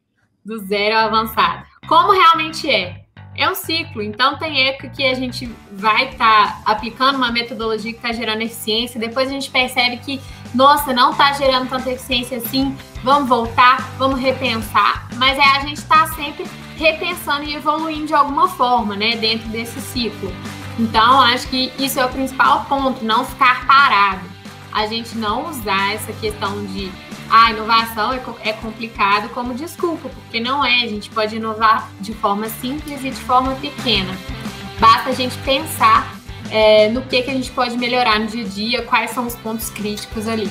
do 0.44 0.58
zero 0.58 0.98
ao 0.98 1.06
avançado. 1.06 1.68
Como 1.88 2.12
realmente 2.14 2.68
é? 2.68 3.06
É 3.40 3.49
um 3.49 3.56
ciclo. 3.56 4.03
Então, 4.03 4.38
tem 4.38 4.68
época 4.68 4.90
que 4.90 5.07
a 5.07 5.14
gente 5.14 5.49
vai 5.72 6.10
estar 6.10 6.61
tá 6.61 6.61
aplicando 6.66 7.16
uma 7.16 7.32
metodologia 7.32 7.94
que 7.94 7.98
está 7.98 8.11
gerando 8.11 8.41
eficiência, 8.41 8.99
depois 8.99 9.30
a 9.30 9.32
gente 9.32 9.49
percebe 9.49 9.98
que, 9.98 10.20
nossa, 10.53 10.94
não 10.94 11.11
está 11.11 11.32
gerando 11.32 11.70
tanta 11.70 11.90
eficiência 11.90 12.38
assim, 12.38 12.76
vamos 13.02 13.30
voltar, 13.30 13.90
vamos 13.98 14.20
repensar. 14.20 15.07
Mas 15.16 15.38
é 15.38 15.57
a 15.57 15.61
gente 15.61 15.78
está 15.78 16.07
sempre 16.07 16.45
repensando 16.76 17.45
e 17.45 17.56
evoluindo 17.56 18.07
de 18.07 18.14
alguma 18.14 18.49
forma, 18.49 18.98
né, 18.98 19.16
dentro 19.16 19.48
desse 19.48 19.80
ciclo. 19.80 20.34
Então, 20.78 21.22
acho 21.22 21.48
que 21.48 21.72
isso 21.80 21.98
é 21.98 22.06
o 22.06 22.10
principal 22.10 22.66
ponto, 22.66 23.06
não 23.06 23.24
ficar 23.24 23.66
parado. 23.66 24.22
A 24.72 24.86
gente 24.86 25.18
não 25.18 25.49
usar 25.49 25.94
essa 25.94 26.11
questão 26.14 26.66
de 26.68 26.91
a 27.30 27.51
inovação 27.51 28.14
é, 28.14 28.22
é 28.41 28.53
complicado 28.53 29.30
como 29.30 29.53
desculpa, 29.53 30.10
porque 30.10 30.39
não 30.39 30.65
é. 30.65 30.84
A 30.84 30.88
gente 30.88 31.10
pode 31.10 31.35
inovar 31.35 31.89
de 31.99 32.14
forma 32.14 32.49
simples 32.49 33.03
e 33.03 33.10
de 33.10 33.22
forma 33.22 33.56
pequena. 33.56 34.14
Basta 34.80 35.10
a 35.10 35.14
gente 35.14 35.38
pensar 35.39 36.15
é, 36.49 36.89
no 36.89 37.01
que, 37.01 37.22
que 37.22 37.30
a 37.30 37.34
gente 37.34 37.51
pode 37.51 37.77
melhorar 37.77 38.19
no 38.19 38.27
dia 38.27 38.45
a 38.45 38.47
dia, 38.47 38.81
quais 38.84 39.11
são 39.11 39.27
os 39.27 39.35
pontos 39.35 39.69
críticos 39.69 40.27
ali. 40.27 40.49